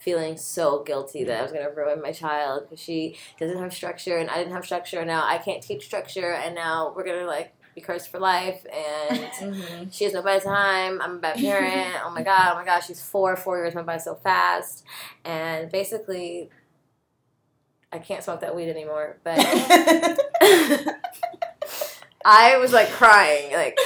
feeling 0.00 0.36
so 0.36 0.82
guilty 0.82 1.24
that 1.24 1.38
I 1.38 1.42
was 1.42 1.52
gonna 1.52 1.70
ruin 1.70 2.02
my 2.02 2.12
child 2.12 2.64
because 2.64 2.80
she 2.82 3.16
doesn't 3.38 3.58
have 3.58 3.72
structure 3.72 4.16
and 4.18 4.28
I 4.30 4.36
didn't 4.38 4.52
have 4.54 4.64
structure, 4.64 4.98
and 4.98 5.06
now 5.06 5.24
I 5.24 5.38
can't 5.38 5.62
teach 5.62 5.84
structure, 5.84 6.32
and 6.32 6.54
now 6.54 6.92
we're 6.96 7.04
gonna 7.04 7.26
like 7.26 7.52
be 7.74 7.80
cursed 7.80 8.10
for 8.10 8.18
life 8.18 8.64
and. 8.72 9.20
Mhm. 9.40 9.92
She 9.92 10.04
has 10.04 10.12
no 10.12 10.22
bedtime. 10.22 11.00
I'm 11.00 11.16
a 11.16 11.18
bad 11.18 11.36
parent. 11.36 11.96
Oh 12.04 12.10
my 12.10 12.22
god. 12.22 12.52
Oh 12.52 12.56
my 12.56 12.64
gosh. 12.64 12.86
She's 12.88 13.02
four. 13.02 13.36
Four 13.36 13.58
years 13.58 13.74
went 13.74 13.86
by 13.86 13.96
so 13.96 14.14
fast. 14.16 14.84
And 15.24 15.70
basically, 15.70 16.50
I 17.92 17.98
can't 17.98 18.22
smoke 18.22 18.40
that 18.40 18.54
weed 18.54 18.68
anymore. 18.70 19.18
But 19.24 19.38
I 22.24 22.58
was 22.58 22.72
like 22.72 22.88
crying, 22.90 23.52
like, 23.52 23.78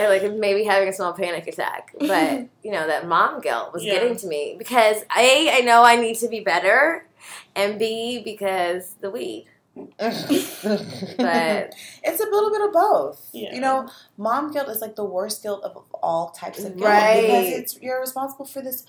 and 0.00 0.08
like 0.24 0.38
maybe 0.38 0.64
having 0.64 0.88
a 0.88 0.92
small 0.92 1.12
panic 1.12 1.46
attack. 1.46 1.94
But 1.98 2.48
you 2.62 2.70
know 2.72 2.86
that 2.86 3.06
mom 3.08 3.40
guilt 3.40 3.72
was 3.72 3.84
Yeah. 3.84 3.94
getting 3.94 4.16
to 4.16 4.26
me 4.26 4.56
because 4.58 4.98
a 5.16 5.50
I 5.58 5.60
know 5.60 5.82
I 5.84 5.96
need 5.96 6.16
to 6.18 6.28
be 6.28 6.40
better, 6.40 7.06
and 7.54 7.78
b 7.78 8.20
because 8.24 8.94
the 9.00 9.10
weed. 9.10 9.46
But 9.98 11.74
it's 12.02 12.20
a 12.20 12.24
little 12.24 12.50
bit 12.50 12.60
of 12.62 12.72
both. 12.72 13.28
Yeah. 13.32 13.54
You 13.54 13.60
know, 13.60 13.88
mom 14.16 14.52
guilt 14.52 14.68
is 14.68 14.80
like 14.80 14.96
the 14.96 15.04
worst 15.04 15.42
guilt 15.42 15.62
of 15.64 15.76
all 16.02 16.30
types 16.30 16.64
of 16.64 16.76
guilt 16.76 16.88
Right. 16.90 17.20
because 17.22 17.48
it's 17.48 17.78
you're 17.80 18.00
responsible 18.00 18.44
for 18.46 18.62
this 18.62 18.84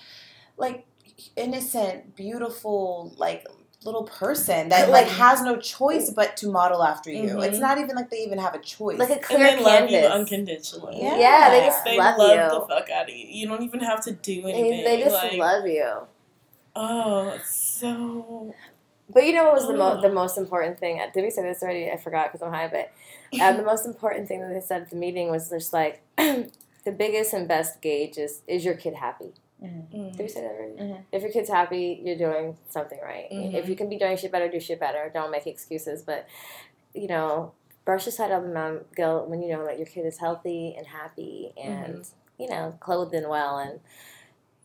like 0.56 0.84
innocent, 1.36 2.16
beautiful, 2.16 3.14
like 3.16 3.46
little 3.84 4.04
person 4.04 4.68
that 4.68 4.88
like 4.90 5.06
Like- 5.06 5.14
has 5.16 5.42
no 5.42 5.56
choice 5.56 6.10
but 6.10 6.36
to 6.38 6.48
model 6.48 6.82
after 6.82 7.10
you. 7.10 7.30
Mhm. 7.34 7.46
It's 7.48 7.58
not 7.58 7.78
even 7.78 7.96
like 7.96 8.10
they 8.10 8.18
even 8.18 8.38
have 8.38 8.54
a 8.54 8.58
choice. 8.60 8.98
like 8.98 9.10
a 9.10 9.18
clear 9.18 9.46
And 9.46 9.60
clear 9.60 9.80
they 9.80 9.80
love 9.80 9.90
you 9.90 9.98
unconditionally. 10.08 11.02
Yeah. 11.02 11.18
Yeah, 11.18 11.50
they 11.50 11.60
just 11.66 11.84
They 11.84 11.98
love, 11.98 12.16
love 12.18 12.30
you. 12.52 12.58
the 12.60 12.66
fuck 12.66 12.90
out 12.90 13.08
of 13.10 13.14
you. 13.14 13.26
You 13.28 13.48
don't 13.48 13.62
even 13.62 13.80
have 13.80 14.02
to 14.04 14.12
do 14.12 14.42
They, 14.42 14.52
anything. 14.52 14.84
they 14.84 15.02
just 15.02 15.14
like, 15.14 15.32
love 15.34 15.66
you. 15.66 15.92
Oh, 16.76 17.36
so. 17.44 18.54
But 19.10 19.26
you 19.26 19.32
know 19.34 19.44
what 19.44 19.54
was 19.54 19.66
the, 19.66 19.74
mo- 19.76 20.00
the 20.00 20.08
most 20.10 20.38
important 20.38 20.78
thing? 20.78 20.98
Uh, 21.00 21.06
Did 21.12 21.22
we 21.24 21.30
say 21.30 21.42
this 21.42 21.62
already? 21.62 21.90
I 21.90 21.96
forgot 21.98 22.32
because 22.32 22.40
I'm 22.46 22.52
high. 22.52 22.68
But 22.68 22.90
uh, 23.40 23.52
the 23.52 23.62
most 23.62 23.84
important 23.84 24.26
thing 24.28 24.40
that 24.40 24.48
they 24.54 24.60
said 24.60 24.82
at 24.82 24.90
the 24.90 24.96
meeting 24.96 25.30
was 25.30 25.50
just 25.50 25.72
like 25.72 26.02
the 26.16 26.92
biggest 26.96 27.34
and 27.34 27.46
best 27.46 27.82
gauge 27.82 28.16
is 28.16 28.40
is 28.46 28.64
your 28.64 28.74
kid 28.74 28.94
happy? 28.94 29.32
Mm. 29.62 30.16
Did 30.16 30.18
we 30.22 30.28
say 30.28 30.40
that 30.42 30.50
already? 30.52 30.74
Mhm. 30.74 31.02
If 31.12 31.22
your 31.22 31.30
kid's 31.32 31.48
happy, 31.48 32.00
you're 32.04 32.16
doing 32.16 32.56
something 32.68 32.98
right. 33.00 33.28
Mhm. 33.30 33.54
If 33.54 33.68
you 33.68 33.76
can 33.76 33.88
be 33.88 33.96
doing 33.98 34.16
shit 34.16 34.32
better, 34.32 34.48
do 34.48 34.58
shit 34.60 34.80
better. 34.80 35.10
Don't 35.12 35.30
make 35.30 35.46
excuses. 35.46 36.02
But 36.02 36.26
you 36.94 37.06
know, 37.08 37.52
brush 37.84 38.06
aside 38.06 38.32
all 38.32 38.40
the 38.42 38.48
mom 38.48 38.80
guilt 38.96 39.28
when 39.28 39.42
you 39.42 39.52
know 39.52 39.64
that 39.64 39.78
your 39.78 39.86
kid 39.86 40.04
is 40.06 40.18
healthy 40.18 40.74
and 40.76 40.86
happy 40.86 41.52
and 41.56 42.04
you 42.38 42.48
know 42.48 42.76
clothed 42.80 43.14
and 43.14 43.28
well 43.28 43.58
and 43.58 43.80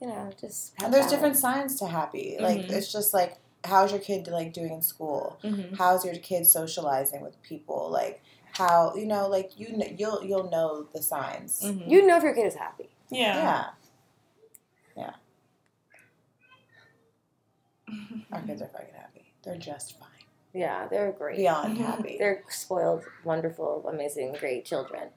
you 0.02 0.08
know 0.08 0.32
just. 0.40 0.74
have 0.78 0.86
And 0.86 0.94
there's 0.94 1.06
that. 1.06 1.12
different 1.12 1.38
signs 1.38 1.78
to 1.80 1.88
happy. 1.88 2.38
Like 2.40 2.60
Mhm. 2.60 2.72
it's 2.72 2.92
just 2.92 3.14
like 3.14 3.38
how's 3.64 3.92
your 3.92 4.00
kid 4.00 4.28
like 4.28 4.54
doing 4.54 4.72
in 4.74 4.82
school? 4.82 5.38
Mhm. 5.44 5.78
How's 5.78 6.06
your 6.06 6.16
kid 6.16 6.46
socializing 6.48 7.22
with 7.22 7.42
people? 7.44 7.90
Like 7.90 8.22
how 8.54 8.94
you 8.96 9.06
know 9.06 9.28
like 9.28 9.60
you 9.60 9.68
kn- 9.68 9.96
you'll 10.00 10.24
you'll 10.24 10.50
know 10.50 10.88
the 10.94 11.02
signs. 11.02 11.62
You 11.64 12.06
know 12.08 12.18
if 12.18 12.24
your 12.24 12.34
kid 12.34 12.46
is 12.48 12.56
happy. 12.56 12.90
Yeah. 13.10 13.20
Yeah. 13.20 13.36
Yeah. 13.44 13.66
Our 18.32 18.42
kids 18.42 18.62
are 18.62 18.68
fucking 18.68 18.94
happy. 18.96 19.34
They're 19.44 19.58
just 19.58 19.98
fine. 20.00 20.08
Yeah, 20.54 20.88
they're 20.88 21.12
great. 21.12 21.38
Beyond 21.38 21.78
Mhm. 21.78 21.86
happy. 21.86 22.16
They're 22.18 22.44
spoiled, 22.50 23.04
wonderful, 23.24 23.86
amazing, 23.88 24.34
great 24.40 24.66
children 24.66 25.10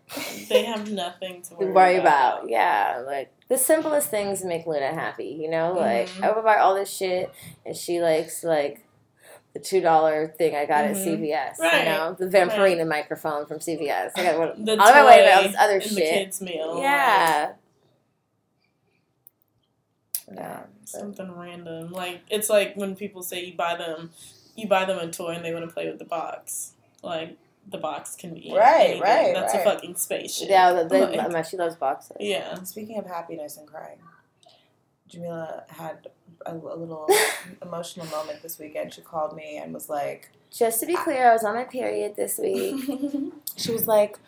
They 0.49 0.65
have 0.65 0.91
nothing 0.91 1.41
to 1.43 1.51
to 1.51 1.55
worry, 1.57 1.73
worry 1.73 1.97
about. 1.97 2.49
Yeah, 2.51 3.03
like 3.07 3.33
the 3.49 3.57
simplest 3.57 4.09
things 4.11 4.45
make 4.45 4.67
Luna 4.67 4.93
happy. 4.93 5.39
You 5.41 5.49
know, 5.49 5.73
like 5.73 6.09
Mhm. 6.09 6.25
I 6.25 6.33
would 6.33 6.45
buy 6.45 6.59
all 6.59 6.75
this 6.75 6.91
shit, 6.95 7.31
and 7.65 7.75
she 7.77 8.01
likes 8.03 8.45
like 8.45 8.81
the 9.55 9.61
two 9.61 9.81
dollar 9.81 10.29
thing 10.37 10.55
I 10.55 10.67
got 10.67 10.85
at 10.85 10.97
Mhm. 10.97 11.05
CVS. 11.05 11.59
Right. 11.59 11.79
You 11.85 11.85
know, 11.91 12.17
the 12.19 12.27
Vampirina 12.27 12.87
microphone 12.87 13.47
from 13.47 13.61
CVS. 13.61 14.13
I 14.17 14.23
got 14.25 14.39
one. 14.39 14.65
The 14.65 14.73
on 14.73 14.79
my 14.79 15.05
way 15.07 15.19
to 15.23 15.27
toy 15.27 15.33
all 15.37 15.43
this 15.45 15.57
other 15.59 15.75
in 15.77 15.81
shit. 15.81 15.95
the 15.97 16.03
kids' 16.03 16.41
meal. 16.41 16.79
yeah. 16.81 17.53
Yeah. 20.35 20.65
something 20.85 21.33
random. 21.37 21.93
Like 21.93 22.21
it's 22.31 22.49
like 22.51 22.75
when 22.77 22.95
people 22.97 23.23
say 23.23 23.45
you 23.45 23.55
buy 23.55 23.77
them, 23.77 24.11
you 24.57 24.69
buy 24.69 24.85
them 24.85 24.99
a 24.99 25.11
toy 25.11 25.31
and 25.31 25.45
they 25.45 25.53
want 25.53 25.67
to 25.69 25.73
play 25.75 25.89
with 25.89 25.99
the 25.99 26.05
box. 26.05 26.73
Like 27.03 27.37
the 27.69 27.79
box 27.79 28.17
can 28.17 28.35
be 28.35 28.53
Right, 28.57 28.81
anything. 28.81 29.03
right, 29.03 29.35
That's 29.35 29.55
right. 29.55 29.61
a 29.67 29.71
fucking 29.71 29.95
spaceship. 29.97 30.49
Yeah, 30.49 30.73
the, 30.73 30.85
the, 30.89 30.99
Like, 31.07 31.31
my- 31.33 31.43
she 31.43 31.57
loves 31.57 31.77
boxes. 31.77 32.17
yeah. 32.21 32.55
Speaking 32.65 32.99
of 32.99 33.07
happiness 33.07 33.57
and 33.59 33.67
crying, 33.69 33.99
Jamila 35.09 35.65
had 35.69 36.09
a, 36.47 36.55
a 36.55 36.57
little 36.57 37.09
emotional 37.63 38.07
moment 38.07 38.43
this 38.43 38.59
weekend. 38.59 38.95
She 38.95 39.01
called 39.03 39.35
me 39.37 39.57
and 39.57 39.75
was 39.75 39.89
like, 39.89 40.31
Just 40.51 40.81
to 40.81 40.87
be 40.87 40.95
clear, 40.97 41.31
I 41.31 41.33
was 41.33 41.45
on 41.45 41.55
my 41.55 41.65
period 41.65 42.17
this 42.17 42.39
week. 42.39 42.81
she 43.57 43.73
was 43.73 43.87
like, 43.87 44.19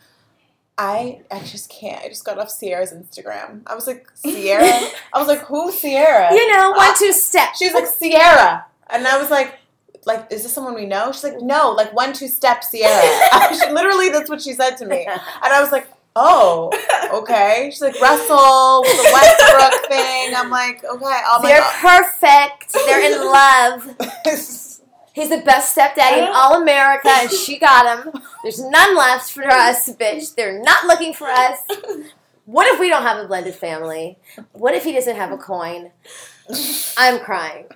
I 0.83 1.20
I 1.30 1.39
just 1.45 1.70
can't. 1.70 2.05
I 2.05 2.09
just 2.09 2.24
got 2.24 2.41
off 2.41 2.51
Ciara's 2.59 2.93
Instagram. 2.93 3.62
I 3.68 3.76
was 3.76 3.87
like, 3.87 4.05
Ciara? 4.24 4.80
I 5.14 5.18
was 5.18 5.28
like, 5.28 5.43
who's 5.47 5.80
Ciara? 5.80 6.35
you 6.35 6.51
know, 6.51 6.70
one 6.72 6.91
uh, 6.91 6.95
two 6.99 7.12
step. 7.12 7.55
She 7.55 7.66
was 7.66 7.74
like, 7.74 7.87
Ciara. 8.01 8.66
And 8.91 9.07
I 9.07 9.16
was 9.16 9.30
like, 9.30 9.61
like, 10.07 10.33
is 10.33 10.43
this 10.43 10.53
someone 10.53 10.74
we 10.74 10.87
know? 10.87 11.12
She's 11.12 11.22
like, 11.22 11.41
no, 11.41 11.70
like 11.70 11.93
one, 11.95 12.12
two 12.12 12.26
step 12.26 12.64
Ciara. 12.68 13.55
she, 13.55 13.70
literally, 13.70 14.09
that's 14.09 14.28
what 14.28 14.43
she 14.43 14.55
said 14.55 14.74
to 14.78 14.87
me. 14.87 15.07
And 15.07 15.20
I 15.53 15.61
was 15.61 15.70
like, 15.70 15.87
oh, 16.16 16.72
okay. 17.14 17.68
She's 17.70 17.80
like, 17.80 18.01
Russell, 18.01 18.83
with 18.83 18.97
the 18.97 19.11
Westbrook 19.12 19.89
thing. 19.89 20.35
I'm 20.35 20.51
like, 20.51 20.83
okay. 20.85 21.20
Oh 21.28 21.39
my 21.43 21.49
They're 21.49 21.61
God. 21.61 22.11
perfect. 22.11 22.72
They're 22.72 23.12
in 23.12 23.24
love. 23.24 23.97
He's 25.15 25.29
the 25.29 25.39
best 25.39 25.73
stepdaddy 25.73 26.23
in 26.23 26.29
all 26.33 26.61
America, 26.63 27.09
and 27.11 27.31
she 27.31 27.59
got 27.59 28.05
him. 28.05 28.13
There's 28.43 28.61
none 28.61 28.97
left 28.97 29.31
for 29.31 29.47
us, 29.47 29.89
bitch. 29.91 30.35
They're 30.35 30.61
not 30.63 30.87
looking 30.87 31.13
for 31.13 31.29
us. 31.29 31.59
What 32.47 32.67
if 32.73 32.81
we 32.81 32.89
don't 32.89 33.03
have 33.03 33.23
a 33.25 33.29
blended 33.29 33.55
family? 33.55 34.19
What 34.53 34.75
if 34.75 34.85
he 34.85 34.93
doesn't 34.93 35.17
have 35.17 35.31
a 35.31 35.37
coin? 35.37 35.91
I'm 36.97 37.21
crying. 37.21 37.67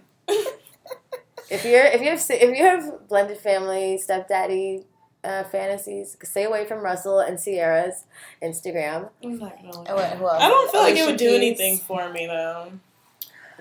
If 1.49 1.65
you're 1.65 1.85
if 1.85 2.01
you 2.01 2.09
have 2.11 2.25
if 2.29 2.59
you 2.59 2.65
have 2.65 3.09
blended 3.09 3.39
family 3.39 3.99
stepdaddy 3.99 4.83
uh, 5.23 5.45
fantasies, 5.45 6.17
stay 6.25 6.45
away 6.45 6.65
from 6.67 6.81
Russell 6.81 7.21
and 7.21 7.39
Ciara's 7.39 8.05
Instagram. 8.43 9.11
I'm 9.23 9.39
not 9.39 9.57
gonna 9.57 9.79
look 9.79 9.87
Oh, 9.89 9.97
wait, 9.97 10.13
who 10.17 10.25
else? 10.29 10.43
I 10.43 10.49
don't 10.49 10.71
feel 10.73 10.81
like 10.81 10.91
it 10.97 11.01
Alicia 11.01 11.07
would 11.13 11.17
do 11.19 11.29
Keys. 11.29 11.37
anything 11.37 11.79
for 11.79 12.09
me 12.13 12.27
though. 12.27 12.73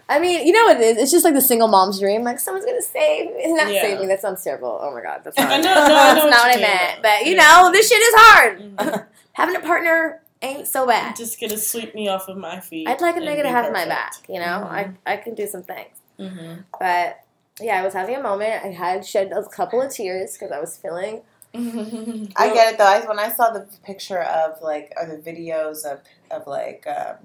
I 0.08 0.20
mean, 0.20 0.46
you 0.46 0.54
know 0.54 0.66
what 0.66 0.78
it 0.78 0.84
is? 0.84 0.98
It's 0.98 1.12
just 1.12 1.26
like 1.26 1.34
the 1.34 1.42
single 1.42 1.68
mom's 1.68 2.00
dream. 2.00 2.24
Like 2.24 2.40
someone's 2.40 2.66
gonna 2.66 2.82
save 2.82 3.34
me. 3.36 3.54
Not 3.54 3.74
Yeah. 3.74 3.82
save 3.82 4.00
me. 4.00 4.08
That 4.08 4.22
sounds 4.22 4.44
terrible. 4.44 4.80
Oh 4.82 4.94
my 4.94 5.02
god, 5.02 5.22
that's 5.24 5.38
not. 5.38 5.52
I 5.52 5.58
what 5.58 5.66
I 5.68 5.74
no, 5.74 5.76
meant. 5.76 5.86
That's 5.86 6.24
what 6.24 6.30
not 6.30 6.40
what 6.40 6.52
I 6.52 6.54
mean. 6.54 6.62
meant. 6.62 7.02
But 7.02 7.26
you 7.26 7.36
Yeah. 7.36 7.62
know, 7.62 7.72
this 7.72 7.90
shit 7.90 8.02
is 8.02 8.14
hard. 8.18 8.60
Mhm. 8.78 9.06
Having 9.34 9.56
a 9.56 9.60
partner 9.62 10.22
ain't 10.42 10.68
so 10.68 10.86
bad. 10.86 11.16
Just 11.16 11.40
gonna 11.42 11.58
sweep 11.58 11.96
me 11.96 12.08
off 12.08 12.28
of 12.28 12.38
my 12.38 12.60
feet. 12.60 12.88
I'd 12.88 13.02
like 13.02 13.16
a 13.16 13.18
and 13.20 13.28
nigga 13.28 13.42
to 13.44 13.50
have 13.50 13.72
my 13.74 13.86
back. 13.86 14.14
You 14.30 14.40
know, 14.40 14.46
Mhm. 14.46 14.72
I 14.72 14.92
I 15.14 15.18
can 15.18 15.34
do 15.34 15.48
some 15.48 15.64
things. 15.64 15.98
Mm-hmm. 16.20 16.62
But 16.80 17.20
yeah, 17.60 17.80
I 17.80 17.84
was 17.84 17.94
having 17.94 18.16
a 18.16 18.22
moment. 18.22 18.64
I 18.64 18.68
had 18.72 19.06
shed 19.06 19.32
a 19.32 19.44
couple 19.44 19.82
of 19.82 19.92
tears 19.92 20.34
because 20.34 20.52
I 20.52 20.60
was 20.60 20.78
feeling. 20.78 21.22
I 21.56 22.52
get 22.54 22.74
it 22.74 22.78
though. 22.78 22.86
I, 22.86 23.06
when 23.08 23.18
I 23.18 23.30
saw 23.32 23.52
the 23.52 23.66
picture 23.84 24.22
of 24.22 24.62
like 24.62 24.94
or 24.98 25.06
the 25.08 25.18
videos 25.18 25.86
of 25.86 26.02
of 26.30 26.48
like 26.48 26.86
um, 26.88 27.16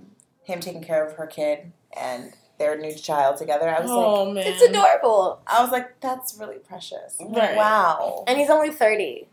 him 0.45 0.61
taking 0.61 0.83
care 0.83 1.05
of 1.05 1.14
her 1.16 1.26
kid 1.26 1.72
and 1.97 2.33
their 2.61 2.79
new 2.79 2.95
child 2.95 3.39
together, 3.39 3.69
I 3.69 3.81
was 3.81 3.91
like, 3.91 4.07
Oh 4.07 4.31
man, 4.33 4.45
It's 4.47 4.63
adorable, 4.63 5.41
I 5.47 5.63
was 5.63 5.73
like, 5.73 5.99
that's 6.01 6.37
really 6.39 6.59
precious. 6.59 7.17
Right. 7.19 7.57
Wow. 7.57 8.23
and 8.29 8.39
he's 8.39 8.51
only 8.51 8.71
thirty. 8.71 9.27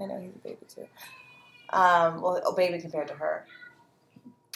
I 0.00 0.04
know 0.06 0.20
he's 0.20 0.34
a 0.34 0.38
baby 0.38 0.66
too. 0.68 0.86
Um, 1.70 2.20
well, 2.20 2.36
a 2.46 2.52
baby 2.54 2.80
compared 2.80 3.08
to 3.08 3.14
her. 3.14 3.46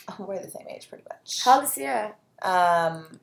Oh, 0.09 0.17
we're 0.29 0.41
the 0.43 0.51
same 0.51 0.67
age, 0.69 0.89
pretty 0.89 1.05
much. 1.09 1.43
How 1.45 1.57
old 1.57 1.65
is 1.65 1.75
Ciara? 1.75 2.15
Um, 2.43 3.19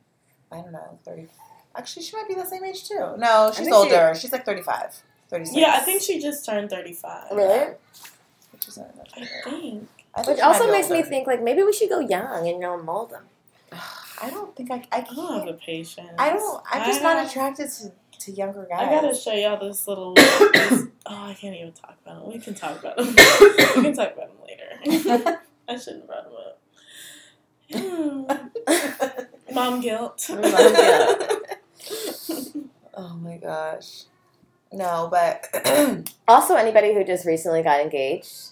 I 0.51 0.61
don't 0.61 0.71
know, 0.71 0.97
thirty. 1.05 1.27
Actually, 1.75 2.03
she 2.03 2.15
might 2.15 2.27
be 2.27 2.33
the 2.33 2.45
same 2.45 2.63
age 2.63 2.87
too. 2.87 3.15
No, 3.17 3.51
she's 3.53 3.65
think 3.65 3.75
older. 3.75 4.13
she's 4.19 4.31
like 4.31 4.43
35, 4.45 5.03
36. 5.29 5.55
Yeah, 5.55 5.73
I 5.75 5.79
think 5.79 6.01
she 6.01 6.19
just 6.19 6.45
turned 6.45 6.69
thirty-five. 6.69 7.31
Really? 7.31 7.73
Which, 8.51 8.67
isn't 8.69 8.97
much 8.97 9.11
I 9.15 9.25
think. 9.25 9.87
I 10.15 10.23
think 10.23 10.37
Which 10.37 10.39
also 10.43 10.65
be 10.65 10.71
makes 10.71 10.89
me 10.89 11.03
think 11.03 11.27
like 11.27 11.41
maybe 11.43 11.61
we 11.61 11.71
should 11.73 11.89
go 11.89 11.99
young 11.99 12.47
and 12.47 12.47
you 12.47 12.59
know 12.59 12.81
mold 12.81 13.11
them. 13.11 13.23
I 14.21 14.29
don't 14.29 14.55
think 14.55 14.71
I. 14.71 14.75
I 14.91 14.97
I 14.97 15.01
don't 15.01 15.15
have 15.15 15.43
can't. 15.43 15.45
the 15.47 15.53
patience. 15.53 16.11
I 16.17 16.29
don't. 16.31 16.63
I'm 16.71 16.85
just 16.85 17.01
I 17.01 17.03
not 17.03 17.17
have- 17.17 17.29
attracted 17.29 17.69
to, 17.71 17.91
to 18.25 18.31
younger 18.31 18.65
guys. 18.69 18.81
I 18.81 18.91
gotta 18.91 19.15
show 19.15 19.33
y'all 19.33 19.59
this 19.59 19.87
little. 19.87 20.13
this, 20.15 20.85
oh, 21.05 21.23
I 21.25 21.33
can't 21.33 21.55
even 21.55 21.71
talk 21.73 21.95
about 22.05 22.23
him. 22.23 22.33
We 22.33 22.39
can 22.39 22.53
talk 22.53 22.79
about 22.79 22.99
him. 22.99 23.07
we 23.77 23.83
can 23.83 23.93
talk 23.93 24.13
about 24.13 24.29
him 24.29 24.37
later. 24.47 25.39
I 25.67 25.77
shouldn't 25.77 26.05
have 26.05 26.07
brought 26.07 26.25
him 26.25 26.33
up. 26.39 26.55
Mom 29.53 29.79
guilt. 29.81 30.25
Mom 30.29 30.41
guilt. 30.41 31.31
oh 32.95 33.15
my 33.21 33.37
gosh. 33.37 34.03
No, 34.71 35.07
but 35.11 35.47
Also, 36.27 36.55
anybody 36.55 36.93
who 36.93 37.03
just 37.03 37.25
recently 37.25 37.63
got 37.63 37.79
engaged, 37.79 38.49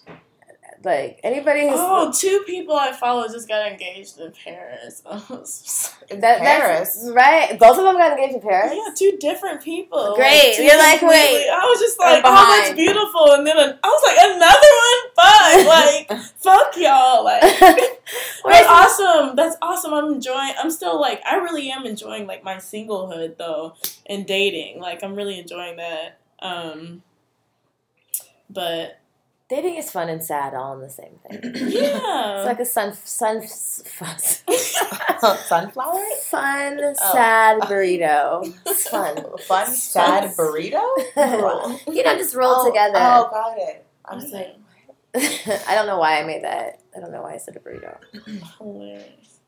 like 0.84 1.20
anybody 1.24 1.62
who's 1.68 1.74
Oh, 1.80 2.12
two 2.16 2.44
people 2.46 2.76
I 2.76 2.92
follow 2.94 3.28
just 3.28 3.48
got 3.48 3.72
engaged 3.72 4.20
in 4.20 4.32
Paris. 4.32 5.02
I 5.06 5.16
was 5.30 5.62
just- 5.64 5.94
in 6.10 6.22
that, 6.22 6.40
Paris. 6.40 7.10
right. 7.14 7.60
Both 7.60 7.78
of 7.78 7.84
them 7.84 7.98
got 7.98 8.12
engaged 8.18 8.36
in 8.36 8.42
Paris. 8.42 8.72
yeah, 8.74 8.94
two 8.96 9.18
different 9.20 9.62
people. 9.62 10.16
Great. 10.16 10.54
two 10.56 10.64
You're 10.64 10.78
like, 10.78 11.02
wait. 11.02 11.50
I 11.50 11.66
was 11.66 11.80
just 11.80 12.00
like, 12.00 12.22
oh, 12.26 12.62
that's 12.62 12.76
beautiful. 12.76 13.34
And 13.34 13.46
then 13.46 13.58
an- 13.58 13.80
I 13.84 13.88
was 13.88 14.04
like, 14.06 14.18
another 14.36 14.72
one? 14.86 15.12
Fuck. 15.16 15.38
Like, 15.68 16.22
fuck 16.38 16.78
y'all. 16.78 17.24
Like, 17.24 17.42
That's 18.46 18.68
awesome. 18.68 19.36
That's 19.36 19.56
awesome. 19.62 19.94
I'm 19.94 20.14
enjoying. 20.14 20.54
I'm 20.58 20.72
still 20.72 21.00
like. 21.00 21.22
I 21.30 21.36
really 21.38 21.70
am 21.72 21.86
enjoying 21.86 22.26
like 22.28 22.44
my 22.44 22.56
singlehood 22.56 23.38
though, 23.38 23.76
and 24.06 24.26
dating. 24.26 24.80
Like 24.80 25.04
I'm 25.04 25.16
really 25.16 25.40
enjoying 25.40 25.78
that. 25.78 26.20
Um, 26.40 27.02
but 28.50 29.00
dating 29.50 29.76
is 29.76 29.90
fun 29.92 30.10
and 30.10 30.24
sad 30.24 30.54
all 30.54 30.74
in 30.74 30.82
the 30.82 30.90
same 30.90 31.20
thing. 31.28 31.40
yeah, 31.72 32.38
It's 32.40 32.46
like 32.46 32.60
a 32.60 32.66
sun, 32.66 32.94
sun, 32.94 33.42
fun, 33.42 34.18
Sunflower? 35.48 36.04
fun, 36.24 36.80
Oh. 36.82 37.14
sad 37.14 37.62
burrito. 37.62 38.54
It's 38.66 38.88
fun. 38.90 39.18
Fun, 39.48 39.68
sad 39.68 40.36
burrito? 40.36 40.82
you 41.88 42.04
know, 42.04 42.18
just 42.18 42.36
roll 42.36 42.56
oh, 42.58 42.68
together. 42.68 42.98
Oh, 42.98 43.30
got 43.32 43.58
it. 43.58 43.86
I 44.06 44.16
was 44.16 44.32
like, 44.32 44.56
I 45.68 45.76
don't 45.76 45.88
know 45.88 46.00
why 46.00 46.22
I 46.22 46.26
made 46.26 46.44
that. 46.44 46.80
I 46.96 47.00
don't 47.00 47.12
know 47.12 47.22
why 47.22 47.36
I 47.36 47.38
said 47.38 47.56
a 47.56 47.60
burrito. 47.60 47.98
hilarious. 48.58 49.40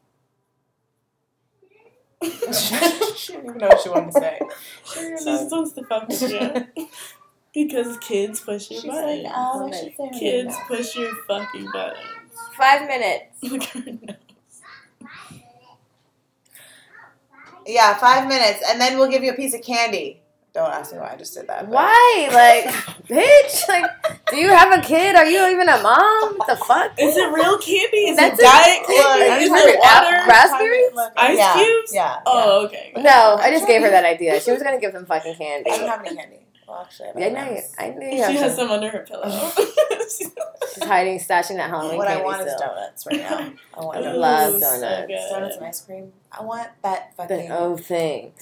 she 2.21 3.33
didn't 3.33 3.45
even 3.49 3.57
know 3.59 3.67
what 3.67 3.81
she 3.81 3.89
wanted 3.89 4.11
to 4.11 4.19
say. 4.19 4.39
She 4.85 5.23
just 5.23 5.51
wants 5.51 5.71
to 5.73 6.65
you 6.75 6.87
because 7.53 7.97
kids 7.97 8.39
push 8.41 8.69
your 8.71 8.81
She's 8.81 8.89
buttons. 8.91 9.23
like, 9.23 9.33
oh, 9.35 9.67
I 9.67 9.71
should 9.77 9.95
say 9.95 10.19
kids 10.19 10.53
name 10.55 10.65
push 10.67 10.95
your 10.95 11.11
fucking 11.27 11.67
buttons. 11.71 11.99
Five 12.57 12.87
minutes. 12.87 13.25
Look 13.43 13.63
at 13.63 13.67
her 13.69 13.91
nose. 13.91 14.15
Yeah, 17.65 17.95
five 17.97 18.27
minutes, 18.27 18.63
and 18.67 18.81
then 18.81 18.97
we'll 18.97 19.09
give 19.11 19.23
you 19.23 19.31
a 19.31 19.35
piece 19.35 19.53
of 19.53 19.61
candy. 19.61 20.21
Don't 20.53 20.71
ask 20.71 20.91
me 20.91 20.97
why 20.97 21.11
I 21.13 21.15
just 21.15 21.35
did 21.35 21.45
that. 21.47 21.65
but- 21.65 21.69
Why? 21.71 22.29
Like, 22.33 22.73
bitch. 23.07 23.67
Like, 23.69 23.85
do 24.31 24.37
you 24.37 24.49
have 24.49 24.77
a 24.77 24.81
kid? 24.81 25.15
Are 25.15 25.25
you 25.25 25.45
even 25.49 25.69
a 25.69 25.79
mom? 25.83 26.37
What 26.37 26.47
the 26.47 26.55
fuck? 26.65 26.91
Is 26.99 27.15
it 27.15 27.31
real 27.31 27.59
candy? 27.59 27.97
Is 28.09 28.17
That's 28.17 28.39
it 28.39 28.43
a- 28.43 28.47
diet 28.49 28.87
candy? 28.87 29.43
Is 29.45 29.51
it 29.53 29.79
water? 29.79 30.27
Raspberries? 30.27 30.91
Look, 30.95 31.13
Ice 31.17 31.37
yeah, 31.37 31.53
cubes? 31.63 31.93
Yeah. 31.93 32.19
Oh, 32.25 32.65
okay. 32.65 32.93
No, 32.97 33.37
I 33.39 33.51
just 33.51 33.67
gave 33.67 33.81
her 33.83 33.89
that 33.91 34.05
idea. 34.05 34.41
She 34.41 34.51
was 34.51 34.63
gonna 34.63 34.79
give 34.79 34.93
them 34.93 35.05
fucking 35.05 35.35
candy. 35.35 35.69
I 35.69 35.77
don't 35.77 35.87
have 35.89 36.03
any 36.05 36.15
candy. 36.15 36.39
Well, 36.69 36.81
actually, 36.81 37.09
I 37.09 37.19
Yeah, 37.19 37.25
I 37.25 37.29
know. 37.29 37.51
you- 37.55 37.61
I 37.79 37.89
knew 37.89 38.05
you 38.17 38.25
She 38.25 38.35
has 38.37 38.55
some. 38.55 38.67
some 38.67 38.71
under 38.71 38.89
her 38.89 38.99
pillow. 38.99 39.27
She's 40.09 40.83
hiding, 40.83 41.19
stashing 41.19 41.55
that 41.57 41.69
Halloween 41.69 41.97
What 41.97 42.07
I 42.07 42.11
candy 42.15 42.25
want 42.25 42.47
is 42.47 42.53
donuts 42.59 43.05
right 43.07 43.17
now. 43.19 43.51
I 43.73 43.81
want 43.83 43.97
I 43.97 44.01
donuts. 44.01 44.17
love 44.19 44.53
Ooh, 44.55 44.59
so 44.59 44.81
donuts. 44.81 45.07
good. 45.07 45.19
Donuts 45.31 45.55
and 45.57 45.65
ice 45.65 45.81
cream. 45.81 46.13
I 46.31 46.43
want 46.43 46.67
that 46.83 47.11
The 47.17 47.23
fucking. 47.23 47.51
oh 47.51 47.75
thing. 47.77 48.33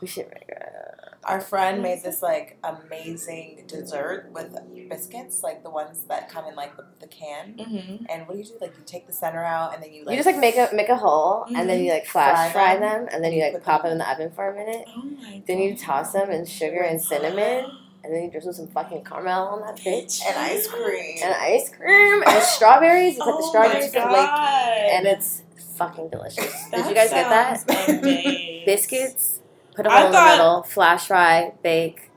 We 0.00 0.06
should 0.06 0.28
make 0.32 0.48
a. 0.50 0.95
Our 1.26 1.40
friend 1.40 1.82
made 1.82 2.02
this 2.04 2.22
like 2.22 2.56
amazing 2.62 3.64
dessert 3.66 4.30
with 4.32 4.56
biscuits, 4.88 5.42
like 5.42 5.64
the 5.64 5.70
ones 5.70 6.04
that 6.08 6.28
come 6.30 6.46
in 6.46 6.54
like 6.54 6.76
the, 6.76 6.84
the 7.00 7.08
can. 7.08 7.58
hmm 7.58 8.04
And 8.08 8.28
what 8.28 8.34
do 8.34 8.38
you 8.38 8.44
do? 8.44 8.52
Like 8.60 8.74
you 8.78 8.84
take 8.86 9.08
the 9.08 9.12
center 9.12 9.42
out, 9.42 9.74
and 9.74 9.82
then 9.82 9.92
you 9.92 10.04
like 10.04 10.12
You 10.12 10.22
just 10.22 10.26
like 10.26 10.38
make 10.38 10.56
a 10.56 10.68
make 10.72 10.88
a 10.88 10.96
hole 10.96 11.44
and 11.52 11.68
then 11.68 11.82
you 11.82 11.90
like 11.92 12.06
flash 12.06 12.52
Fry 12.52 12.74
them, 12.76 13.06
them 13.06 13.08
and 13.12 13.24
then 13.24 13.32
you 13.32 13.42
like 13.42 13.60
pop 13.64 13.82
them- 13.82 13.92
in 13.92 13.98
the 13.98 14.08
oven 14.08 14.30
for 14.30 14.50
a 14.50 14.54
minute 14.54 14.84
Oh 14.96 15.02
my 15.02 15.42
Then 15.48 15.58
you 15.58 15.76
toss 15.76 16.12
them 16.12 16.30
in 16.30 16.46
sugar 16.46 16.80
and 16.82 17.02
cinnamon 17.02 17.64
and 18.04 18.14
then 18.14 18.22
you 18.22 18.30
drizzle 18.30 18.52
some 18.52 18.68
fucking 18.68 19.02
caramel 19.04 19.48
on 19.48 19.60
that 19.62 19.76
bitch 19.78 20.20
and 20.24 20.36
ice 20.38 20.68
cream. 20.68 21.16
and 21.24 21.34
ice 21.34 21.68
cream 21.70 22.22
and 22.24 22.42
strawberries. 22.56 23.16
You 23.16 23.24
put 23.24 23.32
the 23.32 23.42
Oh 23.42 23.48
strawberries 23.50 23.92
my 23.92 24.02
in 24.02 24.12
like 24.12 24.30
and 24.92 25.06
it's 25.08 25.42
fucking 25.76 26.08
delicious. 26.10 26.54
Did 26.72 26.86
you 26.86 26.94
guys 26.94 27.10
get 27.10 27.28
that? 27.28 27.66
Biscuits. 28.66 29.40
Put 29.76 29.86
a 29.86 29.90
I 29.92 29.96
hole 29.98 30.06
in 30.06 30.12
the 30.12 30.24
middle. 30.24 30.62
Flash 30.64 31.06
fry. 31.06 31.52
Bake. 31.62 32.10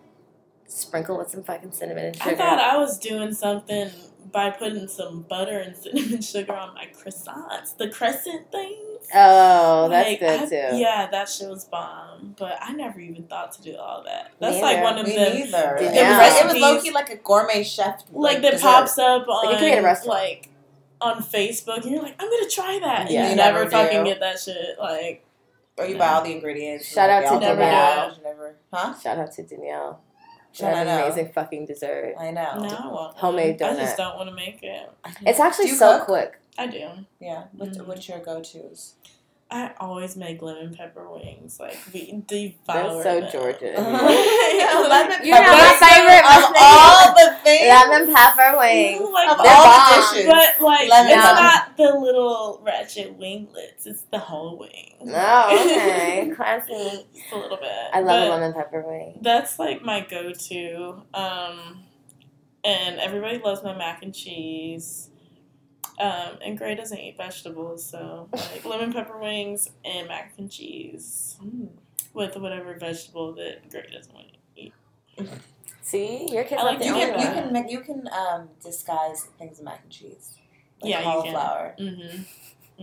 Sprinkle 0.67 1.17
with 1.17 1.29
some 1.29 1.43
fucking 1.43 1.71
cinnamon 1.71 2.05
and 2.05 2.15
sugar. 2.15 2.29
I 2.31 2.35
thought 2.35 2.59
I 2.59 2.77
was 2.77 2.97
doing 2.99 3.33
something 3.33 3.89
by 4.31 4.51
putting 4.51 4.87
some 4.87 5.23
butter 5.23 5.57
and 5.57 5.75
cinnamon 5.83 6.21
sugar 6.21 6.53
on 6.53 6.75
my 6.75 6.87
croissants. 6.95 7.75
The 7.75 7.89
crescent 7.89 8.51
things. 8.51 9.07
oh, 9.15 9.89
that's 9.89 10.07
Like, 10.09 10.19
good 10.19 10.39
I- 10.41 10.45
too. 10.71 10.77
Yeah, 10.77 11.07
that 11.11 11.27
shit 11.27 11.49
was 11.49 11.65
bomb. 11.65 12.35
But 12.37 12.57
I 12.61 12.73
never 12.73 12.99
even 12.99 13.23
thought 13.23 13.51
to 13.53 13.61
do 13.63 13.75
all 13.75 14.03
that. 14.03 14.25
Me 14.25 14.31
That's 14.39 14.61
like 14.61 14.83
one 14.83 14.99
of 14.99 15.07
Me 15.07 15.15
them. 15.15 15.33
neither. 15.37 15.77
Yeah. 15.81 15.89
It, 15.89 15.95
Yeah. 15.95 16.17
was, 16.17 16.27
it 16.41 16.45
was 16.45 16.53
recipes- 16.53 16.61
low 16.61 16.81
key 16.81 16.91
like 16.91 17.09
a 17.09 17.15
gourmet 17.17 17.63
chef. 17.63 18.03
like 18.11 18.41
that 18.43 18.51
dessert. 18.51 18.61
pops 18.63 18.97
up 18.99 19.27
on 19.27 19.45
Like, 19.47 19.53
you 19.55 19.57
can 19.59 19.69
get 19.75 19.79
a 19.79 19.83
restaurant. 19.83 20.19
like 20.19 20.49
on 21.01 21.23
Facebook, 21.23 21.81
and 21.83 21.91
you're 21.91 22.03
like, 22.03 22.15
I'm 22.21 22.29
gonna 22.29 22.49
try 22.49 22.77
that, 22.83 22.99
and 23.01 23.09
Yeah. 23.09 23.23
you 23.23 23.29
You 23.31 23.35
never, 23.37 23.59
never 23.59 23.71
fucking 23.71 24.03
get 24.03 24.19
that 24.19 24.37
shit. 24.39 24.77
Like, 24.77 25.25
Or 25.79 25.85
you 25.85 25.97
buy 25.97 26.09
all 26.09 26.21
the 26.23 26.31
ingredients. 26.33 26.85
Shout 26.87 27.09
out 27.09 27.21
to 27.33 27.39
Danielle. 27.39 27.57
back, 27.57 28.55
huh? 28.73 28.99
Shout 28.99 29.17
out 29.17 29.31
to 29.33 29.43
Danielle. 29.43 30.01
She 30.51 30.63
Shout 30.63 30.75
had 30.75 30.87
an 30.87 31.01
amazing 31.03 31.31
fucking 31.31 31.65
dessert. 31.67 32.15
I 32.19 32.31
know. 32.31 32.59
no, 32.61 32.67
I 32.75 32.87
want 32.87 33.17
Homemade 33.17 33.61
one. 33.61 33.69
I 33.71 33.75
just 33.75 33.97
don't 33.97 34.15
want 34.17 34.29
to 34.29 34.35
make 34.35 34.61
it. 34.63 34.89
It's 35.25 35.39
actually 35.39 35.69
so 35.69 35.97
cook? 35.99 36.05
quick. 36.07 36.39
I 36.57 36.67
do. 36.67 36.89
Yeah. 37.19 37.43
What's, 37.53 37.77
Mhm. 37.77 37.85
what's 37.85 38.09
your 38.09 38.19
go 38.19 38.41
tos? 38.41 38.95
I 39.51 39.71
always 39.79 40.15
make 40.15 40.41
lemon 40.43 40.75
pepper 40.75 41.09
wings. 41.09 41.59
Like 41.59 41.77
we 41.91 42.23
devour 42.27 43.01
That's 43.01 43.03
so 43.03 43.19
them. 43.21 43.31
Georgia. 43.31 43.73
lemon 43.81 45.25
You 45.25 45.31
know 45.33 45.41
my 45.41 45.75
favorite 45.79 46.25
of 46.25 46.53
all 46.59 47.13
the 47.15 47.35
things. 47.43 47.67
Lemon 47.67 48.13
pepper 48.13 48.57
wings. 48.59 49.09
Like, 49.11 49.29
Of 49.31 49.39
all 49.39 49.45
bomb. 49.45 49.89
the 49.89 49.95
dishes. 50.13 50.25
But 50.27 50.63
like, 50.63 50.89
Lemon 50.89 51.11
it's 51.13 51.21
pepper. 51.25 51.41
not 51.41 51.77
the 51.77 51.99
little 51.99 52.61
ratchet 52.63 53.15
winglets. 53.17 53.87
It's 53.87 54.01
the 54.11 54.19
whole 54.19 54.57
wing. 54.59 54.97
Oh, 55.01 55.65
okay. 55.65 56.31
Classy. 56.35 57.05
Just 57.15 57.31
a 57.31 57.37
little 57.37 57.57
bit. 57.57 57.71
I 57.91 58.01
love 58.01 58.27
a 58.27 58.29
lemon 58.29 58.53
pepper 58.53 58.83
wing. 58.87 59.17
That's 59.21 59.57
like 59.57 59.81
my 59.83 60.01
go-to. 60.01 61.01
Um, 61.15 61.83
and 62.63 62.99
everybody 62.99 63.39
loves 63.39 63.63
my 63.63 63.75
mac 63.75 64.03
and 64.03 64.13
cheese. 64.13 65.09
Um, 65.99 66.37
and 66.43 66.57
Gray 66.57 66.75
doesn't 66.75 66.97
eat 66.97 67.17
vegetables, 67.17 67.85
so 67.85 68.29
like 68.31 68.63
lemon 68.65 68.93
pepper 68.93 69.17
wings 69.17 69.69
and 69.83 70.07
mac 70.07 70.33
and 70.37 70.49
cheese. 70.49 71.37
Mm. 71.43 71.67
with 72.13 72.35
whatever 72.37 72.73
vegetable 72.73 73.33
that 73.33 73.69
Gray 73.69 73.87
doesn't 73.91 74.13
want 74.13 74.27
to 74.29 74.61
eat. 74.61 74.73
See, 75.81 76.27
your 76.31 76.43
kid's 76.43 76.61
I 76.61 76.65
not 76.65 76.65
like 76.65 76.79
the 76.79 76.85
you 76.85 76.93
can- 76.93 77.19
You 77.19 77.41
can 77.41 77.53
make, 77.53 77.71
you 77.71 77.79
can 77.81 78.07
um, 78.11 78.49
disguise 78.63 79.27
things 79.37 79.59
in 79.59 79.65
mac 79.65 79.81
and 79.83 79.91
cheese. 79.91 80.35
Like 80.81 80.91
Yeah, 80.91 80.97
you 80.99 81.03
can. 81.03 81.13
cauliflower. 81.33 81.75
Mm-hmm. 81.79 82.21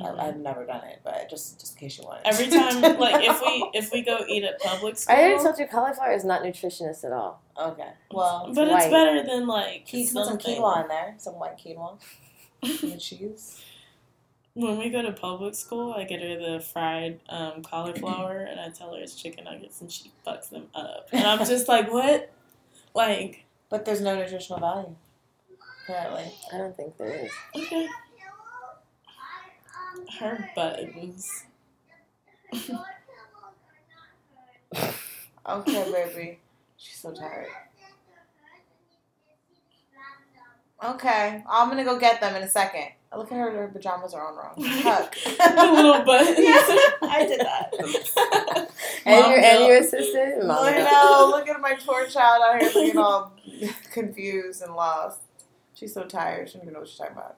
I, 0.05 0.29
I've 0.29 0.37
never 0.37 0.67
done 0.67 0.85
it, 0.85 1.01
but 1.03 1.31
just 1.31 1.59
just 1.59 1.73
in 1.75 1.81
case 1.81 1.97
you 1.99 2.05
want. 2.05 2.21
Every 2.27 2.49
time, 2.49 2.83
like 2.99 3.25
if 3.27 3.41
we 3.41 3.71
if 3.73 3.91
we 3.93 4.03
go 4.03 4.25
eat 4.29 4.45
at 4.45 4.61
public 4.61 4.99
school, 4.99 5.17
I 5.17 5.21
already 5.23 5.43
told 5.43 5.59
you 5.59 5.67
cauliflower 5.67 6.13
is 6.13 6.23
not 6.25 6.43
nutritious 6.45 7.03
at 7.03 7.13
all. 7.13 7.41
okay, 7.59 7.93
well, 8.11 8.51
but 8.55 8.65
it's 8.69 8.75
white. 8.75 8.91
better 8.91 9.23
than 9.27 9.47
like 9.47 9.91
you 9.95 10.05
can 10.05 10.15
put 10.15 10.27
some 10.27 10.37
quinoa 10.39 10.83
in 10.83 10.89
there, 10.89 11.15
some 11.17 11.35
white 11.39 11.57
quinoa, 11.57 11.99
and 12.83 13.01
cheese. 13.01 13.63
When 14.55 14.79
we 14.79 14.89
go 14.89 15.03
to 15.03 15.13
public 15.13 15.55
school, 15.55 15.93
I 15.93 16.05
get 16.05 16.23
her 16.23 16.39
the 16.39 16.61
fried 16.61 17.21
um, 17.29 17.63
cauliflower, 17.63 18.39
and 18.41 18.59
I 18.59 18.71
tell 18.71 18.95
her 18.95 19.01
it's 19.03 19.15
chicken 19.15 19.45
nuggets, 19.45 19.81
and 19.83 19.93
she 19.93 20.11
fucks 20.27 20.49
them 20.49 20.69
up. 20.75 21.09
And 21.13 21.27
I'm 21.27 21.39
just 21.47 21.69
like, 21.75 21.93
what? 21.93 22.33
Like, 22.95 23.45
But 23.69 23.85
there's 23.85 24.01
no 24.01 24.17
nutritional 24.17 24.59
value. 24.61 24.95
Apparently, 25.85 26.33
I 26.53 26.57
don't 26.59 26.75
think 26.77 26.97
there 26.97 27.15
is. 27.15 27.31
okay. 27.55 27.87
Her 30.19 30.51
buttons. 30.57 31.45
okay, 35.49 35.93
baby. 35.93 36.39
She's 36.77 36.99
so 36.99 37.13
tired. 37.13 37.49
Okay, 40.95 41.43
I'm 41.49 41.69
gonna 41.69 41.85
go 41.85 41.99
get 41.99 42.21
them 42.21 42.37
in 42.37 42.43
a 42.43 42.49
second. 42.49 42.89
Look 43.17 43.33
at 43.33 43.39
her; 43.39 43.51
her 43.51 43.69
pajamas 43.69 44.13
are 44.15 44.27
on 44.29 44.37
wrong. 44.37 44.55
The 44.59 45.73
little 45.73 46.05
buttons. 46.05 46.39
Yeah, 46.39 46.63
I 47.03 47.27
did 47.27 47.41
that. 47.41 48.71
And 49.07 49.21
Mom 49.23 49.31
your 49.31 49.41
and 49.41 49.59
milk. 49.61 49.69
your 49.69 49.77
assistant, 49.79 50.47
mom. 50.47 50.59
I 50.65 50.73
milk. 50.73 50.91
know. 50.91 51.29
Look 51.31 51.49
at 51.49 51.61
my 51.61 51.75
poor 51.87 52.07
child 52.07 52.43
out 52.45 52.61
here 52.61 52.71
looking 52.75 52.99
all 52.99 53.33
confused 53.93 54.63
and 54.63 54.75
lost. 54.75 55.21
She's 55.75 55.95
so 55.95 56.05
tired. 56.05 56.49
She 56.49 56.55
doesn't 56.55 56.63
even 56.63 56.73
know 56.75 56.81
what 56.81 56.89
she's 56.89 56.99
talking 56.99 57.13
about. 57.17 57.37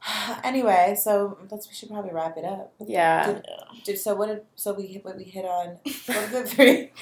Anyway, 0.44 0.96
so 0.98 1.36
let's 1.50 1.68
we 1.68 1.74
should 1.74 1.90
probably 1.90 2.12
wrap 2.12 2.36
it 2.38 2.44
up. 2.44 2.72
Yeah. 2.86 3.40
Did 3.84 3.98
so? 3.98 4.14
What 4.14 4.28
did 4.28 4.42
so 4.54 4.72
we 4.72 4.86
hit? 4.86 5.04
What 5.04 5.16
we 5.16 5.24
hit 5.24 5.44
on? 5.44 5.78
What 6.06 6.16
are 6.16 6.26
the 6.28 6.44
three? 6.44 6.92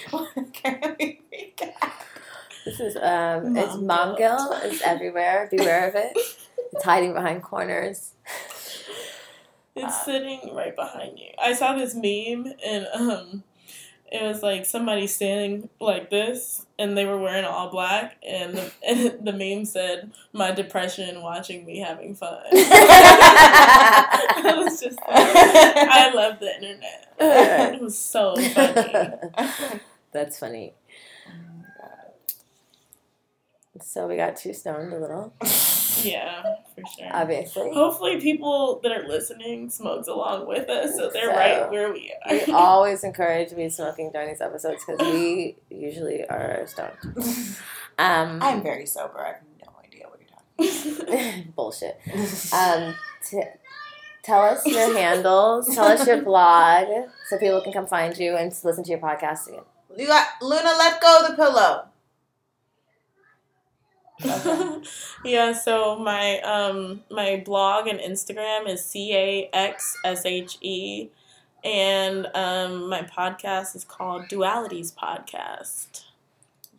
Can 0.54 0.80
we 0.98 1.20
recap? 1.32 1.92
This 2.66 2.80
is 2.80 2.96
um 2.96 3.56
it's 3.56 3.74
Mom 3.74 3.86
mom 3.86 4.16
guilt. 4.16 4.50
guilt. 4.50 4.60
It's 4.64 4.82
everywhere. 4.82 5.48
Beware 5.50 5.88
of 5.88 5.94
it. 5.94 6.16
It's 6.72 6.84
hiding 6.84 7.14
behind 7.14 7.44
corners. 7.44 8.10
It's 9.76 10.04
sitting 10.04 10.50
right 10.52 10.74
behind 10.74 11.16
you. 11.18 11.28
I 11.40 11.52
saw 11.52 11.74
this 11.74 11.94
meme 11.94 12.52
and 12.66 12.88
um 12.92 13.44
it 14.10 14.22
was 14.22 14.42
like 14.42 14.66
somebody 14.66 15.06
standing 15.06 15.68
like 15.80 16.10
this 16.10 16.66
and 16.76 16.98
they 16.98 17.04
were 17.04 17.18
wearing 17.18 17.44
all 17.44 17.70
black 17.70 18.16
and 18.26 18.54
the, 18.54 18.72
and 18.88 19.24
the 19.24 19.32
meme 19.32 19.64
said 19.64 20.10
my 20.32 20.50
depression 20.50 21.22
watching 21.22 21.64
me 21.66 21.78
having 21.78 22.16
fun. 22.16 22.42
I 22.52 24.54
was 24.56 24.80
just 24.80 24.98
like, 25.06 25.16
I 25.16 26.10
love 26.12 26.40
the 26.40 26.52
internet. 26.52 27.74
It 27.74 27.80
was 27.80 27.96
so 27.96 28.34
funny. 28.34 29.80
That's 30.12 30.38
funny. 30.38 30.72
So 33.82 34.06
we 34.06 34.16
got 34.16 34.36
too 34.36 34.52
stoned 34.52 34.92
a 34.92 34.98
little, 34.98 35.32
Yeah, 36.02 36.42
for 36.74 36.82
sure. 36.96 37.08
obviously. 37.10 37.72
Hopefully 37.72 38.20
people 38.20 38.80
that 38.82 38.92
are 38.92 39.06
listening 39.08 39.70
smokes 39.70 40.08
along 40.08 40.46
with 40.46 40.68
us 40.68 40.96
so 40.96 41.10
they're 41.10 41.30
So, 41.30 41.36
right 41.36 41.70
where 41.70 41.92
we 41.92 42.12
are. 42.26 42.32
We 42.46 42.52
always 42.52 43.04
encourage 43.04 43.52
weed 43.52 43.72
smoking 43.72 44.10
during 44.12 44.28
these 44.28 44.40
episodes 44.40 44.84
because 44.84 45.00
we 45.12 45.56
usually 45.70 46.24
are 46.28 46.66
stoned. 46.66 46.96
Um, 47.98 48.38
I'm 48.42 48.62
very 48.62 48.86
sober. 48.86 49.18
I 49.20 49.26
have 49.28 49.36
no 49.64 49.72
idea 49.84 50.06
what 50.08 50.20
you're 50.20 50.68
talking. 51.32 51.52
bullshit. 51.56 51.98
Um, 52.52 52.94
t- 53.24 53.42
tell 54.22 54.42
us 54.42 54.66
your 54.66 54.96
handles. 54.96 55.74
Tell 55.74 55.86
us 55.86 56.06
your 56.06 56.20
blog 56.22 56.86
so 57.28 57.38
people 57.38 57.60
can 57.62 57.72
come 57.72 57.86
find 57.86 58.16
you 58.18 58.36
and 58.36 58.52
listen 58.64 58.84
to 58.84 58.90
your 58.90 58.98
podcast 59.00 59.48
again. 59.48 59.62
You 59.96 60.06
got 60.06 60.26
Luna. 60.42 60.74
Let 60.78 61.00
go 61.00 61.22
of 61.22 61.30
the 61.30 61.36
pillow. 61.36 61.86
yeah, 65.24 65.52
so 65.52 65.98
my 65.98 66.40
um 66.40 67.02
my 67.10 67.42
blog 67.44 67.86
and 67.86 68.00
Instagram 68.00 68.68
is 68.68 68.84
C 68.84 69.14
A 69.14 69.50
X 69.52 69.96
S 70.04 70.24
H 70.24 70.56
E 70.60 71.08
and 71.62 72.26
um 72.34 72.88
my 72.88 73.02
podcast 73.02 73.76
is 73.76 73.84
called 73.84 74.22
Dualities 74.28 74.94
Podcast. 74.94 76.04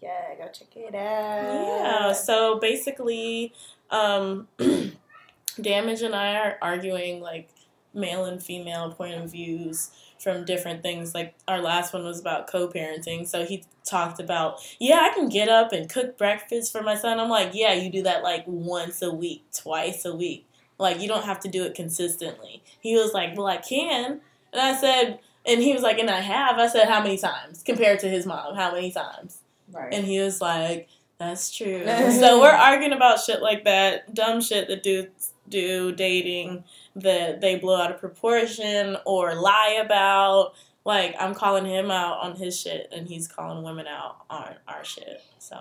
Yeah, 0.02 0.36
go 0.38 0.48
check 0.52 0.76
it 0.76 0.96
out. 0.96 1.82
Yeah, 2.08 2.14
so 2.14 2.60
basically 2.60 3.54
um 3.92 4.48
Damage 5.62 6.04
and 6.04 6.16
I 6.16 6.36
are 6.36 6.58
arguing 6.62 7.20
like 7.20 7.50
male 7.94 8.26
and 8.26 8.42
female 8.42 8.92
point 8.92 9.16
of 9.16 9.32
views 9.32 9.92
from 10.20 10.46
different 10.46 10.82
things. 10.82 11.14
Like 11.14 11.36
our 11.48 11.62
last 11.62 11.94
one 11.94 12.04
was 12.04 12.20
about 12.20 12.48
co-parenting. 12.48 13.28
So 13.28 13.46
he 13.46 13.64
talked 13.84 14.20
about, 14.20 14.60
yeah, 14.80 15.08
I 15.10 15.14
can 15.14 15.30
get 15.30 15.50
up 15.50 15.72
and 15.72 15.90
cook 15.90 16.18
breakfast 16.18 16.72
for 16.72 16.82
my 16.82 16.96
son. 16.96 17.20
I'm 17.20 17.30
like, 17.30 17.52
yeah, 17.54 17.74
you 17.74 17.92
do 17.92 18.04
that 18.04 18.24
like 18.24 18.44
once 18.46 19.02
a 19.02 19.12
week, 19.12 19.44
twice 19.54 20.06
a 20.06 20.16
week. 20.16 20.46
Like 20.78 21.02
you 21.02 21.08
don't 21.08 21.26
have 21.26 21.40
to 21.42 21.48
do 21.48 21.64
it 21.64 21.76
consistently. 21.76 22.64
He 22.80 22.96
was 22.96 23.14
like, 23.14 23.36
well, 23.36 23.48
I 23.48 23.58
can. 23.58 24.22
And 24.54 24.62
I 24.62 24.80
said, 24.80 25.20
and 25.46 25.62
he 25.62 25.74
was 25.74 25.82
like, 25.82 25.98
and 25.98 26.10
I 26.10 26.20
have. 26.20 26.58
I 26.58 26.68
said, 26.68 26.88
how 26.88 27.02
many 27.02 27.18
times 27.18 27.64
compared 27.64 28.00
to 28.00 28.10
his 28.10 28.26
mom? 28.26 28.56
How 28.56 28.72
many 28.74 28.92
times? 28.92 29.40
Right. 29.72 29.94
And 29.94 30.06
he 30.06 30.20
was 30.20 30.42
like, 30.42 30.90
that's 31.18 31.56
true. 31.56 31.84
so 32.12 32.40
we're 32.42 32.50
arguing 32.50 32.94
about 32.94 33.20
shit 33.20 33.42
like 33.42 33.64
that, 33.66 34.14
dumb 34.14 34.42
shit 34.42 34.68
that 34.68 34.84
dudes 34.84 35.34
do, 35.50 35.92
dating 35.94 36.64
that 37.02 37.42
they 37.42 37.56
blow 37.58 37.82
out 37.82 37.92
of 37.92 38.00
proportion 38.00 38.98
or 39.06 39.36
lie 39.36 39.82
about. 39.84 40.54
Like, 40.86 41.16
I'm 41.20 41.36
calling 41.36 41.66
him 41.66 41.92
out 41.92 42.20
on 42.20 42.36
his 42.38 42.58
shit, 42.60 42.88
and 42.96 43.08
he's 43.08 43.28
calling 43.28 43.64
women 43.64 43.88
out 43.88 44.18
on 44.30 44.56
our 44.68 44.84
shit. 44.86 45.22
So, 45.38 45.58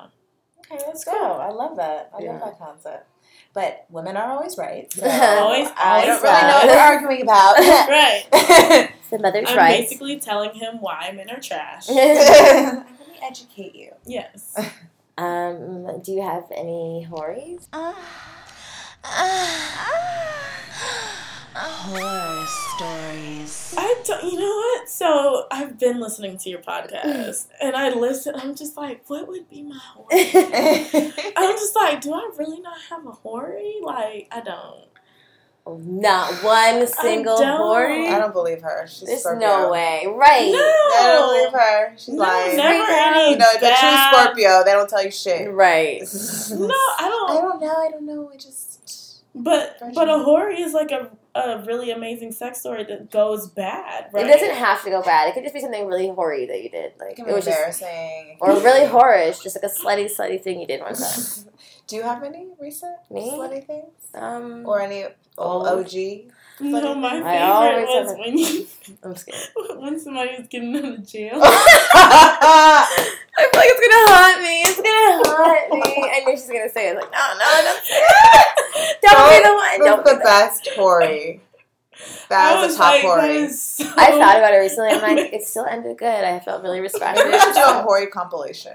okay, 0.61 0.83
let's 0.87 1.05
go. 1.05 1.13
I 1.35 1.51
love 1.51 1.77
that. 1.79 2.11
I 2.17 2.23
Yeah. 2.23 2.33
love 2.33 2.41
that 2.45 2.59
concept. 2.59 3.09
But 3.53 3.87
women 3.91 4.17
are 4.17 4.31
always 4.33 4.57
right. 4.59 4.93
So 4.93 5.03
Always, 5.05 5.69
I 5.77 6.03
always 6.03 6.07
don't 6.07 6.23
really 6.23 6.43
know 6.43 6.59
what 6.59 6.67
we're 6.67 6.77
arguing 6.79 7.23
about. 7.23 7.59
right. 7.89 8.93
The 9.11 9.19
mother's 9.21 9.49
I'm 9.49 9.57
rights. 9.57 9.83
basically 9.91 10.19
telling 10.19 10.53
him 10.53 10.81
why 10.81 11.13
men 11.15 11.31
are 11.31 11.39
trash. 11.41 11.89
Let 11.89 12.89
me 12.89 13.17
educate 13.23 13.75
you. 13.77 13.93
yes. 14.05 14.59
um, 15.17 16.01
do 16.03 16.11
you 16.13 16.23
have 16.23 16.45
any 16.55 17.05
horries? 17.05 17.69
Horror 21.59 22.45
stories. 22.77 23.75
I 23.79 23.95
don't, 24.05 24.25
you 24.25 24.39
know 24.39 24.45
what? 24.57 24.89
So 24.89 25.47
I've 25.51 25.79
been 25.79 26.01
listening 26.01 26.37
to 26.39 26.51
your 26.51 26.59
podcast, 26.61 26.93
mm. 27.03 27.47
and 27.63 27.77
I 27.77 27.91
listen. 27.95 28.35
I'm 28.37 28.55
just 28.55 28.77
like, 28.77 29.03
what 29.09 29.27
would 29.29 29.49
be 29.49 29.63
my 29.63 29.79
horror? 29.79 30.09
I'm 31.37 31.57
just 31.57 31.75
like, 31.77 32.01
do 32.03 32.13
I 32.13 32.31
really 32.39 32.61
not 32.61 32.77
have 32.91 33.07
a 33.07 33.13
hoary? 33.13 33.77
Like, 33.83 34.29
I 34.31 34.41
don't. 34.41 34.85
Not 35.69 36.33
one 36.45 36.87
single 36.87 37.39
don't. 37.39 38.13
I 38.15 38.19
don't 38.19 38.33
believe 38.33 38.63
her. 38.63 38.87
She's 38.87 39.09
There's 39.09 39.21
Scorpio. 39.23 39.49
no 39.49 39.71
way, 39.73 40.05
right? 40.07 40.53
No, 40.53 40.59
I 40.59 41.03
don't 41.09 41.29
believe 41.29 41.53
her. 41.61 41.93
She's 41.97 42.15
No, 42.15 42.23
lying. 42.23 42.57
never 42.57 42.85
any 42.93 43.31
You 43.33 43.37
know, 43.39 43.53
the 43.55 43.59
true 43.59 43.69
bad- 43.71 44.15
Scorpio, 44.15 44.63
they 44.65 44.71
don't 44.73 44.89
tell 44.89 45.05
you 45.05 45.11
shit. 45.11 45.51
Right. 45.53 46.03
No, 46.51 46.69
I 46.69 46.95
I 47.01 47.09
don't. 47.09 47.31
I 47.31 47.35
don't 47.41 47.61
know. 47.61 47.77
I 47.77 47.91
don't 47.91 48.07
know. 48.07 48.31
I 48.33 48.37
just. 48.37 48.76
But 49.39 49.79
Virgin. 49.79 49.95
but 49.95 50.09
a 50.09 50.19
horror 50.21 50.51
is 50.51 50.73
like 50.73 50.91
a 50.91 51.11
a 51.35 51.63
really 51.67 51.91
amazing 51.91 52.33
sex 52.33 52.61
story 52.61 52.85
that 52.85 53.11
goes 53.11 53.49
bad, 53.51 54.07
right? 54.13 54.25
It 54.25 54.29
doesn't 54.33 54.55
have 54.55 54.83
to 54.85 54.91
go 54.91 55.03
bad. 55.03 55.29
It 55.29 55.35
could 55.35 55.43
just 55.43 55.53
be 55.55 55.61
something 55.61 55.87
really 55.87 56.09
hoary 56.09 56.47
that 56.47 56.63
you 56.63 56.71
did. 56.71 56.93
Like 56.99 57.11
It 57.11 57.17
can 57.17 57.25
it 57.27 57.29
be 57.29 57.35
was 57.35 57.45
just, 57.45 57.83
embarrassing. 57.83 58.39
or 58.41 58.53
really 58.55 58.87
horish, 58.89 59.43
just 59.43 59.55
like 59.55 59.71
a 59.71 59.75
slutty, 59.75 60.07
slutty 60.11 60.43
thing 60.43 60.59
you 60.61 60.67
did 60.67 60.81
one 60.81 60.95
time. 60.95 61.21
Do 61.87 61.97
you 61.97 62.03
have 62.03 62.23
any 62.25 62.49
recent 62.59 62.97
Me? 63.11 63.31
slutty 63.31 63.65
things? 63.67 63.93
Um, 64.15 64.65
Or 64.67 64.81
any 64.81 65.05
old 65.37 65.67
Old. 65.69 65.85
OG? 65.85 65.93
No, 66.59 66.95
my 66.95 67.09
I 67.09 67.21
favorite 67.21 67.43
always 67.43 67.87
was 68.09 68.17
when 68.19 68.39
you 68.39 68.67
I'm 69.05 69.15
scared. 69.15 69.49
when 69.79 70.01
somebody 70.01 70.31
was 70.39 70.49
getting 70.49 70.75
out 70.75 70.85
of 70.87 71.07
jail. 71.07 71.35
I 73.39 73.43
feel 73.43 73.61
like 73.61 73.69
it's 73.71 73.81
gonna 73.85 74.05
haunt 74.17 74.43
me. 74.43 74.63
It's 74.63 74.81
gonna 74.81 75.37
haunt 75.37 75.71
me. 75.73 76.11
I 76.11 76.25
knew 76.25 76.37
she's 76.37 76.47
gonna 76.47 76.69
say 76.71 76.91
it. 76.91 76.97
Like, 76.97 77.11
no, 77.13 77.19
no, 77.39 77.63
don't 77.63 77.85
say 77.85 77.95
it. 78.01 78.99
Don't 79.03 79.31
be 79.31 79.49
the 79.49 79.55
one. 79.55 79.79
Don't 79.87 80.05
be 80.05 80.11
the 80.13 80.17
the 80.19 80.25
best 80.25 80.69
Hori? 80.77 81.41
That 82.29 82.57
I 82.59 82.67
was, 82.67 82.75
a 82.75 82.79
top 82.79 82.93
like, 82.93 83.03
Hori. 83.03 83.49
so- 83.49 83.85
I 83.97 84.11
thought 84.11 84.37
about 84.37 84.53
it 84.53 84.59
recently. 84.59 84.91
I'm 84.91 85.01
like, 85.01 85.33
it 85.33 85.45
still 85.45 85.65
ended 85.65 85.97
good. 85.97 86.25
I 86.25 86.39
felt 86.41 86.63
really 86.63 86.81
respected. 86.81 87.25
Maybe 87.25 87.33
we 87.37 87.41
should 87.41 87.55
do 87.55 87.63
a 87.63 87.83
Hori 87.83 88.07
compilation. 88.09 88.75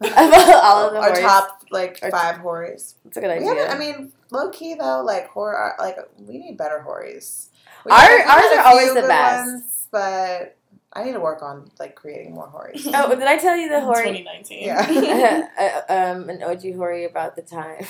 Of 0.00 0.10
all 0.10 0.86
of 0.86 0.92
the 0.94 0.98
Our 0.98 1.10
horrors. 1.10 1.18
top 1.20 1.62
like 1.70 1.98
Our 2.02 2.10
five 2.10 2.36
Horis. 2.36 2.94
It's 3.06 3.16
a 3.16 3.20
good 3.20 3.30
idea. 3.30 3.48
haven't. 3.54 3.70
I 3.70 3.78
mean, 3.78 4.12
low 4.30 4.48
key 4.50 4.74
though, 4.74 5.02
like 5.04 5.28
horror. 5.28 5.74
Uh, 5.78 5.82
like 5.82 5.96
we 6.18 6.38
need 6.38 6.56
better 6.56 6.80
Horis. 6.80 7.48
Our- 7.88 8.22
ours 8.22 8.44
are 8.56 8.64
always 8.66 8.94
the 8.94 9.02
best. 9.02 9.46
ones, 9.46 9.88
but 9.90 10.56
I 10.94 11.04
need 11.04 11.12
to 11.12 11.20
work 11.20 11.42
on 11.42 11.70
like 11.78 11.94
creating 11.96 12.34
more 12.34 12.46
horries. 12.46 12.86
Oh, 12.94 13.08
did 13.14 13.22
I 13.26 13.36
tell 13.36 13.56
you 13.56 13.68
the 13.68 13.80
Hori? 13.80 14.24
2019. 14.24 14.64
Yeah. 14.64 15.48
uh, 15.88 15.92
um, 15.92 16.28
an 16.28 16.42
OG 16.42 16.74
Hori 16.76 17.04
about 17.04 17.34
the 17.36 17.42
time. 17.42 17.84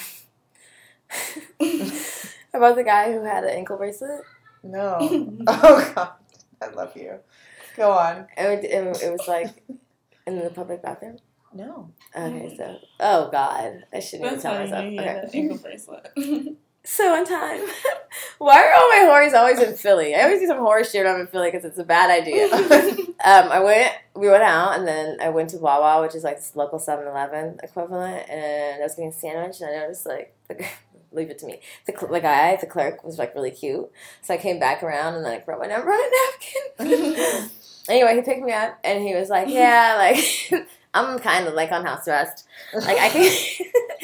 about 2.55 2.77
the 2.77 2.85
guy 2.85 3.13
who 3.13 3.23
had 3.23 3.45
an 3.45 3.51
ankle 3.51 3.77
bracelet. 3.77 4.23
No. 4.63 4.97
Oh 5.47 5.93
god. 5.95 6.13
I 6.63 6.69
love 6.69 6.97
you. 6.97 7.19
Go 7.77 7.91
on. 7.93 8.27
It, 8.37 8.65
it, 8.65 9.03
it 9.03 9.13
was 9.13 9.29
like 9.29 9.63
in 10.27 10.39
the 10.39 10.51
public 10.51 10.83
bathroom. 10.83 11.19
No. 11.53 11.91
Okay, 12.17 12.55
so 12.57 12.79
oh 13.01 13.29
god, 13.31 13.85
I 13.93 14.01
shouldn't 14.01 14.27
even 14.29 14.41
tell 14.41 14.55
how 14.55 14.61
myself. 14.63 14.85
you 14.85 14.91
knew 14.93 15.01
Okay. 15.01 15.09
had 15.09 15.25
an 15.25 15.31
ankle 15.35 15.59
bracelet. 15.59 16.09
So 16.87 17.15
on 17.15 17.25
time, 17.25 17.63
why 18.39 18.63
are 18.63 18.75
all 18.75 18.89
my 18.91 19.07
horrors 19.07 19.33
always 19.33 19.59
in 19.59 19.75
Philly? 19.75 20.15
I 20.15 20.25
always 20.25 20.41
do 20.41 20.47
some 20.47 20.59
horror 20.59 20.85
shit 20.85 21.03
when 21.03 21.15
I'm 21.15 21.21
in 21.23 21.27
Philly 21.27 21.51
because 21.51 21.65
it's 21.65 21.79
a 21.79 21.85
bad 21.85 22.11
idea. 22.11 22.45
um, 22.55 23.51
I 23.51 23.61
went, 23.61 23.93
we 24.15 24.29
went 24.29 24.43
out, 24.43 24.79
and 24.79 24.87
then 24.87 25.17
I 25.21 25.31
went 25.31 25.49
to 25.51 25.59
Wawa, 25.59 26.03
which 26.03 26.15
is 26.15 26.25
like 26.25 26.37
this 26.37 26.55
local 26.55 26.79
7-Eleven 26.79 27.61
equivalent, 27.63 28.29
and 28.29 28.83
I 28.83 28.85
was 28.85 28.97
getting 28.97 29.09
a 29.09 29.13
sandwich, 29.13 29.63
and 29.63 29.71
I 29.71 29.79
noticed 29.81 30.05
like, 30.05 30.37
leave 31.13 31.31
it 31.31 31.39
to 31.39 31.47
me. 31.47 31.61
The, 31.87 31.95
cl- 31.99 32.13
the 32.13 32.21
guy, 32.21 32.57
the 32.57 32.67
clerk, 32.67 33.03
was 33.03 33.19
like 33.19 33.35
really 33.35 33.51
cute, 33.51 33.91
so 34.21 34.35
I 34.35 34.37
came 34.37 34.61
back 34.61 34.83
around 34.83 35.15
and 35.15 35.25
then 35.25 35.41
I 35.41 35.43
wrote 35.47 35.61
my 35.61 35.67
number 35.67 35.91
on 35.91 35.99
a 35.99 36.85
napkin. 36.85 37.51
anyway, 37.89 38.17
he 38.17 38.21
picked 38.21 38.45
me 38.45 38.53
up, 38.53 38.79
and 38.85 39.03
he 39.03 39.15
was 39.15 39.31
like, 39.31 39.49
"Yeah, 39.49 39.95
like." 39.97 40.69
I'm 40.95 41.19
kind 41.19 41.47
of 41.47 41.55
like 41.55 41.73
on 41.73 41.85
house 41.85 42.09
arrest. 42.09 42.47
Like 42.73 42.99
I 42.99 43.09
can, 43.11 43.31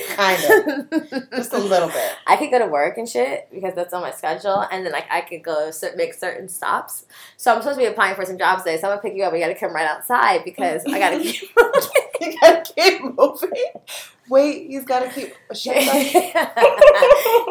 Kind 0.08 0.42
of 0.44 1.30
Just 1.30 1.52
a 1.52 1.58
little 1.58 1.88
bit. 1.88 2.12
I 2.26 2.36
could 2.36 2.50
go 2.50 2.58
to 2.58 2.66
work 2.66 2.98
and 2.98 3.08
shit 3.08 3.48
because 3.52 3.74
that's 3.74 3.92
on 3.92 4.02
my 4.02 4.10
schedule, 4.10 4.66
and 4.70 4.84
then 4.84 4.92
like 4.92 5.06
I 5.10 5.20
could 5.20 5.42
go 5.42 5.70
make 5.96 6.14
certain 6.14 6.48
stops. 6.48 7.04
So 7.36 7.52
I'm 7.52 7.60
supposed 7.60 7.78
to 7.78 7.84
be 7.84 7.88
applying 7.88 8.14
for 8.14 8.24
some 8.24 8.38
jobs 8.38 8.62
today. 8.62 8.78
So 8.78 8.88
I'm 8.88 8.92
gonna 8.92 9.02
pick 9.02 9.14
you 9.14 9.24
up. 9.24 9.32
You 9.32 9.40
gotta 9.40 9.54
come 9.54 9.74
right 9.74 9.88
outside 9.88 10.44
because 10.44 10.84
I 10.86 10.98
gotta 10.98 11.18
keep 11.20 11.50
moving. 11.56 11.90
You 12.20 12.40
gotta 12.40 12.72
keep 12.74 13.02
moving. 13.02 13.50
Wait, 14.28 14.68
he's 14.68 14.84
gotta 14.84 15.08
keep 15.08 15.34
shut 15.54 15.76
up. 15.76 15.84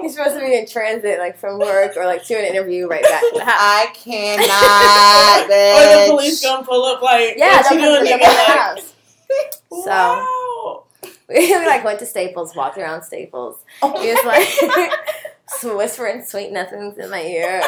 He's 0.02 0.16
supposed 0.16 0.36
to 0.36 0.40
be 0.40 0.56
in 0.56 0.68
transit, 0.68 1.20
like 1.20 1.38
from 1.38 1.60
work 1.60 1.98
or 1.98 2.06
like 2.06 2.24
to 2.26 2.36
an 2.36 2.46
interview, 2.46 2.88
right 2.88 3.04
back 3.04 3.22
to 3.22 3.32
the 3.36 3.46
house. 3.46 3.56
I 3.58 3.88
cannot, 3.94 5.44
or 5.46 6.06
the 6.08 6.12
police 6.12 6.42
gonna 6.42 6.66
pull 6.66 6.86
up 6.86 7.02
like, 7.02 7.36
Yeah, 7.38 7.62
what 7.62 7.72
you 7.72 7.82
doing, 7.82 8.04
the 8.06 8.26
house. 8.26 8.94
So 9.72 9.86
Wow. 9.88 10.84
we 11.30 11.56
like 11.56 11.84
went 11.84 12.00
to 12.00 12.06
Staples, 12.06 12.56
walked 12.56 12.78
around 12.78 13.04
Staples. 13.04 13.58
Oh. 13.82 14.02
He 14.02 14.12
was 14.14 14.26
like 14.26 14.92
whispering 15.78 16.24
sweet 16.24 16.52
nothings 16.52 16.98
in 16.98 17.10
my 17.10 17.22
ear. 17.22 17.62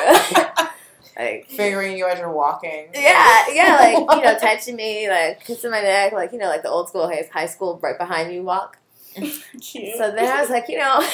like 1.18 1.48
Figuring 1.48 1.98
you 1.98 2.08
as 2.08 2.20
you're 2.20 2.32
walking. 2.32 2.88
Yeah, 2.94 3.46
yeah, 3.52 3.78
like 3.80 4.18
you 4.18 4.24
know, 4.24 4.38
touching 4.40 4.76
me, 4.76 5.10
like 5.10 5.44
kissing 5.46 5.72
my 5.72 5.82
neck, 5.82 6.14
like 6.14 6.32
you 6.32 6.40
know, 6.40 6.48
like 6.48 6.64
the 6.64 6.70
old 6.70 6.90
school 6.90 7.08
high 7.08 7.28
high 7.32 7.46
school 7.46 7.80
right 7.82 7.98
behind 7.98 8.34
you 8.34 8.44
walk. 8.44 8.78
Cute. 9.14 9.98
So 9.98 10.12
then 10.12 10.26
I 10.26 10.42
was 10.42 10.50
like, 10.50 10.68
you 10.70 10.78
know, 10.78 11.06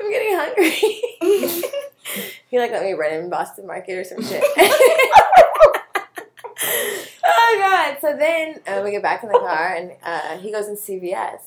I'm 0.00 0.10
getting 0.10 0.36
hungry. 0.36 0.70
he 2.50 2.58
like 2.58 2.70
let 2.70 2.82
me 2.82 2.92
run 2.92 3.12
in 3.12 3.30
Boston 3.30 3.66
Market 3.66 3.92
or 3.98 4.04
some 4.04 4.22
shit. 4.22 4.42
Oh 7.50 7.58
god! 7.58 7.98
So 8.00 8.16
then 8.16 8.60
uh, 8.66 8.82
we 8.84 8.90
get 8.90 9.02
back 9.02 9.22
in 9.22 9.30
the 9.30 9.38
car 9.38 9.74
and 9.74 9.92
uh, 10.02 10.38
he 10.38 10.52
goes 10.52 10.68
in 10.68 10.76
CVS. 10.76 11.40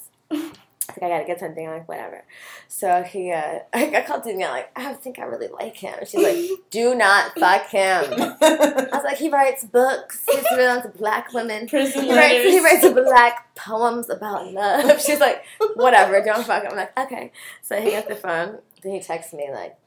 Like 0.90 1.04
I 1.04 1.10
gotta 1.10 1.26
get 1.26 1.40
something. 1.40 1.66
I'm 1.66 1.74
like 1.74 1.88
whatever. 1.88 2.24
So 2.68 3.04
he, 3.04 3.32
uh, 3.32 3.60
I, 3.74 3.96
I 3.96 4.02
called 4.02 4.24
Danielle 4.24 4.52
like 4.52 4.72
I 4.76 4.94
think 4.94 5.18
I 5.18 5.24
really 5.24 5.48
like 5.48 5.78
him. 5.78 5.96
She's 6.06 6.22
like, 6.22 6.36
do 6.70 6.94
not 6.94 7.38
fuck 7.40 7.68
him. 7.68 8.04
I 8.12 8.90
was 8.92 9.04
like, 9.04 9.18
he 9.18 9.30
writes 9.30 9.64
books. 9.64 10.26
He's 10.30 10.46
written 10.52 10.82
to 10.82 10.90
black 10.90 11.32
women. 11.34 11.68
Prison 11.68 12.04
He 12.04 12.14
writes, 12.14 12.44
he 12.44 12.60
writes 12.60 12.90
black 12.90 13.56
poems 13.56 14.10
about 14.10 14.52
love. 14.52 15.02
She's 15.06 15.20
like, 15.20 15.44
whatever, 15.76 16.22
don't 16.22 16.46
fuck 16.46 16.64
him. 16.64 16.72
I'm 16.72 16.78
like, 16.78 16.98
okay. 17.00 17.32
So 17.62 17.80
he 17.80 17.92
got 17.92 18.08
the 18.10 18.16
phone. 18.16 18.60
Then 18.82 18.94
he 18.94 19.00
texts 19.00 19.34
me 19.34 19.50
like, 19.52 19.78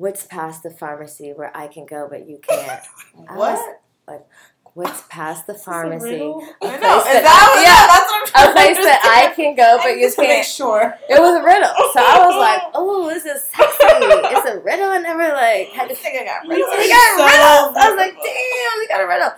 what's 0.00 0.24
past 0.26 0.62
the 0.62 0.70
pharmacy 0.70 1.32
where 1.34 1.54
I 1.56 1.66
can 1.68 1.84
go 1.86 2.08
but 2.10 2.28
you 2.28 2.38
can't? 2.42 2.82
I 3.28 3.36
was 3.36 3.58
What? 3.58 3.80
like, 4.08 4.26
what's 4.74 5.02
past 5.08 5.46
the 5.46 5.54
a 5.54 5.58
pharmacy? 5.58 6.14
A 6.16 6.66
I 6.66 6.76
know. 6.80 6.98
Is 6.98 7.04
that- 7.04 7.22
that 7.26 7.42
what 7.52 7.60
yeah. 7.66 7.84
that's 7.90 8.08
what 8.10 8.20
I'm 8.34 8.50
A 8.50 8.54
trying 8.54 8.74
to 8.74 8.74
place 8.74 8.78
that 8.86 9.00
I 9.04 9.34
can 9.34 9.54
go 9.54 9.78
but 9.82 9.96
you 9.98 10.06
just 10.06 10.16
to 10.16 10.22
make 10.22 10.30
can't. 10.30 10.46
sure. 10.46 10.94
It 11.08 11.20
was 11.20 11.34
a 11.40 11.44
riddle. 11.44 11.74
So 11.92 12.00
I 12.00 12.16
was 12.24 12.36
like, 12.40 12.62
oh, 12.74 13.08
this 13.12 13.24
is 13.26 13.44
sexy. 13.44 13.76
It's 14.34 14.48
a 14.48 14.58
riddle. 14.60 14.88
I 14.88 14.98
never 14.98 15.28
like 15.34 15.68
had 15.76 15.88
to 15.90 15.94
think 15.94 16.16
I 16.20 16.24
got 16.24 16.44
You 16.44 16.50
rid 16.50 16.62
are 16.62 16.78
we 16.78 16.84
of 16.84 16.90
got 16.96 17.10
so 17.18 17.24
riddles. 17.28 17.76
I 17.76 17.90
was 17.90 17.98
like, 17.98 18.14
damn, 18.24 18.74
we 18.80 18.88
got 18.88 19.00
a 19.04 19.06
riddle. 19.06 19.32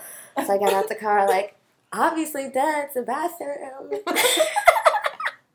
So 0.46 0.54
I 0.54 0.58
got 0.58 0.72
out 0.72 0.88
the 0.88 0.94
car, 0.94 1.26
like, 1.28 1.56
obviously, 1.92 2.48
that's 2.54 2.96
a 2.96 3.02
bathroom. 3.02 3.90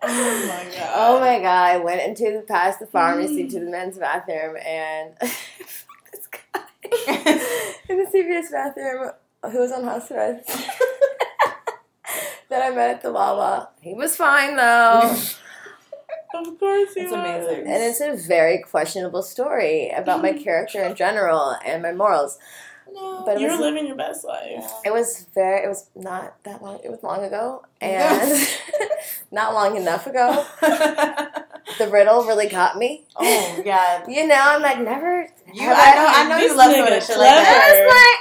Oh, 0.10 0.44
oh 0.44 0.48
my 0.48 0.64
god. 0.76 0.92
oh 0.96 1.20
my 1.20 1.40
god! 1.40 1.46
I 1.46 1.78
went 1.78 2.02
into 2.02 2.32
the 2.38 2.46
past 2.48 2.80
the 2.80 2.88
pharmacy 2.88 3.44
mm. 3.46 3.52
to 3.52 3.60
the 3.60 3.70
men's 3.70 3.98
bathroom, 3.98 4.56
and 4.58 5.14
this 5.20 6.28
guy 6.32 6.62
in 7.90 7.98
the 7.98 8.06
CVS 8.14 8.52
bathroom 8.52 9.12
who 9.52 9.60
was 9.60 9.72
on 9.72 9.84
house 9.84 10.10
arrest 10.12 10.48
that 12.50 12.62
I 12.62 12.70
met 12.74 12.90
at 12.92 13.02
the 13.02 13.12
Wawa. 13.12 13.70
He 13.82 13.94
was 13.94 14.16
fine 14.16 14.56
though. 14.56 15.16
Of 16.34 16.60
course 16.60 16.94
he 16.94 17.02
It's 17.02 17.12
was. 17.12 17.20
amazing. 17.20 17.68
And 17.68 17.84
it's 17.84 18.02
a 18.02 18.16
very 18.16 18.60
questionable 18.60 19.24
story 19.24 19.90
about 19.90 20.22
my 20.22 20.34
character 20.34 20.82
in 20.84 20.96
general 20.96 21.56
and 21.66 21.82
my 21.82 21.94
morals. 21.94 22.38
No. 22.92 23.24
But 23.26 23.40
You're 23.40 23.60
living 23.60 23.88
your 23.88 23.96
best 23.96 24.24
life. 24.26 24.66
it 24.86 24.92
was 24.94 25.26
very, 25.34 25.64
it 25.64 25.68
was 25.68 25.90
not 25.96 26.42
that 26.44 26.62
long, 26.62 26.80
it 26.84 26.90
was 26.90 27.02
long 27.04 27.24
ago. 27.24 27.64
And 27.82 28.48
not 29.32 29.54
long 29.54 29.76
enough 29.78 30.08
ago. 30.08 30.46
The 31.80 31.90
riddle 31.90 32.24
really 32.24 32.48
got 32.48 32.78
me. 32.78 33.04
oh 33.18 33.62
god. 33.64 34.06
You 34.08 34.26
know, 34.26 34.36
I'm 34.40 34.62
like, 34.62 34.80
never. 34.80 35.28
You, 35.54 35.68
I 35.70 35.96
know, 35.96 36.08
I 36.08 36.28
know 36.30 36.38
you 36.38 36.56
love 36.58 36.74
doing 36.74 37.02
shit 37.02 37.18
like 37.18 37.28
I 37.30 37.44
that. 37.44 38.16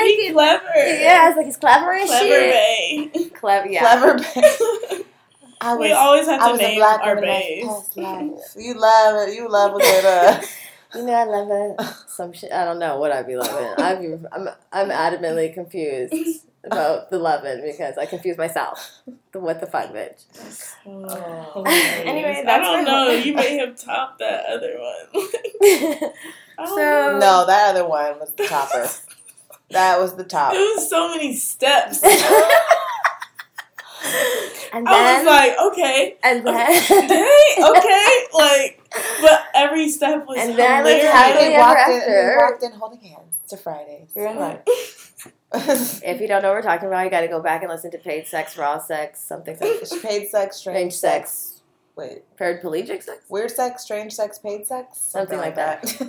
was 0.00 0.04
like, 0.04 0.16
He 0.16 0.32
clever. 0.32 0.64
yeah, 1.02 1.20
I 1.22 1.28
was 1.28 1.36
like, 1.36 1.46
he's 1.46 1.56
clever 1.56 1.92
and 1.92 2.06
Clever 2.06 2.24
shit. 2.24 3.12
bae. 3.14 3.28
Clever, 3.38 3.68
yeah. 3.68 3.80
Clever. 3.80 4.18
babe. 4.18 5.06
I 5.60 5.76
we 5.76 5.90
always 5.92 6.26
have 6.28 6.40
I 6.40 6.46
to 6.46 6.52
was 6.52 6.60
name 6.60 6.80
our 6.82 6.98
woman 7.00 7.18
in 7.18 7.24
baes. 7.24 7.66
my 7.66 7.72
past 7.74 7.96
life. 7.96 8.40
You 8.56 8.74
love 8.74 9.28
it. 9.28 9.34
You 9.34 9.48
love 9.50 9.74
a 9.74 9.78
good. 9.78 10.04
Uh, 10.04 10.40
You 10.94 11.02
know, 11.04 11.12
I 11.14 11.24
love 11.24 11.48
it. 11.50 11.94
Some 12.06 12.32
shit. 12.32 12.52
I 12.52 12.64
don't 12.64 12.78
know 12.78 12.98
what 13.00 13.10
I'd 13.12 13.26
be 13.26 13.36
loving. 13.36 13.74
Be, 13.76 14.26
I'm, 14.32 14.48
I'm 14.72 14.88
adamantly 14.88 15.52
confused 15.52 16.14
about 16.64 17.10
the 17.10 17.18
loving 17.18 17.60
because 17.62 17.98
I 17.98 18.06
confuse 18.06 18.38
myself. 18.38 18.92
The 19.32 19.40
what 19.40 19.60
the 19.60 19.66
fuck, 19.66 19.92
bitch. 19.92 20.24
Oh, 20.86 21.62
Anyway, 21.66 22.02
anyway, 22.06 22.44
I 22.48 22.58
don't 22.58 22.84
know. 22.86 23.04
whole- 23.10 23.14
You 23.18 23.34
may 23.34 23.58
have 23.58 23.76
topped 23.78 24.20
that 24.20 24.46
other 24.46 24.78
one. 24.78 25.06
So- 26.66 26.76
know. 26.76 27.18
no, 27.20 27.44
that 27.46 27.68
other 27.70 27.86
one 27.86 28.18
was 28.18 28.32
the 28.32 28.46
topper. 28.46 28.88
That 29.70 30.00
was 30.00 30.14
the 30.16 30.24
top. 30.24 30.54
It 30.54 30.58
was 30.76 30.88
so 30.88 31.10
many 31.10 31.36
steps. 31.36 32.02
and 32.02 32.14
I 34.88 35.18
was 35.18 35.26
like, 35.26 35.58
okay, 35.72 36.16
and 36.22 36.46
then, 36.46 36.70
okay, 36.80 38.26
like, 38.32 38.80
but 39.20 39.44
every 39.54 39.90
step 39.90 40.24
was 40.26 40.38
And 40.38 40.56
then 40.58 40.72
I 40.72 40.82
lived 40.82 41.02
hilarious. 41.02 41.12
happily 41.12 41.48
we 41.48 41.54
ever 41.54 41.62
walked 41.62 41.90
in. 41.90 42.00
We 42.30 42.36
walked 42.36 42.62
in 42.62 42.72
holding 42.72 43.00
hands. 43.00 43.34
to 43.48 43.54
a 43.54 43.58
Friday. 43.58 44.06
You're 44.16 44.28
in 44.28 44.38
luck. 44.38 44.66
if 45.54 46.20
you 46.20 46.28
don't 46.28 46.42
know 46.42 46.48
what 46.48 46.56
we're 46.56 46.62
talking 46.62 46.88
about, 46.88 47.04
you 47.04 47.10
got 47.10 47.22
to 47.22 47.28
go 47.28 47.40
back 47.40 47.62
and 47.62 47.70
listen 47.70 47.90
to 47.92 47.98
Paid 47.98 48.26
Sex, 48.26 48.56
Raw 48.58 48.78
Sex, 48.78 49.20
something, 49.20 49.56
something. 49.56 50.00
paid 50.02 50.28
sex, 50.28 50.56
strange 50.58 50.92
Strange 50.92 50.94
sex. 50.94 51.54
Wait, 51.96 52.22
Paraplegic 52.36 53.02
sex 53.02 53.24
weird 53.28 53.50
sex, 53.50 53.82
strange 53.82 54.12
sex, 54.12 54.38
paid 54.38 54.64
sex, 54.64 54.98
Something 54.98 55.38
like 55.38 55.56
that. 55.56 55.82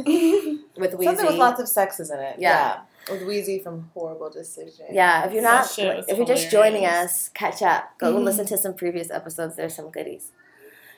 with 0.78 0.94
Wheezy. 0.94 1.06
Something 1.06 1.26
with 1.26 1.36
lots 1.36 1.60
of 1.60 1.68
sexes 1.68 2.12
in 2.12 2.20
it. 2.20 2.36
Yeah. 2.38 2.78
Yeah. 3.08 3.14
With 3.14 3.26
Wheezy 3.26 3.58
from 3.58 3.90
Horrible 3.96 4.30
Decision. 4.30 4.86
Yeah, 4.92 5.26
if 5.26 5.34
you're 5.34 5.42
not, 5.42 5.68
if 5.80 6.16
you're 6.16 6.28
just 6.28 6.52
joining 6.52 6.86
us, 6.86 7.30
catch 7.30 7.64
up. 7.64 7.98
Go 7.98 8.14
Mhm. 8.14 8.24
listen 8.24 8.46
to 8.48 8.58
some 8.58 8.76
previous 8.76 9.10
episodes. 9.10 9.56
There's 9.56 9.74
some 9.76 9.90
goodies 9.90 10.32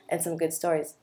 and 0.10 0.22
some 0.22 0.36
good 0.36 0.52
stories. 0.52 0.96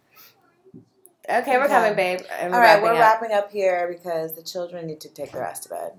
Okay, 1.31 1.56
we're 1.56 1.69
coming, 1.69 1.94
babe. 1.94 2.20
And 2.39 2.55
All 2.55 2.60
right, 2.60 2.82
we're 2.82 2.93
up. 2.93 2.98
wrapping 2.98 3.32
up 3.32 3.51
here 3.51 3.89
because 3.89 4.35
the 4.35 4.43
children 4.43 4.86
need 4.86 5.01
to 5.01 5.09
take 5.09 5.32
their 5.32 5.44
ass 5.44 5.60
to 5.60 5.69
bed. 5.70 5.93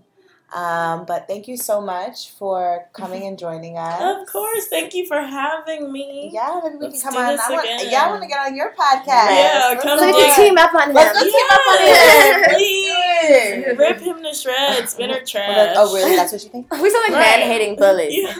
Um, 0.51 1.05
but 1.05 1.27
thank 1.27 1.47
you 1.47 1.57
so 1.57 1.79
much 1.79 2.31
for 2.31 2.87
coming 2.93 3.23
and 3.27 3.37
joining 3.37 3.77
us. 3.77 4.21
Of 4.21 4.27
course, 4.27 4.67
thank 4.67 4.95
you 4.95 5.05
for 5.05 5.21
having 5.21 5.91
me. 5.91 6.31
Yeah, 6.33 6.59
maybe 6.63 6.77
we 6.77 6.85
Let's 6.87 7.03
can 7.03 7.11
come 7.13 7.21
on. 7.21 7.39
I 7.39 7.51
want, 7.51 7.67
yeah, 7.91 8.03
I 8.05 8.09
want 8.09 8.21
to 8.23 8.27
get 8.27 8.39
on 8.39 8.55
your 8.55 8.71
podcast. 8.73 9.05
Yeah, 9.05 9.61
Let's 9.69 9.83
come 9.83 9.99
So 9.99 10.05
do 10.07 10.11
on. 10.17 10.21
can 10.21 10.29
it. 10.31 10.35
team 10.35 10.57
up 10.57 10.73
on 10.73 10.89
him. 10.89 10.95
Let's- 10.95 11.15
let's- 11.15 11.33
Yes, 11.33 12.47
Let's 12.47 12.47
do 12.47 12.55
please. 12.55 13.77
Rip 13.77 13.99
him 13.99 14.23
to 14.23 14.33
shreds. 14.33 14.97
Men 14.97 15.11
are 15.11 15.23
trash. 15.23 15.57
like, 15.67 15.69
oh, 15.77 15.93
really? 15.93 16.15
That's 16.15 16.31
what 16.31 16.43
you 16.43 16.49
think? 16.49 16.71
we 16.71 16.89
sound 16.89 17.13
like 17.13 17.19
Right. 17.19 17.39
man 17.39 17.47
hating 17.47 17.75
bullies. 17.75 18.13
Yeah. 18.15 18.35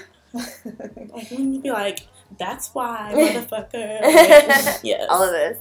Like 1.14 1.30
when 1.32 1.54
you 1.54 1.60
be 1.62 1.72
like, 1.72 2.08
that's 2.38 2.70
why, 2.74 3.12
motherfucker. 3.16 4.02
Like, 4.02 4.80
yes. 4.84 5.06
All 5.10 5.24
of 5.24 5.32
this. 5.32 5.58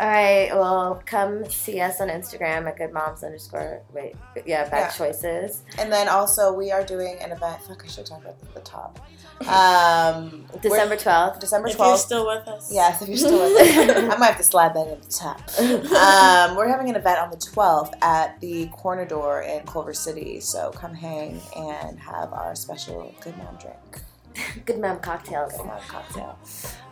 All 0.00 0.06
right. 0.06 0.50
Well, 0.52 1.02
come 1.06 1.48
see 1.50 1.80
us 1.80 2.00
on 2.00 2.08
Instagram 2.08 2.68
at 2.68 2.76
good 2.78 2.92
moms 2.92 3.24
underscore 3.24 3.82
wait 3.92 4.14
yeah 4.46 4.68
bad 4.68 4.78
Yeah. 4.78 4.90
choices. 4.90 5.62
And 5.78 5.92
then 5.92 6.08
also 6.08 6.52
we 6.52 6.70
are 6.70 6.84
doing 6.84 7.16
an 7.20 7.32
event. 7.32 7.60
Fuck, 7.62 7.82
I 7.84 7.88
should 7.88 8.06
talk 8.06 8.20
about 8.22 8.54
the 8.54 8.60
top. 8.60 9.00
Um, 9.40 10.46
we're- 10.52 10.60
December 10.62 10.96
twelfth. 10.96 11.40
December 11.40 11.68
If 11.68 11.74
you're 11.74 11.84
twelfth. 11.86 12.00
still 12.02 12.26
with 12.26 12.46
us. 12.46 12.70
Yes, 12.72 13.02
if 13.02 13.08
you're 13.08 13.16
still 13.18 13.38
with 13.38 13.60
us. 13.60 13.96
I 14.14 14.16
might 14.18 14.26
have 14.26 14.36
to 14.38 14.42
slide 14.44 14.74
that 14.74 14.86
at 14.88 15.02
the 15.02 15.10
top. 15.10 15.40
Um, 16.50 16.56
we're 16.56 16.68
having 16.68 16.88
an 16.90 16.96
event 16.96 17.18
on 17.20 17.30
the 17.30 17.36
12th 17.36 17.92
at 18.02 18.40
the 18.40 18.66
Corner 18.68 19.04
Door 19.04 19.42
in 19.42 19.64
Culver 19.66 19.94
City. 19.94 20.40
So 20.40 20.70
come 20.72 20.94
hang 20.94 21.40
and 21.56 21.98
have 22.00 22.32
our 22.32 22.54
special 22.54 23.12
Good 23.20 23.36
Mom 23.38 23.56
drink. 23.60 24.02
Good 24.66 24.78
mom 24.80 25.00
Cocktail. 25.00 25.48
Good 25.50 25.66
Mom 25.66 25.80
cocktail. 25.88 26.38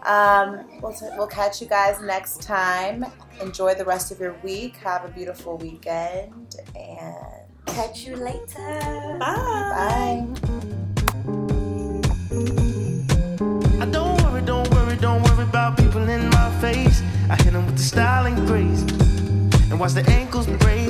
Um, 0.05 0.81
we'll, 0.81 0.93
t- 0.93 1.07
we'll 1.17 1.27
catch 1.27 1.61
you 1.61 1.67
guys 1.69 2.01
next 2.01 2.43
time. 2.43 3.05
Enjoy 3.41 3.75
the 3.75 3.85
rest 3.85 4.11
of 4.13 4.21
your 4.21 4.35
week. 4.43 4.77
Have 4.77 5.05
a 5.05 5.09
beautiful 5.09 5.57
weekend. 5.59 6.57
And 6.75 7.15
Catch 7.67 8.07
you 8.07 8.17
later. 8.17 9.17
Bye. 9.19 10.27
bye. 10.27 10.27
Don't 13.91 14.21
worry, 14.23 14.43
don't 14.43 14.69
worry, 14.75 14.97
don't 14.97 15.23
worry 15.23 15.45
about 15.45 15.77
people 15.77 16.09
in 16.09 16.29
my 16.31 16.51
face. 16.61 17.03
I 17.31 17.37
hit 17.43 17.53
them 17.53 17.67
with 17.67 17.77
the 17.77 17.83
style 17.83 18.27
and 18.27 18.47
grace. 18.47 18.83
And 19.71 19.79
watch 19.81 19.93
the 19.93 20.05
ankles 20.11 20.47
break. 20.47 20.89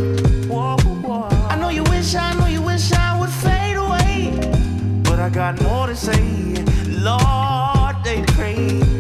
Whoa, 0.48 0.76
whoa. 0.78 1.28
I 1.48 1.56
know 1.56 1.68
you 1.70 1.82
wish, 1.84 2.14
I 2.14 2.34
know 2.34 2.46
you 2.46 2.62
wish 2.62 2.92
I 2.92 3.18
would 3.20 3.30
fade 3.30 3.76
away. 3.76 4.55
I 5.26 5.28
got 5.28 5.60
more 5.60 5.88
to 5.88 5.96
say. 5.96 6.22
Lord, 6.86 7.96
they 8.04 8.22
pray. 8.34 8.95